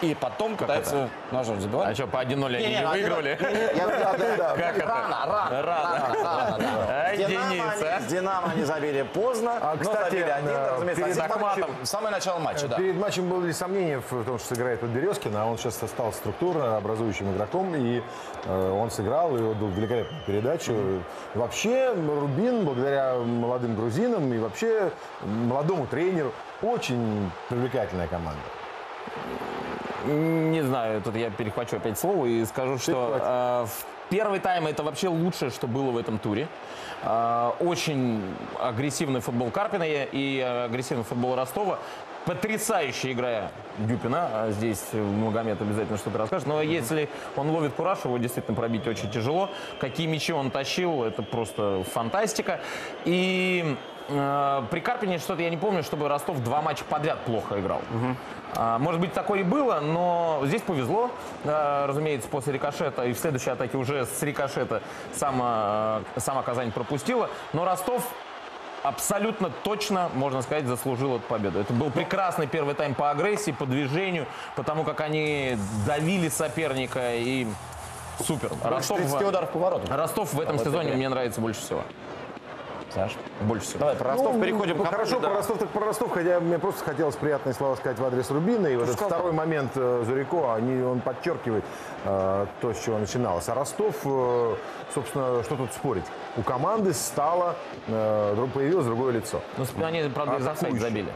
И 0.00 0.14
потом 0.14 0.56
пытается... 0.56 1.08
Ну, 1.32 1.38
а 1.38 1.44
что, 1.44 1.58
забивали? 1.60 1.90
А 1.90 1.94
что, 1.94 2.06
по 2.06 2.18
1-0 2.18 2.56
они 2.56 2.66
не 2.66 2.76
один- 2.76 2.90
выигрывали? 2.90 3.36
Как 3.38 4.76
это? 4.78 4.86
Рано, 4.86 5.16
рано, 5.26 5.62
рано, 5.62 6.58
рано, 6.58 8.00
с 8.00 8.06
Динамо 8.06 8.52
они 8.52 8.64
забили 8.64 9.02
поздно, 9.02 9.58
А, 9.60 9.74
но 9.74 9.80
кстати, 9.80 10.10
забили 10.10 10.30
один, 10.30 10.50
разумеется. 10.50 11.28
Самое 11.84 12.12
начало 12.14 12.38
матча, 12.38 12.68
да. 12.68 12.76
Перед 12.76 12.96
матчем 12.96 13.28
было 13.28 13.44
ли 13.44 13.52
сомнение 13.52 14.00
в 14.00 14.24
том, 14.24 14.38
что 14.38 14.54
сыграет 14.54 14.80
под 14.80 14.90
Березкина, 14.90 15.42
а 15.42 15.46
он 15.46 15.58
сейчас 15.58 15.76
стал 15.76 16.12
структурно 16.12 16.76
образующим 16.76 17.34
игроком, 17.34 17.74
и 17.74 18.02
э, 18.44 18.70
он 18.70 18.90
сыграл, 18.90 19.36
и 19.36 19.40
отдал 19.40 19.68
великолепную 19.68 20.22
передачу. 20.26 21.02
Вообще, 21.34 21.92
Рубин, 21.94 22.64
благодаря 22.64 23.14
молодым 23.16 23.74
грузинам 23.76 24.32
и 24.32 24.38
вообще 24.38 24.90
молодому 25.22 25.86
тренеру, 25.86 26.32
очень 26.62 27.30
привлекательная 27.48 28.06
команда. 28.08 28.40
Не 30.08 30.62
знаю, 30.62 31.02
тут 31.02 31.16
я 31.16 31.30
перехвачу 31.30 31.76
опять 31.76 31.98
слово 31.98 32.26
и 32.26 32.44
скажу, 32.44 32.78
что 32.78 33.20
э, 33.20 33.66
в 33.66 33.86
Первый 34.10 34.40
тайм 34.40 34.66
это 34.66 34.82
вообще 34.82 35.08
лучшее, 35.08 35.50
что 35.50 35.66
было 35.66 35.90
в 35.90 35.98
этом 35.98 36.18
туре. 36.18 36.48
А, 37.02 37.54
Очень 37.60 38.22
агрессивный 38.58 39.20
футбол 39.20 39.50
Карпина 39.50 39.84
и 39.86 40.40
агрессивный 40.40 41.04
футбол 41.04 41.36
Ростова. 41.36 41.78
Потрясающая 42.24 43.12
игра 43.12 43.50
Дюпина. 43.78 44.28
А 44.32 44.50
Здесь 44.50 44.82
Магомед 44.92 45.60
обязательно 45.60 45.98
что-то 45.98 46.18
расскажет. 46.18 46.48
Но 46.48 46.62
если 46.62 47.08
он 47.36 47.50
ловит 47.50 47.74
кураж, 47.74 47.98
его 48.04 48.16
действительно 48.16 48.56
пробить 48.56 48.86
очень 48.86 49.10
тяжело. 49.10 49.50
Какие 49.78 50.06
мячи 50.06 50.32
он 50.32 50.50
тащил, 50.50 51.04
это 51.04 51.22
просто 51.22 51.84
фантастика. 51.92 52.60
И 53.04 53.76
э, 54.08 54.62
при 54.70 54.80
Карпине 54.80 55.18
что-то 55.18 55.42
я 55.42 55.50
не 55.50 55.56
помню, 55.56 55.82
чтобы 55.82 56.08
Ростов 56.08 56.38
два 56.42 56.60
матча 56.62 56.84
подряд 56.84 57.20
плохо 57.20 57.60
играл. 57.60 57.80
А, 58.56 58.78
Может 58.78 59.00
быть, 59.00 59.12
такое 59.12 59.40
и 59.40 59.42
было, 59.42 59.80
но 59.80 60.40
здесь 60.44 60.62
повезло, 60.62 61.10
э, 61.44 61.84
разумеется, 61.86 62.28
после 62.28 62.52
рикошета. 62.54 63.04
И 63.04 63.12
в 63.12 63.18
следующей 63.18 63.50
атаке 63.50 63.76
уже 63.76 64.06
с 64.06 64.22
рикошета 64.22 64.82
сама, 65.12 66.00
э, 66.16 66.20
сама 66.20 66.42
Казань 66.42 66.72
пропустила. 66.72 67.28
Но 67.52 67.64
Ростов 67.64 68.02
абсолютно 68.82 69.50
точно, 69.64 70.08
можно 70.14 70.40
сказать, 70.42 70.66
заслужил 70.66 71.16
эту 71.16 71.26
победу. 71.26 71.58
Это 71.60 71.72
был 71.72 71.90
прекрасный 71.90 72.46
первый 72.46 72.74
тайм 72.74 72.94
по 72.94 73.10
агрессии, 73.10 73.50
по 73.50 73.66
движению, 73.66 74.26
потому 74.56 74.84
как 74.84 75.00
они 75.02 75.58
давили 75.86 76.28
соперника 76.28 77.14
и 77.16 77.46
супер. 78.24 78.50
Больше 78.68 78.94
30 78.94 79.22
ударов 79.22 79.50
по 79.50 79.58
воротам. 79.58 79.94
Ростов 79.94 80.32
в 80.32 80.40
этом 80.40 80.56
А 80.56 80.58
сезоне 80.58 80.88
игре. 80.88 80.96
мне 80.96 81.08
нравится 81.08 81.40
больше 81.40 81.60
всего. 81.60 81.82
Саш? 82.98 83.16
Больше 83.42 83.64
всего. 83.66 83.78
Давай, 83.80 83.96
про 83.96 84.10
Ростов 84.10 84.34
Ну, 84.34 84.42
переходим 84.42 84.78
ну, 84.78 84.84
Хорошо, 84.84 85.20
да. 85.20 85.28
про 85.28 85.36
Ростов 85.36 85.58
так 85.58 85.68
про 85.68 85.86
Ростов, 85.86 86.10
хотя 86.10 86.40
мне 86.40 86.58
просто 86.58 86.84
хотелось 86.84 87.14
приятные 87.14 87.54
слова 87.54 87.76
сказать 87.76 87.98
в 87.98 88.04
адрес 88.04 88.28
Рубина. 88.30 88.66
И 88.66 88.76
вот 88.76 88.84
этот 88.84 88.96
сказал. 88.96 89.18
второй 89.18 89.32
момент 89.32 89.70
э, 89.76 90.02
Зурико, 90.04 90.54
они, 90.54 90.82
он 90.82 91.00
подчеркивает 91.00 91.64
э, 92.04 92.46
то, 92.60 92.74
с 92.74 92.80
чего 92.80 92.98
начиналось. 92.98 93.48
А 93.48 93.54
Ростов, 93.54 93.94
э, 94.04 94.54
собственно, 94.94 95.44
что 95.44 95.56
тут 95.56 95.72
спорить? 95.72 96.04
У 96.36 96.42
команды 96.42 96.92
стало, 96.92 97.54
э, 97.86 98.46
появилось 98.52 98.86
другое 98.86 99.12
лицо. 99.12 99.40
Ну, 99.56 99.84
они, 99.84 100.02
правда, 100.08 100.36
офсайд 100.36 100.56
Атакующий. 100.58 100.80
забили. 100.80 101.12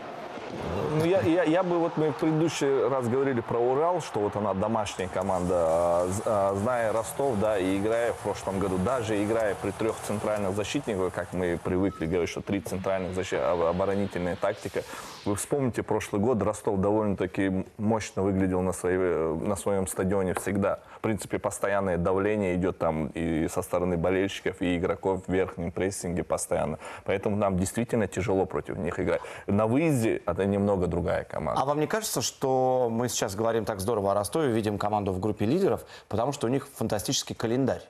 Ну, 0.99 1.05
я, 1.07 1.21
я, 1.23 1.45
я 1.45 1.63
бы, 1.63 1.79
вот 1.79 1.97
мы 1.97 2.11
в 2.13 2.17
предыдущий 2.17 2.89
раз 2.89 3.09
говорили 3.09 3.41
про 3.41 3.59
Урал, 3.59 4.03
что 4.03 4.21
вот 4.21 4.37
она 4.37 4.53
домашняя 4.53 5.09
команда, 5.09 5.55
а, 5.57 6.11
а, 6.27 6.55
зная 6.55 6.93
Ростов, 6.93 7.39
да, 7.41 7.59
и 7.59 7.79
играя 7.79 8.13
в 8.13 8.19
прошлом 8.19 8.59
году, 8.59 8.77
даже 8.77 9.23
играя 9.25 9.55
при 9.63 9.71
трех 9.71 9.97
центральных 10.07 10.55
защитниках, 10.55 11.15
как 11.15 11.33
мы 11.33 11.59
привыкли 11.63 12.05
говорить, 12.07 12.29
что 12.29 12.43
три 12.43 12.61
центральных 12.61 13.17
защи- 13.17 13.37
об- 13.37 13.63
оборонительная 13.63 14.37
тактика, 14.37 14.83
вы 15.25 15.35
вспомните 15.37 15.83
прошлый 15.83 16.21
год, 16.21 16.43
Ростов 16.43 16.79
довольно-таки 16.81 17.65
мощно 17.79 18.23
выглядел 18.23 18.61
на, 18.61 18.73
своей, 18.73 18.99
на 18.99 19.57
своем 19.57 19.87
стадионе 19.87 20.35
всегда. 20.35 20.81
В 20.99 21.01
принципе, 21.01 21.39
постоянное 21.39 21.97
давление 21.97 22.55
идет 22.55 22.79
там 22.79 23.07
и 23.15 23.49
со 23.49 23.63
стороны 23.63 23.97
болельщиков, 23.97 24.61
и 24.61 24.77
игроков 24.77 25.23
в 25.27 25.33
верхнем 25.33 25.73
прессинге 25.73 26.23
постоянно. 26.23 26.79
Поэтому 27.05 27.37
нам 27.37 27.57
действительно 27.57 28.07
тяжело 28.07 28.45
против 28.45 28.77
них 28.77 29.01
играть. 29.01 29.23
На 29.47 29.67
выезде 29.67 30.23
это 30.27 30.42
немного 30.47 30.87
другая 30.87 31.25
команда. 31.25 31.61
А 31.61 31.65
вам 31.65 31.81
не 31.81 31.87
кажется, 31.87 32.23
что 32.23 32.89
мы 32.91 33.09
сейчас 33.09 33.35
говорим 33.35 33.65
так 33.65 33.81
здорово 33.81 34.13
о 34.13 34.15
Ростове, 34.15 34.51
видим 34.53 34.79
команду 34.79 35.13
в 35.13 35.21
группе 35.21 35.45
лидеров, 35.47 35.85
потому 36.09 36.33
что 36.33 36.47
у 36.47 36.51
них 36.51 36.69
фантастический 36.75 37.35
календарь. 37.35 37.83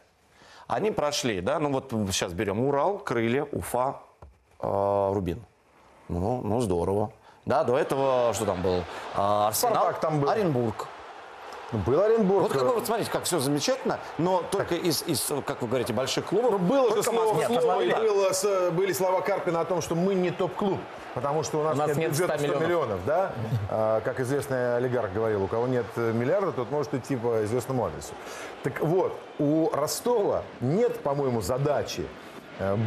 Они 0.69 0.91
прошли, 0.91 1.41
да, 1.41 1.59
ну 1.59 1.71
вот 1.73 1.91
сейчас 2.13 2.33
берем 2.33 2.61
Урал, 2.61 2.99
Крылья, 2.99 3.45
Уфа, 3.53 3.97
э, 4.61 5.11
Рубин. 5.13 5.45
Ну, 6.09 6.41
ну 6.43 6.61
здорово. 6.61 7.13
Да, 7.45 7.65
до 7.65 7.77
этого 7.77 8.33
что 8.35 8.45
там 8.47 8.63
был? 8.63 8.83
А, 9.17 9.49
Арсенал, 9.49 9.75
Спартак 9.83 10.01
там 10.01 10.21
был. 10.21 10.31
Оренбург. 10.31 10.87
Ну, 11.73 11.79
Был 11.79 12.01
Оренбург. 12.03 12.43
Вот 12.43 12.53
как 12.53 12.63
бы, 12.69 12.75
вот 12.75 12.87
смотрите, 12.87 13.11
как 13.11 13.25
все 13.25 13.39
замечательно, 13.41 13.99
но 14.19 14.43
только 14.51 14.75
из, 14.75 15.03
из, 15.07 15.33
как 15.47 15.63
вы 15.63 15.69
говорите, 15.69 15.93
больших 15.95 16.27
клубов. 16.27 16.51
Ну, 16.53 16.59
было 16.59 16.95
же 16.95 17.03
слово, 17.03 17.43
слово, 17.47 17.87
Да. 17.87 17.99
было 17.99 18.33
с- 18.33 18.71
были 18.73 18.93
слова 18.93 19.23
Карпина 19.23 19.61
о 19.61 19.65
том, 19.65 19.81
что 19.81 19.95
мы 19.95 20.15
не 20.15 20.31
топ-клуб, 20.31 20.79
потому 21.15 21.43
что 21.43 21.61
у 21.61 21.63
нас, 21.63 21.75
У 21.75 21.79
нас 21.79 21.89
нет, 21.89 21.97
нет 21.99 22.11
бюджета 22.11 22.39
100 22.39 22.39
100 22.39 22.47
миллионов, 22.47 22.69
миллионов. 22.69 23.01
да? 23.07 23.33
А, 23.71 24.01
как 24.01 24.21
известный 24.21 24.77
олигарх 24.77 25.13
говорил, 25.13 25.45
у 25.45 25.47
кого 25.47 25.67
нет 25.67 25.87
миллиарда, 25.97 26.53
тот 26.53 26.71
может 26.71 26.95
идти 26.95 27.17
по 27.17 27.45
известному 27.45 27.87
адресу. 27.87 28.13
Так 28.63 28.81
вот, 28.81 29.19
у 29.39 29.71
Ростова 29.73 30.43
нет, 30.61 31.01
по-моему, 31.01 31.41
задачи 31.41 32.07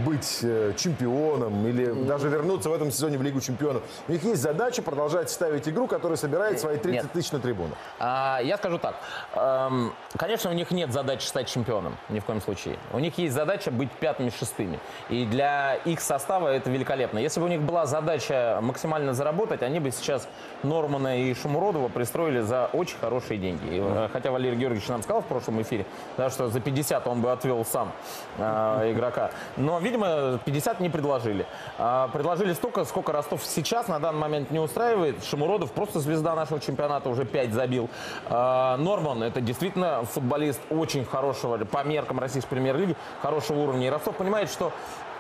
быть 0.06 0.40
э, 0.44 0.74
чемпионом 0.78 1.68
или 1.68 1.86
даже 2.06 2.30
вернуться 2.30 2.70
в 2.70 2.74
этом 2.74 2.92
сезоне 2.92 3.18
в 3.18 3.22
Лигу 3.24 3.42
чемпионов. 3.42 3.84
У 4.08 4.12
них 4.12 4.24
есть 4.24 4.42
задача 4.42 4.82
продолжать 4.82 5.30
ставить 5.30 5.68
игру, 5.68 5.88
которая 5.88 6.18
собирает 6.18 6.60
свои 6.60 6.78
30 6.78 7.04
Нет. 7.04 7.12
тысяч 7.12 7.32
на 7.32 7.40
трибунах. 7.40 7.78
А, 8.00 8.40
я 8.44 8.58
скажу 8.58 8.78
так. 8.78 8.96
Эм, 9.36 9.94
конечно, 10.18 10.50
у 10.50 10.54
них 10.54 10.72
нет 10.72 10.92
задачи 10.92 11.26
стать 11.26 11.48
чемпионом, 11.48 11.98
ни 12.10 12.20
в 12.20 12.26
коем 12.26 12.42
случае. 12.42 12.78
У 12.94 13.00
них 13.00 13.18
есть 13.18 13.34
задача 13.34 13.72
быть 13.72 13.92
пятыми, 13.92 14.30
шестыми. 14.30 14.80
И 15.10 15.26
для 15.26 15.76
их 15.76 16.02
состава 16.02 16.50
это 16.50 16.70
великолепно. 16.70 17.20
Если 17.20 17.40
бы 17.40 17.46
у 17.46 17.50
них 17.50 17.62
была 17.62 17.86
задача 17.86 18.60
максимально 18.62 19.14
заработать, 19.14 19.62
они 19.62 19.80
бы 19.80 19.92
сейчас 19.92 20.28
Нормана 20.64 21.22
и 21.22 21.34
Шумуродова 21.34 21.90
пристроили 21.90 22.42
за 22.42 22.70
очень 22.74 22.98
хорошие 22.98 23.40
деньги. 23.40 23.66
И, 23.66 23.80
э, 23.80 24.10
Хотя 24.12 24.32
Валерий 24.32 24.58
Георгиевич 24.58 24.88
нам 24.90 25.04
сказал 25.04 25.22
в 25.22 25.26
прошлом 25.26 25.62
эфире, 25.62 25.86
да, 26.18 26.30
что 26.30 26.50
за 26.50 26.60
50 26.60 27.08
он 27.08 27.22
бы 27.22 27.32
отвел 27.32 27.64
сам 27.66 27.92
э, 28.38 28.92
игрока. 28.92 29.32
Но, 29.66 29.80
видимо, 29.80 30.40
50 30.46 30.80
не 30.80 30.90
предложили. 30.90 31.48
А, 31.80 32.08
предложили 32.10 32.54
столько, 32.54 32.86
сколько 32.86 33.12
Ростов 33.12 33.44
сейчас 33.44 33.88
на 33.88 34.00
данный 34.00 34.20
момент 34.20 34.52
не 34.52 34.60
устраивает. 34.60 35.24
Шамуродов 35.24 35.72
просто 35.72 36.00
звезда 36.00 36.36
нашего 36.36 36.60
чемпионата, 36.60 37.10
уже 37.10 37.26
5 37.26 37.52
забил. 37.52 37.90
А, 38.28 38.78
Норман, 38.78 39.24
это 39.24 39.42
действительно 39.42 40.04
футболист 40.06 40.62
очень 40.70 41.04
хорошего, 41.04 41.58
по 41.66 41.84
меркам 41.84 42.20
российской 42.20 42.50
премьер-лиги, 42.50 42.96
хорошего 43.24 43.62
уровня. 43.62 43.88
И 43.88 43.90
Ростов 43.90 44.18
понимает, 44.18 44.52
что 44.52 44.72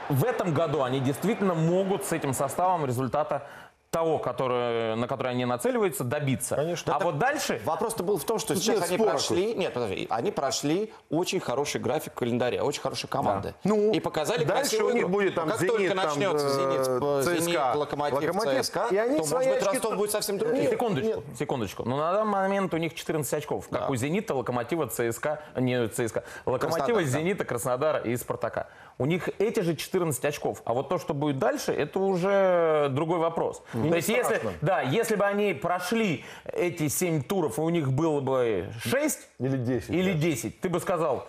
в 0.10 0.24
этом 0.24 0.54
году 0.54 0.84
они 0.84 1.00
действительно 1.00 1.56
могут 1.56 2.06
с 2.06 2.12
этим 2.12 2.32
составом 2.34 2.86
результата 2.86 3.48
того, 3.96 4.20
который, 4.20 4.98
на 4.98 5.08
который 5.08 5.32
они 5.32 5.46
нацеливаются, 5.46 6.04
добиться. 6.04 6.58
а 6.88 7.00
вот 7.00 7.18
дальше... 7.18 7.62
Вопрос-то 7.64 8.04
был 8.04 8.18
в 8.18 8.26
том, 8.26 8.40
что 8.40 8.54
Тут 8.54 8.62
сейчас 8.62 8.76
нет 8.76 8.90
они 8.90 8.98
спора 8.98 9.12
прошли, 9.12 9.56
нет, 9.56 9.74
подожди, 9.74 10.06
они 10.10 10.32
прошли 10.32 10.92
очень 11.10 11.40
хороший 11.40 11.80
график 11.80 12.14
календаря, 12.14 12.66
очень 12.66 12.82
хорошей 12.82 13.08
команды. 13.08 13.54
Ну, 13.64 13.94
и 13.94 14.02
показали 14.02 14.44
дальше 14.44 14.84
у 14.84 14.90
них 14.90 15.04
игру. 15.04 15.14
будет 15.14 15.36
там 15.36 15.48
как 15.48 15.62
«Зенит», 15.62 15.72
только 15.72 15.96
там, 15.96 16.08
начнется 16.08 16.46
э, 16.46 16.50
Зенит, 16.50 16.88
э, 16.88 17.22
ЦСКА, 17.24 17.40
Зенит, 17.40 17.76
Локомотив, 17.76 18.36
Локомотив, 18.36 18.66
ЦСКА, 18.66 18.88
и 18.92 18.98
они 18.98 19.18
то, 19.20 19.26
может 19.28 19.50
быть, 19.54 19.64
Ростов 19.64 19.82
тут- 19.82 19.96
будет 19.96 20.12
совсем 20.12 20.38
другим. 20.40 20.62
Нет, 20.62 20.72
секундочку, 20.72 21.24
секундочку. 21.40 21.84
Но 21.86 21.96
на 21.96 22.12
данный 22.12 22.32
момент 22.32 22.74
у 22.74 22.78
них 22.78 22.94
14 22.96 23.34
очков. 23.34 23.70
Как 23.72 23.90
у 23.90 23.96
Зенита, 23.96 24.36
Локомотива, 24.36 24.88
ЦСКА, 24.88 25.42
не 25.56 25.88
ЦСКА, 25.88 26.26
Локомотива, 26.46 26.98
Краснодар, 26.98 27.04
да. 27.06 27.10
Зенита, 27.10 27.46
Краснодара 27.46 28.00
и 28.00 28.18
Спартака. 28.18 28.68
У 28.98 29.06
них 29.06 29.30
эти 29.40 29.60
же 29.60 29.76
14 29.76 30.24
очков. 30.24 30.62
А 30.64 30.74
вот 30.74 30.88
то, 30.88 30.98
что 30.98 31.14
будет 31.14 31.38
дальше, 31.38 31.74
это 31.74 32.00
уже 32.00 32.88
другой 32.92 33.20
вопрос. 33.20 33.62
То 33.74 33.78
не 33.78 33.90
есть, 33.94 34.08
если, 34.08 34.42
да, 34.62 34.82
если 34.82 35.16
бы 35.16 35.26
они 35.26 35.54
прошли 35.54 36.24
эти 36.46 36.88
7 36.88 37.24
туров, 37.24 37.58
и 37.58 37.62
у 37.62 37.70
них 37.70 37.92
было 37.92 38.22
бы 38.22 38.70
6 38.84 39.20
или 39.40 39.58
10, 39.58 39.90
или 39.90 40.14
10 40.14 40.62
ты 40.62 40.70
бы 40.70 40.80
сказал, 40.80 41.28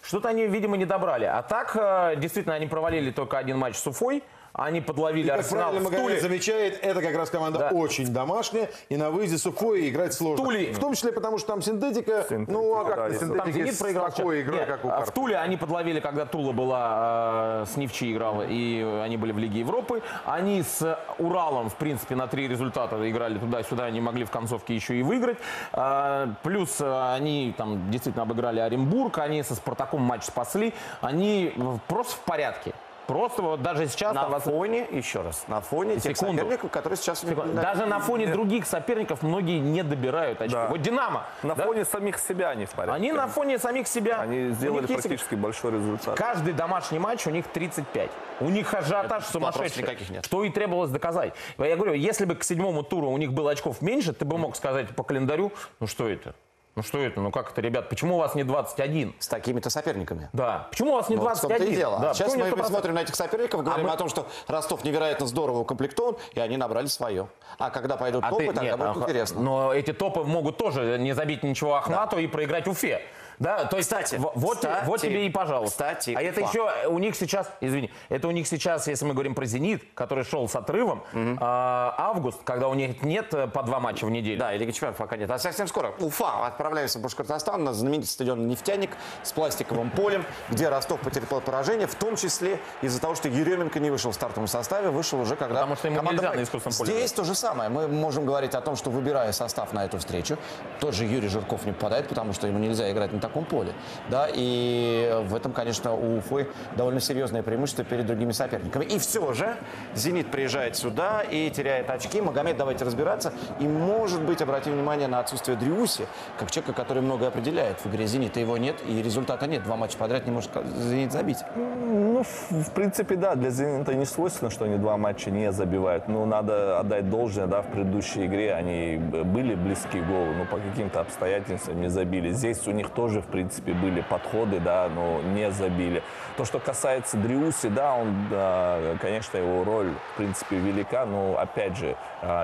что-то 0.00 0.28
они, 0.28 0.46
видимо, 0.46 0.76
не 0.76 0.86
добрали. 0.86 1.24
А 1.24 1.42
так, 1.42 1.76
э, 1.78 2.14
действительно, 2.16 2.54
они 2.54 2.66
провалили 2.66 3.10
только 3.10 3.36
один 3.36 3.58
матч 3.58 3.76
с 3.76 3.86
Уфой. 3.86 4.22
Они 4.52 4.80
подловили 4.80 5.26
И, 5.26 5.30
как 5.30 5.40
Арсенал 5.40 5.70
правильно 5.70 5.80
в 5.80 5.84
Магомед 5.92 6.06
Туле. 6.06 6.20
замечает, 6.20 6.78
это 6.82 7.02
как 7.02 7.14
раз 7.16 7.30
команда 7.30 7.68
очень 7.72 8.12
домашняя, 8.12 8.70
и 8.88 8.96
на 8.96 9.10
выезде 9.10 9.38
с 9.38 9.46
Уфой 9.46 9.88
играть 9.88 10.14
сложно. 10.14 10.44
Туле. 10.44 10.72
В 10.72 10.78
том 10.78 10.94
числе 10.94 11.12
потому, 11.12 11.38
что 11.38 11.48
там 11.48 11.62
синтетика, 11.62 12.26
ну 12.30 12.74
а 12.74 12.84
как 12.84 12.96
Да, 12.96 13.02
на 13.08 13.10
Там 13.10 13.18
синтетике 13.18 13.52
«Зенит» 13.52 13.74
с 13.74 13.78
проиграл. 13.78 14.10
такой 14.10 14.42
игрой, 14.42 14.58
Нет, 14.58 14.68
как 14.68 14.84
у 14.84 14.88
а 14.88 15.04
в? 15.04 15.10
Туле 15.12 15.38
они 15.38 15.56
подловили, 15.56 16.00
когда 16.00 16.26
Тула 16.26 16.52
была 16.52 17.62
э, 17.62 17.66
с 17.72 17.76
Невчи 17.76 18.12
играла, 18.12 18.42
и 18.48 18.82
они 19.04 19.16
были 19.16 19.32
в 19.32 19.38
Лиге 19.38 19.60
Европы. 19.60 20.02
Они 20.24 20.62
с 20.62 20.98
Уралом, 21.18 21.70
в 21.70 21.76
принципе, 21.76 22.14
на 22.14 22.26
три 22.26 22.48
результата 22.48 23.08
играли 23.08 23.38
туда-сюда, 23.38 23.84
они 23.84 24.00
могли 24.00 24.24
в 24.24 24.30
концовке 24.30 24.74
еще 24.74 24.96
и 24.96 25.02
выиграть. 25.02 25.38
А, 25.72 26.34
плюс 26.42 26.80
э, 26.80 27.12
они 27.14 27.54
там 27.56 27.90
действительно 27.90 28.22
обыграли 28.24 28.60
Оренбург, 28.60 29.18
они 29.18 29.42
со 29.42 29.54
Спартаком 29.54 30.00
матч 30.02 30.24
спасли. 30.24 30.74
Они 31.00 31.52
э, 31.54 31.78
просто 31.86 32.14
в 32.16 32.20
порядке. 32.20 32.72
Просто 33.08 33.40
вот 33.40 33.62
даже 33.62 33.86
сейчас... 33.88 34.14
На 34.14 34.28
вас- 34.28 34.42
фоне, 34.42 34.86
еще 34.90 35.22
раз, 35.22 35.44
на 35.48 35.62
фоне 35.62 35.98
тех 35.98 36.14
Секунду. 36.14 36.42
соперников, 36.42 36.70
которые 36.70 36.98
сейчас... 36.98 37.20
Секунду. 37.20 37.54
Даже 37.54 37.86
на 37.86 38.00
фоне 38.00 38.26
других 38.26 38.66
соперников 38.66 39.22
многие 39.22 39.60
не 39.60 39.82
добирают 39.82 40.42
очки. 40.42 40.58
Вот 40.68 40.82
Динамо. 40.82 41.24
На 41.42 41.54
да? 41.54 41.64
фоне 41.64 41.86
самих 41.86 42.18
себя 42.18 42.50
они 42.50 42.66
в 42.66 42.70
порядке. 42.72 42.94
Они 42.94 43.12
на 43.12 43.26
фоне 43.26 43.58
самих 43.58 43.88
себя. 43.88 44.20
Они 44.20 44.50
сделали 44.50 44.82
них 44.82 44.90
есть- 44.90 45.02
практически 45.04 45.36
большой 45.36 45.72
результат. 45.72 46.18
Каждый 46.18 46.52
домашний 46.52 46.98
матч 46.98 47.26
у 47.26 47.30
них 47.30 47.46
35. 47.46 48.10
У 48.40 48.50
них 48.50 48.74
ажиотаж 48.74 49.24
сумасшедший. 49.24 49.84
никаких 49.84 50.10
нет. 50.10 50.26
Что 50.26 50.44
и 50.44 50.50
требовалось 50.50 50.90
доказать. 50.90 51.32
Я 51.56 51.76
говорю, 51.76 51.94
если 51.94 52.26
бы 52.26 52.34
к 52.34 52.44
седьмому 52.44 52.82
туру 52.82 53.08
у 53.08 53.16
них 53.16 53.32
было 53.32 53.52
очков 53.52 53.80
меньше, 53.80 54.12
ты 54.12 54.26
бы 54.26 54.36
мог 54.36 54.54
сказать 54.54 54.94
по 54.94 55.02
календарю, 55.02 55.50
ну 55.80 55.86
что 55.86 56.06
это? 56.06 56.34
Ну 56.78 56.84
что 56.84 56.98
это? 56.98 57.20
Ну 57.20 57.32
как 57.32 57.50
это, 57.50 57.60
ребят? 57.60 57.88
Почему 57.88 58.14
у 58.14 58.18
вас 58.20 58.36
не 58.36 58.44
21? 58.44 59.12
С 59.18 59.26
такими-то 59.26 59.68
соперниками. 59.68 60.28
Да. 60.32 60.68
Почему 60.70 60.92
у 60.92 60.94
вас 60.94 61.08
не 61.08 61.16
Ну, 61.16 61.22
вот 61.22 61.36
в 61.36 61.40
том-то 61.40 61.56
21? 61.56 61.72
и 61.72 61.76
дело. 61.76 61.98
Да, 61.98 62.10
А 62.10 62.14
Сейчас 62.14 62.36
мы 62.36 62.44
100%? 62.44 62.66
смотрим 62.68 62.94
на 62.94 63.02
этих 63.02 63.16
соперников, 63.16 63.64
говорим 63.64 63.86
мы- 63.86 63.92
о 63.92 63.96
том, 63.96 64.08
что 64.08 64.28
Ростов 64.46 64.84
невероятно 64.84 65.26
здорово 65.26 65.58
укомплектован, 65.58 66.18
и 66.34 66.38
они 66.38 66.56
набрали 66.56 66.86
свое. 66.86 67.26
А 67.58 67.70
когда 67.70 67.96
пойдут 67.96 68.22
А 68.24 68.30
топы, 68.30 68.42
ты- 68.42 68.46
тогда 68.52 68.62
нет, 68.62 68.76
будет 68.78 68.90
ага. 68.90 69.00
интересно. 69.00 69.40
Но 69.40 69.74
эти 69.74 69.92
топы 69.92 70.20
могут 70.22 70.56
тоже 70.56 70.98
не 71.00 71.14
забить 71.16 71.42
ничего 71.42 71.74
Ахмату 71.74 72.16
и 72.18 72.28
проиграть 72.28 72.68
Уфе. 72.68 73.00
Да, 73.38 73.64
то 73.64 73.76
есть, 73.76 73.88
Кстати, 73.88 74.16
вот, 74.16 74.56
кстати, 74.56 74.86
вот 74.86 75.00
тебе 75.00 75.26
и 75.26 75.30
пожалуйста. 75.30 75.70
кстати, 75.70 76.14
а 76.16 76.22
это 76.22 76.40
Уфа. 76.42 76.50
еще 76.50 76.88
у 76.88 76.98
них 76.98 77.16
сейчас, 77.16 77.50
извини, 77.60 77.90
это 78.08 78.28
у 78.28 78.30
них 78.30 78.46
сейчас, 78.46 78.86
если 78.88 79.04
мы 79.04 79.14
говорим 79.14 79.34
про 79.34 79.44
«Зенит», 79.44 79.82
который 79.94 80.24
шел 80.24 80.48
с 80.48 80.56
отрывом, 80.56 81.02
а, 81.40 81.94
август, 81.98 82.42
когда 82.44 82.68
у 82.68 82.74
них 82.74 83.02
нет 83.02 83.32
э, 83.34 83.46
по 83.46 83.62
два 83.62 83.80
матча 83.80 84.04
в 84.04 84.10
неделю. 84.10 84.38
Да, 84.38 84.54
и 84.54 84.58
Лиги 84.58 84.72
Чемпионов 84.72 84.96
пока 84.96 85.16
нет. 85.16 85.30
А 85.30 85.38
совсем 85.38 85.68
скоро 85.68 85.94
Уфа 85.98 86.46
отправляемся 86.46 86.98
в 86.98 87.02
Башкортостан 87.02 87.62
на 87.64 87.72
знаменитый 87.72 88.08
стадион 88.08 88.48
«Нефтяник» 88.48 88.90
с 89.22 89.32
пластиковым 89.32 89.90
полем, 89.90 90.24
где 90.48 90.68
Ростов 90.68 91.00
потерпел 91.00 91.40
поражение, 91.40 91.86
в 91.86 91.94
том 91.94 92.16
числе 92.16 92.60
из-за 92.82 93.00
того, 93.00 93.14
что 93.14 93.28
Еременко 93.28 93.78
не 93.80 93.90
вышел 93.90 94.10
в 94.10 94.14
стартовом 94.14 94.48
составе, 94.48 94.90
вышел 94.90 95.20
уже 95.20 95.36
когда 95.36 95.54
Потому 95.60 95.76
что 95.76 95.88
ему 95.88 95.96
команда 95.96 96.22
нельзя 96.22 96.36
на 96.36 96.42
искусственном 96.42 96.78
поле 96.78 96.92
Здесь 96.92 97.12
то 97.12 97.24
же 97.24 97.34
самое. 97.34 97.70
Мы 97.70 97.88
можем 97.88 98.26
говорить 98.26 98.54
о 98.54 98.60
том, 98.60 98.76
что 98.76 98.90
выбирая 98.90 99.32
состав 99.32 99.72
на 99.72 99.84
эту 99.84 99.98
встречу, 99.98 100.36
тот 100.80 100.94
же 100.94 101.04
Юрий 101.04 101.28
Жирков 101.28 101.64
не 101.64 101.72
попадает, 101.72 102.08
потому 102.08 102.32
что 102.32 102.46
ему 102.46 102.58
нельзя 102.58 102.90
играть 102.90 103.12
на 103.12 103.20
таком 103.28 103.44
поле. 103.44 103.72
Да, 104.08 104.28
и 104.32 105.22
в 105.24 105.34
этом, 105.34 105.52
конечно, 105.52 105.92
у 105.92 106.18
Уфы 106.18 106.48
довольно 106.76 107.00
серьезное 107.00 107.42
преимущество 107.42 107.84
перед 107.84 108.06
другими 108.06 108.32
соперниками. 108.32 108.84
И 108.84 108.98
все 108.98 109.32
же 109.32 109.56
«Зенит» 109.94 110.30
приезжает 110.30 110.76
сюда 110.76 111.22
и 111.22 111.50
теряет 111.50 111.90
очки. 111.90 112.20
Магомед, 112.20 112.56
давайте 112.56 112.84
разбираться. 112.84 113.32
И, 113.60 113.64
может 113.64 114.22
быть, 114.22 114.42
обратим 114.42 114.72
внимание 114.72 115.08
на 115.08 115.20
отсутствие 115.20 115.56
Дриуси, 115.56 116.06
как 116.38 116.50
человека, 116.50 116.72
который 116.72 117.02
многое 117.02 117.28
определяет 117.28 117.78
в 117.84 117.86
игре 117.86 118.06
«Зенита». 118.06 118.40
Его 118.40 118.56
нет, 118.56 118.76
и 118.86 119.02
результата 119.02 119.46
нет. 119.46 119.62
Два 119.62 119.76
матча 119.76 119.98
подряд 119.98 120.26
не 120.26 120.32
может 120.32 120.50
«Зенит» 120.78 121.12
забить. 121.12 121.38
Ну, 121.54 122.22
в, 122.22 122.70
принципе, 122.72 123.16
да, 123.16 123.34
для 123.34 123.50
«Зенита» 123.50 123.94
не 123.94 124.04
свойственно, 124.04 124.50
что 124.50 124.64
они 124.64 124.76
два 124.76 124.96
матча 124.96 125.30
не 125.30 125.52
забивают. 125.52 126.08
Но 126.08 126.24
надо 126.24 126.80
отдать 126.80 127.08
должное, 127.10 127.46
да, 127.46 127.62
в 127.62 127.66
предыдущей 127.66 128.26
игре 128.26 128.54
они 128.54 128.96
были 128.96 129.54
близки 129.54 130.00
к 130.00 130.06
голу, 130.06 130.32
но 130.32 130.44
по 130.44 130.56
каким-то 130.56 131.00
обстоятельствам 131.00 131.80
не 131.80 131.88
забили. 131.88 132.32
Здесь 132.32 132.66
у 132.66 132.72
них 132.72 132.90
тоже, 132.90 133.17
в 133.20 133.26
принципе, 133.26 133.72
были 133.72 134.00
подходы, 134.02 134.60
да, 134.60 134.88
но 134.88 135.20
не 135.22 135.50
забили. 135.50 136.02
То, 136.36 136.44
что 136.44 136.58
касается 136.58 137.16
Дриуси, 137.16 137.68
да, 137.68 137.94
он, 137.94 138.98
конечно, 138.98 139.38
его 139.38 139.64
роль, 139.64 139.92
в 140.14 140.16
принципе, 140.16 140.56
велика, 140.56 141.06
но, 141.06 141.38
опять 141.38 141.76
же, 141.76 141.96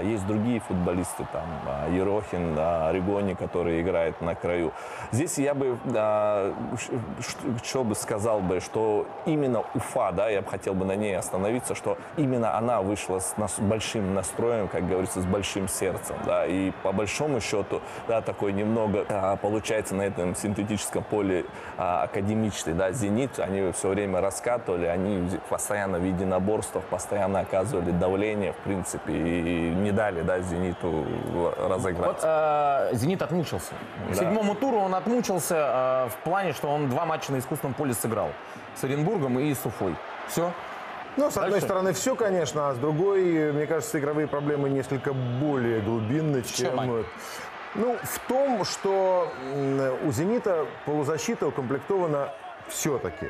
есть 0.03 0.27
другие 0.27 0.61
футболисты, 0.61 1.27
там, 1.33 1.47
а, 1.67 1.89
Ерохин, 1.91 2.55
а, 2.57 2.93
Ригони, 2.93 3.35
который 3.35 3.81
играет 3.81 4.21
на 4.21 4.35
краю. 4.35 4.73
Здесь 5.11 5.39
я 5.39 5.55
бы, 5.55 5.79
а, 5.95 6.55
что 7.63 7.85
бы 7.85 7.95
сказал 7.95 8.41
бы, 8.41 8.61
что 8.61 9.07
именно 9.27 9.65
Уфа, 9.75 10.13
да, 10.13 10.29
я 10.29 10.43
бы 10.43 10.49
хотел 10.49 10.75
бы 10.75 10.85
на 10.85 10.95
ней 10.95 11.17
остановиться, 11.17 11.75
что 11.75 11.99
именно 12.17 12.57
она 12.57 12.83
вышла 12.83 13.19
с 13.19 13.35
большим 13.59 14.15
настроем, 14.15 14.69
как 14.69 14.89
говорится, 14.89 15.21
с 15.21 15.27
большим 15.27 15.69
сердцем, 15.69 16.17
да, 16.25 16.47
и 16.47 16.71
по 16.83 16.93
большому 16.93 17.41
счету, 17.41 17.81
да, 18.09 18.21
такой 18.21 18.53
немного 18.53 19.05
а, 19.09 19.37
получается 19.37 19.95
на 19.95 20.03
этом 20.03 20.35
синтетическом 20.35 21.03
поле 21.05 21.45
а, 21.77 22.05
академичный, 22.05 22.75
да, 22.75 22.93
Зенит, 22.93 23.39
они 23.39 23.73
все 23.73 23.89
время 23.89 24.21
раскатывали, 24.21 24.87
они 24.87 25.29
постоянно 25.49 25.99
в 25.99 26.05
единоборствах, 26.05 26.85
постоянно 26.85 27.41
оказывали 27.41 27.91
давление, 27.91 28.53
в 28.53 28.59
принципе, 28.59 29.13
и 29.13 29.64
не 29.71 29.93
дали, 29.93 30.23
да, 30.23 30.41
Зениту 30.41 31.07
разыграть. 31.59 32.07
Вот 32.07 32.21
э, 32.23 32.91
«Зенит» 32.93 33.23
отмучился. 33.23 33.73
К 34.07 34.09
Да. 34.11 34.15
седьмому 34.15 34.55
туру 34.55 34.79
он 34.79 34.95
отмучился 34.95 35.55
э, 35.57 36.09
в 36.11 36.17
плане, 36.25 36.53
что 36.53 36.69
он 36.69 36.89
два 36.91 37.05
матча 37.05 37.33
на 37.33 37.39
искусственном 37.39 37.75
поле 37.75 37.95
сыграл. 37.95 38.31
С 38.75 38.85
Оренбургом 38.85 39.39
и 39.39 39.55
с 39.55 39.65
Уфой. 39.65 39.95
Все. 40.29 40.53
Ну, 41.17 41.31
с 41.31 41.37
одной 41.37 41.53
Дальше. 41.53 41.67
стороны, 41.67 41.93
все, 41.93 42.17
конечно, 42.17 42.71
а 42.71 42.75
с 42.75 42.77
другой, 42.79 43.53
мне 43.53 43.67
кажется, 43.67 43.99
игровые 44.01 44.27
проблемы 44.27 44.69
несколько 44.69 45.13
более 45.13 45.81
глубинны, 45.81 46.43
чем... 46.43 46.77
чем 46.77 47.05
Ну, 47.77 47.97
в 48.03 48.19
том, 48.29 48.65
что 48.65 49.29
у 50.05 50.11
«Зенита» 50.13 50.67
полузащита 50.87 51.47
укомплектована 51.47 52.31
все-таки 52.69 53.29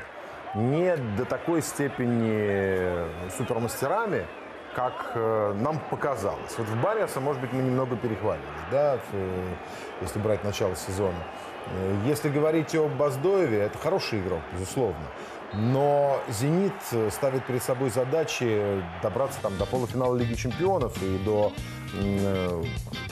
не 0.54 0.96
до 1.18 1.24
такой 1.24 1.60
степени 1.62 3.06
супермастерами, 3.36 4.26
как 4.74 5.12
э, 5.14 5.54
нам 5.56 5.78
показалось. 5.90 6.58
Вот 6.58 6.66
в 6.66 6.80
Бариаса, 6.82 7.20
может 7.20 7.40
быть, 7.40 7.52
мы 7.52 7.62
немного 7.62 7.96
перехвалились, 7.96 8.44
да, 8.70 8.96
в, 8.96 9.14
э, 9.14 9.54
если 10.02 10.18
брать 10.18 10.44
начало 10.44 10.74
сезона. 10.76 11.18
Э, 11.66 11.96
Если 12.06 12.28
говорить 12.28 12.74
о 12.74 12.88
Баздоеве, 12.88 13.58
это 13.58 13.78
хороший 13.78 14.20
игрок, 14.20 14.40
безусловно. 14.52 15.06
Но 15.52 16.18
«Зенит» 16.28 16.72
э, 16.92 17.10
ставит 17.10 17.44
перед 17.46 17.62
собой 17.62 17.90
задачи 17.90 18.82
добраться 19.02 19.38
там, 19.40 19.56
до 19.56 19.66
полуфинала 19.66 20.16
Лиги 20.16 20.34
Чемпионов 20.34 21.00
и 21.02 21.18
до 21.18 21.52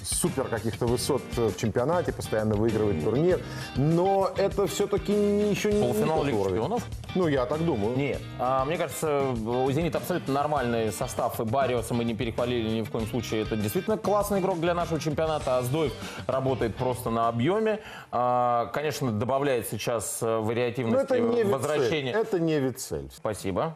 супер 0.03 0.45
каких-то 0.45 0.87
высот 0.87 1.23
в 1.37 1.57
чемпионате, 1.57 2.13
постоянно 2.13 2.55
выигрывает 2.55 3.03
турнир. 3.05 3.41
Но 3.77 4.31
это 4.37 4.67
все-таки 4.67 5.13
еще 5.13 5.73
не 5.73 5.81
Полуфинал 5.81 6.25
Лиги. 6.25 6.37
Чемпионов? 6.37 6.83
Ну, 7.15 7.29
я 7.29 7.45
так 7.47 7.65
думаю. 7.65 7.97
Нет. 7.97 8.21
А, 8.39 8.65
мне 8.65 8.79
кажется, 8.79 9.23
у 9.23 9.71
«Зенита» 9.71 9.99
абсолютно 9.99 10.33
нормальный 10.33 10.93
состав. 10.93 11.39
И 11.41 11.45
Бариоса 11.45 11.95
мы 11.95 12.05
не 12.05 12.15
перехвалили 12.15 12.69
ни 12.69 12.83
в 12.83 12.91
коем 12.91 13.07
случае. 13.07 13.43
Это 13.43 13.57
действительно 13.57 13.99
классный 13.99 14.41
игрок 14.41 14.61
для 14.61 14.75
нашего 14.75 14.99
чемпионата. 14.99 15.59
Аздоев 15.59 15.93
работает 16.27 16.75
просто 16.77 17.11
на 17.11 17.29
объеме. 17.29 17.81
А, 18.11 18.67
конечно, 18.73 19.13
добавляет 19.13 19.69
сейчас 19.69 20.19
э, 20.23 20.27
Но 20.27 20.43
вариативности 20.43 21.05
это 21.05 21.21
не 21.21 21.45
возвращения. 21.45 22.13
Вицель. 22.13 22.23
Это 22.23 22.41
не 22.41 22.61
Вицель. 22.61 23.11
Спасибо. 23.15 23.75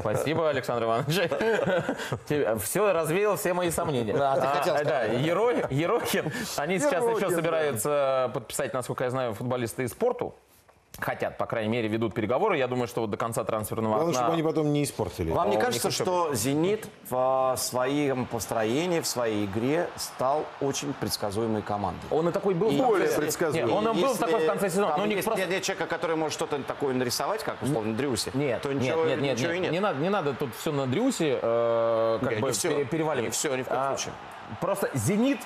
Спасибо, 0.00 0.48
Александр 0.48 0.84
Иванович. 0.84 1.30
Все, 2.62 2.92
развеял 2.92 3.36
все 3.36 3.52
мои 3.52 3.70
сомнения. 3.70 4.12
Да, 4.36 4.40
ты 4.42 4.58
хотел 4.58 4.74
А, 4.74 4.78
Да, 4.78 4.84
сказать. 4.84 5.10
Еро- 5.12 5.66
Ерохин. 5.72 6.32
Они 6.56 6.78
сейчас 6.78 7.02
Ерохин, 7.04 7.16
еще 7.16 7.28
да. 7.30 7.36
собираются 7.36 8.30
подписать, 8.34 8.72
насколько 8.74 9.04
я 9.04 9.10
знаю, 9.10 9.34
футболисты 9.34 9.84
из 9.84 9.90
спорту. 9.92 10.34
Хотят, 10.98 11.38
по 11.38 11.46
крайней 11.46 11.70
мере, 11.70 11.88
ведут 11.88 12.12
переговоры. 12.12 12.58
Я 12.58 12.66
думаю, 12.66 12.86
что 12.86 13.00
вот 13.02 13.10
до 13.10 13.16
конца 13.16 13.42
трансферного 13.44 13.94
Главное, 13.94 14.12
чтобы 14.14 14.32
они 14.34 14.42
потом 14.42 14.72
не 14.72 14.82
испортили. 14.84 15.30
Вам 15.30 15.48
не 15.48 15.56
А, 15.56 15.60
кажется, 15.60 15.90
что 15.90 16.34
«Зенит» 16.34 16.88
в 17.08 17.54
своем 17.56 18.26
построении, 18.26 19.00
в 19.00 19.06
своей 19.06 19.46
игре 19.46 19.88
стал 19.96 20.44
очень 20.60 20.92
предсказуемой 20.92 21.62
командой? 21.62 22.04
Он 22.10 22.28
и 22.28 22.32
такой 22.32 22.54
был 22.54 22.70
в 22.70 22.76
Более 22.76 23.08
предсказуемый. 23.08 23.72
Нет, 23.72 23.78
он 23.78 23.88
и 23.88 24.00
был 24.02 24.08
Если 24.10 24.20
такой 24.20 24.40
в 24.44 24.46
конце 24.46 24.68
сезона. 24.68 24.88
там 24.88 24.98
Но 24.98 25.04
у 25.04 25.06
них 25.06 25.16
есть 25.18 25.26
просто... 25.28 25.46
нет 25.46 25.62
человека, 25.62 25.86
который 25.86 26.16
может 26.16 26.34
что-то 26.34 26.58
такое 26.64 26.92
нарисовать, 26.92 27.44
как 27.44 27.62
условно 27.62 27.94
Дрюси, 27.94 28.30
Нет, 28.34 28.60
то 28.60 28.70
нет, 28.72 28.82
ничего, 28.82 29.04
нет, 29.06 29.20
нет, 29.22 29.38
ничего 29.38 29.52
нет, 29.52 29.58
и 29.58 29.60
нет. 29.62 29.72
Не, 29.72 29.80
надо, 29.80 30.00
не 30.00 30.10
надо 30.10 30.34
тут 30.34 30.54
все 30.56 30.70
на 30.72 30.86
Дрюсе 30.86 31.38
э, 31.40 32.18
как 32.20 32.30
Не, 32.32 32.40
бы 32.40 32.48
не 32.50 32.54
пере- 32.54 32.84
переваливать. 32.84 33.24
Не 33.26 33.30
всё, 33.30 33.56
ни 33.56 33.62
в 33.62 33.68
коем 33.68 33.80
А, 33.80 33.88
случае. 33.96 34.12
Просто 34.60 34.90
«Зенит» 34.94 35.38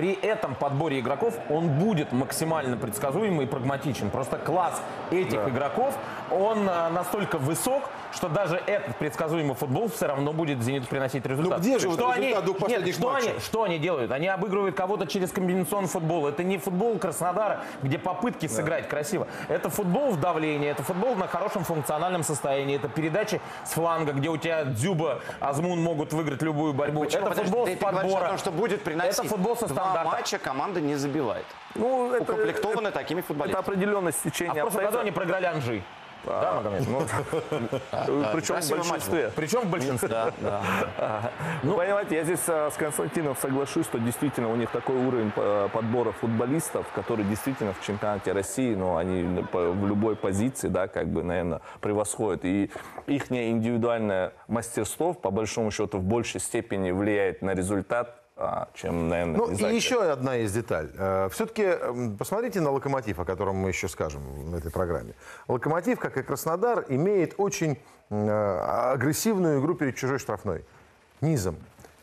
при 0.00 0.12
этом 0.14 0.54
подборе 0.54 1.00
игроков 1.00 1.34
он 1.50 1.68
будет 1.78 2.10
максимально 2.10 2.78
предсказуемый 2.78 3.44
и 3.44 3.46
прагматичен. 3.46 4.08
Просто 4.08 4.38
класс 4.38 4.80
этих 5.10 5.46
игроков, 5.46 5.94
он 6.30 6.66
э, 6.66 6.88
настолько 6.88 7.36
высок, 7.36 7.82
что 8.12 8.28
даже 8.28 8.56
этот 8.66 8.96
предсказуемый 8.96 9.54
футбол 9.54 9.88
все 9.88 10.06
равно 10.06 10.32
будет 10.32 10.62
«Зениту» 10.62 10.86
приносить 10.86 11.24
результат. 11.26 11.58
Ну, 11.58 11.64
где 11.64 11.78
же 11.78 11.88
вот 11.88 11.98
что 11.98 12.10
они, 12.10 12.28
результат 12.28 12.44
двух 12.44 12.56
нет, 12.56 12.62
последних 12.68 12.94
что, 12.94 13.10
матчей? 13.12 13.30
они, 13.30 13.40
что 13.40 13.62
они 13.62 13.78
делают? 13.78 14.10
Они 14.10 14.28
обыгрывают 14.28 14.76
кого-то 14.76 15.06
через 15.06 15.30
комбинационный 15.30 15.88
футбол. 15.88 16.26
Это 16.28 16.42
не 16.44 16.58
футбол 16.58 16.98
Краснодара, 16.98 17.60
где 17.82 17.98
попытки 17.98 18.46
сыграть 18.46 18.88
красиво. 18.88 19.26
Это 19.48 19.70
футбол 19.70 20.10
в 20.10 20.20
давлении, 20.20 20.68
это 20.68 20.82
футбол 20.82 21.14
на 21.14 21.26
хорошем 21.26 21.64
функциональном 21.64 22.22
состоянии, 22.22 22.76
это 22.76 22.88
передачи 22.88 23.40
с 23.64 23.72
фланга, 23.72 24.12
где 24.12 24.28
у 24.28 24.36
тебя 24.36 24.64
Дзюба, 24.64 25.20
Азмун 25.40 25.80
могут 25.82 26.12
выиграть 26.12 26.42
любую 26.42 26.72
борьбу. 26.72 27.00
Почему? 27.00 27.26
Это 27.26 27.30
Подожди, 27.30 27.44
футбол 27.50 27.66
ты, 27.66 27.76
с 27.76 27.82
о 27.82 27.92
подбора. 27.92 28.28
том, 28.28 28.38
что 28.38 28.50
будет 28.50 28.82
приносить 28.82 29.18
Это 29.18 29.28
футбол 29.28 29.56
со 29.56 29.66
два 29.66 29.82
стандарта. 29.82 30.10
матча 30.10 30.38
команда 30.38 30.80
не 30.80 30.96
забивает. 30.96 31.46
Ну, 31.74 32.12
это, 32.12 32.22
Укомплектованы 32.22 32.90
такими 32.90 33.20
это 33.20 33.28
футболистами. 33.28 33.60
определенное 33.62 34.12
А 34.12 34.52
в 34.54 34.54
прошлом 34.54 34.84
году 34.84 34.98
они 34.98 35.10
проиграли 35.10 35.46
Анжи. 35.46 35.82
Да, 36.24 36.54
Магомед? 36.54 36.88
Ну, 36.88 37.00
Причем 38.32 38.60
в 38.60 38.70
большинстве. 38.70 39.32
Причем 39.34 39.60
в 39.60 39.70
большинстве. 39.70 40.08
Да, 40.08 40.32
да. 40.40 41.30
Ну, 41.62 41.76
понимаете, 41.76 42.16
я 42.16 42.24
здесь 42.24 42.40
а, 42.48 42.70
с 42.70 42.76
Константином 42.76 43.36
соглашусь, 43.36 43.86
что 43.86 43.98
действительно 43.98 44.50
у 44.50 44.56
них 44.56 44.70
такой 44.70 44.96
уровень 44.96 45.32
а, 45.36 45.68
подбора 45.68 46.12
футболистов, 46.12 46.86
который 46.94 47.24
действительно 47.24 47.72
в 47.72 47.84
чемпионате 47.84 48.32
России, 48.32 48.74
ну, 48.74 48.96
они 48.96 49.44
в 49.52 49.86
любой 49.86 50.16
позиции, 50.16 50.68
да, 50.68 50.88
как 50.88 51.08
бы, 51.08 51.22
наверное, 51.22 51.60
превосходят. 51.80 52.44
И 52.44 52.70
их 53.06 53.30
индивидуальное 53.30 54.32
мастерство, 54.48 55.14
по 55.14 55.30
большому 55.30 55.70
счету, 55.70 55.98
в 55.98 56.04
большей 56.04 56.40
степени 56.40 56.90
влияет 56.90 57.42
на 57.42 57.54
результат, 57.54 58.16
а, 58.18 58.19
чем, 58.74 59.08
наверное, 59.08 59.36
Ну, 59.36 59.50
и 59.50 59.74
еще 59.74 60.02
одна 60.02 60.34
есть 60.36 60.54
деталь. 60.54 60.88
Все-таки 61.30 61.74
посмотрите 62.18 62.60
на 62.60 62.70
«Локомотив», 62.70 63.18
о 63.18 63.24
котором 63.24 63.56
мы 63.56 63.68
еще 63.68 63.88
скажем 63.88 64.22
в 64.22 64.54
этой 64.54 64.70
программе. 64.70 65.14
«Локомотив», 65.48 65.98
как 65.98 66.16
и 66.16 66.22
«Краснодар», 66.22 66.84
имеет 66.88 67.34
очень 67.36 67.78
э, 68.10 68.60
агрессивную 68.92 69.60
игру 69.60 69.74
перед 69.74 69.96
чужой 69.96 70.18
штрафной. 70.18 70.64
Низом. 71.20 71.56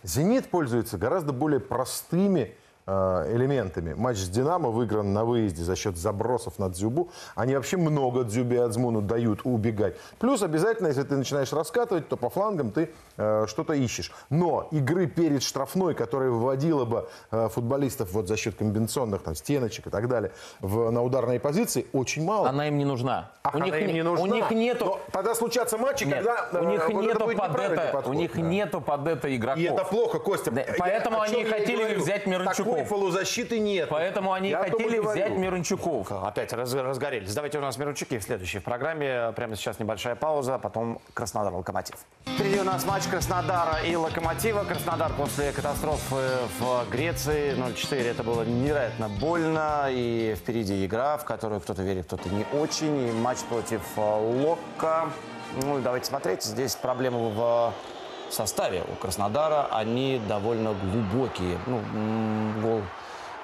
«Зенит» 0.04 0.50
пользуется 0.50 0.98
гораздо 0.98 1.34
более 1.34 1.60
простыми 1.60 2.40
э, 2.40 2.67
элементами. 2.88 3.94
Матч 3.94 4.18
с 4.18 4.30
«Динамо» 4.30 4.70
выигран 4.70 5.12
на 5.14 5.26
выезде 5.26 5.64
за 5.64 5.76
счет 5.76 5.98
забросов 5.98 6.58
на 6.58 6.70
Дзюбу. 6.70 7.10
Они 7.36 7.56
вообще 7.56 7.78
много 7.78 8.24
Дзюбе 8.24 8.58
и 8.58 8.60
Адзмуну 8.60 9.02
дают 9.02 9.42
убегать. 9.44 9.96
Плюс 10.20 10.42
обязательно, 10.42 10.88
если 10.88 11.04
ты 11.04 11.16
начинаешь 11.18 11.52
раскатывать, 11.52 12.08
то 12.08 12.16
по 12.16 12.30
флангам 12.30 12.72
ты 12.72 12.92
э, 13.18 13.46
что-то 13.48 13.74
ищешь. 13.74 14.12
Но 14.30 14.68
игры 14.72 15.08
перед 15.08 15.44
штрафной, 15.44 15.96
которая 15.96 16.30
выводила 16.30 16.86
бы 16.86 17.10
э, 17.32 17.50
футболистов 17.50 18.12
вот 18.14 18.28
за 18.28 18.38
счет 18.38 18.56
комбинационных 18.56 19.22
там, 19.22 19.36
стеночек 19.36 19.88
и 19.88 19.90
так 19.90 20.08
далее 20.08 20.32
в, 20.62 20.90
на 20.90 21.04
ударные 21.04 21.40
позиции, 21.40 21.88
очень 21.94 22.24
мало. 22.24 22.50
Она 22.50 22.68
им 22.68 22.78
не 22.78 22.86
нужна. 22.86 23.32
Ах, 23.44 23.56
у 23.56 23.60
них, 23.60 23.76
им 23.76 23.88
не- 23.94 24.04
нужна. 24.04 24.24
У 24.24 24.28
них 24.28 24.50
нету... 24.52 24.86
Но 24.86 25.00
тогда 25.12 25.36
случатся 25.36 25.78
матчи, 25.78 26.06
Нет, 26.06 26.24
когда 26.24 26.62
у 26.62 26.64
э, 26.64 26.72
них 26.72 26.90
вот 26.90 27.04
это 27.04 27.14
нету 27.14 27.26
будет 27.26 27.38
под 27.38 27.60
это, 27.60 27.90
подход. 27.92 28.08
у 28.08 28.14
них 28.14 28.32
Да. 28.34 28.42
нету 28.42 28.82
под 28.82 29.08
это 29.08 29.36
игроков. 29.36 29.60
И 29.62 29.66
это 29.66 29.84
плохо, 29.84 30.20
Костя. 30.20 30.52
Да, 30.52 30.64
поэтому 30.78 31.20
они 31.20 31.44
хотели 31.44 31.96
взять 31.96 32.28
Мирончуков. 32.78 32.90
Полузащиты 33.00 33.60
нет. 33.60 33.90
Поэтому 33.90 34.34
они 34.34 34.50
Я 34.50 34.60
хотели 34.60 35.00
взять 35.00 35.32
Мирончуков. 35.32 36.12
Опять 36.12 36.54
раз- 36.54 36.74
разгорелись. 36.74 37.34
Давайте 37.34 37.58
у 37.58 37.62
нас 37.62 37.78
Мирончуки 37.78 38.18
в 38.20 38.64
программе. 38.64 39.32
Прямо 39.36 39.56
сейчас 39.56 39.80
небольшая 39.80 40.16
пауза, 40.16 40.56
а 40.56 40.60
потом 40.60 41.00
Краснодар-Локомотив. 41.14 41.96
Впереди 42.26 42.60
у 42.60 42.64
нас 42.64 42.86
матч 42.86 43.04
Краснодара 43.08 43.80
и 43.86 43.96
Локомотива. 43.96 44.64
Краснодар 44.64 45.12
после 45.14 45.52
катастрофы 45.52 46.22
в 46.60 46.90
Греции 46.90 47.54
0-4. 47.56 48.12
Это 48.12 48.24
было 48.24 48.44
невероятно 48.44 49.10
больно. 49.10 49.88
И 49.90 50.36
впереди 50.36 50.86
игра, 50.86 51.18
в 51.18 51.26
которую 51.26 51.62
кто-то 51.62 51.82
верит, 51.82 52.06
кто-то 52.06 52.30
не 52.30 52.46
очень. 52.54 53.10
И 53.10 53.12
матч 53.12 53.40
против 53.50 53.82
э, 53.96 54.02
Лока. 54.02 55.10
Ну, 55.64 55.80
давайте 55.80 56.06
смотреть. 56.08 56.44
Здесь 56.44 56.76
проблемы 56.76 57.30
в 57.30 57.74
составе 58.34 58.84
у 58.92 58.96
Краснодара. 58.96 59.68
Они 59.72 60.22
довольно 60.28 60.74
глубокие. 60.74 61.58
Ну, 61.66 61.82
гол 62.62 62.82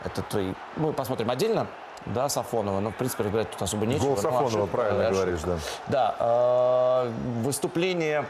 это 0.04 0.22
твои... 0.24 0.54
Мы 0.78 0.94
посмотрим 0.94 1.30
отдельно. 1.30 1.68
Да, 2.06 2.28
Сафонова. 2.28 2.80
Но, 2.82 2.90
в 2.92 2.96
принципе, 2.96 3.24
разбирать 3.24 3.50
тут 3.52 3.62
особо 3.62 3.86
нечего. 3.86 4.08
Гол 4.08 4.16
Ну, 4.18 4.22
Сафонова, 4.22 4.48
ошибка, 4.48 4.68
правильно 4.68 5.08
ошибка. 5.08 5.22
говоришь, 5.26 5.42
да. 5.46 5.58
Да, 5.88 6.16
э, 7.08 7.12
выступление 7.44 8.26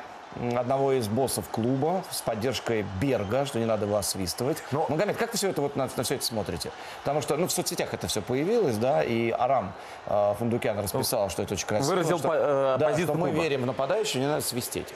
одного 0.55 0.93
из 0.93 1.07
боссов 1.07 1.45
клуба 1.51 2.03
с 2.09 2.21
поддержкой 2.21 2.85
Берга, 2.99 3.45
что 3.45 3.59
не 3.59 3.65
надо 3.65 3.85
его 3.85 3.97
освистывать. 3.97 4.57
Но, 4.71 4.85
Магомед, 4.89 5.15
как 5.17 5.31
вы 5.31 5.37
все 5.37 5.49
это 5.49 5.61
вот 5.61 5.75
на, 5.75 5.87
все 5.87 6.15
это 6.15 6.23
смотрите? 6.25 6.71
Потому 7.03 7.21
что 7.21 7.35
ну, 7.37 7.47
в 7.47 7.51
соцсетях 7.51 7.93
это 7.93 8.07
все 8.07 8.21
появилось, 8.21 8.77
да, 8.77 9.03
и 9.03 9.29
Арам 9.31 9.73
э, 10.07 10.33
Фундукян 10.39 10.77
расписал, 10.79 11.29
что 11.29 11.41
это 11.43 11.53
очень 11.53 11.67
красиво. 11.67 11.91
Выразил 11.91 12.17
что, 12.19 12.27
по- 12.27 12.33
э, 12.35 12.77
да, 12.79 12.85
позицию 12.89 13.07
что 13.09 13.17
мы 13.17 13.29
клуба. 13.29 13.43
верим 13.43 13.61
в 13.61 13.65
нападающего, 13.67 14.21
не 14.21 14.27
надо 14.27 14.41
свистеть. 14.41 14.93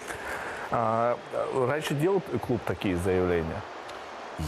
А, 0.71 1.17
раньше 1.53 1.93
делал 1.93 2.21
клуб 2.45 2.61
такие 2.65 2.97
заявления? 2.97 3.61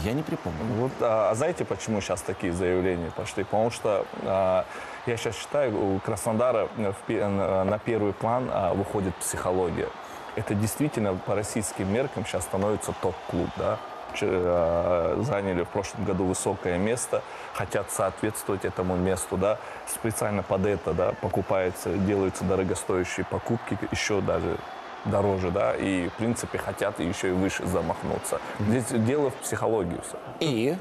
Я 0.04 0.12
не 0.12 0.22
припомню. 0.22 0.58
Вот, 0.76 0.92
а, 1.00 1.30
а 1.30 1.34
знаете, 1.34 1.64
почему 1.64 2.00
сейчас 2.00 2.22
такие 2.22 2.52
заявления 2.52 3.10
пошли? 3.10 3.44
Потому 3.44 3.70
что 3.70 4.06
а, 4.24 4.64
я 5.06 5.16
сейчас 5.16 5.36
считаю, 5.36 5.76
у 5.76 5.98
Краснодара 6.00 6.68
в 6.76 7.10
на 7.10 7.78
первый 7.78 8.12
план 8.12 8.48
а, 8.52 8.74
выходит 8.74 9.14
психология. 9.16 9.88
Это 10.36 10.54
действительно 10.54 11.14
по 11.14 11.34
российским 11.34 11.92
меркам 11.92 12.24
сейчас 12.24 12.44
становится 12.44 12.94
топ-клуб, 13.00 13.48
да? 13.56 13.78
А, 14.22 15.20
заняли 15.22 15.62
в 15.62 15.68
прошлом 15.68 16.04
году 16.04 16.24
высокое 16.24 16.78
место, 16.78 17.22
хотят 17.54 17.90
соответствовать 17.90 18.64
этому 18.64 18.96
месту, 18.96 19.36
да, 19.36 19.58
специально 19.86 20.42
под 20.42 20.66
это, 20.66 20.92
да, 20.92 21.12
покупаются, 21.20 21.90
делаются 21.96 22.44
дорогостоящие 22.44 23.24
покупки, 23.26 23.78
еще 23.90 24.20
даже 24.20 24.56
дороже, 25.04 25.50
да, 25.50 25.74
и, 25.74 26.08
в 26.08 26.12
принципе, 26.14 26.58
хотят 26.58 27.00
еще 27.00 27.28
и 27.28 27.32
выше 27.32 27.66
замахнуться. 27.66 28.40
Здесь 28.60 28.84
дело 28.90 29.30
в 29.30 29.34
психологии 29.36 29.98
все. 30.06 30.18
И? 30.40 30.76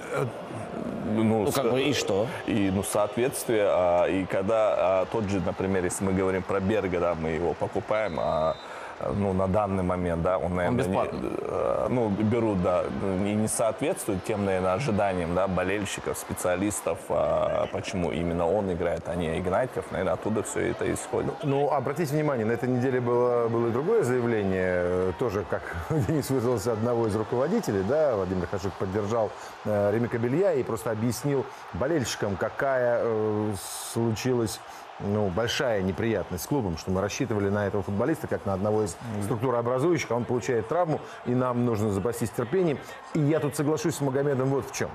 Ну, 1.05 1.23
Ну, 1.45 1.51
как 1.51 1.71
бы, 1.71 1.81
и 1.81 1.93
что? 1.93 2.27
И, 2.45 2.71
ну, 2.73 2.83
соответствие, 2.83 3.65
а, 3.67 4.05
и 4.05 4.25
когда 4.25 5.01
а, 5.01 5.05
тот 5.11 5.25
же, 5.25 5.41
например, 5.41 5.83
если 5.83 6.03
мы 6.03 6.13
говорим 6.13 6.43
про 6.43 6.59
Берга, 6.59 6.99
да, 6.99 7.15
мы 7.15 7.29
его 7.29 7.53
покупаем, 7.53 8.17
а, 8.19 8.55
ну, 9.15 9.33
на 9.33 9.47
данный 9.47 9.83
момент, 9.83 10.21
да, 10.21 10.37
он, 10.37 10.55
наверное, 10.55 10.83
не- 10.83 10.87
бесплатно. 10.89 11.19
э, 11.41 11.87
ну, 11.89 12.09
берут, 12.09 12.61
да, 12.61 12.83
и 13.03 13.33
не 13.33 13.47
соответствует 13.47 14.23
тем, 14.25 14.45
наверное, 14.45 14.73
ожиданиям, 14.73 15.35
да, 15.35 15.47
болельщиков, 15.47 16.17
специалистов, 16.17 16.97
а, 17.09 17.67
почему 17.71 18.11
именно 18.11 18.47
он 18.49 18.71
играет, 18.71 19.03
а 19.07 19.15
не 19.15 19.39
Игнатьев, 19.39 19.85
наверное, 19.91 20.13
оттуда 20.13 20.43
все 20.43 20.71
это 20.71 20.91
исходит. 20.93 21.33
Ну, 21.43 21.71
обратите 21.71 22.13
внимание, 22.13 22.45
на 22.45 22.51
этой 22.53 22.67
неделе 22.69 22.99
было, 22.99 23.47
было 23.47 23.67
и 23.67 23.71
другое 23.71 24.03
заявление, 24.03 24.69
э, 24.83 25.11
тоже, 25.19 25.45
как 25.49 25.61
Денис 26.07 26.29
выразился, 26.29 26.73
одного 26.73 27.07
из 27.07 27.15
руководителей, 27.15 27.83
да, 27.87 28.15
Владимир 28.15 28.47
Хашик 28.47 28.73
поддержал 28.73 29.31
э, 29.65 29.91
Ремика 29.93 30.17
Белья 30.17 30.53
и 30.53 30.63
просто 30.63 30.91
объяснил 30.91 31.45
болельщикам, 31.73 32.35
какая 32.35 32.99
э, 33.01 33.53
случилась 33.93 34.59
ну, 34.99 35.29
большая 35.29 35.81
неприятность 35.81 36.43
с 36.43 36.47
клубом, 36.47 36.77
что 36.77 36.91
мы 36.91 37.01
рассчитывали 37.01 37.49
на 37.49 37.67
этого 37.67 37.83
футболиста 37.83 38.27
как 38.27 38.45
на 38.45 38.53
одного 38.53 38.83
из 38.83 38.97
структурообразующих, 39.23 40.11
а 40.11 40.15
он 40.15 40.25
получает 40.25 40.67
травму, 40.67 40.99
и 41.25 41.33
нам 41.33 41.65
нужно 41.65 41.91
запастись 41.91 42.29
терпением. 42.29 42.79
И 43.13 43.19
я 43.19 43.39
тут 43.39 43.55
соглашусь 43.55 43.95
с 43.95 44.01
Магомедом 44.01 44.49
вот 44.49 44.69
в 44.69 44.75
чем. 44.75 44.89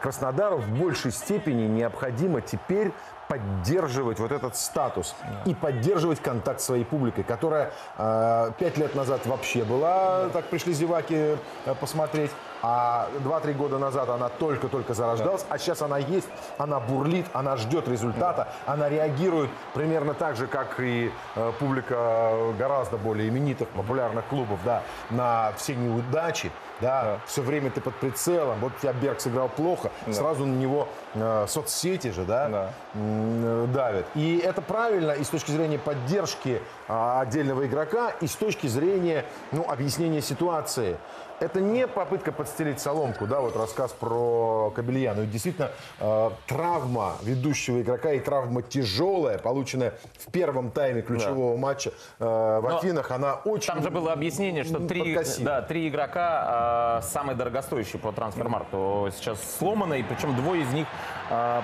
Краснодару 0.00 0.58
в 0.58 0.68
большей 0.68 1.12
степени 1.12 1.66
необходимо 1.66 2.40
теперь 2.40 2.92
поддерживать 3.28 4.18
вот 4.18 4.32
этот 4.32 4.56
статус 4.56 5.14
и 5.44 5.54
поддерживать 5.54 6.20
контакт 6.20 6.60
своей 6.60 6.84
публикой, 6.84 7.24
которая 7.24 7.72
э, 7.98 8.52
пять 8.58 8.76
лет 8.78 8.94
назад 8.94 9.26
вообще 9.26 9.64
была, 9.64 10.28
так 10.28 10.46
пришли 10.46 10.72
зеваки 10.72 11.36
э, 11.64 11.74
посмотреть, 11.80 12.30
а 12.62 13.08
2-3 13.24 13.52
года 13.54 13.78
назад 13.78 14.08
она 14.08 14.28
только-только 14.28 14.94
зарождалась, 14.94 15.44
а 15.48 15.58
сейчас 15.58 15.82
она 15.82 15.98
есть, 15.98 16.28
она 16.58 16.80
бурлит, 16.80 17.26
она 17.32 17.56
ждет 17.56 17.88
результата, 17.88 18.48
она 18.66 18.88
реагирует 18.88 19.50
примерно 19.74 20.14
так 20.14 20.36
же, 20.36 20.46
как 20.46 20.80
и 20.80 21.10
э, 21.34 21.52
публика 21.58 22.52
гораздо 22.58 22.96
более 22.96 23.28
именитых, 23.28 23.68
популярных 23.68 24.24
клубов, 24.26 24.58
да, 24.64 24.82
на 25.10 25.52
все 25.56 25.74
неудачи, 25.74 26.50
да, 26.80 27.18
все 27.26 27.42
время 27.42 27.70
ты 27.70 27.80
под 27.80 27.94
прицелом, 27.96 28.58
вот 28.60 28.72
у 28.76 28.80
тебя 28.80 28.92
Берг 28.92 29.20
сыграл 29.20 29.48
плохо, 29.48 29.90
Да. 30.06 30.12
сразу 30.12 30.44
на 30.46 30.54
него 30.54 30.88
э, 31.14 31.46
соцсети 31.48 32.10
же, 32.10 32.24
да, 32.24 32.72
м, 32.94 33.64
э, 33.64 33.66
давят. 33.68 34.06
И 34.14 34.38
это 34.38 34.60
правильно 34.62 35.12
и 35.12 35.24
с 35.24 35.28
точки 35.28 35.50
зрения 35.50 35.78
поддержки 35.78 36.60
а, 36.88 37.20
отдельного 37.20 37.66
игрока, 37.66 38.10
и 38.20 38.26
с 38.26 38.34
точки 38.36 38.66
зрения, 38.66 39.24
ну, 39.52 39.64
объяснения 39.68 40.22
ситуации. 40.22 40.96
Это 41.38 41.60
не 41.60 41.86
попытка 41.86 42.32
подстелить 42.32 42.80
соломку, 42.80 43.26
да, 43.26 43.40
вот 43.40 43.56
рассказ 43.56 43.92
про 43.92 44.72
Кабельяну. 44.74 45.24
И 45.24 45.26
действительно, 45.26 45.70
э, 46.00 46.30
травма 46.46 47.12
ведущего 47.22 47.82
игрока 47.82 48.12
и 48.12 48.20
травма 48.20 48.62
тяжелая, 48.62 49.36
полученная 49.38 49.94
в 50.18 50.30
первом 50.32 50.70
тайме 50.70 51.02
ключевого 51.02 51.56
матча 51.58 51.90
э, 52.18 52.24
в 52.24 52.62
Но 52.62 52.78
Афинах, 52.78 53.10
она 53.10 53.34
очень 53.34 53.66
Там 53.66 53.82
же 53.82 53.90
было 53.90 54.14
объяснение, 54.14 54.64
что 54.64 54.86
три, 54.86 55.18
да, 55.40 55.60
три 55.60 55.88
игрока 55.88 56.44
а, 56.46 57.02
самые 57.02 57.36
дорогостоящие 57.36 58.00
по 58.00 58.12
трансфермарту 58.12 59.10
сейчас 59.14 59.38
сломаны, 59.58 60.00
и 60.00 60.02
причем 60.02 60.34
двое 60.36 60.62
из 60.62 60.72
них 60.72 60.86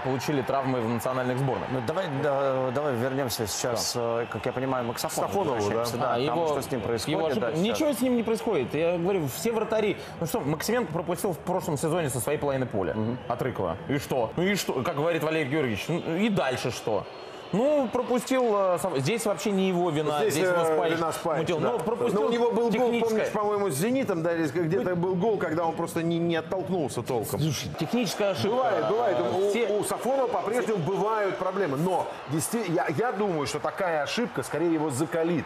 получили 0.05 0.43
травмы 0.43 0.81
в 0.81 0.89
национальных 0.89 1.39
сборных. 1.39 1.69
Ну, 1.71 1.81
давай, 1.87 2.07
да, 2.23 2.71
давай 2.75 2.95
вернемся 2.95 3.47
сейчас, 3.47 3.93
э, 3.97 4.27
как 4.31 4.45
я 4.45 4.53
понимаю, 4.53 4.93
к 4.93 4.99
Сафонову. 4.99 5.45
Да. 5.45 5.51
возвращаемся, 5.53 5.97
А, 6.01 6.27
там 6.27 6.39
его- 6.39 6.49
что 6.49 6.63
с 6.63 6.71
ним 6.71 6.81
происходит. 6.81 7.19
его 7.19 7.27
ошибка. 7.27 7.47
да, 7.47 7.53
сейчас. 7.53 7.63
Ничего 7.63 7.93
с 7.93 8.01
ним 8.01 8.17
не 8.17 8.23
происходит. 8.23 8.75
Я 8.75 8.99
говорю, 8.99 9.29
все 9.29 9.53
вратари. 9.63 9.97
Ну 10.21 10.27
что, 10.27 10.41
Максименко 10.41 10.93
пропустил 10.93 11.33
в 11.33 11.39
прошлом 11.39 11.77
сезоне 11.77 12.11
со 12.11 12.21
своей 12.21 12.39
половины 12.39 12.67
поля 12.67 12.95
от 13.29 13.43
Рыкова. 13.43 13.77
И 13.89 13.99
что? 13.99 14.31
Ну 14.37 14.43
и 14.43 14.55
что? 14.55 14.83
Как 14.83 14.97
говорит 14.97 15.23
Валерий 15.23 15.51
Георгиевич, 15.51 15.85
ну 15.89 16.17
и 16.17 16.29
дальше 16.29 16.71
что? 16.71 17.05
Ну, 17.53 17.87
пропустил... 17.93 18.45
э, 18.57 18.79
Здесь 18.97 19.27
вообще 19.27 19.51
не 19.51 19.69
его 19.69 19.91
вина. 19.91 20.21
Здесь, 20.21 20.33
Здесь, 20.33 20.49
его 20.49 20.63
э, 20.63 20.75
Спайч 20.75 20.95
вина 20.97 21.13
Спайча, 21.13 21.41
мутил. 21.43 21.61
да. 21.61 21.73
Ну, 21.73 21.79
пропустил 21.81 22.21
Но 22.23 22.27
у 22.29 22.31
него 22.33 22.51
был 22.51 22.71
гол, 22.71 23.01
помнишь, 23.01 23.29
по-моему, 23.29 23.69
с 23.69 23.75
«Зенитом», 23.75 24.23
да, 24.23 24.35
где-то 24.35 24.97
был 24.97 25.15
гол, 25.15 25.37
когда 25.37 25.67
он 25.67 25.75
просто 25.77 26.03
не, 26.03 26.19
не 26.19 26.37
оттолкнулся 26.37 27.03
толком. 27.03 27.41
техническая 27.79 28.31
ошибка. 28.31 28.49
Бывает, 28.57 28.89
бывает. 28.89 29.17
У, 29.21 29.51
Все- 29.51 29.69
у 29.69 29.85
Сафонова 29.85 30.29
по-прежнему 30.29 30.79
бывают 30.79 31.37
проблемы. 31.37 31.77
Но 31.77 32.07
действительно, 32.31 32.75
я, 32.75 32.87
я 32.97 33.13
думаю, 33.13 33.47
что 33.47 33.59
такая 33.59 34.03
ошибка 34.03 34.43
скорее 34.43 34.73
его 34.73 34.89
закалит. 34.89 35.45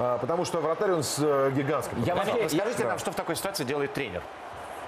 А, 0.00 0.16
Потому 0.18 0.46
что 0.46 0.60
вратарь 0.60 0.92
он 0.92 1.02
с 1.02 1.18
э, 1.18 1.52
гигантским. 1.54 2.02
Я 2.04 2.16
скажите 2.48 2.84
нам, 2.84 2.98
что 2.98 3.12
в 3.12 3.14
такой 3.14 3.36
ситуации 3.36 3.64
делает 3.64 3.92
тренер? 3.92 4.22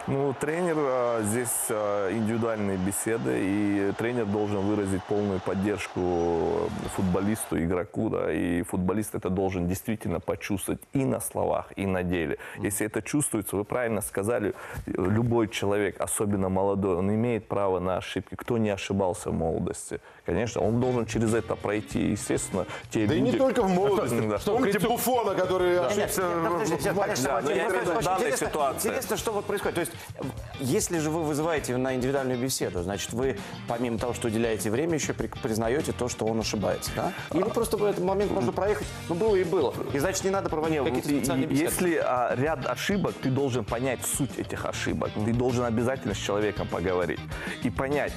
Ну, 0.09 0.35
тренер, 0.41 0.75
а, 0.79 1.23
здесь 1.23 1.67
а, 1.71 2.11
индивидуальные 2.11 2.77
беседы, 2.77 3.39
и 3.39 3.93
тренер 3.97 4.27
должен 4.27 4.59
выразить 4.59 5.03
полную 5.05 5.39
поддержку 5.39 6.69
футболисту, 6.97 7.63
игроку, 7.63 8.09
да, 8.09 8.33
и 8.33 8.63
футболист 8.63 9.15
это 9.15 9.31
должен 9.31 9.69
действительно 9.69 10.19
почувствовать 10.19 10.81
и 10.93 11.05
на 11.05 11.21
словах, 11.21 11.67
и 11.77 11.87
на 11.87 12.03
деле. 12.03 12.39
Если 12.59 12.85
это 12.85 13.01
чувствуется, 13.01 13.55
вы 13.55 13.65
правильно 13.65 14.01
сказали, 14.01 14.55
любой 14.87 15.47
человек, 15.49 16.01
особенно 16.01 16.49
молодой, 16.49 16.97
он 16.97 17.09
имеет 17.15 17.47
право 17.47 17.79
на 17.79 17.97
ошибки. 17.99 18.35
Кто 18.35 18.59
не 18.59 18.71
ошибался 18.71 19.31
в 19.31 19.35
молодости? 19.35 20.01
Конечно, 20.27 20.63
он 20.63 20.81
должен 20.81 21.07
через 21.07 21.33
это 21.33 21.55
пройти, 21.55 22.01
естественно, 22.11 22.67
те 22.91 23.07
Да 23.07 23.15
и 23.15 23.19
люди... 23.21 23.31
не 23.33 23.39
только 23.39 23.63
в 23.63 23.71
молодости. 23.71 24.21
Да. 24.33 24.39
Помните 24.45 24.79
Буфона, 24.79 25.35
который 25.35 25.73
Нет, 25.75 25.85
ошибся 25.85 26.23
нет, 26.23 26.31
в- 26.31 26.53
подождите, 26.53 26.77
в 26.79 26.85
нет, 26.85 26.97
матче? 26.97 27.23
да, 27.25 27.41
но 27.41 27.51
я 27.51 27.65
интересно, 27.67 27.99
интересно, 28.15 28.47
ситуация. 28.47 28.91
Интересно, 28.91 29.17
что 29.17 29.33
вот 29.33 29.45
происходит. 29.45 29.75
То 29.75 29.81
есть, 29.81 29.92
если 30.61 30.99
же 30.99 31.11
вы 31.11 31.23
вызываете 31.23 31.77
на 31.77 31.95
индивидуальную 31.95 32.39
беседу, 32.39 32.83
значит, 32.83 33.13
вы, 33.13 33.39
помимо 33.69 33.99
того, 33.99 34.15
что 34.15 34.29
уделяете 34.29 34.71
время, 34.71 34.95
еще 34.95 35.13
при- 35.13 35.27
признаете 35.27 35.93
то, 35.93 36.09
что 36.09 36.27
он 36.27 36.41
ошибается, 36.41 36.91
да? 36.95 37.13
Или 37.33 37.45
просто 37.45 37.77
в 37.77 37.85
этот 37.85 38.05
момент 38.05 38.33
можно 38.33 38.53
проехать, 38.53 38.87
ну, 39.09 39.15
было 39.15 39.37
и 39.37 39.45
было. 39.45 39.75
И, 39.93 39.99
значит, 39.99 40.25
не 40.25 40.31
надо 40.31 40.49
проводить 40.49 40.79
какие-то 40.79 41.09
специальные 41.09 41.47
беседы. 41.47 41.65
Если 41.65 41.97
а, 41.97 42.35
ряд 42.37 42.67
ошибок, 42.67 43.15
ты 43.21 43.31
должен 43.31 43.65
понять 43.65 44.01
суть 44.05 44.39
этих 44.39 44.65
ошибок. 44.65 45.11
Ты 45.25 45.33
должен 45.33 45.65
обязательно 45.65 46.15
с 46.15 46.19
человеком 46.19 46.69
поговорить 46.69 47.21
и 47.63 47.71
понять, 47.71 48.13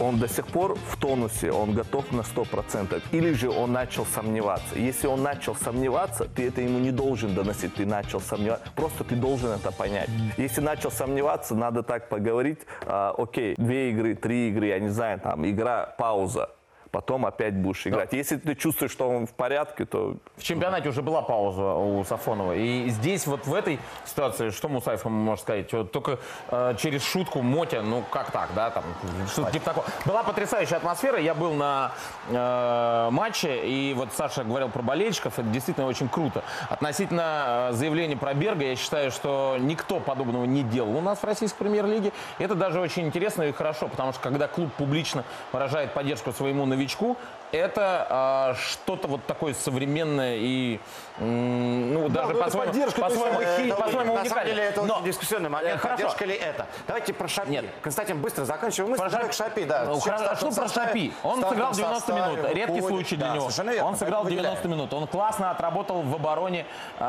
он 0.00 0.18
до 0.18 0.28
сих 0.28 0.46
пор 0.46 0.76
в 0.88 0.96
тонусе, 0.96 1.52
он 1.52 1.74
готов 1.74 2.10
на 2.12 2.20
100%, 2.20 3.02
или 3.12 3.32
же 3.32 3.50
он 3.50 3.72
начал 3.72 4.06
сомневаться. 4.06 4.76
Если 4.76 5.06
он 5.06 5.22
начал 5.22 5.54
сомневаться, 5.54 6.24
ты 6.24 6.48
это 6.48 6.60
ему 6.60 6.78
не 6.78 6.90
должен 6.90 7.34
доносить, 7.34 7.74
ты 7.74 7.86
начал 7.86 8.20
сомневаться, 8.20 8.66
просто 8.74 9.04
ты 9.04 9.16
должен 9.16 9.50
это 9.50 9.70
понять. 9.70 10.08
Если 10.36 10.60
начал 10.60 10.90
сомневаться, 11.00 11.54
надо 11.54 11.82
так 11.82 12.10
поговорить, 12.10 12.60
а, 12.84 13.14
окей, 13.16 13.54
две 13.56 13.90
игры, 13.90 14.14
три 14.14 14.50
игры, 14.50 14.66
я 14.66 14.78
не 14.78 14.90
знаю, 14.90 15.18
там, 15.18 15.48
игра, 15.48 15.94
пауза, 15.96 16.50
потом 16.90 17.26
опять 17.26 17.54
будешь 17.54 17.86
играть. 17.86 18.12
Если 18.12 18.36
ты 18.36 18.54
чувствуешь, 18.54 18.90
что 18.92 19.08
он 19.08 19.26
в 19.26 19.32
порядке, 19.32 19.84
то... 19.84 20.16
В 20.36 20.42
чемпионате 20.42 20.88
уже 20.88 21.02
была 21.02 21.22
пауза 21.22 21.74
у 21.74 22.04
Сафонова. 22.04 22.54
И 22.54 22.88
здесь 22.88 23.26
вот 23.26 23.46
в 23.46 23.54
этой 23.54 23.78
ситуации, 24.04 24.50
что 24.50 24.68
Мусаев 24.68 25.04
ему 25.04 25.22
может 25.22 25.42
сказать? 25.42 25.72
Вот 25.72 25.92
только 25.92 26.18
э, 26.48 26.74
через 26.78 27.04
шутку 27.04 27.42
Мотя, 27.42 27.82
ну 27.82 28.02
как 28.10 28.30
так, 28.30 28.50
да, 28.54 28.70
там, 28.70 28.84
что-то 29.28 29.52
типа 29.52 29.66
такого. 29.66 29.86
Была 30.04 30.22
потрясающая 30.22 30.76
атмосфера. 30.76 31.18
Я 31.20 31.34
был 31.34 31.54
на 31.54 31.92
э, 32.28 33.08
матче, 33.10 33.64
и 33.64 33.94
вот 33.94 34.08
Саша 34.12 34.44
говорил 34.44 34.68
про 34.68 34.82
болельщиков. 34.82 35.38
Это 35.38 35.48
действительно 35.48 35.86
очень 35.86 36.08
круто. 36.08 36.42
Относительно 36.68 37.70
э, 37.70 37.72
заявления 37.72 38.16
про 38.16 38.34
Берга, 38.34 38.64
я 38.64 38.76
считаю, 38.76 39.10
что 39.10 39.56
никто 39.60 40.00
подобного 40.00 40.44
не 40.44 40.62
делал 40.62 40.96
у 40.96 41.00
нас 41.00 41.18
в 41.18 41.24
российской 41.24 41.58
премьер-лиге. 41.58 42.12
Это 42.38 42.54
даже 42.54 42.80
очень 42.80 43.06
интересно 43.06 43.42
и 43.44 43.52
хорошо, 43.52 43.88
потому 43.88 44.12
что 44.12 44.22
когда 44.22 44.48
клуб 44.48 44.72
публично 44.72 45.24
выражает 45.52 45.92
поддержку 45.92 46.32
своему 46.32 46.66
новичку, 46.66 46.79
новичку 46.80 47.16
это 47.52 48.54
э, 48.56 48.60
что-то 48.60 49.08
вот 49.08 49.24
такое 49.26 49.54
современное 49.54 50.36
и 50.38 50.80
ну 51.18 52.08
даже 52.08 52.32
ну, 52.32 52.42
по-своему, 52.42 52.72
есть, 52.72 52.96
по-своему, 52.96 53.40
хи- 53.40 53.68
это- 53.68 53.74
по-своему 53.82 54.14
На 54.14 54.24
самом 54.24 54.44
деле 54.46 54.62
это 54.62 54.82
Но- 54.82 54.94
очень 54.94 55.04
дискуссионный 55.04 55.50
момент. 55.50 55.84
Э. 55.84 55.88
Поддержка 55.88 56.24
ли 56.24 56.34
это? 56.34 56.66
Давайте 56.86 57.12
про 57.12 57.28
Шапи. 57.28 57.50
Нет. 57.50 57.66
Константин, 57.82 58.22
быстро 58.22 58.44
заканчиваем. 58.46 58.92
Мы 58.92 58.96
Про 58.96 59.10
Шапи. 59.10 59.32
Шапи, 59.32 59.64
да. 59.64 59.84
Ну, 59.84 59.96
в 59.96 60.00
что 60.00 60.50
про 60.54 60.68
Шапи? 60.68 61.12
Он 61.22 61.42
сыграл 61.44 61.74
стартовом 61.74 61.74
90 61.74 62.12
минут. 62.12 62.34
составе 62.36 62.54
Редкий 62.54 62.72
уходит. 62.80 62.88
случай 62.88 63.16
для 63.16 63.26
Да, 63.26 63.34
него. 63.34 63.40
совершенно 63.50 63.70
верно, 63.70 63.88
Он 63.88 63.96
сыграл 63.96 64.22
поэтому 64.22 64.40
90 64.42 64.68
минут. 64.68 64.94
Он 64.94 65.06
классно 65.06 65.50
отработал 65.50 66.00
в 66.02 66.14
обороне 66.14 66.64
э, 66.98 67.02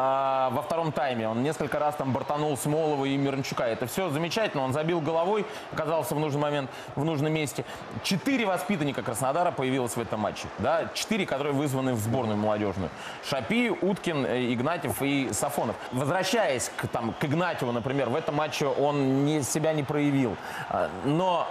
во 0.51 0.61
втором 0.61 0.91
тайме. 0.91 1.29
Он 1.29 1.41
несколько 1.41 1.79
раз 1.79 1.95
там 1.95 2.11
бортанул 2.11 2.57
Смолова 2.57 3.05
и 3.05 3.15
Мирончука. 3.15 3.63
Это 3.63 3.85
все 3.87 4.09
замечательно. 4.09 4.63
Он 4.63 4.73
забил 4.73 4.99
головой, 4.99 5.45
оказался 5.71 6.15
в 6.15 6.19
нужный 6.19 6.41
момент 6.41 6.69
в 6.95 7.05
нужном 7.05 7.31
месте. 7.31 7.63
Четыре 8.03 8.45
воспитанника 8.45 9.03
Краснодара 9.03 9.51
появилось 9.51 9.95
в 9.95 10.01
этом 10.01 10.19
матче. 10.19 10.30
Да? 10.59 10.89
Четыре, 10.93 11.25
которые 11.25 11.53
вызваны 11.53 11.93
в 11.93 11.99
сборную 11.99 12.37
молодежную. 12.37 12.89
Шапи, 13.27 13.69
Уткин, 13.69 14.25
э, 14.25 14.53
Игнатьев 14.53 15.01
и 15.01 15.31
Сафонов. 15.33 15.75
Возвращаясь 15.91 16.71
к, 16.77 16.87
там, 16.87 17.13
к 17.13 17.25
Игнатьеву, 17.25 17.71
например, 17.71 18.09
в 18.09 18.15
этом 18.15 18.35
матче 18.35 18.67
он 18.67 19.25
не, 19.25 19.43
себя 19.43 19.73
не 19.73 19.83
проявил. 19.83 20.35
А, 20.69 20.89
Но 21.05 21.47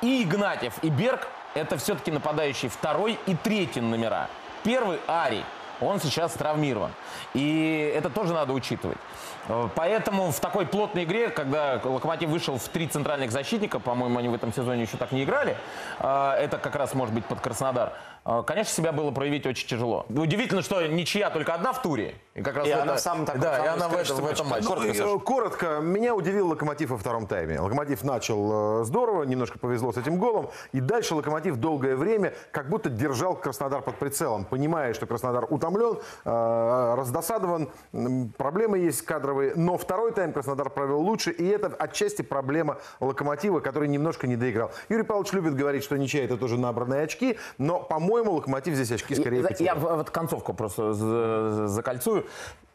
и 0.00 0.22
Игнатьев, 0.22 0.74
и 0.82 0.90
Берг– 0.90 1.28
это 1.54 1.76
все-таки 1.76 2.10
нападающие 2.10 2.70
второй 2.70 3.18
и 3.26 3.34
третий 3.34 3.80
номера. 3.80 4.28
Первый– 4.62 4.98
Ари. 5.06 5.44
Он 5.80 6.00
сейчас 6.00 6.32
травмирован. 6.32 6.92
И 7.34 7.92
это 7.94 8.08
тоже 8.08 8.32
надо 8.32 8.52
учитывать. 8.52 8.98
Поэтому 9.74 10.30
в 10.30 10.40
такой 10.40 10.66
плотной 10.66 11.04
игре, 11.04 11.30
когда 11.30 11.80
Локомотив 11.82 12.28
вышел 12.28 12.58
в 12.58 12.68
три 12.68 12.86
центральных 12.86 13.32
защитника, 13.32 13.80
по-моему, 13.80 14.18
они 14.18 14.28
в 14.28 14.34
этом 14.34 14.52
сезоне 14.52 14.82
еще 14.82 14.96
так 14.96 15.12
не 15.12 15.24
играли, 15.24 15.56
э, 15.98 16.30
это 16.38 16.58
как 16.58 16.76
раз 16.76 16.94
может 16.94 17.14
быть 17.14 17.24
под 17.24 17.40
Краснодар, 17.40 17.92
конечно, 18.24 18.72
себя 18.72 18.92
было 18.92 19.10
проявить 19.10 19.46
очень 19.46 19.66
тяжело. 19.68 20.06
Удивительно, 20.08 20.62
что 20.62 20.86
ничья 20.86 21.30
только 21.30 21.54
одна 21.54 21.72
в 21.72 21.82
туре. 21.82 22.14
И 22.34 22.40
как 22.40 22.56
раз 22.56 22.66
И 22.66 22.70
она 22.70 22.84
это- 22.84 22.96
в 22.96 23.00
самом 23.00 23.26
таком 23.26 23.40
Да, 23.42 23.58
и 23.64 23.66
она 23.68 23.88
в, 23.88 23.94
этом- 23.96 24.16
в 24.16 24.26
этом 24.26 24.46
матче. 24.48 24.66
Ну, 24.68 24.82
и, 24.84 25.16
э, 25.16 25.18
коротко, 25.18 25.80
меня 25.80 26.14
удивил 26.14 26.48
Локомотив 26.48 26.90
во 26.90 26.96
втором 26.96 27.26
тайме. 27.26 27.58
Локомотив 27.60 28.04
начал 28.04 28.80
э, 28.82 28.84
здорово, 28.84 29.24
немножко 29.24 29.58
повезло 29.58 29.92
с 29.92 29.96
этим 29.98 30.18
голом. 30.18 30.50
И 30.72 30.80
дальше 30.80 31.14
Локомотив 31.14 31.56
долгое 31.56 31.96
время 31.96 32.32
как 32.52 32.68
будто 32.70 32.88
держал 32.88 33.34
Краснодар 33.34 33.82
под 33.82 33.96
прицелом, 33.96 34.44
понимая, 34.44 34.94
что 34.94 35.06
Краснодар 35.06 35.46
утомлен, 35.50 35.98
э, 36.24 36.94
раздосадован, 36.96 37.70
проблемы 38.38 38.78
есть 38.78 39.02
кадровые. 39.02 39.52
Но 39.56 39.76
второй 39.76 40.12
тайм 40.12 40.32
Краснодар 40.32 40.70
провел 40.70 41.00
лучше, 41.00 41.32
и 41.32 41.46
это 41.46 41.66
отчасти 41.78 42.22
проблема 42.22 42.78
Локомотива, 43.00 43.60
который 43.60 43.88
немножко 43.88 44.26
не 44.26 44.36
доиграл. 44.36 44.70
Юрий 44.88 45.02
Павлович 45.02 45.32
любит 45.32 45.54
говорить, 45.56 45.82
что 45.84 45.96
ничья 45.98 46.24
это 46.24 46.36
тоже 46.36 46.56
набранные 46.56 47.02
очки, 47.02 47.36
но, 47.58 47.80
по-моему, 47.80 48.11
Локомотив 48.20 48.74
здесь 48.74 48.90
очки 48.92 49.14
скорее 49.14 49.40
Я- 49.40 49.48
потерял. 49.48 49.76
Я 49.76 49.94
вот 49.96 50.10
концовку 50.10 50.54
просто 50.54 50.92
за- 50.92 51.68
закольцую. 51.68 52.26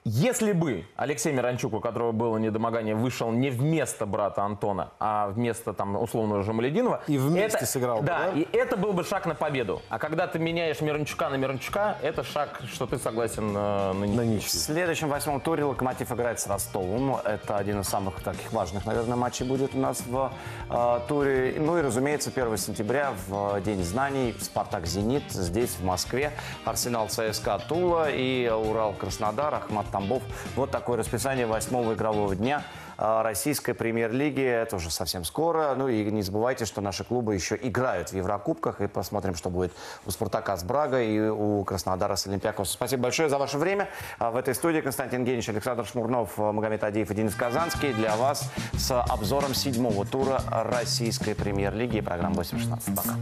Если 0.09 0.53
бы 0.53 0.85
Алексей 0.95 1.33
Миранчук, 1.33 1.73
у 1.73 1.79
которого 1.81 2.13
было 2.13 2.37
недомогание, 2.37 2.95
вышел 2.95 3.29
не 3.29 3.49
вместо 3.49 4.05
брата 4.05 4.41
Антона, 4.41 4.91
а 5.01 5.27
вместо 5.27 5.73
там 5.73 6.01
условного 6.01 6.43
Жамалединова... 6.43 7.01
И 7.07 7.17
вместе 7.17 7.65
сыграл 7.65 7.99
бы, 7.99 8.05
да, 8.05 8.31
да? 8.31 8.39
и 8.39 8.47
это 8.53 8.77
был 8.77 8.93
бы 8.93 9.03
шаг 9.03 9.25
на 9.25 9.35
победу. 9.35 9.81
А 9.89 9.99
когда 9.99 10.27
ты 10.27 10.39
меняешь 10.39 10.79
Миранчука 10.79 11.27
на 11.27 11.35
Миранчука, 11.35 11.97
это 12.01 12.23
шаг, 12.23 12.61
что 12.71 12.85
ты 12.85 12.97
согласен 12.99 13.49
э, 13.53 13.91
на, 13.91 14.23
на 14.23 14.39
В 14.39 14.49
следующем 14.49 15.09
восьмом 15.09 15.41
туре 15.41 15.65
Локомотив 15.65 16.09
играет 16.09 16.39
с 16.39 16.47
Ростовом. 16.47 17.17
Это 17.25 17.57
один 17.57 17.81
из 17.81 17.89
самых 17.89 18.23
таких 18.23 18.53
важных, 18.53 18.85
наверное, 18.85 19.17
матчей 19.17 19.45
будет 19.45 19.75
у 19.75 19.77
нас 19.77 20.01
в 20.07 20.31
э, 20.69 20.99
туре. 21.09 21.55
Ну 21.59 21.77
и, 21.77 21.81
разумеется, 21.81 22.29
1 22.33 22.55
сентября 22.55 23.11
в 23.27 23.57
э, 23.57 23.61
День 23.61 23.83
знаний 23.83 24.33
Спартак 24.39 24.85
Зенит 24.85 25.23
здесь, 25.31 25.71
в 25.71 25.83
Москве. 25.83 26.31
Арсенал 26.63 27.09
ЦСКА 27.09 27.59
Тула 27.67 28.09
и 28.09 28.47
Урал 28.47 28.93
Краснодар, 28.93 29.55
Ахмат 29.55 29.87
Тамбов. 29.97 30.21
Вот 30.55 30.69
такое 30.69 30.97
расписание 30.97 31.47
восьмого 31.47 31.93
игрового 31.93 32.35
дня 32.35 32.63
э, 32.99 33.21
российской 33.23 33.73
премьер-лиги. 33.73 34.43
Это 34.43 34.75
уже 34.75 34.91
совсем 34.91 35.23
скоро. 35.23 35.73
Ну 35.75 35.87
и 35.87 36.03
не 36.11 36.21
забывайте, 36.21 36.65
что 36.65 36.81
наши 36.81 37.03
клубы 37.03 37.33
еще 37.33 37.57
играют 37.59 38.09
в 38.09 38.13
Еврокубках. 38.15 38.79
И 38.81 38.87
посмотрим, 38.87 39.33
что 39.33 39.49
будет 39.49 39.71
у 40.05 40.11
Спартака 40.11 40.55
с 40.55 40.63
Брагой 40.63 41.07
и 41.07 41.19
у 41.19 41.63
Краснодара 41.63 42.15
с 42.15 42.27
Олимпиакосом. 42.27 42.73
Спасибо 42.73 43.03
большое 43.03 43.27
за 43.27 43.39
ваше 43.39 43.57
время. 43.57 43.89
А 44.19 44.29
В 44.29 44.35
этой 44.35 44.53
студии 44.53 44.81
Константин 44.81 45.25
Генич, 45.25 45.49
Александр 45.49 45.83
Шмурнов, 45.85 46.37
Магомед 46.37 46.83
Адиев 46.83 47.09
и 47.09 47.15
Денис 47.15 47.33
Казанский. 47.33 47.93
Для 47.93 48.15
вас 48.15 48.51
с 48.73 49.01
обзором 49.01 49.55
седьмого 49.55 50.05
тура 50.05 50.43
российской 50.51 51.33
премьер-лиги 51.33 51.97
и 51.97 52.01
программы 52.01 52.41
8.16. 52.43 52.95
Пока. 52.95 53.15